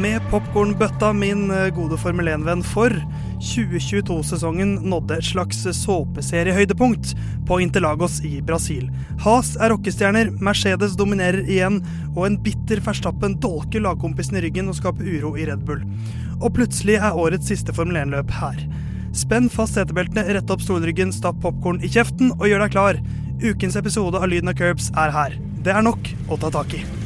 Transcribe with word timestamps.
Med 0.00 0.22
popkornbøtta, 0.30 1.10
min 1.12 1.50
eh, 1.52 1.66
gode 1.76 1.98
Formel 2.00 2.30
1-venn, 2.32 2.62
for 2.64 2.94
2022-sesongen 3.44 4.78
nådde 4.88 5.18
et 5.18 5.26
slags 5.28 5.58
såpeseriehøydepunkt 5.76 7.12
på 7.48 7.58
Interlagos 7.60 8.20
i 8.24 8.38
Brasil. 8.40 8.86
Has 9.20 9.50
er 9.60 9.74
rockestjerner, 9.74 10.30
Mercedes 10.40 10.94
dominerer 10.96 11.42
igjen, 11.44 11.82
og 12.14 12.30
en 12.30 12.38
bitter 12.40 12.80
Verstappen 12.86 13.34
dolker 13.44 13.84
lagkompisen 13.84 14.38
i 14.40 14.44
ryggen 14.46 14.70
og 14.72 14.78
skaper 14.78 15.04
uro 15.18 15.34
i 15.36 15.44
Red 15.50 15.66
Bull. 15.68 15.82
Og 16.38 16.54
plutselig 16.56 16.96
er 16.96 17.20
årets 17.20 17.52
siste 17.52 17.74
Formel 17.76 18.00
1-løp 18.00 18.32
her. 18.38 18.62
Spenn 19.12 19.50
fast 19.52 19.76
setebeltene, 19.76 20.24
rett 20.32 20.54
opp 20.54 20.64
stolryggen, 20.64 21.12
stapp 21.12 21.42
popkorn 21.44 21.82
i 21.84 21.92
kjeften 21.92 22.32
og 22.38 22.48
gjør 22.48 22.64
deg 22.64 22.78
klar. 22.78 23.02
Ukens 23.44 23.76
episode 23.76 24.16
av 24.16 24.32
Lyden 24.32 24.54
av 24.54 24.56
Curbs 24.56 24.88
er 24.96 25.12
her. 25.12 25.36
Det 25.60 25.76
er 25.76 25.84
nok 25.84 26.14
å 26.30 26.40
ta 26.40 26.54
tak 26.56 26.78
i. 26.78 26.99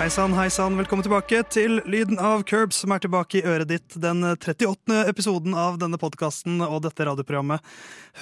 Hei 0.00 0.08
sann, 0.08 0.32
hei 0.32 0.46
sann. 0.48 0.78
Velkommen 0.80 1.04
tilbake 1.04 1.42
til 1.52 1.82
Lyden 1.84 2.16
av 2.24 2.40
Curbs, 2.48 2.78
som 2.80 2.94
er 2.94 3.02
tilbake 3.04 3.36
i 3.36 3.42
øret 3.44 3.68
ditt. 3.68 3.96
Den 4.00 4.24
38. 4.24 4.94
episoden 5.10 5.52
av 5.52 5.74
denne 5.82 5.98
podkasten 6.00 6.62
og 6.64 6.78
dette 6.86 7.04
radioprogrammet 7.04 7.60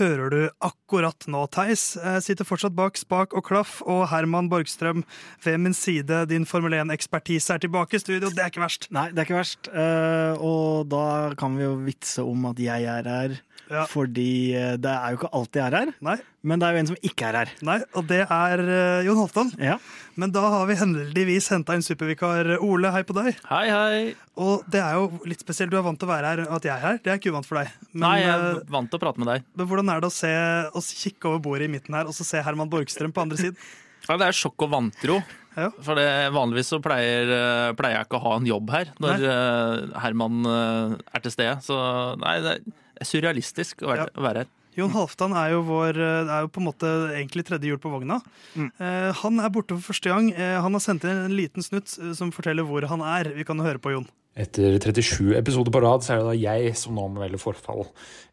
hører 0.00 0.34
du 0.34 0.40
akkurat 0.58 1.28
nå, 1.30 1.44
Theis. 1.54 1.92
Jeg 1.94 2.24
sitter 2.26 2.48
fortsatt 2.48 2.74
bak 2.74 2.98
spak 2.98 3.36
og 3.38 3.46
klaff, 3.46 3.76
og 3.86 4.08
Herman 4.10 4.50
Borgstrøm 4.50 5.04
ved 5.46 5.62
min 5.62 5.76
side. 5.78 6.24
Din 6.32 6.48
Formel 6.50 6.74
1-ekspertise 6.80 7.54
er 7.54 7.62
tilbake 7.62 7.94
i 7.94 8.02
studio. 8.02 8.26
Det 8.26 8.42
er 8.42 8.50
ikke 8.50 8.64
verst. 8.64 8.90
Nei, 8.90 9.12
det 9.12 9.22
er 9.22 9.30
ikke 9.30 9.38
verst. 9.38 9.70
Eh, 9.70 10.34
og 10.42 10.90
da 10.90 11.06
kan 11.38 11.54
vi 11.54 11.62
jo 11.62 11.76
vitse 11.86 12.26
om 12.26 12.50
at 12.50 12.58
jeg 12.58 12.90
er 12.90 13.06
her. 13.06 13.38
Ja. 13.69 13.84
Fordi 13.91 14.55
eh, 14.56 14.74
det 14.80 14.91
er 14.91 15.12
jo 15.12 15.19
ikke 15.20 15.30
alltid 15.36 15.61
jeg 15.61 15.66
er 15.69 15.77
her, 15.77 15.91
Nei, 16.05 16.16
men 16.48 16.61
det 16.61 16.69
er 16.69 16.77
jo 16.77 16.83
en 16.83 16.91
som 16.91 17.00
ikke 17.05 17.27
er 17.28 17.38
her. 17.41 17.50
nei, 17.66 17.77
og 17.98 18.06
det 18.08 18.20
er 18.24 18.62
uh, 18.64 19.00
Jon 19.05 19.19
Halvdan. 19.20 19.50
Ja. 19.61 19.77
Men 20.19 20.33
da 20.34 20.44
har 20.55 20.69
vi 20.70 20.77
heldigvis 20.78 21.50
henta 21.52 21.77
inn 21.77 21.84
supervikar 21.84 22.55
Ole. 22.64 22.92
Hei 22.94 23.02
på 23.06 23.16
deg. 23.19 23.36
Hei, 23.50 23.64
hei. 23.69 23.98
Og 24.41 24.64
det 24.70 24.80
er 24.83 24.96
jo 24.98 25.27
litt 25.28 25.42
spesielt. 25.44 25.72
Du 25.72 25.78
er 25.78 25.84
vant 25.86 25.98
til 26.00 26.08
å 26.08 26.12
være 26.12 26.33
her, 26.33 26.44
at 26.56 26.69
jeg 26.69 26.74
er 26.74 26.84
her. 26.84 27.02
Det 27.02 27.12
er 27.12 27.20
ikke 27.20 27.34
uvant 27.34 27.48
for 27.48 27.61
deg. 27.61 27.74
Men, 27.91 28.05
Nei, 28.06 28.14
jeg 28.22 28.33
eh, 28.33 28.46
er 28.55 28.72
vant 28.78 28.91
til 28.91 29.00
å 29.00 29.02
prate 29.02 29.22
med 29.22 29.30
deg. 29.33 29.50
men 29.58 29.69
hvordan 29.70 29.92
er 29.92 30.00
det 30.05 30.11
å, 30.11 30.14
se, 30.14 30.33
å 30.72 30.84
kikke 31.02 31.33
over 31.33 31.44
bordet 31.44 31.69
i 31.69 31.74
midten 31.77 31.98
her 31.98 32.08
og 32.08 32.16
så 32.16 32.27
se 32.27 32.42
Herman 32.44 32.72
Borgstrøm 32.72 33.14
på 33.14 33.27
andre 33.27 33.42
siden? 33.42 33.61
Ja, 34.08 34.14
det 34.16 34.28
er 34.30 34.36
sjokk 34.39 34.62
og 34.64 34.70
vantro. 34.72 35.16
Ja. 35.58 35.66
For 35.84 35.98
det, 35.98 36.06
vanligvis 36.33 36.70
så 36.70 36.78
pleier, 36.80 37.28
eh, 37.28 37.72
pleier 37.77 37.98
jeg 37.98 38.06
ikke 38.06 38.16
å 38.16 38.22
ha 38.22 38.36
en 38.39 38.46
jobb 38.48 38.70
her 38.72 38.92
når 39.02 39.24
nei. 39.24 39.96
Herman 40.00 40.48
eh, 40.48 40.94
er 41.19 41.24
til 41.27 41.34
stede. 41.34 41.56
Så 41.66 41.77
nei, 42.22 42.39
det 42.41 42.55
er 42.55 42.62
surrealistisk 43.02 43.82
å 43.84 43.92
være, 43.92 44.06
Ja. 44.08 44.14
å 44.16 44.22
være 44.24 44.44
her. 44.44 44.46
Jon 44.78 44.92
Halvdan 44.94 45.32
er 45.34 45.50
jo, 45.56 45.62
vår, 45.66 45.96
eh, 45.98 46.28
er 46.30 46.41
jo 46.44 46.48
på 46.54 46.60
en 46.60 46.68
måte 46.68 46.86
egentlig 47.10 47.45
tredje 47.48 47.67
hjul 47.67 47.78
på 47.83 47.90
vogna. 47.90 48.20
Mm. 48.55 48.70
Eh, 48.78 49.12
han 49.12 49.40
er 49.40 49.50
borte 49.50 49.74
for 49.74 49.92
første 49.92 50.06
gang. 50.12 50.33
Eh, 50.33 50.61
han 50.62 50.73
har 50.73 50.80
sendt 50.80 51.02
inn 51.05 51.24
en 51.24 51.34
liten 51.34 51.62
snutt 51.62 51.98
eh, 51.98 52.12
som 52.14 52.30
forteller 52.30 52.62
hvor 52.62 52.86
han 52.86 53.00
er. 53.02 53.33
Vi 53.34 53.42
kan 53.45 53.58
høre 53.58 53.78
på 53.83 53.90
Jon. 53.90 54.06
Etter 54.39 54.78
37 54.78 55.34
episoder 55.34 55.73
på 55.74 55.80
rad 55.83 56.05
så 56.06 56.12
er 56.14 56.20
det 56.23 56.28
da 56.28 56.34
jeg 56.39 56.77
som 56.78 56.95
nå 56.95 57.08
melder 57.11 57.40
forfall. 57.42 57.89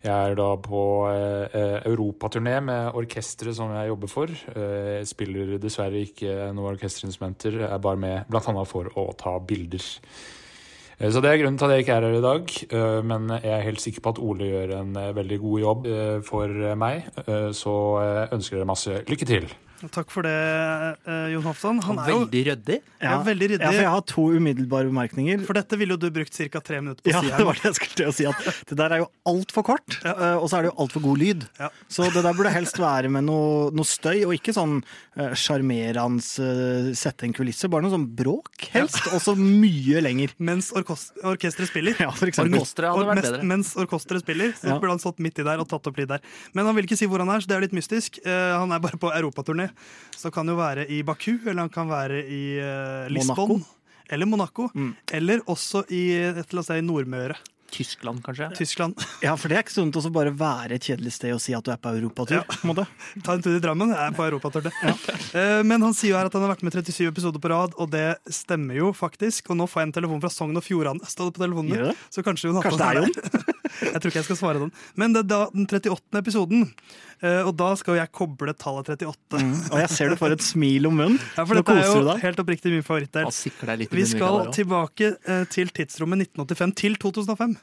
Jeg 0.06 0.13
er 0.13 0.35
da 0.38 0.51
på 0.62 0.81
eh, 1.09 1.50
eh, 1.50 1.79
europaturné 1.90 2.59
med 2.61 2.94
orkesteret 2.94 3.56
som 3.57 3.73
jeg 3.73 3.90
jobber 3.90 4.07
for. 4.13 4.28
Eh, 4.29 5.01
spiller 5.03 5.57
dessverre 5.57 6.06
ikke 6.06 6.53
noen 6.53 6.75
orkesterinstrumenter, 6.75 7.57
er 7.72 7.81
bare 7.81 7.97
med 7.97 8.29
bl.a. 8.29 8.66
for 8.69 8.85
å 8.94 9.17
ta 9.17 9.40
bilder. 9.40 9.81
Eh, 11.00 11.11
Så 11.11 11.22
det 11.22 11.31
er 11.31 11.41
grunnen 11.41 11.57
til 11.57 11.66
at 11.66 11.72
jeg 11.72 11.79
ikke 11.85 11.94
er 11.94 12.07
her 12.07 12.17
i 12.17 12.23
dag, 12.23 12.56
eh, 12.72 13.03
men 13.03 13.29
jeg 13.44 13.51
er 13.51 13.67
helt 13.67 13.81
sikker 13.81 14.01
på 14.01 14.16
at 14.16 14.19
Ole 14.19 14.50
gjør 14.51 14.75
en 14.79 14.95
eh, 14.95 15.16
veldig 15.16 15.39
god 15.39 15.59
jobb 15.59 15.88
for 16.25 16.75
meg, 16.75 17.03
så 17.53 17.75
ønsker 18.31 18.57
dere 18.57 18.66
masse 18.69 19.03
lykke 19.07 19.25
til. 19.25 19.50
Takk 19.91 20.09
for 20.09 20.24
det, 20.25 20.31
eh, 21.06 21.28
Jon 21.34 21.44
Halvdan. 21.44 21.80
Han 21.84 22.00
er 22.00 22.08
Veldig 22.09 22.41
ryddig. 22.47 22.78
ja, 23.03 23.18
veldig 23.24 23.47
ryddig. 23.52 23.62
Ja, 23.62 23.72
for 23.72 23.84
jeg 23.84 23.91
har 23.91 24.02
to 24.08 24.24
umiddelbare 24.34 24.88
bemerkninger. 24.90 25.44
For 25.46 25.53
dette 25.53 25.78
ville 25.78 25.94
jo 25.94 25.97
du 25.97 26.09
brukt 26.16 26.31
ca. 26.34 26.59
tre 26.63 26.80
minutter 26.81 27.03
på 27.03 27.12
å 27.12 27.13
Ja, 27.13 27.22
si. 27.22 27.28
det 27.28 27.36
her. 27.36 27.46
var 27.46 27.53
det 27.53 27.63
jeg 27.63 27.75
skulle 27.75 27.96
til 28.00 28.08
å 28.08 28.14
si. 28.16 28.25
At 28.25 28.66
det 28.72 28.78
der 28.78 28.91
er 28.96 28.97
jo 29.03 29.09
altfor 29.28 29.64
kort, 29.68 29.97
Ja. 30.03 30.12
eh, 30.16 30.38
og 30.40 30.50
så 30.50 30.58
er 30.58 30.62
det 30.64 30.72
jo 30.72 30.78
altfor 30.85 31.02
god 31.03 31.18
lyd. 31.19 31.47
Ja. 31.59 31.69
Så 31.90 32.08
det 32.12 32.24
der 32.24 32.34
burde 32.34 32.52
helst 32.56 32.78
være 32.80 33.09
med 33.12 33.25
noe, 33.25 33.69
noe 33.72 33.85
støy, 33.85 34.24
og 34.25 34.34
ikke 34.34 34.53
sånn 34.56 34.81
eh, 35.18 35.35
sjarmerende 35.35 36.24
uh, 36.90 36.94
sette 36.96 37.24
en 37.24 37.34
kulisse. 37.34 37.69
Bare 37.69 37.84
noe 37.84 37.91
sånn 37.94 38.08
bråk, 38.16 38.50
helst, 38.72 39.06
og 39.14 39.22
så 39.22 39.35
mye 39.38 40.02
lenger. 40.02 40.34
Mens 40.40 40.72
orkesteret 40.72 41.68
spiller. 41.69 41.96
Ja, 42.00 42.09
for 42.12 42.28
eksempel. 42.28 42.58
Orkesteret 42.59 42.90
hadde 42.96 43.08
vært 43.12 43.22
bedre. 43.28 43.44
Mens 43.44 43.75
orkesteret 43.75 44.22
spiller, 44.25 44.52
så 44.58 44.68
Ja. 44.74 44.80
burde 44.80 44.90
han 44.96 45.00
stått 45.00 45.19
midt 45.19 45.38
i 45.40 45.44
der 45.44 45.59
og 45.59 45.68
tatt 45.68 45.85
opp 45.88 45.97
lyd 45.97 46.08
der. 46.08 46.19
Men 46.53 46.66
han 46.66 46.75
vil 46.75 46.85
ikke 46.88 46.97
si 46.97 47.06
hvor 47.08 47.19
han 47.19 47.30
er, 47.30 47.40
så 47.40 47.47
det 47.47 47.58
er 47.58 47.62
litt 47.68 47.74
mystisk. 47.75 48.19
Uh, 48.25 48.58
han 48.59 48.72
er 48.72 48.80
bare 48.80 48.97
på 48.97 49.12
europaturné. 49.12 49.65
Så 50.16 50.31
kan 50.34 50.48
jo 50.48 50.58
være 50.59 50.88
i 50.92 51.02
Baku, 51.06 51.38
eller 51.46 51.66
han 51.66 51.74
kan 51.74 51.90
være 51.92 52.22
i 52.24 52.44
uh, 52.59 53.09
Lisbon. 53.12 53.58
Monaco. 53.58 53.76
Eller 54.09 54.30
Monaco. 54.30 54.70
Mm. 54.74 54.94
Eller 55.18 55.44
også 55.50 55.84
i 55.90 56.08
et 56.14 56.38
eller 56.38 56.46
annet 56.46 56.70
sted 56.70 56.81
i 56.81 56.86
Nordmøre. 56.86 57.38
Tyskland, 57.76 58.24
kanskje. 58.24 58.52
Tyskland. 58.56 58.96
Ja, 59.26 59.34
for 59.38 59.50
det 59.50 59.58
er 59.58 59.66
ikke 59.66 59.74
sånn 59.74 59.92
å 59.92 60.12
bare 60.14 60.31
være 60.38 60.78
et 60.78 60.86
kjedelig 60.88 61.16
sted 61.18 61.34
og 61.36 61.42
si 61.44 61.56
at 61.58 61.66
du 61.66 61.72
er 61.74 61.80
på 61.81 61.92
europatur. 61.98 62.38
Ja. 62.38 62.44
på 62.46 62.72
en. 62.72 62.92
Ta 63.26 63.36
en 63.36 63.44
tur 63.44 63.56
i 63.58 63.62
Drammen. 63.64 63.92
Jeg 63.92 64.12
er 64.12 64.16
på 64.16 64.28
europatur. 64.28 64.70
Ja. 64.70 64.94
Men 65.70 65.84
han 65.84 65.96
sier 65.97 66.14
jo 66.14 66.20
her 66.20 66.30
at 66.30 66.38
han 66.38 66.46
har 66.46 66.53
vært 66.53 66.64
med 66.68 66.78
37 66.78 67.09
episoder 67.09 67.42
på 67.42 67.52
rad, 67.52 67.76
og 67.82 67.92
det 67.92 68.16
stemmer 68.32 68.78
jo 68.80 68.94
faktisk. 68.96 69.52
Og 69.52 69.59
nå 69.59 69.68
får 69.72 69.82
jeg 69.82 69.90
en 69.90 69.96
telefon 69.97 70.22
fra 70.24 70.32
Sogn 70.32 70.56
og 70.56 70.64
Fjordane. 70.66 71.09
Står 71.09 71.32
det 71.32 71.38
på 71.40 71.44
telefonen 71.44 71.74
min. 71.74 71.90
det? 71.90 71.97
Så 72.14 72.24
kanskje 72.26 72.53
hun 72.53 72.62
har 72.62 72.70
det 72.70 72.92
er 72.92 73.02
der. 73.02 73.52
Jeg 73.82 74.00
tror 74.00 74.12
ikke 74.12 74.22
jeg 74.22 74.30
skal 74.30 74.40
svare 74.40 74.62
den. 74.62 74.72
Men 74.96 75.16
det 75.16 75.26
er 75.26 75.32
da 75.34 75.42
den 75.52 75.68
38. 75.68 76.22
episoden, 76.22 76.70
eh, 76.70 77.15
og 77.47 77.53
da 77.58 77.69
skal 77.80 77.96
jo 77.96 78.00
jeg 78.02 78.12
koble 78.12 78.53
tallet 78.53 78.90
38. 78.94 79.40
Mm. 79.41 79.53
Og 79.72 79.80
jeg 79.81 79.90
ser 79.94 80.09
du 80.09 80.16
får 80.19 80.36
et 80.36 80.44
smil 80.46 80.86
om 80.90 80.96
munnen. 81.00 81.19
Ja, 81.38 81.46
for 81.46 81.56
Nå 81.58 81.63
dette 81.63 81.78
er 81.81 81.88
jo 81.90 82.03
deg. 82.09 82.22
helt 82.24 82.41
oppriktig 82.44 82.72
min 82.74 82.84
favorittdel. 82.86 83.25
Litt 83.80 83.94
i 83.94 83.96
Vi 84.02 84.06
skal 84.06 84.40
der 84.44 84.52
tilbake 84.58 85.13
eh, 85.25 85.46
til 85.50 85.72
tidsrommet 85.74 86.25
1985 86.28 86.75
til 86.84 86.96
2005. 87.02 87.58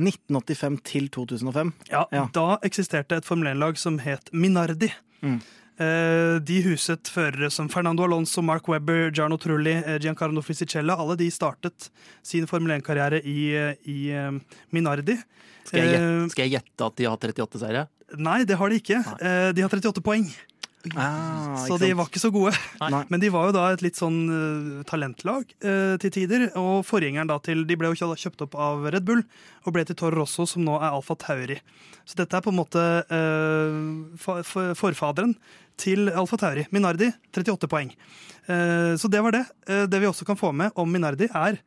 1985 0.00 0.78
til 0.88 1.08
2005. 1.12 1.72
Ja, 1.90 2.04
Ja. 2.12 2.26
Da 2.32 2.58
eksisterte 2.64 3.16
et 3.20 3.24
Formel 3.28 3.52
1-lag 3.54 3.76
som 3.78 3.98
het 4.00 4.30
Minardi. 4.32 4.88
Mm. 5.22 5.40
Eh, 5.78 6.38
De 6.40 6.62
huset 6.62 7.08
førere 7.08 7.50
som 7.50 7.68
Fernando 7.68 8.04
Alonso, 8.04 8.42
Mark 8.42 8.68
Webber, 8.68 9.10
Giarno 9.10 9.36
Trulli, 9.36 9.72
eh, 9.84 9.98
Giancarlo 9.98 10.42
Fisicella. 10.42 10.96
Alle 10.98 11.16
de 11.16 11.30
startet 11.30 11.90
sin 12.22 12.46
Formel 12.46 12.80
1-karriere 12.80 13.22
i, 13.24 13.54
eh, 13.54 13.74
i 13.86 14.10
eh, 14.10 14.30
Minardi. 14.72 15.18
Skal 15.64 15.78
jeg, 15.80 15.94
Eh, 15.94 16.00
gjette, 16.00 16.30
skal 16.32 16.44
jeg 16.48 16.52
gjette 16.60 16.86
at 16.86 16.96
de 16.96 17.04
har 17.04 17.16
38 17.16 17.58
seire? 17.60 17.86
Nei, 18.18 18.42
det 18.44 18.56
har 18.60 18.68
de 18.72 18.80
ikke. 18.82 18.98
Nei. 19.20 19.52
De 19.56 19.62
har 19.64 19.70
38 19.72 20.02
poeng, 20.04 20.26
Ah, 20.98 21.54
så 21.62 21.76
de 21.78 21.92
var 21.94 22.08
ikke 22.08 22.18
så 22.18 22.32
gode. 22.34 22.50
Nei. 22.82 23.04
Men 23.06 23.20
de 23.22 23.28
var 23.30 23.44
jo 23.46 23.52
da 23.54 23.68
et 23.70 23.84
litt 23.84 23.94
sånn 23.94 24.16
uh, 24.26 24.80
talentlag 24.82 25.44
uh, 25.62 25.94
til 26.02 26.10
tider. 26.10 26.48
Og 26.58 26.80
forgjengeren 26.88 27.28
da 27.30 27.36
til 27.38 27.62
De 27.70 27.76
ble 27.78 27.92
jo 27.92 27.94
kjøpt 28.18 28.42
opp 28.48 28.56
av 28.58 28.88
Red 28.90 29.04
Bull 29.06 29.22
og 29.62 29.76
ble 29.76 29.84
til 29.86 29.94
Toro 30.00 30.18
Rosso, 30.24 30.42
som 30.50 30.64
nå 30.66 30.74
er 30.80 30.88
Alfa 30.90 31.14
Tauri. 31.22 31.60
Så 32.02 32.18
dette 32.18 32.34
er 32.34 32.42
på 32.42 32.50
en 32.50 32.58
måte 32.58 32.82
uh, 32.82 33.78
fa- 34.18 34.40
fa- 34.42 34.72
forfaderen 34.74 35.36
til 35.78 36.10
Alfa 36.10 36.40
Tauri. 36.42 36.66
Minardi 36.74 37.12
38 37.30 37.70
poeng. 37.70 37.94
Eh, 38.50 38.98
så 38.98 39.06
det 39.06 39.22
var 39.22 39.38
det. 39.38 39.44
Eh, 39.70 39.84
det 39.86 40.02
vi 40.02 40.10
også 40.10 40.26
kan 40.26 40.36
få 40.36 40.50
med 40.50 40.74
om 40.74 40.90
Minardi, 40.90 41.30
er 41.30 41.60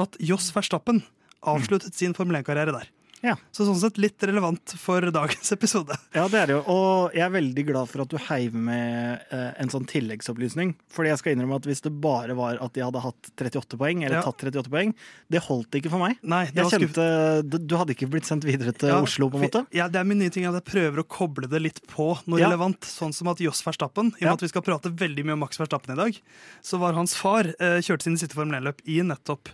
at 0.00 0.16
Joss 0.24 0.48
Verstappen 0.56 1.02
avsluttet 1.44 1.92
sin 1.94 2.16
Formel 2.16 2.40
1-karriere 2.40 2.72
der. 2.72 2.88
Ja. 3.24 3.34
Så 3.56 3.64
sånn 3.64 3.78
sett 3.80 3.96
litt 3.96 4.20
relevant 4.28 4.74
for 4.76 5.00
dagens 5.14 5.48
episode. 5.56 5.96
Ja, 6.12 6.26
det 6.28 6.42
er 6.42 6.50
det 6.50 6.56
jo. 6.58 6.62
Og 6.68 7.14
jeg 7.16 7.24
er 7.24 7.32
veldig 7.32 7.64
glad 7.70 7.88
for 7.88 8.04
at 8.04 8.10
du 8.12 8.18
heiv 8.28 8.52
med 8.54 9.24
eh, 9.32 9.50
en 9.64 9.70
sånn 9.72 9.86
tilleggsopplysning. 9.88 10.74
Fordi 10.92 11.08
jeg 11.08 11.20
skal 11.22 11.32
innrømme 11.34 11.56
at 11.56 11.68
hvis 11.70 11.80
det 11.86 11.92
bare 12.04 12.36
var 12.36 12.60
at 12.60 12.74
de 12.76 12.84
hadde 12.84 13.00
hatt 13.00 13.30
38 13.40 13.78
poeng, 13.80 14.04
eller 14.04 14.18
Ja. 14.20 14.24
tatt 14.28 14.44
38 14.44 14.68
poeng, 14.70 14.92
det 15.32 15.40
holdt 15.48 15.78
ikke 15.80 15.90
for 15.94 16.04
meg. 16.04 16.18
Nei, 16.22 16.44
det 16.52 16.60
Jeg 16.60 16.68
var 16.68 16.84
kjente, 16.84 17.66
du- 17.66 17.76
hadde 17.80 17.96
ikke 17.96 18.10
blitt 18.12 18.28
sendt 18.28 18.44
videre 18.44 18.72
til 18.76 18.92
Ja, 18.92 19.00
Oslo, 19.02 19.30
på 19.32 19.40
en 19.40 19.46
måte? 19.48 19.64
Ja, 19.74 19.88
det 19.88 19.98
er 20.02 20.04
min 20.04 20.20
nye 20.20 20.30
ting 20.30 20.44
at 20.46 20.54
jeg 20.60 20.66
prøver 20.68 21.00
å 21.02 21.06
koble 21.08 21.48
det 21.50 21.62
litt 21.64 21.80
på 21.90 22.12
noe 22.28 22.38
Ja. 22.38 22.50
relevant. 22.52 22.80
Sånn 22.84 23.14
som 23.16 23.28
at 23.32 23.40
Joss 23.40 23.62
Verstappen, 23.64 24.12
i 24.20 24.24
og 24.26 24.28
med 24.28 24.32
at 24.36 24.44
vi 24.44 24.52
skal 24.52 24.62
prate 24.62 24.92
veldig 24.94 25.24
mye 25.24 25.32
om 25.32 25.40
Max 25.46 25.56
Verstappen 25.58 25.96
i 25.96 25.98
dag, 25.98 26.20
så 26.62 26.78
var 26.78 26.92
hans 26.92 27.16
far 27.16 27.48
eh, 27.58 27.80
kjørte 27.80 28.02
sine 28.06 28.20
siste 28.20 28.34
Formel 28.36 28.60
1-løp 28.60 28.84
i 28.86 29.00
nettopp 29.02 29.48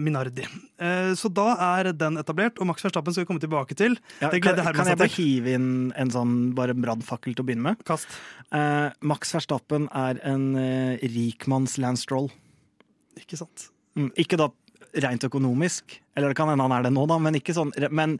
Minardi. 0.00 0.44
Eh, 0.80 1.12
så 1.18 1.30
da 1.32 1.54
er 1.78 1.90
den 1.96 2.18
etablert, 2.20 2.58
og 2.60 2.68
Max 2.70 2.84
Verstappen 2.84 3.14
skal 3.14 3.24
vi 3.24 3.30
komme 3.30 3.42
tilbake 3.42 3.76
til. 3.78 3.96
Ja, 4.20 4.30
det 4.32 4.42
kan, 4.44 4.58
kan 4.60 4.86
jeg 4.92 5.00
bare 5.00 5.14
hive 5.16 5.54
inn 5.56 5.68
en 5.96 6.12
sånn 6.14 6.36
bare 6.56 6.76
brannfakkel 6.76 7.34
til 7.34 7.44
å 7.44 7.48
begynne 7.48 7.70
med? 7.72 7.84
Kast. 7.88 8.08
Eh, 8.52 8.88
Max 9.00 9.32
Verstappen 9.36 9.88
er 9.96 10.20
en 10.28 10.50
eh, 10.60 11.04
rikmanns 11.14 11.78
Lance 11.82 12.06
Stroll. 12.06 12.30
Ikke 13.20 13.38
sant? 13.40 13.70
Mm, 13.98 14.10
ikke 14.20 14.38
da 14.40 14.50
rent 15.04 15.22
økonomisk, 15.22 16.00
eller 16.18 16.32
det 16.32 16.36
kan 16.38 16.48
hende 16.50 16.64
han 16.66 16.72
er 16.74 16.82
det 16.88 16.90
nå, 16.94 17.04
da, 17.06 17.18
men 17.22 17.36
ikke 17.38 17.54
sånn 17.54 17.70
Men 17.94 18.16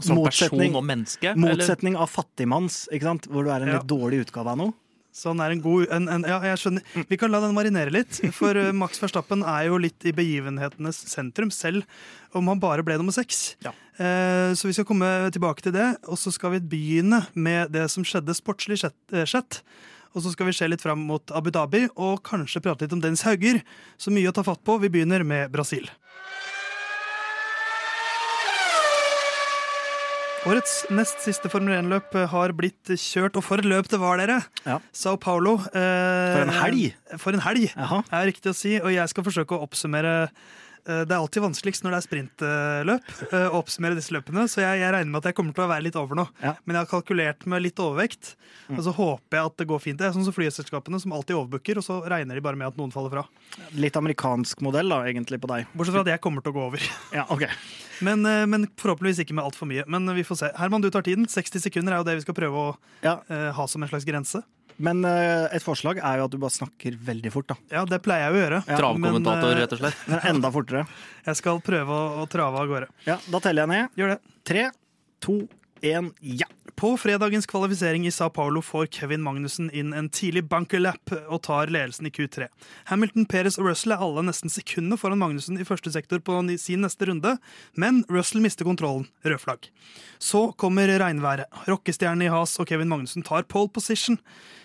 Som 0.00 0.16
motsetning, 0.16 0.70
person 0.72 0.78
og 0.80 0.84
menneske? 0.88 1.34
eller? 1.34 1.96
av 2.00 2.08
fattigmanns, 2.08 2.88
ikke 2.92 3.04
sant? 3.10 3.28
hvor 3.28 3.44
du 3.44 3.50
er 3.52 3.60
en 3.60 3.68
Ja. 3.68 3.78
litt 3.78 3.86
dårlig 3.90 4.24
utgave 4.24 4.48
av 4.54 4.56
noe. 4.56 4.72
Så 5.14 5.30
han 5.30 5.38
er 5.44 5.52
en 5.54 5.60
god 5.62 5.92
en, 5.94 6.08
en, 6.10 6.24
Ja, 6.26 6.40
jeg 6.42 6.58
skjønner. 6.58 6.82
Vi 7.06 7.18
kan 7.20 7.30
la 7.30 7.38
den 7.44 7.54
marinere 7.54 7.92
litt. 7.94 8.18
For 8.34 8.58
eh, 8.58 8.72
Max 8.74 8.98
Verstappen 8.98 9.44
er 9.46 9.68
jo 9.68 9.78
litt 9.78 10.02
i 10.10 10.12
begivenhetenes 10.16 10.98
sentrum, 11.12 11.52
selv 11.54 11.86
om 12.34 12.50
han 12.50 12.58
bare 12.62 12.82
ble 12.82 12.96
nummer 12.98 13.14
seks. 13.14 13.54
Ja. 13.62 13.70
Eh, 13.94 14.50
så 14.58 14.66
vi 14.66 14.74
skal 14.74 14.88
komme 14.88 15.06
tilbake 15.34 15.62
til 15.62 15.76
det. 15.76 15.86
Og 16.10 16.18
så 16.18 16.32
skal 16.34 16.56
vi 16.56 16.64
begynne 16.74 17.22
med 17.38 17.70
det 17.76 17.86
som 17.94 18.02
skjedde 18.02 18.34
sportslig 18.34 18.80
sett- 18.82 19.14
eh, 19.14 19.22
sett. 19.30 19.60
Og 20.14 20.22
så 20.26 20.30
skal 20.34 20.46
vi 20.50 20.52
se 20.58 20.66
litt 20.70 20.82
fram 20.82 21.00
mot 21.06 21.30
Abu 21.34 21.50
Dhabi 21.54 21.84
og 21.94 22.20
kanskje 22.26 22.60
prate 22.62 22.82
litt 22.86 22.92
om 22.94 23.00
Dennis 23.02 23.22
Hauger. 23.26 23.62
Så 23.98 24.10
mye 24.14 24.30
å 24.30 24.34
ta 24.34 24.42
fatt 24.46 24.62
på. 24.66 24.80
Vi 24.82 24.90
begynner 24.90 25.22
med 25.26 25.50
Brasil. 25.54 25.86
Årets 30.44 30.72
nest 30.92 31.22
siste 31.24 31.48
Formel 31.48 31.72
1-løp 31.78 32.12
har 32.28 32.52
blitt 32.56 32.90
kjørt, 33.00 33.38
og 33.40 33.44
for 33.46 33.62
et 33.62 33.68
løp 33.68 33.86
det 33.88 33.96
var, 34.02 34.20
dere! 34.20 34.42
Ja. 34.68 34.76
Sao 34.92 35.16
Paulo. 35.16 35.54
Eh, 35.72 36.34
For 36.34 36.42
en 36.44 36.52
helg. 36.52 36.90
For 37.22 37.32
en 37.36 37.40
helg, 37.46 37.70
Aha. 37.80 38.02
er 38.12 38.28
riktig 38.28 38.52
å 38.52 38.56
si. 38.56 38.74
Og 38.82 38.92
jeg 38.92 39.08
skal 39.08 39.24
forsøke 39.24 39.56
å 39.56 39.62
oppsummere 39.64 40.12
eh, 40.26 40.34
Det 40.84 41.14
er 41.14 41.16
alltid 41.16 41.42
vanskeligst 41.44 41.84
når 41.84 41.94
det 41.94 41.98
er 41.98 42.04
sprintløp, 42.04 43.12
eh, 43.32 43.46
å 43.48 43.60
oppsummere 43.62 43.96
disse 43.96 44.12
løpene, 44.12 44.44
så 44.50 44.60
jeg, 44.60 44.82
jeg 44.82 44.92
regner 44.92 45.10
med 45.14 45.22
at 45.22 45.30
jeg 45.30 45.36
kommer 45.38 45.56
til 45.56 45.64
å 45.64 45.68
være 45.70 45.86
litt 45.86 45.96
over 45.96 46.18
nå. 46.18 46.26
Ja. 46.42 46.52
Men 46.64 46.76
jeg 46.76 46.84
har 46.84 46.90
kalkulert 46.90 47.46
med 47.48 47.64
litt 47.64 47.80
overvekt, 47.80 48.34
og 48.68 48.82
så 48.84 48.92
håper 48.96 49.38
jeg 49.38 49.50
at 49.50 49.56
det 49.62 49.68
går 49.70 49.80
fint. 49.80 49.98
Det 50.00 50.08
er 50.10 50.14
sånn 50.16 50.26
som 50.26 50.36
flyselskapene 50.36 51.00
som 51.00 51.14
alltid 51.16 51.38
overbooker, 51.38 51.80
og 51.80 51.86
så 51.86 52.00
regner 52.10 52.36
de 52.36 52.44
bare 52.44 52.60
med 52.60 52.68
at 52.68 52.76
noen 52.80 52.92
faller 52.94 53.14
fra. 53.16 53.24
Litt 53.80 53.96
amerikansk 53.96 54.60
modell 54.66 54.92
da, 54.92 55.00
egentlig 55.08 55.40
på 55.40 55.50
deg. 55.54 55.70
Bortsett 55.72 55.96
fra 55.96 56.04
at 56.04 56.12
jeg 56.14 56.22
kommer 56.24 56.44
til 56.44 56.52
å 56.52 56.58
gå 56.58 56.66
over. 56.68 56.88
Ja, 57.16 57.24
ok. 57.32 57.46
Men, 58.04 58.26
eh, 58.26 58.44
men 58.50 58.66
forhåpentligvis 58.80 59.22
ikke 59.24 59.36
med 59.38 59.46
altfor 59.46 59.68
mye. 59.70 59.84
Men 59.88 60.08
vi 60.16 60.24
får 60.26 60.40
se. 60.42 60.52
Herman, 60.58 60.82
du 60.84 60.90
tar 60.90 61.06
tiden. 61.06 61.28
60 61.30 61.62
sekunder 61.64 61.94
er 61.94 62.02
jo 62.02 62.08
det 62.10 62.18
vi 62.20 62.26
skal 62.26 62.36
prøve 62.36 62.68
å 62.68 62.76
Ja, 63.04 63.20
eh, 63.30 63.52
ha 63.54 63.66
som 63.70 63.82
en 63.82 63.88
slags 63.88 64.04
grense. 64.08 64.42
Men 64.76 65.04
uh, 65.06 65.46
et 65.54 65.62
forslag 65.64 66.00
er 66.02 66.18
jo 66.18 66.26
at 66.28 66.32
du 66.34 66.38
bare 66.42 66.54
snakker 66.54 66.96
veldig 67.06 67.32
fort, 67.34 67.52
da. 67.52 67.58
Ja, 67.72 67.84
det 67.88 68.00
pleier 68.04 68.28
jeg 68.28 68.34
å 68.34 68.40
gjøre. 68.42 68.62
Ja, 68.66 68.78
Travkommentator, 68.80 69.50
men, 69.50 69.58
uh, 69.58 69.60
rett 69.62 69.76
og 69.76 69.82
slett. 69.82 70.00
Men 70.10 70.24
enda 70.34 70.50
fortere. 70.54 70.86
Jeg 71.28 71.40
skal 71.40 71.60
prøve 71.64 71.94
å, 71.94 72.24
å 72.24 72.26
trave 72.30 72.60
av 72.60 72.68
gårde. 72.68 72.90
Ja, 73.06 73.16
Da 73.32 73.40
teller 73.40 73.64
jeg 73.64 73.70
ned. 73.70 73.94
Gjør 73.96 74.10
det. 74.12 74.18
Tre, 74.44 74.64
to, 75.24 75.38
én, 75.84 76.10
ja. 76.20 76.50
På 76.74 76.96
fredagens 76.98 77.46
kvalifisering 77.46 78.02
i 78.06 78.10
Sao 78.10 78.32
Paulo 78.34 78.58
får 78.64 78.88
Kevin 78.96 79.22
Magnussen 79.22 79.68
inn 79.70 79.92
en 79.94 80.08
tidlig 80.10 80.42
bunkerlap 80.50 81.12
og 81.22 81.38
tar 81.46 81.70
ledelsen 81.70 82.08
i 82.08 82.12
Q3. 82.12 82.48
Hamilton, 82.90 83.28
Perez 83.30 83.60
og 83.60 83.68
Russell 83.68 83.94
er 83.94 84.02
alle 84.02 84.24
nesten 84.26 84.50
sekundene 84.50 84.98
foran 84.98 85.20
Magnussen 85.22 85.60
i 85.60 85.66
første 85.68 85.92
sektor 85.94 86.18
på 86.24 86.40
sin 86.58 86.82
neste 86.82 87.06
runde, 87.06 87.36
men 87.78 88.02
Russell 88.10 88.42
mister 88.42 88.66
kontrollen. 88.66 89.06
Rød 89.22 89.44
flagg. 89.44 89.70
Så 90.18 90.48
kommer 90.58 90.90
regnværet. 90.98 91.46
Rockestjernen 91.70 92.26
i 92.26 92.32
Has 92.34 92.58
og 92.58 92.66
Kevin 92.68 92.90
Magnussen 92.90 93.24
tar 93.24 93.46
pole 93.46 93.70
position. 93.70 94.18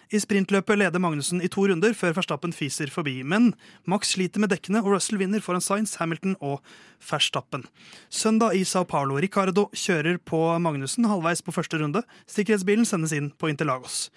I 0.09 0.17
sprintløpet 0.17 0.79
leder 0.81 0.97
Magnussen 0.97 1.37
i 1.45 1.47
to 1.53 1.67
runder 1.69 1.93
før 1.93 2.15
Verstappen 2.17 2.49
fiser 2.55 2.89
forbi. 2.89 3.19
Men 3.21 3.51
Max 3.85 4.15
sliter 4.15 4.41
med 4.41 4.49
dekkene, 4.49 4.81
og 4.81 4.95
Russell 4.95 5.19
vinner 5.21 5.43
foran 5.45 5.61
Sainz, 5.61 5.99
Hamilton 6.01 6.33
og 6.41 6.63
Verstappen. 7.05 7.67
Søndag 8.09 8.57
i 8.57 8.63
Sao 8.65 8.87
Paulo. 8.89 9.19
Ricardo 9.21 9.67
kjører 9.69 10.17
på 10.17 10.41
Magnussen 10.65 11.05
halvveis 11.05 11.45
på 11.45 11.53
første 11.53 11.77
runde. 11.77 12.01
Sikkerhetsbilen 12.25 12.89
sendes 12.89 13.13
inn 13.13 13.29
på 13.37 13.53
Interlagos. 13.53 14.07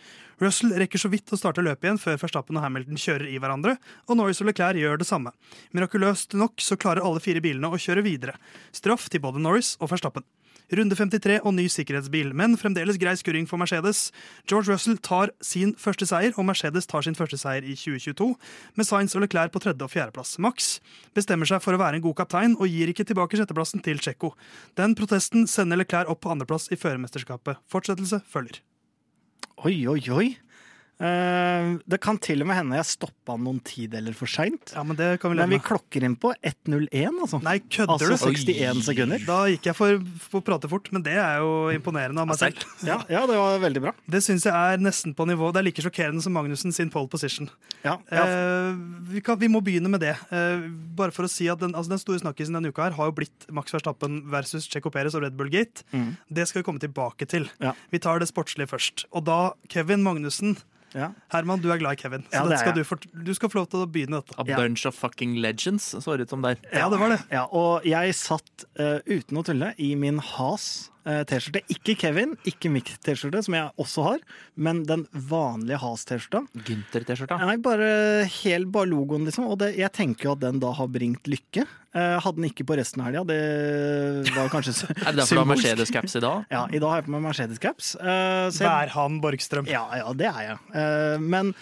Russell 0.41 0.73
rekker 0.81 0.99
så 0.99 1.13
vidt 1.13 1.29
å 1.29 1.37
starte 1.37 1.61
løpet 1.61 1.85
igjen 1.85 2.01
før 2.01 2.17
Verstappen 2.25 2.57
og 2.57 2.65
Hamilton 2.65 2.97
kjører 2.97 3.29
i 3.29 3.37
hverandre, 3.37 3.77
og 4.09 4.17
Norris 4.17 4.41
og 4.41 4.49
Leclerc 4.49 4.81
gjør 4.81 5.03
det 5.03 5.11
samme. 5.13 5.37
Mirakuløst 5.77 6.33
nok 6.41 6.57
så 6.65 6.81
klarer 6.81 7.05
alle 7.05 7.21
fire 7.21 7.45
bilene 7.45 7.69
å 7.69 7.77
kjøre 7.77 8.09
videre. 8.09 8.41
Straff 8.73 9.11
til 9.13 9.21
både 9.29 9.45
Norris 9.45 9.77
og 9.77 9.93
Verstappen. 9.93 10.25
Runde 10.73 10.97
53 10.97 11.43
og 11.45 11.53
ny 11.53 11.67
sikkerhetsbil, 11.69 12.31
men 12.33 12.55
fremdeles 12.57 12.97
grei 12.97 13.13
skurring 13.21 13.45
for 13.49 13.61
Mercedes. 13.61 14.07
George 14.49 14.73
Russell 14.73 14.97
tar 15.05 15.29
sin 15.45 15.75
første 15.77 16.07
seier, 16.09 16.33
og 16.41 16.47
Mercedes 16.49 16.89
tar 16.89 17.05
sin 17.05 17.17
første 17.19 17.37
seier 17.37 17.67
i 17.67 17.75
2022, 17.77 18.31
med 18.81 18.89
Sainz 18.89 19.13
og 19.13 19.27
Leclerc 19.27 19.53
på 19.53 19.61
tredje- 19.61 19.85
og 19.85 19.93
fjerdeplass. 19.93 20.39
Max 20.41 20.79
bestemmer 21.13 21.51
seg 21.51 21.61
for 21.61 21.77
å 21.77 21.83
være 21.83 22.01
en 22.01 22.07
god 22.07 22.17
kaptein, 22.23 22.57
og 22.57 22.73
gir 22.73 22.89
ikke 22.89 23.05
tilbake 23.05 23.37
sjetteplassen 23.37 23.85
til 23.85 24.01
Tsjekko. 24.01 24.33
Den 24.81 24.97
protesten 24.97 25.45
sender 25.45 25.83
Leclerc 25.83 26.09
opp 26.09 26.25
på 26.25 26.33
andreplass 26.33 26.73
i 26.73 26.81
førermesterskapet. 26.81 27.61
Fortsettelse 27.69 28.23
følger. 28.33 28.63
Oi, 29.69 29.77
oi, 29.93 30.01
oi. 30.09 30.27
Eh, 31.03 31.69
det 31.89 31.99
kan 32.03 32.19
til 32.23 32.45
og 32.45 32.49
med 32.51 32.59
hende 32.61 32.77
jeg 32.79 32.87
stoppa 32.93 33.35
noen 33.41 33.59
tideler 33.67 34.15
for 34.15 34.31
seint. 34.31 34.71
Ja, 34.77 34.85
men 34.87 34.99
vi 34.99 35.09
Men 35.33 35.51
vi 35.51 35.59
klokker 35.59 36.05
inn 36.07 36.15
på 36.17 36.31
1.01, 36.39 37.19
altså. 37.19 37.41
Nei, 37.43 37.59
kødder 37.59 38.13
altså 38.15 38.31
du? 38.31 38.37
61 38.39 38.85
sekunder. 38.87 39.25
Da 39.27 39.39
gikk 39.51 39.67
jeg 39.67 39.79
for, 39.79 39.99
for 40.29 40.43
å 40.43 40.47
prate 40.47 40.71
fort, 40.71 40.91
men 40.95 41.03
det 41.03 41.17
er 41.19 41.41
jo 41.43 41.73
imponerende 41.75 42.23
av 42.23 42.31
meg 42.31 42.39
selv. 42.39 42.63
Ja, 42.87 43.01
ja, 43.11 43.25
det 43.27 43.39
var 43.41 43.59
veldig 43.65 43.83
bra. 43.89 43.95
Det 44.07 44.23
syns 44.23 44.47
jeg 44.47 44.55
er 44.55 44.83
nesten 44.83 45.17
på 45.17 45.27
nivå. 45.27 45.51
Det 45.51 45.63
er 45.63 45.69
like 45.71 45.83
sjokkerende 45.85 46.23
som 46.23 46.37
Magnussen 46.37 46.75
sin 46.75 46.93
pole 46.93 47.11
position. 47.11 47.51
Ja, 47.83 47.97
ja. 48.13 48.23
Eh, 48.23 48.79
vi, 49.11 49.25
kan, 49.25 49.41
vi 49.41 49.51
må 49.51 49.63
begynne 49.65 49.91
med 49.91 50.05
det. 50.05 50.15
Eh, 50.31 50.69
bare 50.99 51.15
for 51.15 51.27
å 51.27 51.31
si 51.31 51.49
at 51.51 51.63
Den, 51.63 51.75
altså 51.79 51.93
den 51.93 52.01
store 52.03 52.23
snakkisen 52.23 52.57
denne 52.57 52.71
uka 52.73 52.87
her 52.89 52.97
har 52.97 53.11
jo 53.11 53.17
blitt 53.21 53.47
Max 53.55 53.75
Verstappen 53.75 54.23
versus 54.31 54.67
Checo 54.71 54.91
Perez 54.91 55.15
og 55.19 55.23
Red 55.27 55.37
Bull 55.39 55.51
Gate. 55.53 55.87
Mm. 55.95 56.13
Det 56.31 56.47
skal 56.49 56.63
vi 56.63 56.67
komme 56.67 56.83
tilbake 56.83 57.27
til. 57.31 57.47
Ja. 57.63 57.75
Vi 57.91 58.01
tar 58.03 58.23
det 58.23 58.31
sportslige 58.31 58.71
først. 58.71 59.07
Og 59.15 59.27
da 59.27 59.41
Kevin 59.73 60.05
Magnussen. 60.07 60.57
Ja. 60.95 61.11
Herman, 61.33 61.61
du 61.63 61.71
er 61.73 61.79
glad 61.81 61.93
i 61.99 62.03
Kevin, 62.03 62.23
så 62.29 62.35
Ja, 62.37 62.45
det 62.49 62.53
er 62.59 62.63
skal 62.63 62.75
du, 62.77 62.83
for, 62.85 62.99
du 63.13 63.33
skal 63.35 63.49
få 63.51 63.63
lov 63.63 63.69
til 63.73 63.81
å 63.85 63.87
begynne 63.91 64.21
dette. 64.21 64.37
A 64.39 64.45
Ja. 64.47 64.57
bunch 64.61 64.87
of 64.87 64.95
fucking 64.95 65.37
legends, 65.41 65.95
så 65.95 66.17
det 66.19 66.29
ut 66.29 66.31
som 66.31 66.43
der. 66.43 66.57
Ja, 66.73 66.89
det 66.93 66.99
var 67.01 67.09
det. 67.15 67.21
Ja, 67.33 67.47
og 67.51 67.85
jeg 67.89 68.15
satt 68.15 68.65
uh, 68.79 69.01
uten 69.07 69.39
å 69.39 69.45
tulle 69.45 69.75
i 69.79 69.95
min 69.97 70.19
Has 70.19 70.91
T-skjorte. 71.05 71.63
Ikke 71.75 71.97
Kevin, 71.99 72.37
ikke 72.47 72.71
Mick 72.71 72.93
T-skjorte, 73.03 73.41
som 73.43 73.55
jeg 73.59 73.71
også 73.83 74.05
har, 74.07 74.19
men 74.57 74.85
den 74.87 75.05
vanlige 75.13 75.81
Has 75.83 76.05
T-skjorta. 76.07 76.45
Gynter-T-skjorta. 76.67 77.39
Nei, 77.43 77.57
bare 77.63 77.89
helt 78.43 78.71
bare 78.75 78.91
logoen, 78.93 79.25
liksom. 79.27 79.49
Og 79.51 79.59
det, 79.63 79.73
jeg 79.81 79.91
tenker 79.97 80.31
jo 80.31 80.35
at 80.37 80.43
den 80.45 80.61
da 80.63 80.71
har 80.79 80.91
bringt 80.93 81.27
lykke. 81.31 81.65
Eh, 81.93 82.15
hadde 82.25 82.39
den 82.41 82.49
ikke 82.49 82.65
på 82.71 82.77
resten 82.79 83.03
av 83.03 83.11
helga. 83.11 83.25
Det 83.29 84.33
var 84.37 84.49
kanskje 84.53 84.73
sy- 84.79 84.89
Er 84.95 85.11
det 85.13 85.19
derfor 85.25 85.35
du 85.37 85.43
har. 85.43 85.51
Mercedes-caps 85.55 86.17
i 86.17 86.23
dag? 86.25 86.47
Ja, 86.55 86.63
i 86.73 86.79
dag 86.81 86.89
har 86.95 87.03
jeg 87.03 87.09
på 87.11 87.15
meg 87.17 87.27
Mercedes-caps. 87.27 87.95
Eh, 88.01 88.47
Værhan 88.63 89.19
Borgstrøm. 89.25 89.69
Ja, 89.71 89.85
ja, 90.01 90.13
det 90.17 90.31
er 90.31 90.43
jeg. 90.53 90.59
Eh, 90.73 91.19
men 91.21 91.53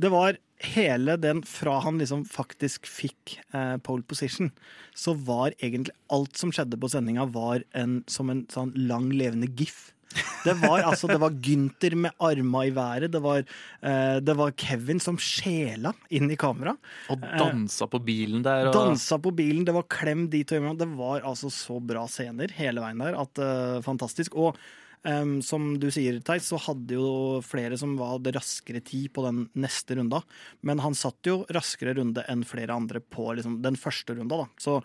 det 0.00 0.12
var 0.12 0.38
hele 0.60 1.16
den 1.20 1.42
fra 1.46 1.78
han 1.84 2.00
liksom 2.00 2.24
faktisk 2.28 2.88
fikk 2.88 3.38
eh, 3.56 3.76
pole 3.84 4.04
position, 4.06 4.50
så 4.94 5.14
var 5.14 5.54
egentlig 5.58 5.94
alt 6.12 6.36
som 6.36 6.52
skjedde 6.52 6.78
på 6.80 6.90
sendinga, 6.92 7.28
var 7.32 7.64
en, 7.76 8.02
som 8.10 8.32
en 8.32 8.44
sånn 8.52 8.74
lang, 8.76 9.08
levende 9.14 9.48
gif. 9.56 9.90
Det 10.44 10.56
var 10.58 10.82
altså, 10.82 11.06
det 11.06 11.20
var 11.22 11.36
Gynter 11.44 11.94
med 11.94 12.16
arma 12.18 12.64
i 12.66 12.72
været. 12.74 13.12
Det 13.14 13.20
var, 13.22 13.44
eh, 13.86 14.16
det 14.24 14.34
var 14.36 14.54
Kevin 14.58 15.00
som 15.02 15.18
sjela 15.20 15.92
inn 16.10 16.30
i 16.32 16.38
kamera. 16.40 16.74
Og 17.12 17.22
dansa 17.22 17.86
på 17.90 18.00
bilen 18.02 18.42
der. 18.46 18.70
Og... 18.70 18.74
Dansa 18.74 19.20
på 19.22 19.32
bilen, 19.36 19.64
det 19.68 19.76
var 19.76 19.86
klem 19.92 20.26
dit 20.32 20.50
og 20.50 20.58
hjem. 20.58 20.76
Det 20.80 20.90
var 20.98 21.26
altså 21.28 21.52
så 21.54 21.78
bra 21.78 22.06
scener 22.10 22.52
hele 22.58 22.82
veien 22.82 23.04
der 23.04 23.18
at 23.20 23.42
eh, 23.44 23.78
fantastisk. 23.86 24.34
Og 24.34 24.58
em, 25.08 25.38
som 25.42 25.72
du 25.80 25.88
sier, 25.92 26.20
Theis, 26.24 26.48
så 26.50 26.58
hadde 26.60 26.98
jo 26.98 27.40
flere 27.44 27.78
som 27.80 27.96
hadde 28.00 28.34
raskere 28.36 28.82
tid 28.84 29.10
på 29.16 29.24
den 29.26 29.44
neste 29.60 29.96
runda. 29.98 30.22
Men 30.66 30.82
han 30.84 30.96
satt 30.98 31.26
jo 31.26 31.42
raskere 31.52 31.96
runde 31.98 32.24
enn 32.30 32.44
flere 32.48 32.76
andre 32.76 33.02
på 33.02 33.30
liksom, 33.38 33.60
den 33.64 33.78
første 33.80 34.16
runda, 34.18 34.42
da. 34.44 34.48
Så 34.60 34.80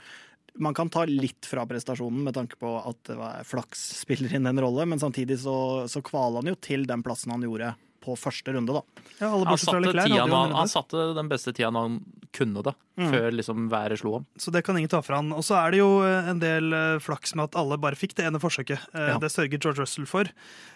man 0.56 0.76
kan 0.78 0.90
ta 0.90 1.04
litt 1.08 1.48
fra 1.50 1.66
prestasjonen 1.68 2.24
med 2.24 2.36
tanke 2.38 2.56
på 2.60 2.78
at 2.80 3.12
flaks 3.48 3.82
spiller 4.06 4.38
inn 4.38 4.48
en 4.48 4.62
rolle, 4.64 4.86
men 4.88 5.02
samtidig 5.02 5.42
så, 5.42 5.58
så 5.92 6.00
kvala 6.06 6.40
han 6.40 6.54
jo 6.54 6.56
til 6.64 6.88
den 6.88 7.04
plassen 7.04 7.34
han 7.36 7.44
gjorde 7.44 7.74
på 8.06 8.16
første 8.22 8.54
runde, 8.56 8.76
da. 8.78 8.82
Ja, 9.20 9.32
alle 9.34 9.50
Han 9.50 9.58
satte, 9.58 9.82
klær, 9.92 10.06
tida 10.12 10.28
han, 10.30 10.54
han 10.56 10.70
satte 10.72 11.08
den 11.18 11.30
beste 11.32 11.54
tida 11.58 11.72
han 11.74 12.00
kunne, 12.36 12.62
da. 12.66 12.74
Før 13.00 13.32
liksom 13.36 13.68
været 13.72 14.00
slo 14.02 14.14
ham. 14.20 14.26
Så 14.40 14.52
det 14.56 14.62
kan 14.68 14.78
ingen 14.78 14.92
ta 14.92 15.02
fra 15.04 15.18
han. 15.22 15.32
Og 15.36 15.44
så 15.48 15.56
er 15.60 15.72
det 15.76 15.80
jo 15.82 15.90
eh, 16.06 16.30
en 16.32 16.40
del 16.44 16.72
eh, 16.76 16.98
flaks 17.04 17.34
med 17.36 17.50
at 17.50 17.56
alle 17.60 17.78
bare 17.82 17.96
fikk 18.00 18.14
det 18.20 18.26
ene 18.30 18.40
forsøket. 18.44 18.86
Eh, 18.94 19.10
Ja. 19.14 19.18
Det 19.24 19.32
sørger 19.32 19.58
George 19.58 19.82
Russell 19.84 20.06
for. 20.10 20.28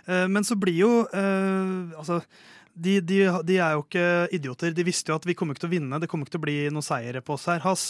Eh, 0.08 0.26
Men 0.32 0.44
så 0.48 0.56
blir 0.60 0.78
jo 0.80 0.92
eh, 1.12 1.98
Altså, 2.00 2.22
de, 2.80 2.94
de, 3.04 3.18
de 3.44 3.58
er 3.60 3.74
jo 3.76 3.82
ikke 3.84 4.04
idioter. 4.38 4.72
De 4.78 4.86
visste 4.88 5.12
jo 5.12 5.18
at 5.20 5.26
vi 5.28 5.36
kommer 5.38 5.54
ikke 5.56 5.66
til 5.66 5.70
å 5.70 5.74
vinne. 5.76 6.00
Det 6.00 6.08
kommer 6.12 6.26
ikke 6.28 6.36
til 6.38 6.42
å 6.42 6.46
bli 6.46 6.56
noen 6.72 6.86
seire 6.86 7.22
på 7.26 7.36
oss 7.36 7.46
her. 7.52 7.60
Has. 7.66 7.84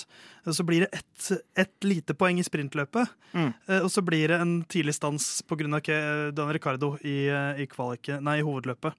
Så 0.50 0.66
blir 0.66 0.86
det 0.86 0.90
ett 0.98 1.30
et 1.60 1.86
lite 1.86 2.16
poeng 2.18 2.40
i 2.40 2.46
sprintløpet. 2.48 3.12
Mm. 3.36 3.50
Eh, 3.68 3.82
Og 3.86 3.90
så 3.94 4.02
blir 4.06 4.32
det 4.34 4.40
en 4.42 4.54
tidlig 4.72 4.96
stans 4.98 5.42
pga. 5.48 5.68
Dan 6.34 6.54
Ricardo 6.56 6.96
i, 7.04 7.28
i, 7.30 7.68
kvaliket- 7.70 8.22
nei, 8.26 8.40
i 8.40 8.46
hovedløpet. 8.48 8.94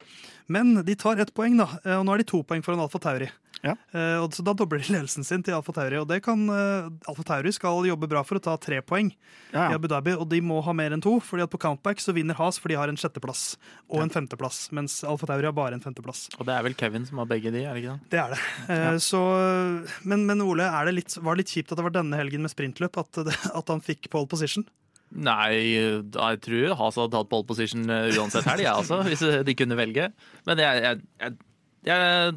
Men 0.49 0.83
de 0.85 0.95
tar 1.01 1.19
ett 1.21 1.35
poeng, 1.35 1.57
da. 1.59 1.69
eh, 1.85 1.97
Og 1.99 2.05
nå 2.07 2.15
er 2.15 2.19
de 2.25 2.29
to 2.31 2.43
poeng 2.45 2.63
foran 2.63 2.81
Alfa 2.85 2.99
Tauri. 3.03 3.31
Ja. 3.61 3.75
Uh, 3.93 4.23
og 4.25 4.33
så 4.33 4.41
Da 4.41 4.55
dobler 4.57 4.81
de 4.81 4.95
ledelsen 4.95 5.25
sin 5.27 5.43
til 5.45 5.53
Alfa 5.53 5.75
Tauri. 5.77 5.99
Og 6.01 6.07
det 6.09 6.23
kan, 6.25 6.41
uh, 6.49 6.89
Alfa 7.11 7.25
Tauri 7.29 7.53
skal 7.53 7.85
jobbe 7.85 8.09
bra 8.09 8.23
for 8.25 8.39
å 8.39 8.43
ta 8.43 8.55
tre 8.57 8.79
poeng 8.81 9.11
Ja, 9.53 9.67
i. 9.69 9.75
Abu 9.77 9.85
Dhabi, 9.91 10.15
og 10.17 10.31
de 10.31 10.39
må 10.41 10.63
ha 10.65 10.73
mer 10.73 10.95
enn 10.97 11.03
to. 11.05 11.19
fordi 11.21 11.45
at 11.45 11.53
på 11.53 11.61
countback 11.61 12.01
så 12.01 12.15
vinner 12.17 12.39
Has, 12.41 12.57
for 12.59 12.73
de 12.73 12.79
har 12.81 12.89
en 12.89 12.97
sjetteplass 12.97 13.57
og 13.91 13.99
Ja. 14.01 14.03
en 14.07 14.15
femteplass. 14.15 14.71
Mens 14.73 15.03
Alfa 15.05 15.27
Tauri 15.29 15.45
har 15.45 15.53
bare 15.53 15.75
en 15.77 15.85
femteplass. 15.85 16.29
Og 16.39 16.47
det 16.49 16.55
er 16.57 16.63
vel 16.65 16.75
Kevin 16.75 17.05
som 17.07 17.19
har 17.21 17.27
begge 17.29 17.53
de, 17.53 17.65
er 17.69 17.75
det 17.77 17.85
ikke 17.85 17.99
det? 17.99 18.11
Det 18.17 18.21
er 18.25 18.31
det. 18.33 18.41
Eh, 18.79 18.97
så, 19.05 19.21
men, 20.09 20.25
men 20.27 20.41
Ole, 20.41 20.65
er 20.65 20.89
det 20.89 20.95
litt, 20.97 21.17
var 21.21 21.37
det 21.37 21.45
litt 21.45 21.53
kjipt 21.53 21.73
at 21.73 21.81
det 21.81 21.85
var 21.85 21.97
denne 22.01 22.17
helgen 22.17 22.41
med 22.47 22.53
sprintløp 22.53 22.97
at, 23.03 23.21
at 23.61 23.69
han 23.75 23.85
fikk 23.85 24.09
pole 24.13 24.27
position? 24.31 24.65
Nei, 25.11 25.75
jeg 25.75 26.41
tror 26.45 26.77
Has 26.79 26.95
hadde 26.97 27.11
tatt 27.17 27.29
pole 27.33 27.45
position 27.49 27.83
eh, 27.91 28.13
uansett 28.17 28.47
helg, 28.47 28.63
jeg 28.63 28.73
altså, 28.73 29.01
hvis 29.05 29.25
de 29.45 29.55
kunne 29.59 29.77
velge. 29.77 30.09
Men 30.47 30.63
jeg, 30.65 30.83
jeg, 30.87 31.01
jeg 31.21 31.39
Jeg, 31.91 32.35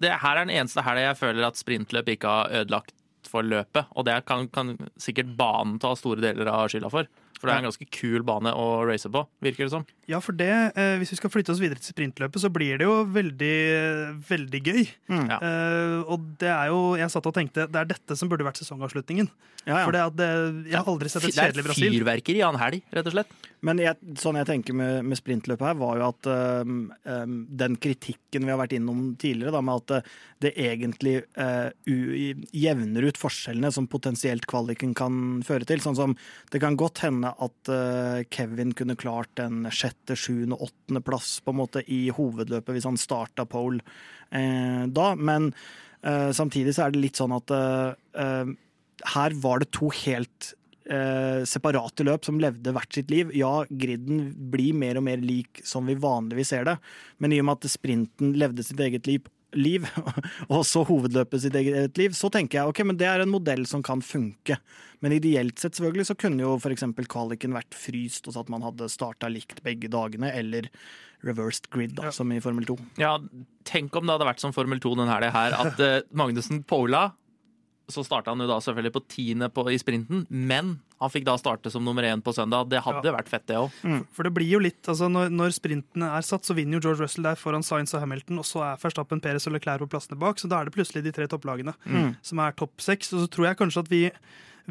det 0.00 0.14
her 0.22 0.36
er 0.36 0.46
den 0.46 0.54
eneste 0.56 0.84
helga 0.84 1.10
jeg 1.10 1.20
føler 1.20 1.46
at 1.46 1.60
sprintløp 1.60 2.08
ikke 2.14 2.30
har 2.30 2.54
ødelagt 2.62 2.94
for 3.28 3.44
løpet. 3.46 3.90
Og 3.96 4.06
det 4.08 4.16
kan, 4.28 4.48
kan 4.52 4.76
sikkert 5.00 5.34
banen 5.38 5.78
ta 5.82 5.92
store 5.98 6.22
deler 6.24 6.48
av 6.50 6.70
skylda 6.72 6.90
for. 6.92 7.10
For 7.40 7.48
det 7.48 7.54
er 7.54 7.62
en 7.62 7.70
ganske 7.70 7.86
kul 7.88 8.24
bane 8.28 8.52
å 8.52 8.64
race 8.84 9.08
på, 9.08 9.22
virker 9.40 9.64
det 9.64 9.72
som. 9.72 9.86
Ja, 10.10 10.18
for 10.20 10.36
det, 10.36 10.50
eh, 10.76 10.96
hvis 11.00 11.14
vi 11.14 11.16
skal 11.16 11.32
flytte 11.32 11.54
oss 11.54 11.62
videre 11.62 11.80
til 11.80 11.94
sprintløpet, 11.94 12.42
så 12.42 12.50
blir 12.52 12.76
det 12.80 12.84
jo 12.84 12.98
veldig, 13.08 13.54
veldig 14.28 14.60
gøy. 14.60 14.82
Mm. 15.08 15.24
Ja. 15.30 15.38
Eh, 15.40 15.96
og 16.04 16.26
det 16.40 16.50
er 16.52 16.68
jo 16.68 16.80
Jeg 17.00 17.12
satt 17.12 17.26
og 17.30 17.34
tenkte 17.36 17.64
det 17.70 17.80
er 17.80 17.88
dette 17.94 18.16
som 18.18 18.28
burde 18.28 18.44
vært 18.44 18.60
sesongavslutningen. 18.60 19.30
Ja, 19.64 19.80
ja. 19.80 19.84
For 19.84 19.92
det 19.96 20.02
at 20.04 20.16
det, 20.16 20.28
jeg 20.70 20.76
har 20.76 20.88
aldri 20.88 21.10
sett 21.12 21.24
et 21.24 21.32
Det 21.32 21.36
er 21.36 21.50
kjedelig 21.50 21.66
Brasil. 21.68 21.94
fyrverkeri 21.96 22.42
av 22.44 22.54
en 22.54 22.60
helg, 22.60 22.84
rett 22.92 23.08
og 23.08 23.16
slett. 23.16 23.34
Men 23.66 23.80
jeg, 23.82 23.96
sånn 24.16 24.38
jeg 24.40 24.48
tenker 24.48 24.76
med, 24.76 25.04
med 25.04 25.18
sprintløpet 25.20 25.66
her, 25.68 25.76
var 25.76 25.98
jo 26.00 26.06
at 26.06 26.28
øhm, 26.32 26.78
øhm, 27.04 27.34
den 27.60 27.76
kritikken 27.76 28.46
vi 28.46 28.52
har 28.54 28.60
vært 28.60 28.72
innom 28.78 29.02
tidligere, 29.20 29.52
da, 29.52 29.60
med 29.60 29.82
at 29.82 29.92
det, 29.92 29.98
det 30.46 30.52
egentlig 30.64 31.18
øh, 31.36 31.68
jevner 32.56 33.08
ut 33.10 33.20
forskjellene 33.20 33.72
som 33.76 33.88
potensielt 33.90 34.48
kvaliken 34.48 34.94
kan 34.96 35.42
føre 35.44 35.68
til. 35.68 35.84
Sånn 35.84 35.98
som 35.98 36.16
det 36.54 36.62
kan 36.64 36.78
godt 36.80 37.04
hende 37.04 37.29
at 37.38 37.70
øh, 37.72 38.22
Kevin 38.32 38.74
kunne 38.76 38.98
klart 38.98 39.42
en 39.42 39.68
sjette, 39.74 40.16
sjuende, 40.18 40.58
åttende 40.58 41.02
plass 41.04 41.38
på 41.44 41.54
en 41.54 41.60
måte 41.62 41.84
i 41.86 42.08
hovedløpet 42.14 42.76
hvis 42.76 42.88
han 42.88 43.00
starta 43.00 43.46
pole 43.48 43.82
eh, 44.34 44.86
da, 44.90 45.12
men 45.16 45.52
øh, 46.02 46.30
samtidig 46.36 46.76
så 46.76 46.86
er 46.86 46.94
det 46.94 47.04
litt 47.04 47.20
sånn 47.20 47.36
at 47.36 47.54
her 49.14 49.36
var 49.40 49.62
det 49.62 49.70
to 49.72 49.88
helt 50.02 50.52
eh, 50.90 51.42
separate 51.48 52.04
løp 52.06 52.26
som 52.26 52.40
levde 52.42 52.74
hvert 52.74 52.94
sitt 52.94 53.10
liv. 53.12 53.32
Ja, 53.36 53.64
griden 53.68 54.30
blir 54.52 54.76
mer 54.76 55.00
og 55.00 55.06
mer 55.06 55.22
lik 55.22 55.62
som 55.66 55.88
vi 55.88 55.98
vanligvis 56.00 56.52
ser 56.54 56.66
det, 56.68 56.76
men 57.18 57.34
i 57.34 57.40
og 57.40 57.48
med 57.48 57.60
at 57.60 57.72
sprinten 57.72 58.34
levde 58.40 58.66
sitt 58.66 58.80
eget 58.82 59.08
liv, 59.10 59.28
liv 59.58 59.86
og 60.52 60.62
så 60.68 60.84
hovedløpet 60.86 61.44
sitt 61.44 61.56
eget 61.58 61.98
liv, 62.00 62.14
så 62.16 62.30
tenker 62.32 62.60
jeg 62.60 62.72
ok, 62.72 62.82
men 62.86 62.98
det 63.00 63.08
er 63.10 63.24
en 63.24 63.32
modell 63.32 63.66
som 63.68 63.84
kan 63.86 64.02
funke. 64.04 64.58
Men 65.00 65.14
ideelt 65.16 65.60
sett 65.60 65.78
selvfølgelig 65.78 66.10
så 66.10 66.16
kunne 66.20 66.44
jo 66.44 66.56
f.eks. 66.58 66.84
kvaliken 67.10 67.56
vært 67.56 67.76
fryst, 67.76 68.28
og 68.28 68.36
så 68.36 68.44
at 68.44 68.52
man 68.52 68.64
hadde 68.66 68.90
starta 68.92 69.30
likt 69.32 69.62
begge 69.66 69.90
dagene, 69.92 70.32
eller 70.36 70.68
reversed 71.26 71.68
grid, 71.72 71.96
da, 71.98 72.12
som 72.14 72.30
i 72.32 72.40
Formel 72.40 72.66
2. 72.68 72.76
Ja, 73.00 73.16
tenk 73.68 73.96
om 73.96 74.06
det 74.06 74.16
hadde 74.16 74.28
vært 74.28 74.44
som 74.44 74.54
Formel 74.56 74.80
2 74.80 74.94
den 75.00 75.10
helga 75.10 75.32
her, 75.34 75.56
at 75.66 75.82
eh, 75.84 75.98
Magnussen 76.16 76.62
pola. 76.68 77.10
Så 77.90 78.04
starta 78.06 78.32
han 78.32 78.40
jo 78.40 78.48
da 78.48 78.60
selvfølgelig 78.62 78.94
på 78.94 79.06
tiende 79.10 79.50
på, 79.52 79.66
i 79.72 79.80
sprinten, 79.80 80.24
men 80.30 80.78
han 81.00 81.10
fikk 81.12 81.24
da 81.24 81.36
starte 81.40 81.70
som 81.72 81.84
nummer 81.84 82.04
én 82.04 82.20
på 82.20 82.34
søndag. 82.36 82.68
Det 82.68 82.82
hadde 82.84 83.12
vært 83.14 83.30
fett, 83.32 83.46
det 83.48 83.56
òg. 83.56 83.70
For 84.12 84.26
det 84.28 84.34
blir 84.36 84.50
jo 84.50 84.60
litt, 84.60 84.82
altså 84.84 85.08
når, 85.08 85.30
når 85.32 85.54
sprintene 85.56 86.10
er 86.18 86.26
satt, 86.26 86.44
så 86.44 86.56
vinner 86.58 86.76
jo 86.76 86.90
George 86.90 87.06
Russell 87.06 87.24
der 87.24 87.40
foran 87.40 87.64
Sainz 87.64 87.94
og 87.96 88.02
Hamilton, 88.04 88.42
og 88.42 88.44
så 88.48 88.60
er 88.66 88.82
Verstappen, 88.82 89.22
Perez 89.24 89.48
og 89.48 89.56
Leclerc 89.56 89.80
på 89.86 89.88
plassene 89.94 90.20
bak, 90.20 90.38
så 90.42 90.50
da 90.50 90.60
er 90.60 90.68
det 90.68 90.76
plutselig 90.76 91.02
de 91.06 91.14
tre 91.16 91.26
topplagene 91.32 91.72
som 92.22 92.42
er 92.44 92.52
topp 92.60 92.84
seks. 92.84 93.14
Og 93.16 93.24
så 93.24 93.32
tror 93.32 93.48
jeg 93.50 93.60
kanskje 93.62 93.84
at 93.86 93.90
vi 93.92 94.02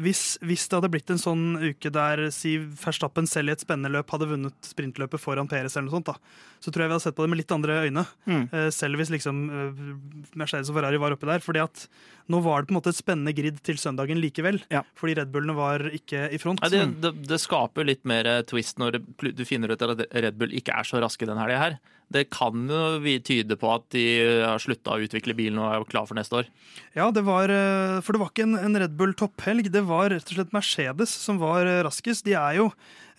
hvis, 0.02 0.22
hvis 0.44 0.66
det 0.68 0.78
hadde 0.78 0.90
blitt 0.92 1.10
en 1.12 1.20
sånn 1.20 1.44
uke 1.60 1.92
der 1.92 2.26
Siv 2.34 2.66
Verstappen 2.80 3.28
selv 3.28 3.50
i 3.50 3.54
et 3.54 3.62
spennende 3.62 3.92
løp 3.92 4.10
hadde 4.14 4.28
vunnet 4.30 4.70
sprintløpet 4.70 5.22
foran 5.22 5.50
Perez, 5.50 5.76
eller 5.76 5.88
noe 5.88 5.98
sånt, 5.98 6.10
da, 6.10 6.16
så 6.60 6.72
tror 6.72 6.84
jeg 6.84 6.90
vi 6.90 6.96
hadde 6.96 7.04
sett 7.06 7.18
på 7.18 7.26
det 7.26 7.32
med 7.32 7.40
litt 7.42 7.54
andre 7.54 7.78
øyne. 7.86 8.04
Mm. 8.28 8.42
Eh, 8.46 8.68
selv 8.74 9.00
hvis 9.00 9.12
liksom 9.14 9.42
eh, 9.48 9.84
Mercedes 10.40 10.72
og 10.72 10.78
Ferrari 10.78 11.00
var 11.02 11.16
oppe 11.16 11.28
der. 11.30 11.44
fordi 11.44 11.62
at 11.64 11.86
nå 12.30 12.40
var 12.44 12.62
det 12.62 12.70
på 12.70 12.74
en 12.74 12.80
måte 12.80 12.92
et 12.94 13.00
spennende 13.00 13.34
grid 13.36 13.62
til 13.66 13.80
søndagen 13.80 14.20
likevel. 14.22 14.60
Ja. 14.72 14.84
Fordi 14.98 15.16
Red 15.18 15.32
Bullene 15.34 15.56
var 15.58 15.86
ikke 15.90 16.28
i 16.30 16.40
front. 16.42 16.62
Ja, 16.64 16.72
det, 16.72 17.00
det, 17.02 17.14
det 17.30 17.40
skaper 17.42 17.88
litt 17.88 18.04
mer 18.08 18.28
eh, 18.28 18.42
twist 18.48 18.80
når 18.80 19.00
du 19.00 19.44
finner 19.48 19.72
ut 19.72 19.86
at 19.86 20.06
Red 20.10 20.40
Bull 20.40 20.54
ikke 20.56 20.76
er 20.76 20.88
så 20.88 21.02
raske 21.02 21.28
den 21.28 21.40
helga 21.40 21.64
her. 21.64 21.80
Det 22.10 22.24
kan 22.34 22.64
jo 22.66 22.98
vi 23.04 23.18
tyde 23.22 23.54
på 23.58 23.68
at 23.70 23.84
de 23.94 24.04
har 24.42 24.62
slutta 24.62 24.96
å 24.96 25.04
utvikle 25.04 25.36
bilen 25.38 25.60
og 25.62 25.70
er 25.70 25.84
klar 25.90 26.08
for 26.08 26.18
neste 26.18 26.40
år. 26.40 26.48
Ja, 26.96 27.06
det 27.14 27.22
var, 27.26 27.52
eh, 27.54 28.00
for 28.02 28.16
det 28.16 28.22
var 28.22 28.32
ikke 28.32 28.48
en, 28.48 28.56
en 28.58 28.80
Red 28.82 28.96
Bull 28.98 29.14
topphelg, 29.14 29.70
det 29.70 29.84
var 29.86 30.10
rett 30.10 30.26
og 30.26 30.40
slett 30.40 30.56
Mercedes 30.56 31.12
som 31.14 31.38
var 31.42 31.70
eh, 31.70 31.82
raskest. 31.86 32.26
De 32.26 32.34
er 32.34 32.58
jo 32.58 32.66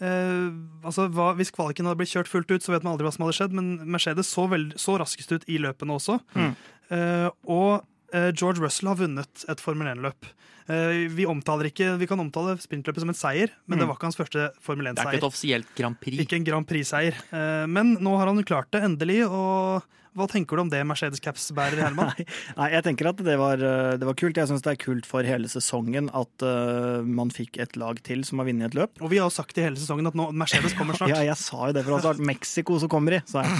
eh, 0.03 0.49
altså 0.83 1.07
hva, 1.13 1.31
Hvis 1.39 1.53
kvaliken 1.55 1.87
hadde 1.87 2.01
blitt 2.01 2.11
kjørt 2.11 2.31
fullt 2.31 2.51
ut, 2.51 2.65
så 2.65 2.75
vet 2.75 2.83
man 2.83 2.95
aldri 2.95 3.07
hva 3.07 3.15
som 3.15 3.25
hadde 3.25 3.37
skjedd, 3.39 3.55
men 3.55 3.71
Mercedes 3.95 4.33
så, 4.35 4.49
veld, 4.51 4.75
så 4.81 4.97
raskest 4.99 5.31
ut 5.31 5.47
i 5.47 5.61
løpene 5.63 5.95
også. 5.95 6.19
Mm. 6.35 6.51
Eh, 6.91 7.29
og 7.47 7.71
eh, 8.11 8.31
George 8.35 8.59
Russell 8.59 8.91
har 8.91 8.99
vunnet 8.99 9.47
et 9.47 9.63
Formel 9.63 9.93
1-løp. 9.95 10.27
Eh, 10.71 11.05
vi, 11.11 11.25
omtaler 11.27 11.67
ikke, 11.67 11.95
vi 11.99 12.07
kan 12.07 12.21
omtale 12.23 12.55
sprintløpet 12.61 13.03
som 13.03 13.11
en 13.11 13.17
seier, 13.17 13.51
men 13.67 13.81
det 13.81 13.87
var 13.89 13.97
ikke 13.97 14.07
hans 14.07 14.19
første 14.19 14.49
Formel 14.63 14.91
1-seier. 14.91 15.01
Det 15.01 15.07
er 15.07 15.17
ikke 15.17 15.23
et 15.25 15.31
offisielt 15.31 15.73
Grand 15.77 15.99
Prix. 15.99 16.21
Ikke 16.23 16.37
en 16.39 16.47
Grand 16.47 16.67
Prix-seier. 16.69 17.17
Eh, 17.35 17.65
men 17.71 17.97
nå 17.99 18.15
har 18.19 18.31
han 18.31 18.39
klart 18.47 18.71
det, 18.75 18.83
endelig. 18.87 19.23
og 19.27 19.87
hva 20.11 20.25
tenker 20.27 20.59
du 20.59 20.61
om 20.65 20.69
det, 20.71 20.81
Mercedes-caps-bærer 20.89 21.79
Herman? 21.85 22.11
Nei, 22.59 22.67
jeg 22.73 22.83
tenker 22.83 23.07
at 23.13 23.21
det 23.23 23.37
var, 23.39 23.61
eh, 23.63 23.93
det 23.95 24.07
var 24.07 24.17
kult. 24.19 24.35
Jeg 24.35 24.49
syns 24.49 24.63
det 24.65 24.73
er 24.73 24.81
kult 24.81 25.07
for 25.07 25.23
hele 25.23 25.47
sesongen 25.51 26.09
at 26.17 26.43
uh, 26.43 26.99
man 27.07 27.31
fikk 27.31 27.61
et 27.63 27.77
lag 27.79 28.01
til 28.03 28.25
som 28.27 28.41
har 28.41 28.49
vunnet 28.49 28.67
et 28.67 28.75
løp. 28.75 28.99
Og 28.99 29.13
vi 29.13 29.21
har 29.21 29.29
jo 29.29 29.35
sagt 29.37 29.55
i 29.55 29.63
hele 29.63 29.79
sesongen 29.79 30.09
at 30.09 30.17
nå, 30.19 30.27
Mercedes 30.35 30.75
kommer 30.75 30.99
snart. 30.99 31.11
Ja, 31.15 31.21
jeg 31.25 31.39
sa 31.39 31.69
jo 31.69 31.75
det, 31.75 31.85
for 31.87 32.03
start. 32.03 32.19
Mexico 32.23 32.77
så 32.79 32.87
kommer 32.91 33.15
de, 33.15 33.21
sa 33.27 33.45
jeg. 33.45 33.55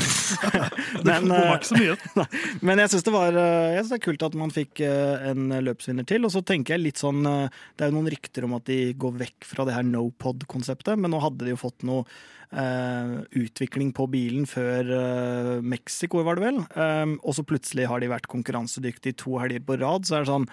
Men, 1.08 1.32
eh, 1.36 1.54
så 1.68 1.80
mye. 1.80 2.28
Men 2.68 2.84
jeg 2.84 2.94
syns 2.94 3.08
det, 3.08 3.16
var, 3.16 3.40
jeg 3.40 3.80
synes 3.80 3.94
det 3.96 4.00
er 4.02 4.06
kult 4.10 4.28
at 4.28 4.38
man 4.44 4.54
fikk 4.56 4.84
en 4.84 5.56
løpsvinner 5.64 6.08
til. 6.08 6.28
Og 6.28 6.36
så 6.36 6.44
tenker 6.44 6.76
jeg 6.76 6.86
litt 6.86 7.02
sånn 7.02 7.24
Det 7.24 7.84
er 7.84 7.92
jo 7.92 7.96
noen 7.96 8.12
rykter 8.12 8.48
om 8.48 8.60
at 8.60 8.68
de 8.68 8.82
går 9.00 9.18
vekk 9.24 9.48
fra 9.48 9.68
det 9.68 9.76
her 9.76 9.88
no 9.88 10.10
pod-konseptet, 10.20 11.00
men 11.00 11.16
nå 11.16 11.24
hadde 11.24 11.48
de 11.48 11.56
jo 11.56 11.64
fått 11.64 11.88
noe 11.88 12.06
utvikling 12.52 13.94
på 13.96 14.08
bilen 14.12 14.48
før 14.50 14.92
eh, 14.98 15.56
Mexico, 15.64 16.20
var 16.28 16.38
det 16.38 16.46
vel. 16.50 16.60
Um, 16.76 17.16
og 17.24 17.38
så 17.38 17.46
plutselig 17.48 17.88
har 17.88 18.04
de 18.04 18.12
vært 18.12 18.28
konkurransedyktige 18.32 19.16
to 19.22 19.38
helger 19.40 19.64
på 19.64 19.80
rad. 19.80 20.08
Så 20.08 20.18
er 20.18 20.26
det 20.26 20.32
sånn 20.34 20.50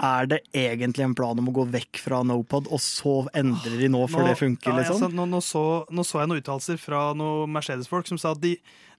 er 0.00 0.26
det 0.30 0.40
egentlig 0.54 1.04
en 1.04 1.14
plan 1.18 1.38
om 1.38 1.48
å 1.50 1.54
gå 1.56 1.64
vekk 1.72 1.98
fra 2.04 2.20
Nopod, 2.22 2.68
og 2.70 2.78
så 2.82 3.16
endrer 3.34 3.78
de 3.80 3.88
nå 3.90 4.04
for 4.08 4.22
Nå- 4.22 4.28
det 4.30 4.36
funker, 4.38 4.70
ja, 4.70 4.76
liksom? 4.84 5.10
nå, 5.16 5.24
nå, 5.26 5.40
så, 5.42 5.62
nå 5.90 6.04
så 6.06 6.20
jeg 6.22 6.28
noen 6.30 6.42
uttalelser 6.42 6.78
fra 6.78 7.08
noen 7.18 7.50
Mercedes-folk 7.50 8.06
som 8.06 8.18
sa 8.20 8.30
at 8.36 8.40
de, 8.42 8.52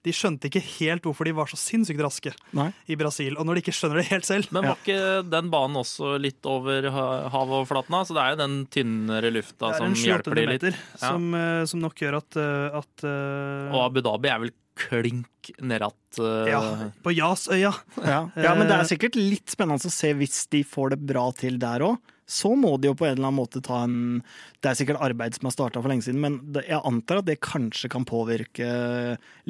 de 0.04 0.12
skjønte 0.16 0.48
ikke 0.48 0.62
helt 0.80 1.04
hvorfor 1.04 1.24
de 1.28 1.32
var 1.36 1.48
så 1.48 1.56
sinnssykt 1.60 2.00
raske 2.04 2.32
Nei? 2.56 2.70
i 2.88 2.96
Brasil. 3.00 3.34
Og 3.36 3.44
når 3.48 3.58
de 3.58 3.64
ikke 3.64 3.74
skjønner 3.76 4.00
det 4.00 4.06
helt 4.12 4.24
selv 4.28 4.48
Men 4.56 4.64
var 4.70 4.78
ikke 4.80 5.00
den 5.28 5.50
banen 5.52 5.76
også 5.80 6.14
litt 6.20 6.44
over 6.48 6.88
ha- 6.92 7.28
havoverflaten? 7.34 7.98
Så 8.08 8.16
det 8.16 8.22
er 8.24 8.30
jo 8.36 8.40
den 8.40 8.56
tynnere 8.72 9.32
lufta 9.34 9.68
Det 9.68 9.74
er 9.74 9.82
som 9.82 9.90
en 9.90 9.98
700 10.00 10.08
hjelper 10.08 10.34
de 10.40 10.46
litt. 10.48 10.64
meter 10.68 10.80
som, 11.04 11.28
eh, 11.36 11.64
som 11.68 11.80
nok 11.84 12.00
gjør 12.00 12.16
at, 12.22 12.40
eh, 12.40 12.78
at 12.80 13.04
eh, 13.04 13.68
Og 13.76 13.84
Abu 13.90 14.00
Dhabi 14.04 14.32
er 14.32 14.40
vel 14.46 14.54
klink 14.80 15.50
ned 15.60 15.82
at 15.86 16.20
eh, 16.22 16.50
Ja, 16.52 16.60
på 17.04 17.12
Jasøya. 17.16 17.72
Ja. 18.04 18.22
ja, 18.46 18.54
men 18.56 18.66
det 18.68 18.76
er 18.78 18.88
sikkert 18.88 19.18
litt 19.18 19.52
spennende 19.52 19.90
å 19.90 19.92
se 19.92 20.14
hvis 20.16 20.46
de 20.52 20.64
får 20.66 20.94
det 20.96 21.04
bra 21.12 21.28
til 21.36 21.60
der 21.62 21.84
òg. 21.86 22.00
Så 22.30 22.52
må 22.54 22.76
de 22.78 22.86
jo 22.86 22.94
på 22.94 23.08
en 23.08 23.16
eller 23.16 23.26
annen 23.26 23.40
måte 23.40 23.58
ta 23.58 23.80
en 23.82 24.20
Det 24.62 24.68
er 24.70 24.76
sikkert 24.78 25.00
arbeid 25.02 25.34
som 25.34 25.48
har 25.48 25.54
starta 25.56 25.80
for 25.82 25.90
lenge 25.90 26.04
siden, 26.06 26.20
men 26.22 26.36
jeg 26.62 26.78
antar 26.86 27.18
at 27.18 27.26
det 27.26 27.40
kanskje 27.42 27.90
kan 27.90 28.04
påvirke 28.06 28.68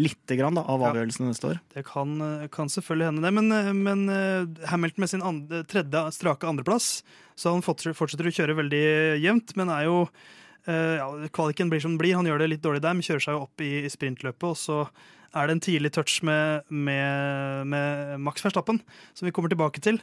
lite 0.00 0.38
grann 0.38 0.56
da, 0.56 0.62
av 0.64 0.80
Ja. 0.80 0.88
avgjørelsen 0.88 1.28
neste 1.28 1.50
år. 1.50 1.60
Det 1.74 1.84
kan, 1.84 2.14
eh, 2.24 2.46
kan 2.48 2.72
selvfølgelig 2.72 3.10
hende, 3.10 3.22
det. 3.26 3.32
Men, 3.36 3.52
eh, 3.52 3.72
men 3.76 4.56
Hamilton 4.72 5.04
med 5.04 5.10
sin 5.12 5.20
andre, 5.22 5.62
tredje 5.68 6.06
strake 6.16 6.48
andreplass, 6.48 7.02
så 7.36 7.52
han 7.52 7.60
fortsetter, 7.60 8.30
å 8.30 8.32
kjøre 8.32 8.56
veldig 8.56 8.84
jevnt, 9.20 9.56
men 9.60 9.68
er 9.68 9.84
jo 9.84 10.08
ja, 10.70 11.06
Kvaliken 11.32 11.70
blir 11.70 11.80
som 11.80 11.96
den 11.96 11.98
blir. 11.98 12.14
Han 12.14 12.26
gjør 12.28 12.38
det 12.38 12.48
litt 12.50 12.62
dårlig 12.62 12.82
der, 12.84 12.92
men 12.94 13.02
kjører 13.02 13.22
seg 13.24 13.34
jo 13.34 13.42
opp 13.42 13.60
i, 13.64 13.70
i 13.84 13.88
sprintløpet. 13.90 14.44
Og 14.44 14.56
så 14.60 14.76
er 15.36 15.46
det 15.46 15.54
en 15.56 15.62
tidlig 15.62 15.92
touch 15.94 16.20
med, 16.26 16.64
med, 16.68 17.66
med 17.70 18.20
Max 18.24 18.42
Verstappen, 18.44 18.80
som 19.14 19.28
vi 19.28 19.32
kommer 19.34 19.52
tilbake 19.52 19.82
til. 19.84 20.00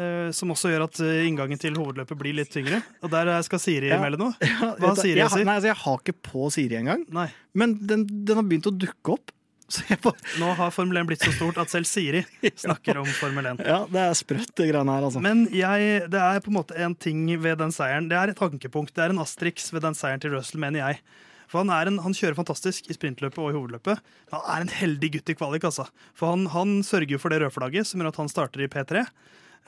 Uh, 0.00 0.30
som 0.32 0.52
også 0.54 0.70
gjør 0.70 0.86
at 0.86 1.00
eh, 1.04 1.26
inngangen 1.28 1.58
til 1.60 1.74
hovedløpet 1.76 2.16
blir 2.16 2.36
litt 2.38 2.52
tyngre. 2.54 2.78
Og 3.04 3.10
der 3.12 3.28
eh, 3.34 3.42
skal 3.44 3.60
Siri 3.60 3.90
Ja. 3.90 3.98
melde 4.00 4.20
noe. 4.22 4.32
Hva 4.80 4.94
Siri 4.96 5.18
jeg, 5.18 5.28
sier? 5.34 5.44
Nei, 5.44 5.58
altså, 5.58 5.68
jeg 5.72 5.80
har 5.82 5.98
ikke 6.00 6.14
på 6.30 6.46
Siri 6.54 6.78
engang, 6.78 7.02
Nei. 7.12 7.26
men 7.58 7.74
den, 7.84 8.06
den 8.08 8.38
har 8.38 8.46
begynt 8.46 8.70
å 8.70 8.72
dukke 8.72 9.18
opp. 9.18 9.34
Så 9.70 9.84
jeg 9.86 10.00
bare, 10.02 10.18
Nå 10.42 10.48
har 10.58 10.72
Formel 10.74 10.98
1 10.98 11.06
blitt 11.06 11.22
så 11.22 11.30
stort 11.30 11.58
at 11.62 11.70
selv 11.70 11.86
Siri 11.86 12.24
snakker 12.64 12.98
om 13.02 13.06
Formel 13.20 13.52
1. 13.52 13.60
ja, 13.68 13.82
det 13.92 14.00
er 14.02 14.16
sprøtt, 14.18 14.50
det 14.58 14.70
greiene 14.72 14.96
her, 14.96 15.04
altså. 15.06 15.20
Men 15.22 15.44
jeg, 15.54 16.08
det 16.10 16.22
er 16.22 16.40
på 16.42 16.50
en 16.50 16.56
måte 16.56 16.78
en 16.80 16.96
ting 16.98 17.26
ved 17.42 17.60
den 17.60 17.74
seieren. 17.74 18.08
Det 18.10 18.18
er 18.18 18.32
et 18.32 18.40
tankepunkt, 18.40 18.94
det 18.96 19.04
er 19.04 19.14
en 19.14 19.22
asterix 19.22 19.68
ved 19.74 19.84
den 19.86 19.98
seieren 19.98 20.22
til 20.24 20.34
Russell, 20.34 20.62
mener 20.64 20.82
jeg. 20.86 21.02
For 21.50 21.64
han, 21.64 21.72
er 21.74 21.90
en, 21.90 21.98
han 22.04 22.14
kjører 22.14 22.38
fantastisk 22.38 22.86
i 22.86 22.94
sprintløpet 22.94 23.40
og 23.42 23.50
i 23.50 23.56
hovedløpet. 23.58 23.98
Men 24.30 24.38
han 24.38 24.50
er 24.54 24.66
en 24.68 24.74
heldig 24.80 25.12
gutt 25.16 25.32
i 25.34 25.38
kvalik, 25.40 25.66
altså. 25.66 25.88
For 26.14 26.30
han, 26.30 26.46
han 26.54 26.76
sørger 26.86 27.16
jo 27.16 27.22
for 27.22 27.34
det 27.34 27.40
rødflagget 27.42 27.90
som 27.90 28.00
gjør 28.00 28.12
at 28.14 28.20
han 28.22 28.30
starter 28.30 28.62
i 28.62 28.70
P3. 28.70 29.02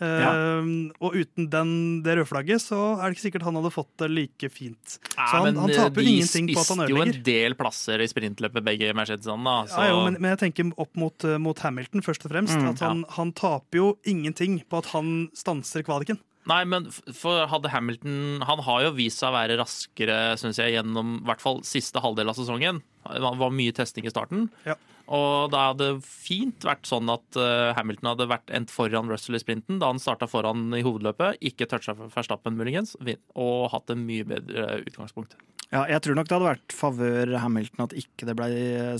Eh, 0.03 0.69
Og 1.05 1.15
uten 1.19 1.49
den, 1.53 1.73
det 2.03 2.17
rødflagget 2.19 2.63
så 2.65 2.79
er 2.97 3.05
det 3.11 3.17
ikke 3.19 3.25
sikkert 3.27 3.45
han 3.47 3.59
hadde 3.61 3.73
fått 3.75 3.91
det 4.03 4.09
like 4.11 4.49
fint. 4.51 4.97
Så 5.13 5.43
han, 5.45 5.59
han 5.59 5.71
eh, 5.71 5.77
taper 5.79 6.07
ingenting 6.07 6.49
på 6.55 6.63
at 6.63 6.73
han 6.73 6.85
ødelegger. 6.87 7.13
De 7.13 7.13
spiste 7.13 7.19
jo 7.21 7.21
en 7.21 7.27
del 7.29 7.57
plasser 7.61 8.03
i 8.03 8.09
sprintløpet, 8.11 8.67
begge 8.67 8.91
Mercedesene. 8.99 9.45
da, 9.45 9.57
Så 9.71 9.85
Ja, 9.85 9.93
jo, 9.93 10.01
men, 10.09 10.19
men 10.23 10.33
jeg 10.35 10.43
tenker 10.47 10.73
opp 10.87 10.99
mot, 10.99 11.29
eh, 11.29 11.39
mot 11.43 11.59
Hamilton 11.67 12.07
først 12.07 12.27
og 12.27 12.35
fremst. 12.35 12.57
Mm, 12.59 12.69
at 12.73 12.83
han, 12.87 13.05
han 13.19 13.33
taper 13.39 13.83
jo 13.83 13.89
ingenting 14.09 14.61
på 14.71 14.83
at 14.83 14.91
han 14.97 15.29
stanser 15.39 15.85
kvaliken. 15.87 16.19
Nei, 16.51 16.63
men 16.67 16.89
for 16.91 17.45
hadde 17.47 17.71
Hamilton 17.71 18.43
Han 18.49 18.63
har 18.67 18.81
jo 18.83 18.95
vist 18.97 19.21
seg 19.23 19.31
å 19.31 19.37
være 19.37 19.59
raskere, 19.61 20.17
synes 20.41 20.59
jeg, 20.59 20.75
gjennom 20.75 21.21
i 21.21 21.27
hvert 21.29 21.45
fall 21.45 21.61
siste 21.67 22.03
halvdel 22.03 22.33
av 22.33 22.39
sesongen. 22.39 22.81
Det 23.07 23.23
var 23.23 23.55
mye 23.55 23.75
testing 23.77 24.09
i 24.09 24.13
starten. 24.13 24.49
Ja. 24.67 24.75
Og 25.13 25.51
da 25.53 25.69
hadde 25.73 25.97
fint 26.03 26.65
vært 26.67 26.87
sånn 26.89 27.11
at 27.13 27.39
eh, 27.39 27.71
Hamilton 27.77 28.13
hadde 28.13 28.29
vært 28.31 28.53
endt 28.55 28.73
foran 28.73 29.11
Russell 29.11 29.37
i 29.37 29.43
sprinten 29.43 29.81
da 29.83 29.91
han 29.91 30.01
starta 30.03 30.29
foran 30.31 30.71
i 30.79 30.83
hovedløpet, 30.87 31.41
ikke 31.43 31.69
toucha 31.71 31.95
Verstappen 31.99 32.57
muligens, 32.59 32.95
og 33.35 33.73
hatt 33.75 33.93
en 33.93 34.05
mye 34.07 34.27
bedre 34.29 34.83
utgangspunkt. 34.87 35.35
Ja, 35.73 35.87
jeg 35.89 36.03
tror 36.05 36.19
nok 36.19 36.29
det 36.29 36.37
hadde 36.37 36.51
vært 36.51 36.75
favør 36.77 37.35
Hamilton 37.41 37.87
at 37.87 37.97
ikke 37.97 38.29
det 38.29 38.37
ble 38.37 38.49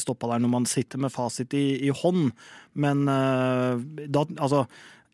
stoppa 0.01 0.31
der 0.31 0.43
når 0.43 0.53
man 0.55 0.69
sitter 0.69 1.03
med 1.05 1.13
fasit 1.13 1.53
i, 1.57 1.67
i 1.85 1.93
hånd. 1.93 2.31
Men 2.73 3.05
uh, 3.13 3.77
da, 4.09 4.25
altså 4.41 4.65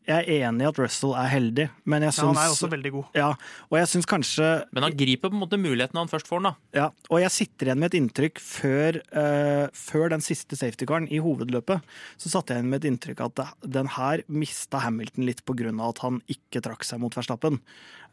Jeg 0.09 0.25
er 0.25 0.47
enig 0.49 0.65
i 0.65 0.69
at 0.71 0.79
Russell 0.81 1.13
er 1.21 1.29
heldig, 1.29 1.67
men 1.85 2.07
jeg 2.07 2.15
Ja, 2.17 2.27
han 2.31 2.39
er 2.41 2.53
også 2.55 2.71
veldig 2.73 2.93
god. 2.95 3.07
ja, 3.19 3.29
og 3.69 3.77
jeg 3.77 3.89
syns 3.93 4.09
kanskje 4.09 4.47
Men 4.73 4.87
han 4.87 4.97
griper 4.97 5.29
på 5.29 5.37
en 5.37 5.43
måte 5.43 5.61
muligheten 5.61 6.01
han 6.01 6.09
først 6.09 6.31
får 6.31 6.41
den. 6.41 6.49
da. 6.49 6.55
Ja, 6.79 6.87
og 7.11 7.21
jeg 7.21 7.31
sitter 7.35 7.69
igjen 7.69 7.83
med 7.83 7.93
et 7.93 7.99
inntrykk 8.01 8.41
før, 8.41 9.01
uh, 9.13 9.69
før 9.77 10.09
den 10.15 10.25
siste 10.25 10.57
safety-karen 10.57 11.11
i 11.13 11.21
hovedløpet. 11.21 11.85
Så 12.17 12.33
satt 12.33 12.49
jeg 12.49 12.63
igjen 12.63 12.73
med 12.73 12.83
et 12.85 12.89
inntrykk 12.89 13.21
at 13.27 13.45
den 13.69 13.93
her 13.99 14.25
mista 14.29 14.81
Hamilton 14.81 15.29
litt 15.29 15.45
på 15.45 15.57
grunn 15.59 15.81
av 15.81 15.93
at 15.93 16.03
han 16.07 16.23
ikke 16.27 16.65
trakk 16.65 16.89
seg 16.89 17.03
mot 17.05 17.13
Verstappen. 17.13 17.61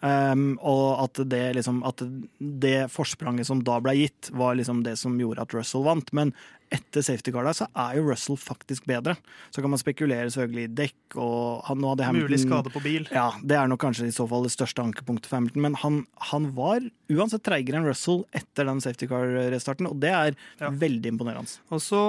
Um, 0.03 0.59
og 0.59 0.99
at 1.05 1.23
det, 1.31 1.55
liksom, 1.55 1.79
at 1.87 2.03
det 2.37 2.91
forspranget 2.91 3.47
som 3.47 3.63
da 3.63 3.79
ble 3.79 3.95
gitt, 3.95 4.29
var 4.35 4.59
liksom 4.59 4.83
det 4.83 4.97
som 4.99 5.15
gjorde 5.17 5.47
at 5.47 5.55
Russell 5.55 5.87
vant. 5.87 6.11
Men 6.11 6.35
etter 6.75 7.03
safety 7.05 7.31
car 7.33 7.47
der, 7.47 7.55
så 7.57 7.67
er 7.71 7.95
jo 7.99 8.05
Russell 8.09 8.37
faktisk 8.39 8.85
bedre. 8.89 9.15
Så 9.55 9.63
kan 9.63 9.71
man 9.73 9.79
spekulere 9.81 10.27
selvfølgelig 10.33 10.67
i 10.67 10.73
dekk 10.83 11.17
og 11.23 11.63
han, 11.69 11.79
nå 11.81 11.93
hadde 11.93 12.07
Hamilton, 12.09 12.27
Mulig 12.29 12.41
skade 12.43 12.73
på 12.73 12.81
bil. 12.83 13.07
ja, 13.15 13.29
det 13.41 13.55
er 13.57 13.71
nok 13.71 13.79
kanskje 13.85 14.09
i 14.09 14.15
så 14.15 14.27
fall 14.29 14.43
det 14.47 14.51
største 14.53 14.83
ankepunktet 14.83 15.29
for 15.31 15.39
Hamilton. 15.39 15.63
Men 15.65 15.79
han, 15.81 16.01
han 16.31 16.49
var 16.57 16.83
uansett 17.13 17.43
treigere 17.45 17.79
enn 17.79 17.85
Russell 17.87 18.23
etter 18.35 18.65
den 18.67 18.81
safety 18.83 19.07
car-restarten, 19.11 19.87
og 19.89 19.99
det 20.03 20.11
er 20.11 20.35
Ja. 20.59 20.69
veldig 20.73 21.11
imponerende. 21.13 21.55
Og 21.71 21.79
så 21.83 21.99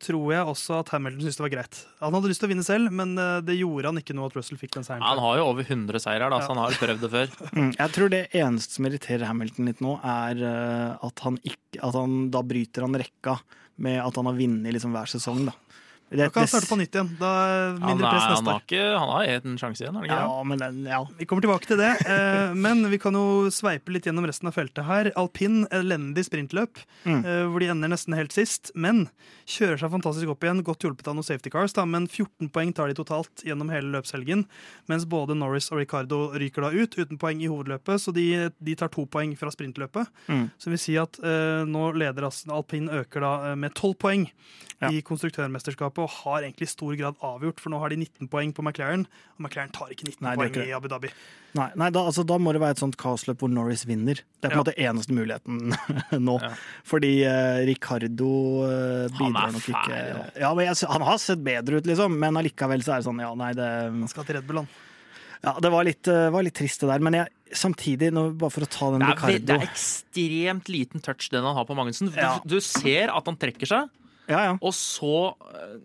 tror 0.00 0.32
jeg 0.32 0.46
også 0.48 0.78
at 0.80 0.88
Hamilton 0.94 1.20
syntes 1.26 1.36
det 1.40 1.44
var 1.44 1.52
greit. 1.52 1.80
Han 2.00 2.14
hadde 2.16 2.30
lyst 2.30 2.40
til 2.40 2.48
å 2.48 2.52
vinne 2.54 2.64
selv, 2.64 2.92
men 2.94 3.12
eh, 3.20 3.40
det 3.44 3.58
gjorde 3.58 3.90
han 3.90 4.00
ikke 4.00 4.14
nå 4.16 4.24
at 4.30 4.36
Russell 4.38 4.60
fikk 4.60 4.72
den 4.78 4.86
seieren. 4.86 5.04
Han 5.04 5.20
har 5.20 5.40
jo 5.40 5.48
over 5.50 5.66
100 5.66 6.00
seirer, 6.00 6.30
da, 6.32 6.38
så 6.40 6.54
han 6.54 6.62
har 6.62 6.78
prøvd 6.80 7.06
det 7.06 7.12
før. 7.16 7.34
Mm. 7.60 7.72
Jeg 7.74 7.90
tror 7.92 8.10
det 8.12 8.20
eneste 8.38 8.76
som 8.76 8.86
irriterer 8.86 9.26
Hamilton 9.26 9.66
litt 9.68 9.80
nå, 9.84 9.96
er 10.06 10.38
eh, 10.46 11.06
at 11.08 11.22
han, 11.26 11.36
ikke, 11.44 11.80
at 11.82 11.96
han 11.98 12.14
da 12.32 12.40
bryter 12.46 12.86
han 12.86 12.94
rekka 13.02 13.34
med 13.76 14.00
at 14.02 14.16
han 14.16 14.26
har 14.26 14.38
vunnet 14.38 14.74
liksom 14.74 14.94
hver 14.96 15.10
sesong. 15.10 15.44
Da. 15.48 15.54
Det, 16.10 16.16
Da 16.18 16.26
kan 16.34 16.42
han 16.42 16.48
starte 16.50 16.66
på 16.66 16.76
nytt 16.80 16.96
igjen. 16.96 17.10
Da 17.20 17.28
Han, 17.30 17.76
mindre 17.86 18.08
er, 18.08 18.10
press 18.10 18.24
han, 18.24 18.32
neste 18.34 18.50
har 18.50 18.56
år. 18.58 18.64
ikke, 18.66 18.98
han 18.98 19.10
har 19.14 19.28
en 19.36 19.58
sjanse 19.62 19.84
igjen, 19.84 19.96
er 20.00 20.06
det? 20.08 20.16
Ja, 20.18 20.42
men 20.42 20.58
den, 20.58 20.78
ja. 20.90 20.98
Vi 21.20 21.26
kommer 21.30 21.44
tilbake 21.44 21.68
til 21.70 21.78
det, 21.78 21.90
eh, 22.10 22.54
men 22.58 22.82
vi 22.90 22.98
kan 22.98 23.14
jo 23.14 23.46
sveipe 23.54 23.94
litt 23.94 24.08
gjennom 24.08 24.26
resten 24.26 24.50
av 24.50 24.56
feltet 24.56 24.84
her. 24.88 25.12
Alpin, 25.16 25.66
elendig 25.70 26.24
sprintløp, 26.26 26.82
Mm. 27.06 27.24
eh, 27.24 27.44
hvor 27.46 27.60
de 27.62 27.68
ender 27.70 27.88
nesten 27.88 28.12
helt 28.18 28.32
sist, 28.34 28.72
men 28.74 29.08
kjører 29.46 29.78
seg 29.78 29.90
fantastisk 29.94 30.28
opp 30.34 30.40
igjen. 30.44 30.64
Godt 30.66 30.82
hjulpet 30.84 31.06
av 31.08 31.14
noen 31.14 31.24
safety 31.24 31.48
cars, 31.50 31.72
da, 31.72 31.84
men 31.86 32.08
14 32.08 32.50
poeng 32.50 32.74
tar 32.74 32.88
de 32.90 32.94
totalt 32.98 33.44
gjennom 33.46 33.70
hele 33.70 33.88
løpshelgen. 33.94 34.46
Mens 34.90 35.06
både 35.06 35.36
Norris 35.38 35.70
og 35.70 35.78
Ricardo 35.78 36.32
ryker 36.34 36.62
da 36.66 36.70
ut 36.74 36.98
uten 36.98 37.18
poeng 37.18 37.40
i 37.40 37.46
hovedløpet, 37.48 38.02
så 38.02 38.12
de, 38.12 38.50
de 38.60 38.74
tar 38.74 38.88
to 38.90 39.06
poeng 39.06 39.36
fra 39.38 39.48
sprintløpet. 39.54 40.10
Mm. 40.28 40.50
Så 40.58 40.70
vil 40.74 40.78
si 40.82 40.98
at 40.98 41.22
eh, 41.22 41.62
nå 41.70 41.92
leder 41.94 42.26
altså, 42.26 42.50
alpin 42.50 42.90
øker 42.90 43.20
da 43.24 43.54
med 43.54 43.74
12 43.78 43.94
poeng 43.94 44.26
Ja. 44.80 44.88
i 44.88 45.02
konstruktørmesterskapet 45.04 45.99
og 46.02 46.10
har 46.20 46.42
egentlig 46.46 46.66
i 46.68 46.72
stor 46.72 46.94
grad 46.98 47.18
avgjort, 47.26 47.60
for 47.62 47.72
nå 47.72 47.78
har 47.82 47.92
de 47.92 47.98
19 48.00 48.28
poeng 48.32 48.50
på 48.56 48.64
McLaren, 48.64 49.04
og 49.36 49.44
McLaren 49.44 49.70
tar 49.76 49.92
ikke 49.94 50.06
19 50.08 50.24
Nei, 50.26 50.34
poeng 50.38 50.50
ikke 50.54 50.66
i 50.68 50.74
Abu 50.76 50.88
Dhabi. 50.92 51.10
Nei, 51.58 51.66
nei 51.82 51.88
da, 51.90 52.02
altså, 52.06 52.22
da 52.26 52.36
må 52.38 52.52
det 52.54 52.60
være 52.62 52.76
et 52.76 52.82
sånt 52.82 52.96
kaosløp 53.00 53.40
hvor 53.42 53.50
Norris 53.50 53.82
vinner. 53.88 54.20
Det 54.40 54.50
er 54.50 54.52
på 54.52 54.52
en 54.52 54.58
Ja. 54.58 54.64
måte 54.64 54.76
eneste 54.78 55.14
muligheten 55.16 55.74
nå. 56.28 56.36
Ja. 56.42 56.52
Fordi 56.86 57.12
uh, 57.26 57.62
Ricardo 57.70 58.30
uh, 58.66 59.08
bidrar 59.18 59.50
nok 59.56 59.66
ikke 59.72 59.98
ja, 60.40 60.52
men 60.54 60.66
jeg, 60.70 60.78
Han 60.92 61.02
har 61.08 61.18
sett 61.18 61.42
bedre 61.44 61.80
ut, 61.80 61.86
liksom, 61.90 62.14
men 62.22 62.38
allikevel 62.38 62.82
så 62.86 62.94
er 62.96 63.02
det 63.02 63.08
sånn 63.10 63.20
Ja, 63.24 63.32
nei, 63.38 63.50
det 63.58 63.66
Han 63.88 64.06
skal 64.12 64.28
til 64.28 64.38
Red 64.40 64.46
Bull, 64.50 64.62
han. 64.62 64.70
Ja, 65.40 65.54
det 65.56 65.70
var 65.72 65.86
litt, 65.88 66.04
eh, 66.12 66.26
var 66.28 66.44
litt 66.44 66.52
trist, 66.58 66.82
det 66.82 66.88
der. 66.90 67.00
Men 67.00 67.14
jeg, 67.16 67.30
samtidig, 67.56 68.10
nå, 68.12 68.26
bare 68.36 68.52
for 68.52 68.66
å 68.66 68.68
ta 68.68 68.90
den 68.92 69.00
Det 69.00 69.06
Ricardo 69.14 69.38
det 69.48 69.54
er 69.56 69.62
ekstremt 69.70 70.68
liten 70.68 71.00
touch 71.00 71.30
den 71.32 71.46
han 71.48 71.56
har 71.56 71.64
på 71.64 71.76
Magnussen. 71.78 72.10
Du, 72.12 72.18
Ja. 72.20 72.34
du 72.44 72.58
ser 72.60 73.08
at 73.08 73.24
han 73.30 73.38
trekker 73.40 73.64
seg, 73.70 73.88
Ja, 74.30 74.44
ja. 74.50 74.52
og 74.60 74.76
så 74.76 75.32
eh, 75.50 75.80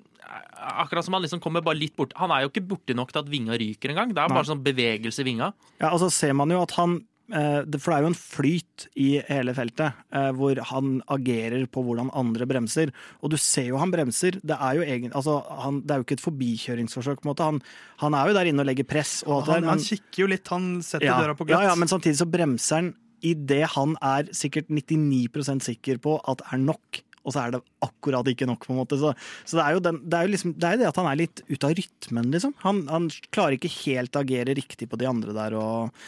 Akkurat 0.55 1.05
som 1.05 1.13
han 1.13 1.21
liksom 1.21 1.41
kommer 1.43 1.62
bare 1.65 1.77
litt 1.77 1.93
bort 1.97 2.15
Han 2.17 2.31
er 2.34 2.43
jo 2.43 2.49
ikke 2.49 2.63
borti 2.65 2.95
nok 2.97 3.12
til 3.13 3.21
at 3.21 3.27
vinga 3.29 3.58
ryker 3.62 3.91
engang. 3.93 4.13
Det 4.13 4.23
er 4.23 4.31
Nei. 4.31 4.38
bare 4.39 4.49
sånn 4.49 4.63
bevegelse 4.65 5.21
i 5.21 5.27
vinga. 5.27 5.51
ja 5.81 5.91
og 5.93 6.01
så 6.01 6.10
ser 6.13 6.34
man 6.38 6.49
jo 6.49 6.63
at 6.63 6.73
han 6.79 6.97
eh, 7.29 7.62
For 7.77 7.91
det 7.91 7.97
er 7.97 8.05
jo 8.05 8.10
en 8.10 8.17
flyt 8.17 8.88
i 8.97 9.08
hele 9.29 9.53
feltet, 9.58 10.01
eh, 10.17 10.31
hvor 10.38 10.60
han 10.71 10.97
agerer 11.13 11.67
på 11.69 11.86
hvordan 11.86 12.10
andre 12.17 12.49
bremser. 12.49 12.91
Og 13.21 13.36
du 13.36 13.38
ser 13.41 13.69
jo 13.69 13.79
han 13.81 13.93
bremser. 13.93 14.41
Det 14.41 14.58
er 14.58 14.79
jo, 14.79 14.89
egen, 14.97 15.13
altså, 15.13 15.38
han, 15.62 15.84
det 15.86 15.93
er 15.93 16.01
jo 16.01 16.08
ikke 16.10 16.19
et 16.19 16.25
forbikjøringsforsøk. 16.25 17.21
på 17.21 17.29
en 17.29 17.34
måte. 17.36 17.51
Han, 17.53 17.62
han 18.03 18.17
er 18.17 18.29
jo 18.29 18.38
der 18.39 18.51
inne 18.51 18.65
og 18.65 18.69
legger 18.71 18.89
press. 18.89 19.19
Og 19.27 19.43
alt 19.43 19.53
Han, 19.53 19.69
der, 19.69 19.75
han 19.75 19.88
kikker 19.93 20.25
jo 20.25 20.31
litt, 20.34 20.53
han 20.53 20.69
setter 20.86 21.12
ja, 21.12 21.21
døra 21.21 21.38
på 21.38 21.47
glatt. 21.47 21.62
Ja, 21.62 21.73
ja, 21.73 21.79
men 21.79 21.91
samtidig 21.91 22.19
så 22.21 22.29
bremser 22.29 22.81
han 22.81 22.95
idet 23.25 23.65
han 23.75 23.95
er 24.03 24.29
sikkert 24.36 24.69
99% 24.69 25.65
sikker 25.65 25.99
på 26.01 26.17
at 26.29 26.43
er 26.51 26.62
nok. 26.62 27.01
Og 27.25 27.33
så 27.33 27.41
er 27.41 27.55
det 27.55 27.61
akkurat 27.81 28.27
ikke 28.29 28.45
nok, 28.45 28.67
på 28.67 28.73
en 28.75 28.79
måte. 28.79 28.99
Så, 29.01 29.11
så 29.49 29.57
det 29.57 29.63
er 29.65 29.75
jo, 29.77 29.79
den, 29.88 29.97
det, 30.05 30.17
er 30.19 30.27
jo 30.27 30.33
liksom, 30.35 30.53
det 30.61 30.67
er 30.69 30.75
jo 30.77 30.81
det 30.83 30.89
at 30.91 30.99
han 31.01 31.09
er 31.09 31.19
litt 31.23 31.41
ute 31.49 31.65
av 31.65 31.73
rytmen, 31.79 32.29
liksom. 32.35 32.53
Han, 32.61 32.83
han 32.91 33.07
klarer 33.33 33.57
ikke 33.57 33.71
helt 33.79 34.15
å 34.15 34.21
agere 34.21 34.53
riktig 34.57 34.88
på 34.91 34.99
de 35.01 35.09
andre 35.09 35.33
der. 35.35 35.57
Og, 35.57 36.05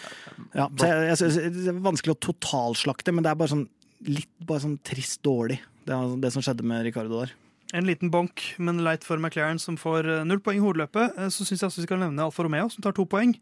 ja, 0.54 0.70
så 0.78 0.92
jeg, 0.92 1.10
jeg, 1.10 1.34
jeg, 1.42 1.56
det 1.58 1.74
er 1.74 1.82
vanskelig 1.90 2.14
å 2.16 2.22
totalslakte, 2.30 3.16
men 3.18 3.26
det 3.26 3.34
er 3.34 3.42
bare 3.42 3.54
sånn 3.56 3.66
litt 4.06 4.30
bare 4.46 4.62
sånn 4.62 4.78
trist 4.86 5.24
dårlig, 5.26 5.58
det, 5.90 5.98
det 6.22 6.30
som 6.36 6.44
skjedde 6.46 6.66
med 6.70 6.86
Ricardo 6.86 7.24
der. 7.24 7.34
En 7.76 7.84
liten 7.84 8.08
bonk, 8.14 8.40
men 8.64 8.78
leit 8.86 9.04
for 9.04 9.20
McLaren, 9.20 9.58
som 9.60 9.76
får 9.76 10.08
eh, 10.08 10.22
null 10.24 10.40
poeng 10.40 10.56
i 10.56 10.64
hovedløpet. 10.64 11.18
Eh, 11.20 11.32
Så 11.34 11.44
syns 11.44 11.60
jeg 11.60 11.68
også 11.68 11.82
vi 11.82 11.88
skal 11.90 12.00
nevne 12.00 12.24
Alfa 12.24 12.46
Romeo, 12.46 12.70
som 12.72 12.86
tar 12.86 12.96
to 12.96 13.04
poeng. 13.10 13.34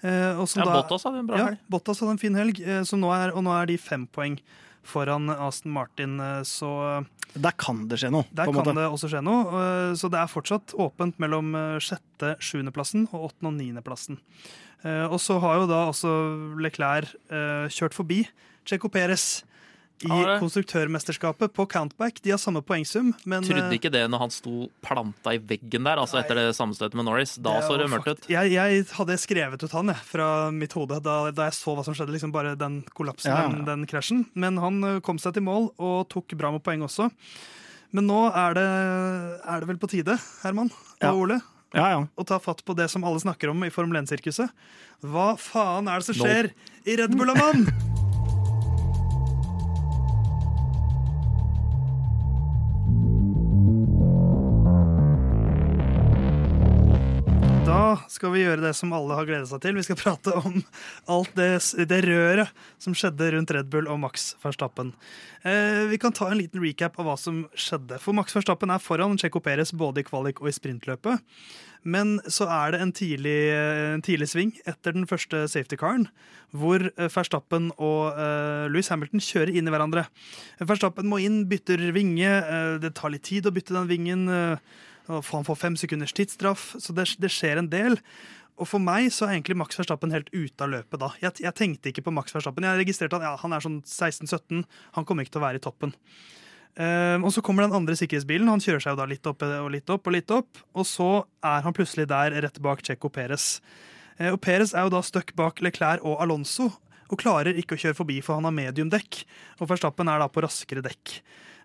Eh, 0.00 0.38
Og 0.40 0.46
som 0.48 0.62
Ja, 0.62 0.70
da, 0.70 0.78
Bottas 0.78 1.04
hadde 1.04 1.20
en 1.20 1.28
bra 1.28 1.36
helg. 1.42 1.58
ja. 1.58 1.68
Bottas 1.74 2.00
hadde 2.00 2.14
en 2.14 2.22
fin 2.22 2.38
helg, 2.38 2.62
nå 2.64 3.10
er, 3.12 3.34
og 3.36 3.44
nå 3.44 3.52
er 3.58 3.68
de 3.68 3.76
fem 3.76 4.06
poeng 4.08 4.38
foran 4.84 5.28
Aston 5.30 5.72
Martin. 5.72 6.18
eh, 6.20 6.42
Så 6.44 7.04
Der 7.34 7.52
kan 7.58 7.88
det 7.88 7.98
skje 7.98 8.10
noe, 8.12 8.24
der 8.32 8.44
kan 8.46 8.54
måte. 8.54 8.74
det 8.74 8.84
også 8.90 9.08
skje 9.10 9.22
noe. 9.24 9.44
eh, 9.90 9.94
Så 9.94 10.10
det 10.10 10.20
er 10.20 10.26
fortsatt 10.30 10.74
åpent 10.78 11.18
mellom 11.18 11.54
eh, 11.54 11.78
sjette, 11.80 12.36
sjuendeplassen 12.38 13.08
og 13.12 13.30
åttende 13.32 13.50
og 13.52 13.58
niendeplassen. 13.58 14.18
Eh, 14.84 15.06
Og 15.08 15.18
så 15.20 15.40
har 15.40 15.60
jo 15.60 15.66
da 15.66 15.86
også 15.90 16.12
Leclerc 16.60 17.14
eh, 17.30 17.66
kjørt 17.68 17.94
forbi 17.96 18.26
Checo 18.66 18.88
Perez 18.88 19.42
i 20.04 20.10
ja, 20.12 20.36
konstruktørmesterskapet 20.42 21.52
på 21.56 21.66
countback. 21.70 22.20
De 22.24 22.32
har 22.34 22.40
samme 22.42 22.62
poengsum, 22.64 23.12
men 23.24 23.46
Trodde 23.46 23.64
eh, 23.70 23.76
ikke 23.78 23.92
det 23.94 24.04
når 24.12 24.24
han 24.26 24.34
sto 24.34 24.68
planta 24.84 25.34
i 25.36 25.40
veggen 25.40 25.88
der, 25.88 26.00
altså 26.02 26.20
etter 26.20 26.38
det 26.40 26.46
sammenstøtet 26.58 26.98
med 26.98 27.08
Norris. 27.08 27.36
Da 27.40 27.56
Det 27.58 27.66
så 27.68 27.78
det 27.80 27.88
mørkt 27.92 28.12
ut. 28.12 28.28
Jeg, 28.32 28.52
jeg 28.54 28.84
hadde 28.98 29.18
skrevet 29.22 29.64
ut 29.64 29.76
han 29.78 29.92
jeg, 29.94 30.04
fra 30.10 30.28
mitt 30.54 30.76
hode 30.76 31.00
da, 31.04 31.16
da 31.34 31.48
jeg 31.48 31.58
så 31.58 31.74
hva 31.76 31.86
som 31.86 31.96
skjedde. 31.96 32.14
Liksom 32.14 32.34
bare 32.34 32.54
den 32.60 32.82
kollapsen, 32.94 33.32
Ja, 33.32 33.46
ja. 33.46 33.50
Den, 33.54 33.64
den 33.68 33.88
krasjen. 33.90 34.26
Men 34.38 34.60
han 34.62 35.00
kom 35.04 35.20
seg 35.22 35.36
til 35.36 35.46
mål 35.46 35.72
og 35.80 36.06
tok 36.12 36.36
bra 36.38 36.52
med 36.54 36.64
poeng 36.66 36.84
også. 36.86 37.10
Men 37.94 38.08
nå 38.10 38.20
er 38.34 38.56
det, 38.58 38.68
er 39.46 39.60
det 39.62 39.68
vel 39.70 39.78
på 39.82 39.90
tide, 39.92 40.18
Herman 40.42 40.72
og 40.74 41.04
Ja. 41.04 41.12
Ole, 41.14 41.40
Ja, 41.74 41.88
ja. 41.90 42.04
å 42.18 42.26
ta 42.26 42.38
fatt 42.42 42.64
på 42.66 42.74
det 42.74 42.88
som 42.90 43.04
alle 43.06 43.22
snakker 43.22 43.50
om 43.50 43.62
i 43.66 43.70
Formel 43.70 44.02
1-sirkuset. 44.02 44.50
Hva 45.02 45.34
faen 45.38 45.90
er 45.90 46.02
det 46.02 46.06
som 46.10 46.18
skjer 46.18 46.50
skjer 46.50 46.90
i 46.90 46.96
Red 47.02 47.18
Bull 47.18 47.34
og 47.34 47.38
skal 58.12 58.32
vi 58.34 58.42
gjøre 58.44 58.62
det 58.64 58.72
som 58.78 58.92
alle 58.96 59.16
har 59.18 59.26
gledet 59.28 59.48
seg 59.50 59.62
til. 59.64 59.76
Vi 59.78 59.84
skal 59.86 59.98
prate 60.00 60.34
om 60.40 60.60
alt 61.10 61.34
det, 61.38 61.50
det 61.90 62.00
røret 62.06 62.64
som 62.82 62.96
skjedde 62.96 63.32
rundt 63.34 63.52
Red 63.54 63.70
Bull 63.72 63.90
og 63.90 64.00
Max 64.02 64.32
Verstappen. 64.42 64.92
Eh, 65.44 65.84
vi 65.90 65.98
kan 66.00 66.14
ta 66.14 66.30
en 66.30 66.40
liten 66.40 66.62
recap 66.64 66.98
av 67.00 67.08
hva 67.08 67.18
som 67.20 67.44
skjedde. 67.58 68.00
For 68.02 68.16
Max 68.16 68.36
Verstappen 68.36 68.72
er 68.72 68.82
foran 68.82 69.18
Checo 69.20 69.42
Perez 69.44 69.74
både 69.76 70.02
i 70.02 70.08
kvalik 70.08 70.42
og 70.42 70.50
i 70.50 70.56
sprintløpet. 70.56 71.22
Men 71.84 72.16
så 72.32 72.46
er 72.48 72.72
det 72.72 72.80
en 72.80 72.94
tidlig, 72.96 73.36
en 73.52 74.04
tidlig 74.04 74.30
sving 74.32 74.54
etter 74.64 74.94
den 74.96 75.04
første 75.08 75.42
safety 75.52 75.76
caren, 75.76 76.06
hvor 76.56 76.80
eh, 76.80 77.10
Verstappen 77.12 77.68
og 77.76 78.16
eh, 78.16 78.64
Louis 78.72 78.88
Hamilton 78.88 79.20
kjører 79.20 79.52
inn 79.52 79.68
i 79.68 79.74
hverandre. 79.74 80.06
Verstappen 80.64 81.10
må 81.10 81.20
inn, 81.20 81.42
bytter 81.50 81.90
vinge. 81.92 82.30
eh, 82.40 82.78
det 82.80 82.94
tar 82.96 83.12
litt 83.12 83.26
tid 83.28 83.50
å 83.50 83.52
bytte 83.52 83.76
den 83.76 83.90
vingen. 83.90 84.26
eh, 84.32 84.80
Han 85.10 85.44
får 85.44 85.60
fem 85.60 85.76
sekunders 85.76 86.14
tidsstraff, 86.16 86.72
så 86.80 86.94
det, 86.96 87.10
det 87.20 87.30
skjer 87.32 87.60
en 87.60 87.70
del. 87.72 87.98
Og 88.54 88.68
for 88.70 88.82
meg 88.82 89.08
så 89.12 89.26
er 89.26 89.34
egentlig 89.34 89.56
Max 89.58 89.76
Verstappen 89.78 90.14
helt 90.14 90.30
ute 90.30 90.62
av 90.62 90.70
løpet 90.70 91.00
da. 91.02 91.10
Jeg, 91.22 91.40
jeg 91.42 91.58
tenkte 91.58 91.90
ikke 91.90 92.04
på 92.06 92.14
Max 92.14 92.34
Verstappen. 92.34 92.66
Jeg 92.66 92.84
registrerte 92.84 93.18
at 93.18 93.26
ja, 93.26 93.34
han 93.40 93.56
er 93.56 93.64
sånn 93.64 93.80
16-17. 93.82 94.62
Han 94.94 95.06
kommer 95.08 95.26
ikke 95.26 95.34
til 95.36 95.42
å 95.42 95.46
være 95.48 95.60
i 95.60 95.64
toppen. 95.64 95.94
Uh, 96.74 97.18
og 97.22 97.30
så 97.34 97.42
kommer 97.44 97.66
den 97.66 97.74
andre 97.74 97.96
sikkerhetsbilen. 97.98 98.50
Han 98.50 98.62
kjører 98.62 98.82
seg 98.82 98.94
jo 98.94 99.00
da 99.02 99.08
litt 99.10 99.26
opp 99.30 99.42
og 99.46 99.68
litt 99.74 99.90
opp. 99.90 100.06
Og 100.06 100.14
litt 100.14 100.34
opp, 100.34 100.62
og 100.74 100.86
så 100.86 101.10
er 101.46 101.66
han 101.66 101.74
plutselig 101.74 102.06
der 102.10 102.38
rett 102.46 102.62
bak 102.62 102.82
Checo 102.86 103.10
Perez. 103.14 103.58
Uh, 104.20 104.32
og 104.36 104.40
Perez 104.42 104.74
er 104.74 104.86
jo 104.86 104.94
da 104.94 105.02
stuck 105.06 105.34
bak 105.38 105.62
Leclerc 105.64 106.06
og 106.06 106.22
Alonso 106.22 106.70
og 107.12 107.20
klarer 107.20 107.58
ikke 107.58 107.76
å 107.76 107.80
kjøre 107.80 107.98
forbi, 107.98 108.20
for 108.24 108.38
han 108.38 108.46
har 108.48 108.54
mediumdekk. 108.54 109.24
Og 109.60 109.70
Verstappen 109.70 110.08
er 110.10 110.22
da 110.22 110.30
på 110.30 110.42
raskere 110.42 110.82
dekk. 110.84 111.18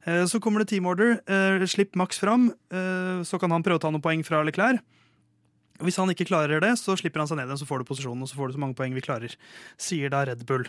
Eh, 0.06 0.26
Så 0.26 0.40
kommer 0.40 0.60
det 0.60 0.70
team 0.70 0.86
order. 0.86 1.20
Eh, 1.28 1.66
Slipp 1.66 1.96
Max 1.96 2.20
fram, 2.20 2.54
eh, 2.72 3.24
så 3.24 3.40
kan 3.40 3.52
han 3.52 3.64
prøve 3.64 3.80
å 3.80 3.82
ta 3.82 3.92
noen 3.92 4.02
poeng 4.02 4.24
fra 4.24 4.44
Leclerc. 4.44 4.80
Hvis 5.80 5.96
han 5.96 6.10
ikke 6.10 6.28
klarer 6.28 6.60
det, 6.60 6.76
så 6.76 6.96
slipper 7.00 7.20
han 7.20 7.28
seg 7.28 7.38
ned 7.38 7.48
igjen, 7.48 7.62
så 7.62 7.68
får 7.68 7.80
du 7.80 7.88
posisjonen, 7.88 8.22
og 8.22 8.28
så 8.28 8.36
får 8.36 8.48
du 8.50 8.54
så 8.58 8.60
mange 8.60 8.76
poeng 8.76 8.94
vi 8.94 9.02
klarer, 9.02 9.36
sier 9.80 10.10
da 10.12 10.26
Red 10.28 10.46
Bull. 10.46 10.66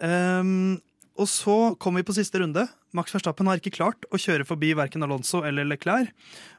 Um, 0.00 0.82
og 1.16 1.26
så 1.26 1.74
kommer 1.80 2.02
vi 2.02 2.12
på 2.12 2.14
siste 2.14 2.38
runde. 2.38 2.68
Max 2.92 3.10
Verstappen 3.14 3.48
har 3.48 3.56
ikke 3.56 3.72
klart 3.72 4.04
å 4.12 4.20
kjøre 4.20 4.44
forbi 4.44 4.74
verken 4.76 5.02
Alonso 5.02 5.40
eller 5.48 5.64
Leclerc, 5.64 6.12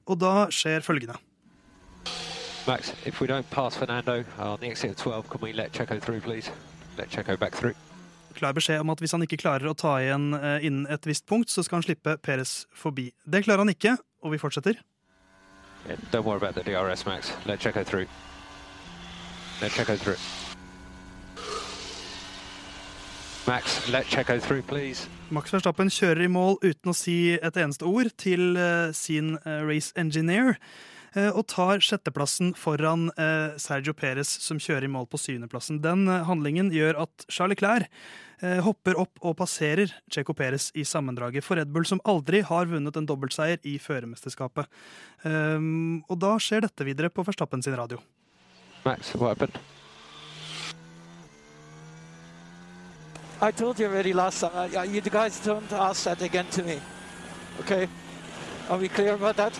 og 0.09 0.17
da 0.17 0.47
skjer 0.49 0.81
følgende. 0.81 1.21
Max, 2.65 2.91
if 3.05 3.21
we 3.21 3.27
don't 3.27 3.49
pass 3.51 3.77
Fernando 3.77 4.23
on 4.39 4.59
the 4.59 4.67
exit 4.67 4.91
of 4.91 4.97
12, 4.97 5.29
can 5.29 5.41
we 5.41 5.53
let 5.53 5.71
Checo 5.71 6.01
through, 6.01 6.21
please? 6.21 6.49
Let 6.97 7.09
Checo 7.09 7.37
back 7.37 7.53
through. 7.53 7.75
Klar 8.39 8.55
beskjed 8.55 8.79
om 8.79 8.93
at 8.93 9.01
hvis 9.03 9.11
han 9.11 9.25
ikke 9.25 9.41
klarer 9.41 9.67
å 9.67 9.75
ta 9.75 9.97
igjen 9.99 10.31
eh, 10.37 10.63
innen 10.67 10.87
et 10.87 11.07
visst 11.07 11.25
punkt, 11.27 11.51
så 11.51 11.63
skal 11.65 11.81
han 11.81 11.87
slippe 11.89 12.15
Perez 12.23 12.63
forbi. 12.71 13.09
Det 13.27 13.43
klarer 13.43 13.65
han 13.65 13.73
ikke, 13.73 13.97
og 14.23 14.31
vi 14.31 14.39
fortsetter. 14.39 14.79
Yeah, 15.87 15.99
don't 16.11 16.23
worry 16.23 16.37
about 16.37 16.55
the 16.55 16.63
DRS, 16.63 17.05
Max. 17.05 17.31
Through. 17.43 17.83
Through. 17.83 18.07
Through, 24.39 24.63
please. 24.67 25.09
Verstappen 25.31 25.89
kjører 25.89 26.23
i 26.23 26.31
mål 26.31 26.59
uten 26.63 26.91
å 26.91 26.95
si 26.95 27.33
et 27.35 27.57
eneste 27.57 27.87
ord 27.87 28.11
til 28.19 28.55
eh, 28.55 28.91
sin 28.95 29.35
eh, 29.43 29.63
race 29.67 29.91
engineer, 29.99 30.55
og 31.33 31.45
tar 31.49 31.81
sjetteplassen 31.81 32.51
foran 32.57 33.07
eh, 33.17 33.55
Sergio 33.61 33.95
Perez, 33.97 34.29
som 34.43 34.59
kjører 34.61 34.85
i 34.85 34.91
mål 34.91 35.07
på 35.09 35.17
syvendeplassen. 35.21 35.81
Den 35.81 36.05
eh, 36.07 36.25
handlingen 36.27 36.69
gjør 36.73 37.01
at 37.05 37.25
Charles 37.31 37.57
Leclerc 37.57 37.87
eh, 38.43 38.59
hopper 38.65 38.99
opp 39.01 39.17
og 39.25 39.37
passerer 39.41 39.93
Checo 40.11 40.35
Perez 40.37 40.69
i 40.77 40.85
sammendraget 40.85 41.45
for 41.45 41.57
Red 41.57 41.73
Bull, 41.73 41.87
som 41.89 42.03
aldri 42.05 42.43
har 42.45 42.69
vunnet 42.69 42.99
en 42.99 43.09
dobbeltseier 43.09 43.57
i 43.65 43.79
førermesterskapet. 43.81 44.69
Og 45.25 46.15
da 46.21 46.29
skjer 46.39 46.63
dette 46.63 46.85
videre 46.87 47.09
på 47.11 47.25
Verstappen 47.27 47.63
sin 47.65 47.75
radio. 47.75 47.99
Max, 48.85 49.13
what 49.15 49.35
happened? 49.35 49.59
I 53.41 53.51
told 53.51 53.79
you 53.79 53.87
already 53.87 54.11
last 54.11 54.41
time. 54.41 54.51
Uh, 54.75 54.83
you 54.83 55.01
guys 55.01 55.39
don't 55.39 55.71
ask 55.71 56.03
that 56.03 56.21
again 56.21 56.45
to 56.51 56.63
me. 56.63 56.79
Okay? 57.61 57.87
Are 58.69 58.77
we 58.77 58.89
clear 58.89 59.13
about 59.13 59.37
that? 59.37 59.57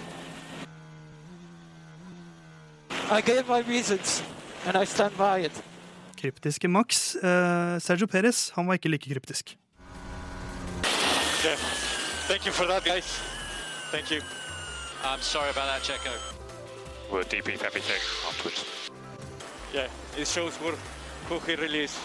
I 3.12 3.22
gave 3.22 3.44
my 3.48 3.62
reasons, 3.62 4.24
and 4.68 4.78
I 4.78 4.86
stand 4.86 5.18
by 5.18 5.46
it. 5.46 5.64
Kryptiske 6.18 6.68
Max. 6.68 7.16
Eh, 7.16 7.80
Sergio 7.80 8.08
Perez 8.08 8.52
han 8.56 8.68
var 8.68 8.74
ikke 8.74 8.90
like 8.90 9.10
kryptisk. 9.10 9.58
Okay. 11.40 11.56
Thank 12.28 12.46
you 12.46 12.54
for 12.54 12.66
that, 12.66 12.84
guys. 12.84 13.22
Thank 13.92 14.12
you. 14.12 14.22
I'm 15.04 15.22
sorry 15.22 15.50
about 15.50 15.68
that, 15.72 15.82
Checo. 15.82 16.12
We'll 17.12 17.24
debrief 17.24 17.64
everything 17.64 18.02
afterwards. 18.28 18.92
Yeah, 19.74 19.88
it 20.22 20.28
shows 20.28 20.58
who, 20.58 20.72
who 21.30 21.40
he 21.48 21.56
really 21.56 21.84
is. 21.84 21.98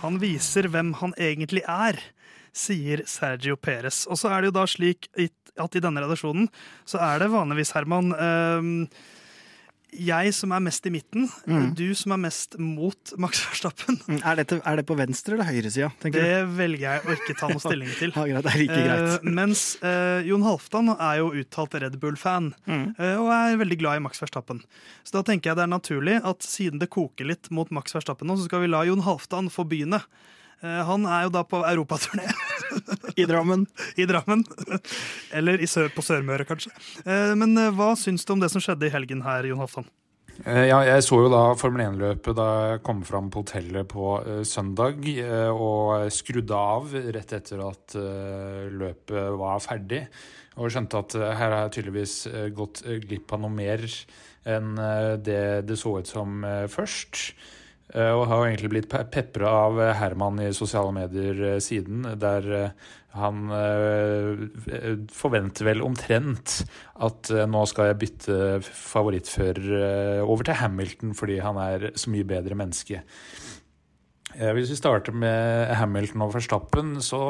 Han 0.00 0.20
viser 0.20 0.68
hvem 0.68 0.94
han 0.94 1.12
egentlig 1.18 1.62
er, 1.68 1.98
sier 2.54 3.02
Sergio 3.06 3.56
Perez. 3.56 4.06
Og 4.06 4.18
så 4.18 4.28
er 4.28 4.40
det 4.40 4.52
jo 4.52 4.56
da 4.60 4.64
slik 4.66 5.10
at 5.18 5.74
i 5.74 5.82
denne 5.82 6.00
redaksjonen 6.00 6.48
så 6.86 7.02
er 7.02 7.18
det 7.18 7.32
vanligvis, 7.32 7.74
Herman 7.76 8.14
øhm, 8.14 8.88
jeg 9.92 10.32
som 10.36 10.52
er 10.52 10.60
mest 10.60 10.84
i 10.86 10.90
midten, 10.92 11.28
du 11.74 11.94
som 11.96 12.12
er 12.12 12.20
mest 12.20 12.58
mot 12.60 13.12
Max 13.16 13.40
Verstappen. 13.46 13.96
Mm, 14.06 14.18
Er, 14.22 14.36
dette, 14.42 14.58
er 14.64 14.76
det 14.76 14.84
på 14.86 14.96
venstre- 14.98 15.34
eller 15.38 15.48
høyresida? 15.48 15.88
Det 16.02 16.12
du? 16.12 16.20
velger 16.58 16.84
jeg 16.84 17.02
å 17.08 17.14
ikke 17.16 17.36
ta 17.40 17.48
noe 17.48 17.62
stilling 17.64 17.90
til. 17.96 18.12
Ja, 18.28 18.42
det 18.44 18.52
er 18.52 18.58
like 18.60 18.76
greit. 18.84 19.08
Uh, 19.24 19.30
mens 19.38 19.62
uh, 19.82 20.20
Jon 20.28 20.44
Halvdan 20.44 20.92
er 20.98 21.18
jo 21.22 21.30
uttalt 21.40 21.78
Red 21.80 21.96
Bull-fan, 22.02 22.52
Mm. 22.68 22.94
uh, 23.00 23.16
og 23.22 23.30
er 23.32 23.56
veldig 23.64 23.78
glad 23.80 23.96
i 23.96 24.04
Max 24.04 24.20
Verstappen. 24.20 24.60
Så 25.08 25.16
da 25.16 25.24
tenker 25.24 25.50
jeg 25.52 25.56
det 25.60 25.64
er 25.64 25.72
naturlig 25.72 26.18
at 26.22 26.44
siden 26.44 26.78
det 26.82 26.90
koker 26.92 27.24
litt 27.32 27.48
mot 27.50 27.70
Max 27.72 27.96
Verstappen 27.96 28.28
nå, 28.28 28.36
så 28.36 28.44
skal 28.50 28.66
vi 28.66 28.68
la 28.72 28.84
Jon 28.88 29.00
Halvdan 29.08 29.48
få 29.52 29.64
begynne. 29.68 30.02
Eh, 30.62 30.82
han 30.88 31.06
er 31.06 31.26
jo 31.28 31.34
da 31.36 31.44
på 31.46 31.60
europaturné 31.62 32.26
I 33.18 33.26
Drammen. 33.28 33.66
i 34.00 34.06
Drammen. 34.08 34.42
Eller 35.34 35.62
i 35.62 35.68
sør, 35.70 35.90
på 35.94 36.02
Sørmøre, 36.02 36.46
kanskje. 36.48 36.72
Eh, 37.04 37.34
men 37.38 37.54
eh, 37.58 37.72
hva 37.74 37.92
syns 37.98 38.26
du 38.26 38.34
om 38.34 38.42
det 38.42 38.50
som 38.52 38.62
skjedde 38.62 38.88
i 38.88 38.92
helgen 38.94 39.22
her, 39.26 39.46
Jon 39.48 39.62
Halvdan? 39.62 39.86
Eh, 40.44 40.64
Ja, 40.70 40.80
jeg 40.86 41.04
så 41.06 41.20
jo 41.24 41.30
da 41.32 41.42
Formel 41.58 41.84
1-løpet 41.86 42.38
da 42.38 42.48
jeg 42.72 42.82
kom 42.86 43.04
fram 43.06 43.30
på 43.30 43.44
hotellet 43.44 43.88
på 43.90 44.16
uh, 44.22 44.42
søndag, 44.46 45.02
uh, 45.22 45.50
og 45.54 46.10
skrudde 46.14 46.58
av 46.58 46.94
rett 46.94 47.34
etter 47.38 47.62
at 47.66 47.96
uh, 47.98 48.66
løpet 48.70 49.38
var 49.38 49.62
ferdig. 49.62 50.04
Og 50.58 50.72
skjønte 50.74 50.98
at 50.98 51.14
her 51.38 51.52
har 51.54 51.60
jeg 51.68 51.76
tydeligvis 51.76 52.14
gått 52.50 52.80
glipp 53.04 53.30
av 53.30 53.44
noe 53.44 53.54
mer 53.54 53.84
enn 54.48 54.72
det 55.22 55.62
det 55.68 55.76
så 55.78 55.92
ut 56.00 56.10
som 56.10 56.42
først. 56.66 57.20
Eh, 57.94 58.12
Og 58.12 58.26
har 58.28 58.46
egentlig 58.46 58.70
blitt 58.74 58.88
pe- 58.92 59.04
pepra 59.08 59.48
av 59.66 59.80
eh, 59.80 59.94
Herman 59.96 60.40
i 60.44 60.50
sosiale 60.52 60.92
medier 60.92 61.40
eh, 61.54 61.58
siden, 61.64 62.02
der 62.20 62.72
han 63.18 63.48
forventer 65.10 65.64
vel 65.66 65.80
omtrent 65.82 66.58
at 67.02 67.30
nå 67.50 67.62
skal 67.66 67.88
jeg 67.88 67.98
bytte 68.02 68.36
favorittfører 68.68 70.20
over 70.22 70.46
til 70.46 70.58
Hamilton 70.60 71.14
fordi 71.18 71.38
han 71.42 71.58
er 71.58 71.88
så 71.98 72.12
mye 72.12 72.28
bedre 72.28 72.54
menneske. 72.60 73.00
Hvis 74.36 74.70
vi 74.70 74.78
starter 74.78 75.16
med 75.16 75.72
Hamilton 75.80 76.26
og 76.28 76.34
Verstappen, 76.36 76.98
så 77.02 77.22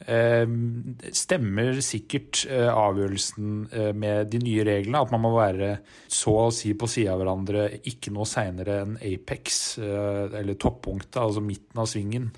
stemmer 0.00 1.76
sikkert 1.84 2.46
eh, 2.48 2.68
avgjørelsen 2.72 3.56
eh, 3.68 3.90
med 3.92 4.30
de 4.32 4.38
nye 4.40 4.64
reglene, 4.64 5.02
at 5.02 5.12
man 5.12 5.20
må 5.26 5.34
være 5.34 5.74
så 6.08 6.32
å 6.46 6.54
si 6.54 6.72
på 6.72 6.88
sida 6.88 7.12
av 7.12 7.20
hverandre 7.20 7.66
ikke 7.90 8.12
noe 8.14 8.28
seinere 8.28 8.78
enn 8.86 8.96
apex, 8.96 9.76
eh, 9.82 10.38
eller 10.40 10.56
toppunktet, 10.60 11.20
altså 11.20 11.44
midten 11.44 11.82
av 11.82 11.90
svingen, 11.90 12.32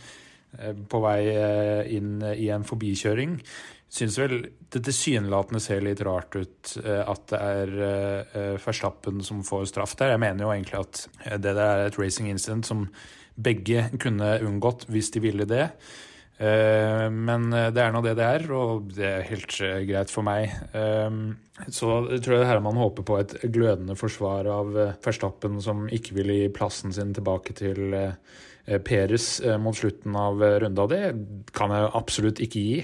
på 0.53 0.99
vei 1.01 1.31
inn 1.97 2.19
i 2.21 2.51
en 2.53 2.67
forbikjøring. 2.69 3.39
Syns 3.89 4.19
vel 4.21 4.35
det 4.69 4.83
tilsynelatende 4.85 5.63
ser 5.65 5.81
litt 5.81 6.03
rart 6.05 6.37
ut 6.37 6.75
at 6.85 7.23
det 7.33 7.41
er 7.41 7.73
Verstappen 8.61 9.25
som 9.25 9.41
får 9.49 9.71
straff 9.71 9.97
der. 9.97 10.13
Jeg 10.13 10.21
mener 10.21 10.45
jo 10.45 10.53
egentlig 10.53 10.83
at 10.83 11.01
det 11.41 11.55
der 11.57 11.63
er 11.63 11.87
et 11.87 11.97
racing 11.97 12.29
incident 12.29 12.69
som 12.69 12.85
begge 13.33 13.87
kunne 13.97 14.35
unngått 14.45 14.85
hvis 14.93 15.09
de 15.17 15.25
ville 15.25 15.49
det. 15.49 15.71
Eh, 16.43 17.07
Men 17.11 17.53
eh, 17.55 17.71
det 17.75 17.83
er 17.85 17.95
nå 17.95 18.03
det 18.03 18.17
det 18.19 18.27
er, 18.27 18.47
og 18.57 18.91
det 18.97 19.09
er 19.09 19.27
helt 19.29 19.59
eh, 19.63 19.81
greit 19.89 20.13
for 20.13 20.27
meg. 20.27 20.51
Så 21.71 21.89
tror 22.25 22.39
jeg 22.39 22.49
Herman 22.49 22.81
håper 22.81 23.07
på 23.07 23.19
et 23.21 23.37
glødende 23.55 23.95
forsvar 23.99 24.49
av 24.51 24.73
førstappen 25.05 25.61
som 25.63 25.85
ikke 25.93 26.17
vil 26.17 26.33
gi 26.35 26.49
plassen 26.55 26.95
sin 26.95 27.13
tilbake 27.15 27.55
til 27.55 27.95
Peres 28.87 29.27
mot 29.63 29.77
slutten 29.77 30.17
av 30.19 30.43
runda. 30.65 30.87
Det 30.91 31.03
kan 31.55 31.75
jeg 31.77 31.93
absolutt 31.99 32.43
ikke 32.43 32.65
gi. 32.65 32.81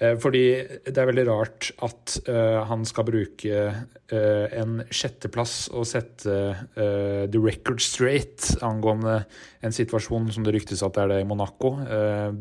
Eh, 0.00 0.16
Fordi 0.20 0.44
det 0.86 0.96
er 0.96 1.08
veldig 1.10 1.26
rart 1.28 1.70
at 1.84 2.16
uh, 2.28 2.64
han 2.70 2.86
skal 2.88 3.06
bruke 3.08 3.64
uh, 3.70 4.46
en 4.56 4.80
sjetteplass 4.88 5.68
og 5.76 5.84
sette 5.88 6.36
uh, 6.56 7.26
the 7.28 7.40
record 7.40 7.82
straight 7.84 8.54
angående 8.64 9.20
en 9.60 9.76
situasjon 9.76 10.30
som 10.32 10.46
det 10.46 10.54
ryktes 10.56 10.82
at 10.86 10.96
det 10.96 11.04
er 11.04 11.12
det 11.12 11.18
i 11.24 11.28
Monaco. 11.28 11.74
Eh, 11.84 12.32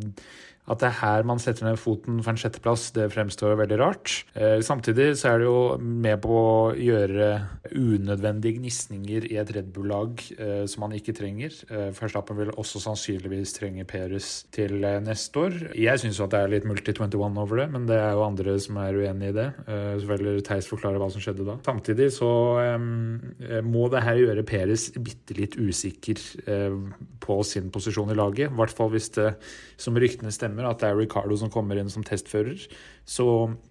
at 0.70 0.84
det 0.84 0.90
er 0.92 0.98
her 1.02 1.28
man 1.28 1.42
setter 1.42 1.68
ned 1.68 1.80
foten 1.82 2.22
for 2.24 2.34
en 2.34 2.42
sjetteplass, 2.42 2.90
det 2.96 3.10
fremstår 3.14 3.58
veldig 3.60 3.82
rart. 3.82 4.16
Eh, 4.36 4.60
samtidig 4.66 5.12
så 5.20 5.34
er 5.34 5.42
det 5.42 5.50
jo 5.50 5.60
med 5.80 6.22
på 6.24 6.40
å 6.40 6.72
gjøre 6.78 7.32
unødvendige 7.74 8.60
gnisninger 8.60 9.28
i 9.32 9.40
et 9.42 9.54
Red 9.56 9.74
Bull-lag 9.76 10.24
eh, 10.38 10.64
som 10.70 10.86
man 10.86 10.96
ikke 10.98 11.16
trenger. 11.18 11.56
Førstappen 11.96 12.20
Verstappen 12.20 12.38
vil 12.40 12.52
også 12.60 12.80
sannsynligvis 12.84 13.54
trenge 13.56 13.86
Peres 13.88 14.46
til 14.54 14.84
eh, 14.84 15.00
neste 15.02 15.40
år. 15.40 15.56
Jeg 15.78 16.02
syns 16.02 16.20
at 16.22 16.34
det 16.34 16.40
er 16.40 16.52
litt 16.52 16.68
multi-21 16.68 17.40
over 17.40 17.62
det, 17.62 17.68
men 17.72 17.88
det 17.88 17.98
er 17.98 18.14
jo 18.14 18.26
andre 18.26 18.58
som 18.60 18.78
er 18.82 18.98
uenig 18.98 19.32
i 19.32 19.36
det. 19.38 19.48
Eh, 19.68 19.96
så 20.00 20.10
vil 20.12 20.42
Theis 20.46 20.70
forklare 20.70 21.00
hva 21.00 21.10
som 21.12 21.24
skjedde 21.24 21.48
da. 21.48 21.58
Samtidig 21.66 22.12
så 22.16 22.32
eh, 22.62 23.62
må 23.66 23.88
det 23.90 24.04
her 24.06 24.20
gjøre 24.20 24.46
Peres 24.48 24.90
bitte 24.98 25.38
litt 25.38 25.58
usikker 25.58 26.22
eh, 26.46 26.78
på 27.24 27.40
sin 27.48 27.72
posisjon 27.74 28.12
i 28.12 28.18
laget. 28.18 28.50
I 28.50 28.60
hvert 28.60 28.76
fall 28.76 28.92
hvis 28.94 29.12
det, 29.18 29.32
som 29.80 29.98
ryktene 30.00 30.32
stemmer, 30.36 30.68
at 30.68 30.82
det 30.84 30.92
er 30.92 31.00
Ricardo 31.00 31.38
som 31.40 31.52
kommer 31.54 31.80
inn 31.80 31.92
som 31.92 32.06
testfører. 32.06 32.60
Så 33.08 33.26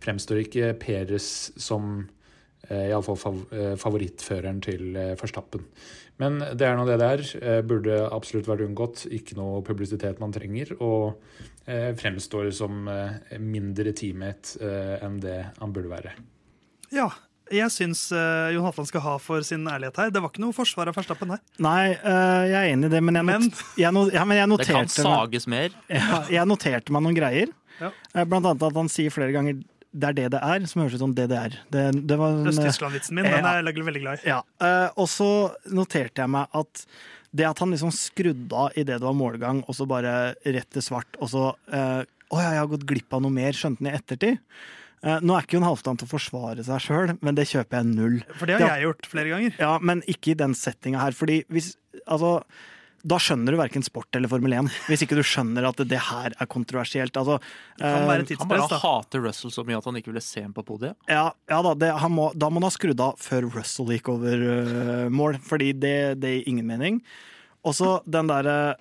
fremstår 0.05 0.43
ikke 0.43 0.73
Peres 0.81 1.29
som 1.61 2.09
eh, 2.69 2.89
iallfall 2.89 3.21
fav 3.21 3.41
eh, 3.53 3.75
favorittføreren 3.81 4.63
til 4.65 4.99
Forstappen. 5.21 5.69
Men 6.19 6.41
det 6.59 6.67
er 6.67 6.75
nå 6.75 6.87
det 6.89 6.99
det 6.99 7.09
er. 7.13 7.23
Eh, 7.39 7.61
burde 7.67 8.01
absolutt 8.11 8.49
vært 8.51 8.65
unngått. 8.67 9.05
Ikke 9.15 9.39
noe 9.39 9.63
publisitet 9.67 10.19
man 10.23 10.35
trenger. 10.35 10.75
Og 10.83 11.21
eh, 11.69 11.93
fremstår 11.99 12.51
som 12.57 12.89
eh, 12.91 13.39
mindre 13.39 13.95
teammate 13.97 14.59
eh, 14.59 14.97
enn 15.07 15.21
det 15.23 15.39
han 15.61 15.75
burde 15.75 15.93
være. 15.93 16.17
Ja, 16.95 17.11
jeg 17.55 17.71
syns 17.75 18.03
uh, 18.13 18.49
Jon 18.55 18.65
Halvdan 18.67 18.87
skal 18.91 19.03
ha 19.05 19.15
for 19.23 19.43
sin 19.47 19.65
ærlighet 19.71 19.97
her. 20.03 20.11
Det 20.15 20.21
var 20.25 20.31
ikke 20.33 20.43
noe 20.45 20.57
forsvar 20.57 20.91
av 20.91 20.97
Verstappen 20.99 21.31
her. 21.35 21.41
Nei, 21.65 21.95
uh, 22.03 22.45
jeg 22.49 22.59
er 22.59 22.73
enig 22.75 22.91
i 22.91 22.93
det, 22.97 23.01
men 23.03 23.15
jeg, 23.21 23.27
not 23.29 23.41
Men- 23.41 23.51
jeg, 23.85 23.93
no 23.97 24.05
ja, 24.13 24.25
men 24.29 24.37
jeg 24.41 24.49
Det 24.49 24.67
kan 24.69 24.77
noterte 24.83 25.07
meg 25.07 25.19
sages 25.19 25.47
mer. 25.49 25.71
ja, 25.89 26.23
Jeg 26.39 26.47
noterte 26.51 26.93
meg 26.93 27.03
noen 27.09 27.19
greier. 27.19 27.53
Ja. 27.81 27.93
Eh, 28.15 28.25
Blant 28.27 28.47
annet 28.47 28.63
at 28.67 28.75
han 28.81 28.89
sier 28.91 29.11
flere 29.15 29.33
ganger 29.33 29.61
'det 29.99 30.09
er 30.09 30.13
det 30.13 30.31
det 30.33 30.41
er', 30.43 30.67
som 30.69 30.83
høres 30.83 30.95
ut 30.95 31.01
som 31.01 31.15
DDR. 31.15 31.55
Det, 31.71 31.85
det 32.07 32.19
var 32.19 32.35
eh, 32.43 32.49
Øst-Tyskland-vitsen 32.51 33.15
min, 33.17 33.25
den 33.25 33.45
er 33.47 33.63
jeg 33.63 33.85
veldig 33.85 34.01
glad 34.03 34.19
i. 34.19 34.29
ja. 34.29 34.43
eh, 34.61 34.89
og 34.97 35.07
så 35.09 35.29
noterte 35.73 36.21
jeg 36.21 36.29
meg 36.29 36.47
at 36.53 36.85
det 37.35 37.45
at 37.47 37.59
han 37.59 37.71
liksom 37.71 37.91
skrudde 37.93 38.53
av 38.53 38.71
idet 38.77 38.99
det 39.01 39.05
var 39.07 39.13
målgang, 39.17 39.63
og 39.69 39.75
så 39.75 39.87
bare 39.89 40.35
rett 40.45 40.69
til 40.73 40.83
svart, 40.83 41.17
og 41.21 41.29
så 41.29 41.55
eh, 41.73 42.05
Å 42.29 42.37
ja, 42.43 42.51
jeg 42.53 42.61
har 42.61 42.67
gått 42.69 42.85
glipp 42.85 43.15
av 43.17 43.23
noe 43.25 43.33
mer, 43.33 43.53
skjønte 43.57 43.81
han 43.81 43.89
i 43.89 43.97
ettertid. 43.97 44.39
Eh, 45.03 45.21
nå 45.23 45.37
er 45.37 45.47
ikke 45.47 45.59
Jon 45.59 45.67
Halvdan 45.69 46.01
til 46.01 46.09
å 46.09 46.13
forsvare 46.13 46.65
seg 46.67 46.83
sjøl, 46.83 47.13
men 47.25 47.39
det 47.39 47.47
kjøper 47.51 47.81
jeg 47.81 47.91
null. 47.93 48.17
For 48.39 48.51
det 48.51 48.59
har 48.59 48.75
jeg 48.79 48.89
gjort 48.89 49.13
flere 49.13 49.35
ganger. 49.35 49.61
Ja, 49.61 49.77
men 49.83 50.03
ikke 50.11 50.35
i 50.35 50.39
den 50.39 50.57
settinga 50.59 51.05
her. 51.07 51.17
Fordi 51.17 51.43
hvis 51.53 51.77
Altså, 52.09 52.39
da 53.09 53.17
skjønner 53.21 53.55
du 53.55 53.59
verken 53.59 53.83
sport 53.85 54.15
eller 54.17 54.31
Formel 54.31 54.55
1. 54.55 54.69
Hvis 54.89 55.03
ikke 55.05 55.17
du 55.19 55.23
skjønner 55.27 55.67
at 55.69 55.81
det 55.91 55.99
her 56.09 56.35
er 56.35 56.49
kontroversielt. 56.51 57.17
Altså, 57.19 57.39
kan 57.79 58.05
eh, 58.05 58.09
være 58.09 58.39
Han 58.41 58.51
bare 58.51 58.81
hater 58.83 59.23
Russell 59.25 59.53
så 59.55 59.65
mye 59.67 59.79
at 59.79 59.89
han 59.89 59.99
ikke 60.01 60.13
ville 60.13 60.23
se 60.25 60.43
ham 60.45 60.55
på 60.57 60.65
podiet. 60.67 60.99
ja, 61.11 61.29
ja 61.51 61.61
da, 61.65 61.75
det, 61.79 61.91
han 62.03 62.15
må, 62.15 62.31
da 62.35 62.51
må 62.51 62.63
han 62.63 62.69
ha 62.69 62.75
skrudd 62.75 63.03
av 63.03 63.19
før 63.23 63.49
Russell 63.55 63.91
gikk 63.95 64.11
over 64.15 64.45
uh, 64.47 65.07
mål, 65.15 65.39
fordi 65.45 65.73
det, 65.79 65.99
det 66.23 66.35
gir 66.37 66.53
ingen 66.55 66.71
mening. 66.71 67.01
Og 67.67 67.77
så 67.79 67.99
den 68.07 68.31
derre 68.31 68.77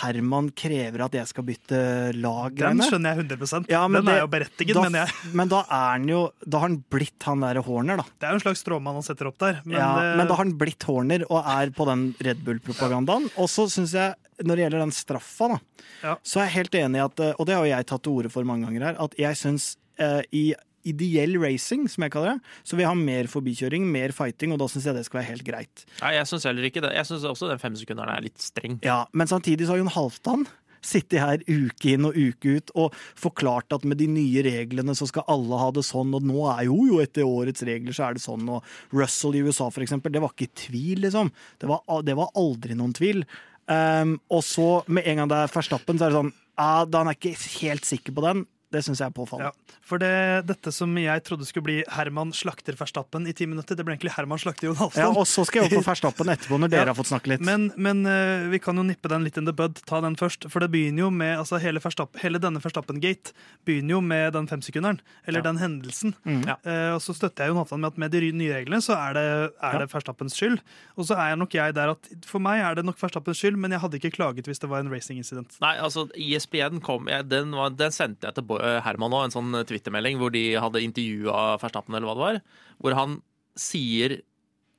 Herman 0.00 0.50
krever 0.56 1.04
at 1.06 1.14
jeg 1.16 1.26
skal 1.30 1.44
bytte 1.48 1.78
lag. 2.18 2.54
Den 2.58 2.82
skjønner 2.84 3.14
jeg 3.16 3.24
100% 3.28 3.70
Ja, 3.72 3.82
men 3.88 4.04
Den 4.04 4.14
er 4.14 4.20
jo 4.22 4.28
berettiget, 4.32 4.74
da, 4.76 4.82
mener 4.86 5.06
jeg. 5.06 5.32
Men 5.40 5.48
da 5.52 5.60
er 5.64 5.86
han 5.94 6.08
jo 6.10 6.20
Da 6.46 6.58
har 6.60 6.68
han 6.68 6.78
blitt 6.92 7.22
han 7.28 7.40
derre 7.44 7.62
Horner, 7.64 7.96
da. 8.02 8.04
Det 8.20 8.28
er 8.28 8.34
jo 8.34 8.40
en 8.40 8.44
slags 8.44 8.62
stråmann 8.64 8.98
han 9.00 9.06
setter 9.06 9.30
opp 9.30 9.38
der. 9.42 9.60
Men, 9.64 9.78
ja, 9.78 9.88
det- 10.00 10.16
men 10.18 10.26
da 10.28 10.34
har 10.34 10.44
han 10.44 10.52
blitt 10.60 10.82
Horner 10.88 11.24
og 11.30 11.40
er 11.46 11.70
på 11.70 11.86
den 11.88 12.04
Red 12.20 12.44
Bull-propagandaen. 12.44 13.30
Og 13.36 13.48
så 13.48 13.66
syns 13.70 13.92
jeg, 13.96 14.14
når 14.44 14.56
det 14.56 14.64
gjelder 14.66 14.84
den 14.84 14.92
straffa, 14.92 15.48
da, 15.54 15.58
Ja. 16.02 16.14
så 16.22 16.40
er 16.42 16.48
jeg 16.50 16.54
helt 16.58 16.74
enig 16.74 16.96
i 17.00 17.04
at 17.04 17.20
eh, 17.20 17.34
Og 17.38 17.46
det 17.46 17.54
har 17.54 17.64
jo 17.64 17.70
jeg 17.70 17.86
tatt 17.86 18.02
til 18.02 18.12
orde 18.12 18.30
for 18.30 18.44
mange 18.44 18.66
ganger 18.66 18.82
her, 18.92 18.96
at 19.02 19.14
jeg 19.18 19.34
syns 19.36 19.76
eh, 19.98 20.22
i 20.32 20.54
ideell 20.88 21.38
racing, 21.42 21.86
som 21.90 22.06
jeg 22.06 22.14
kaller 22.14 22.34
det, 22.34 22.54
så 22.64 22.76
vil 22.76 22.84
jeg 22.84 22.92
ha 22.92 22.98
mer 22.98 23.30
forbikjøring, 23.32 23.86
mer 23.92 24.14
fighting, 24.16 24.54
og 24.54 24.60
da 24.62 24.68
syns 24.70 24.88
jeg 24.88 24.98
det 24.98 25.06
skal 25.08 25.20
være 25.22 25.30
helt 25.32 25.46
greit. 25.46 25.86
Nei, 26.02 26.16
jeg 26.18 26.28
syns 26.30 26.48
heller 26.48 26.68
ikke 26.68 26.84
det. 26.84 26.92
Jeg 26.98 27.08
syns 27.10 27.24
også 27.28 27.48
den 27.50 27.62
femsekunderen 27.62 28.12
er 28.14 28.26
litt 28.26 28.42
streng. 28.42 28.78
Ja, 28.86 29.04
Men 29.12 29.30
samtidig 29.30 29.66
så 29.66 29.74
har 29.74 29.82
Jon 29.82 29.94
Halvdan 29.94 30.46
sittet 30.84 31.22
her 31.22 31.40
uke 31.48 31.94
inn 31.94 32.04
og 32.08 32.16
uke 32.16 32.58
ut 32.58 32.72
og 32.76 32.96
forklart 33.16 33.72
at 33.72 33.86
med 33.88 33.98
de 34.02 34.08
nye 34.10 34.44
reglene 34.44 34.94
så 34.96 35.08
skal 35.08 35.26
alle 35.32 35.60
ha 35.60 35.70
det 35.74 35.84
sånn, 35.86 36.12
og 36.16 36.26
nå 36.28 36.44
er 36.52 36.66
jo 36.68 36.76
jo 36.90 37.00
etter 37.00 37.24
årets 37.24 37.64
regler 37.66 37.96
så 37.96 38.08
er 38.08 38.18
det 38.18 38.24
sånn, 38.24 38.44
og 38.52 38.94
Russell 38.94 39.38
i 39.38 39.42
USA 39.46 39.70
for 39.72 39.84
eksempel, 39.84 40.12
det 40.14 40.22
var 40.24 40.34
ikke 40.34 40.52
tvil, 40.66 41.04
liksom. 41.06 41.32
Det 41.60 41.70
var, 41.70 41.84
det 42.04 42.16
var 42.18 42.32
aldri 42.38 42.76
noen 42.78 42.92
tvil. 42.96 43.24
Um, 43.64 44.18
og 44.28 44.42
så, 44.44 44.68
med 44.92 45.06
en 45.08 45.22
gang 45.22 45.30
det 45.30 45.38
er 45.40 45.54
Verstappen, 45.54 45.96
så 45.96 46.04
er 46.06 46.12
det 46.12 46.18
sånn 46.18 46.34
ah, 46.60 46.82
Da 46.84 47.00
er 47.00 47.14
ikke 47.14 47.32
helt 47.62 47.88
sikker 47.88 48.12
på 48.12 48.24
den. 48.26 48.42
Det 48.74 48.82
syns 48.82 48.98
jeg 49.00 49.06
er 49.06 49.14
påfallende. 49.14 49.52
Ja, 49.54 49.78
for 49.86 50.02
det, 50.02 50.10
dette 50.50 50.72
som 50.74 50.90
jeg 50.98 51.22
trodde 51.28 51.46
skulle 51.46 51.66
bli 51.68 51.76
Herman 51.94 52.32
slakter 52.34 52.74
Verstappen 52.78 53.28
i 53.30 53.34
ti 53.36 53.46
minutter, 53.46 53.78
det 53.78 53.84
ble 53.86 53.94
egentlig 53.94 54.12
Herman 54.16 54.40
slakter 54.42 54.66
Jon 54.68 54.80
Ja, 54.98 55.06
og 55.14 55.26
så 55.30 55.44
skal 55.46 55.62
jeg 55.62 55.70
opp 55.70 55.84
på 55.84 55.88
Verstappen 55.92 56.32
etterpå, 56.34 56.58
når 56.58 56.70
dere 56.74 56.88
Ja. 56.88 56.92
har 56.92 56.98
fått 56.98 57.12
snakke 57.12 57.30
litt. 57.34 57.44
Men, 57.46 57.68
men 57.78 58.02
eh, 58.10 58.48
vi 58.50 58.58
kan 58.64 58.76
jo 58.76 58.82
nippe 58.88 59.08
den 59.12 59.22
litt 59.24 59.38
in 59.38 59.46
the 59.46 59.54
bud. 59.54 59.78
Ta 59.86 60.00
den 60.04 60.16
først. 60.18 60.48
For 60.50 60.64
det 60.64 60.70
begynner 60.74 61.06
jo 61.06 61.10
med 61.14 61.36
altså 61.38 61.60
hele, 61.62 61.78
Verstappen, 61.84 62.18
hele 62.24 62.40
denne 62.42 62.58
Verstappen-gate 62.64 63.32
begynner 63.68 63.96
jo 63.96 64.00
med 64.04 64.32
den 64.34 64.50
femsekunderen. 64.50 64.98
Eller 65.28 65.40
Ja. 65.44 65.48
den 65.52 65.62
hendelsen. 65.62 66.14
Mm. 66.26 66.42
Ja. 66.48 66.56
Eh, 66.66 66.90
og 66.96 67.00
så 67.04 67.14
støtter 67.14 67.44
jeg 67.46 67.52
Jon 67.54 67.60
Halvdan 67.62 67.84
med 67.84 67.92
at 67.92 67.98
med 68.04 68.10
de 68.16 68.32
nye 68.32 68.56
reglene 68.58 68.82
så 68.82 68.96
er 68.98 69.14
det, 69.20 69.26
er 69.62 69.78
det 69.84 69.90
Verstappens 69.94 70.34
skyld. 70.34 70.58
Og 70.98 71.06
så 71.06 71.14
er 71.20 71.36
nok 71.38 71.54
jeg 71.54 71.74
der 71.78 71.94
at 71.94 72.10
for 72.26 72.42
meg 72.42 72.64
er 72.64 72.80
det 72.80 72.84
nok 72.88 72.98
Verstappens 72.98 73.38
skyld, 73.38 73.56
men 73.60 73.70
jeg 73.76 73.82
hadde 73.84 74.00
ikke 74.00 74.14
klaget 74.18 74.48
hvis 74.50 74.58
det 74.64 74.70
var 74.72 74.82
en 74.82 74.90
racing-incident. 74.90 75.58
Nei, 75.62 75.76
altså, 75.78 76.08
ISBN 76.18 76.80
kom 76.84 77.06
jeg, 77.12 77.28
den, 77.30 77.52
var, 77.54 77.70
den 77.76 77.92
sendte 77.94 78.26
jeg 78.30 78.34
til 78.38 78.46
Bo- 78.48 78.58
eh, 78.58 78.63
Herman 78.84 79.14
òg 79.16 79.26
en 79.26 79.34
sånn 79.34 79.58
Twitter-melding 79.68 80.20
hvor 80.20 80.32
de 80.34 80.44
hadde 80.60 80.82
intervjua 80.84 81.54
Verstappen, 81.62 81.96
eller 81.96 82.08
hva 82.08 82.16
det 82.16 82.24
var. 82.26 82.40
Hvor 82.82 82.98
han 82.98 83.18
sier 83.58 84.18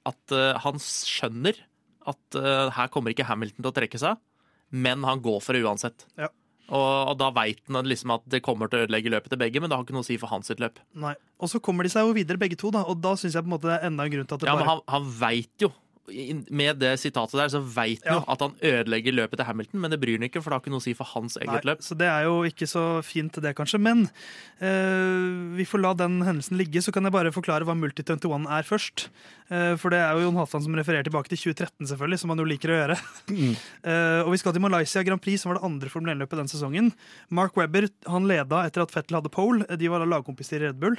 at 0.06 0.36
eh, 0.36 0.54
han 0.62 0.82
skjønner 0.82 1.60
at 2.06 2.38
eh, 2.38 2.71
her 2.76 2.89
kommer 2.93 3.13
ikke 3.13 3.28
Hamilton 3.28 3.63
til 3.63 3.71
å 3.71 3.76
trekke 3.76 4.02
seg, 4.02 4.19
men 4.76 5.06
han 5.08 5.21
går 5.26 5.39
for 5.41 5.58
det 5.58 5.63
uansett. 5.65 6.06
Ja. 6.19 6.30
Og, 6.65 7.12
og 7.12 7.15
da 7.21 7.30
veit 7.34 7.62
han 7.69 7.86
liksom 7.86 8.13
at 8.15 8.26
det 8.30 8.41
kommer 8.45 8.69
til 8.69 8.82
å 8.82 8.86
ødelegge 8.88 9.12
løpet 9.13 9.34
til 9.34 9.41
begge, 9.41 9.62
men 9.62 9.69
det 9.69 9.78
har 9.78 9.86
ikke 9.86 9.95
noe 9.98 10.06
å 10.06 10.08
si 10.08 10.17
for 10.21 10.34
hans 10.34 10.50
sitt 10.50 10.62
løp. 10.62 10.80
Nei. 10.98 11.13
Og 11.41 11.52
så 11.52 11.62
kommer 11.63 11.86
de 11.86 11.93
seg 11.93 12.08
jo 12.08 12.15
videre 12.17 12.41
begge 12.41 12.58
to, 12.58 12.71
da, 12.74 12.82
og 12.89 13.02
da 13.04 13.13
syns 13.19 13.38
jeg 13.38 13.45
på 13.45 13.52
en 13.52 13.56
måte 13.58 13.69
det 13.69 13.78
er 13.78 13.89
enda 13.91 14.06
en 14.06 14.13
grunn 14.15 14.30
til 14.30 14.38
at 14.38 14.45
det 14.45 14.50
Ja, 14.50 14.56
men 14.58 14.65
bare 14.65 14.74
han, 14.74 14.86
han 14.89 15.10
veit 15.19 15.65
jo 15.65 15.69
med 16.08 16.78
det 16.80 16.91
sitatet 17.02 17.34
der, 17.39 17.50
så 17.50 17.62
veit 17.62 18.04
han 18.06 18.13
Ja. 18.13 18.20
jo 18.20 18.26
at 18.32 18.41
han 18.41 18.54
ødelegger 18.62 19.15
løpet 19.15 19.38
til 19.39 19.46
Hamilton, 19.46 19.82
men 19.82 19.91
det 19.91 20.00
bryr 20.00 20.20
han 20.20 20.28
ikke, 20.30 20.41
for 20.44 20.52
det 20.52 20.56
har 20.58 20.62
ikke 20.62 20.74
noe 20.74 20.84
å 20.84 20.86
si 20.86 20.94
for 20.94 21.10
hans 21.15 21.38
eget 21.38 21.63
Nei, 21.63 21.74
løp. 21.74 21.82
Så 21.82 21.98
det 21.98 22.08
er 22.08 22.28
jo 22.28 22.44
ikke 22.46 22.68
så 22.70 22.84
fint, 23.04 23.34
det, 23.41 23.56
kanskje. 23.58 23.80
Men 23.82 24.06
uh, 24.62 25.56
vi 25.58 25.65
får 25.65 25.82
la 25.82 25.94
den 25.98 26.22
hendelsen 26.26 26.58
ligge, 26.60 26.82
så 26.84 26.94
kan 26.94 27.04
jeg 27.08 27.15
bare 27.15 27.34
forklare 27.36 27.65
hva 27.68 27.76
Multi21 27.78 28.48
er 28.50 28.68
først. 28.68 29.08
Uh, 29.50 29.74
for 29.82 29.94
det 29.94 30.00
er 30.02 30.13
jo 30.13 30.28
Jon 30.28 30.39
Halvdan 30.39 30.65
som 30.65 30.78
refererer 30.78 31.06
tilbake 31.08 31.32
til 31.34 31.41
2013, 31.54 31.89
selvfølgelig, 31.91 32.22
som 32.22 32.34
han 32.34 32.41
jo 32.44 32.50
liker 32.50 32.74
å 32.74 32.80
gjøre. 32.82 33.00
Eh, 33.86 34.22
og 34.26 34.32
vi 34.34 34.39
skal 34.41 34.54
til 34.56 34.63
Malaysia 34.63 35.04
Grand 35.06 35.22
Prix, 35.22 35.41
som 35.41 35.52
var 35.52 35.60
det 35.60 35.65
andre 35.68 35.89
Formel 35.91 36.15
1-løpet 36.15 36.39
den 36.39 36.50
sesongen. 36.50 36.88
Mark 37.30 37.56
Webber 37.60 37.86
han 38.10 38.26
leda 38.30 38.63
etter 38.65 38.82
at 38.82 38.94
Fettel 38.94 39.20
hadde 39.20 39.32
pole. 39.34 39.65
De 39.78 39.89
var 39.91 40.02
da 40.02 40.08
lagkompiser 40.10 40.58
i 40.58 40.65
Red 40.65 40.80
Bull. 40.82 40.98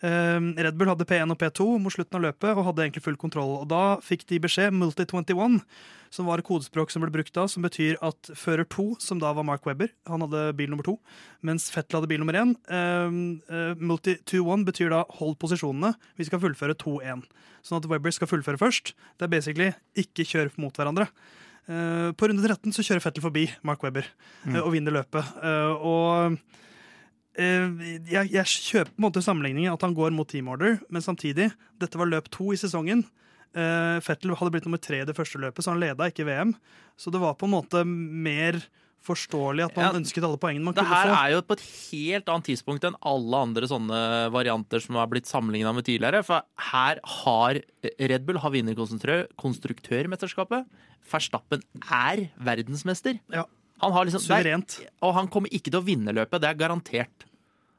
Eh, 0.00 0.40
Red 0.64 0.76
Bull 0.80 0.90
hadde 0.90 1.06
P1 1.08 1.32
og 1.32 1.38
P2 1.40 1.66
mot 1.82 1.94
slutten 1.94 2.18
av 2.18 2.24
løpet 2.28 2.52
og 2.54 2.66
hadde 2.68 2.86
egentlig 2.86 3.04
full 3.04 3.18
kontroll. 3.20 3.56
Og 3.62 3.68
Da 3.70 3.98
fikk 4.04 4.26
de 4.30 4.40
beskjed, 4.42 4.72
Multi21, 4.76 5.60
som 6.10 6.26
var 6.26 6.40
et 6.40 6.46
kodespråk 6.46 6.90
som 6.90 7.04
ble 7.04 7.12
brukt 7.14 7.34
da, 7.36 7.46
som 7.46 7.62
betyr 7.62 8.00
at 8.02 8.30
fører 8.34 8.66
to, 8.68 8.96
som 8.98 9.20
da 9.22 9.32
var 9.36 9.46
Mark 9.46 9.66
Webber, 9.68 9.92
han 10.10 10.24
hadde 10.24 10.56
bil 10.58 10.72
nummer 10.72 10.86
to, 10.86 10.96
mens 11.46 11.68
Fettel 11.70 12.00
hadde 12.00 12.10
bil 12.10 12.18
nummer 12.18 12.34
én. 12.34 12.56
Uh, 12.66 13.76
Multi21 13.78 14.66
betyr 14.66 14.90
da 14.90 15.04
hold 15.20 15.38
posisjonene, 15.38 15.94
vi 16.18 16.26
skal 16.26 16.42
fullføre 16.42 16.74
2-1. 16.74 17.22
Sånn 17.62 17.78
at 17.78 17.86
Webber 17.86 18.10
skal 18.16 18.26
fullføre 18.26 18.58
først. 18.58 18.96
Det 19.20 19.28
er 19.28 19.32
basically 19.36 19.70
ikke 20.02 20.26
kjør 20.26 20.50
mot 20.58 20.74
hverandre. 20.74 21.06
Eh, 21.70 22.10
på 22.16 22.28
runde 22.28 22.42
13 22.42 22.74
så 22.74 22.82
kjører 22.82 23.04
Fettel 23.04 23.22
forbi 23.22 23.44
Mark 23.66 23.82
Webber 23.84 24.06
mm. 24.42 24.56
og 24.64 24.72
vinner 24.74 24.96
løpet. 24.96 25.36
Eh, 25.44 25.84
og 25.86 26.08
eh, 26.32 26.66
jeg, 27.38 28.30
jeg 28.32 28.44
kjøper 28.44 28.90
på 28.90 28.98
en 28.98 29.06
måte 29.06 29.22
sammenligningen 29.24 29.72
at 29.72 29.82
han 29.86 29.94
går 29.94 30.10
mot 30.16 30.28
team 30.28 30.48
order, 30.48 30.80
men 30.90 31.02
samtidig, 31.04 31.50
dette 31.80 31.98
var 32.00 32.10
løp 32.10 32.28
to 32.34 32.50
i 32.52 32.58
sesongen. 32.60 33.04
Uh, 33.50 33.98
Fettel 34.04 34.34
hadde 34.38 34.52
blitt 34.54 34.66
nummer 34.66 34.78
tre 34.82 35.00
i 35.02 35.06
det 35.08 35.16
første 35.16 35.38
løpet, 35.42 35.64
så 35.64 35.72
han 35.72 35.80
leda 35.82 36.06
ikke 36.10 36.26
VM. 36.28 36.54
Så 36.98 37.10
det 37.10 37.20
var 37.22 37.34
på 37.38 37.48
en 37.48 37.54
måte 37.56 37.82
mer 37.86 38.60
forståelig 39.00 39.64
at 39.64 39.76
man 39.78 39.86
Ja, 39.86 39.96
ønsket 39.96 40.24
alle 40.26 40.36
poengene 40.36 40.66
man 40.66 40.74
Det 40.76 40.82
kunne 40.84 40.92
her 40.94 41.08
få. 41.08 41.14
er 41.24 41.30
jo 41.32 41.40
på 41.48 41.56
et 41.56 41.62
helt 41.88 42.26
annet 42.28 42.44
tidspunkt 42.50 42.84
enn 42.84 42.98
alle 43.00 43.38
andre 43.46 43.66
sånne 43.70 44.00
varianter 44.30 44.82
som 44.84 44.98
har 45.00 45.08
blitt 45.08 45.24
sammenligna 45.30 45.72
med 45.72 45.86
tidligere. 45.88 46.20
For 46.22 46.42
her 46.70 47.00
har 47.02 47.60
Red 47.98 48.26
Bull 48.26 48.36
har 48.38 48.50
vinnerkonstruktørmesterskapet. 48.52 49.32
konstruktør- 49.40 50.04
konstruktørmesterskapet. 50.04 50.66
Verstappen 51.10 51.62
er 51.90 52.28
verdensmester. 52.38 53.18
Ja. 53.32 53.46
Han 53.80 53.92
har 53.96 54.04
liksom, 54.08 54.22
Suverent. 54.24 54.78
Der, 54.82 54.92
og 55.06 55.14
han 55.16 55.28
kommer 55.32 55.48
ikke 55.52 55.70
til 55.72 55.80
å 55.80 55.84
vinne 55.86 56.12
løpet, 56.16 56.40
det 56.42 56.48
er 56.50 56.58
garantert. 56.60 57.26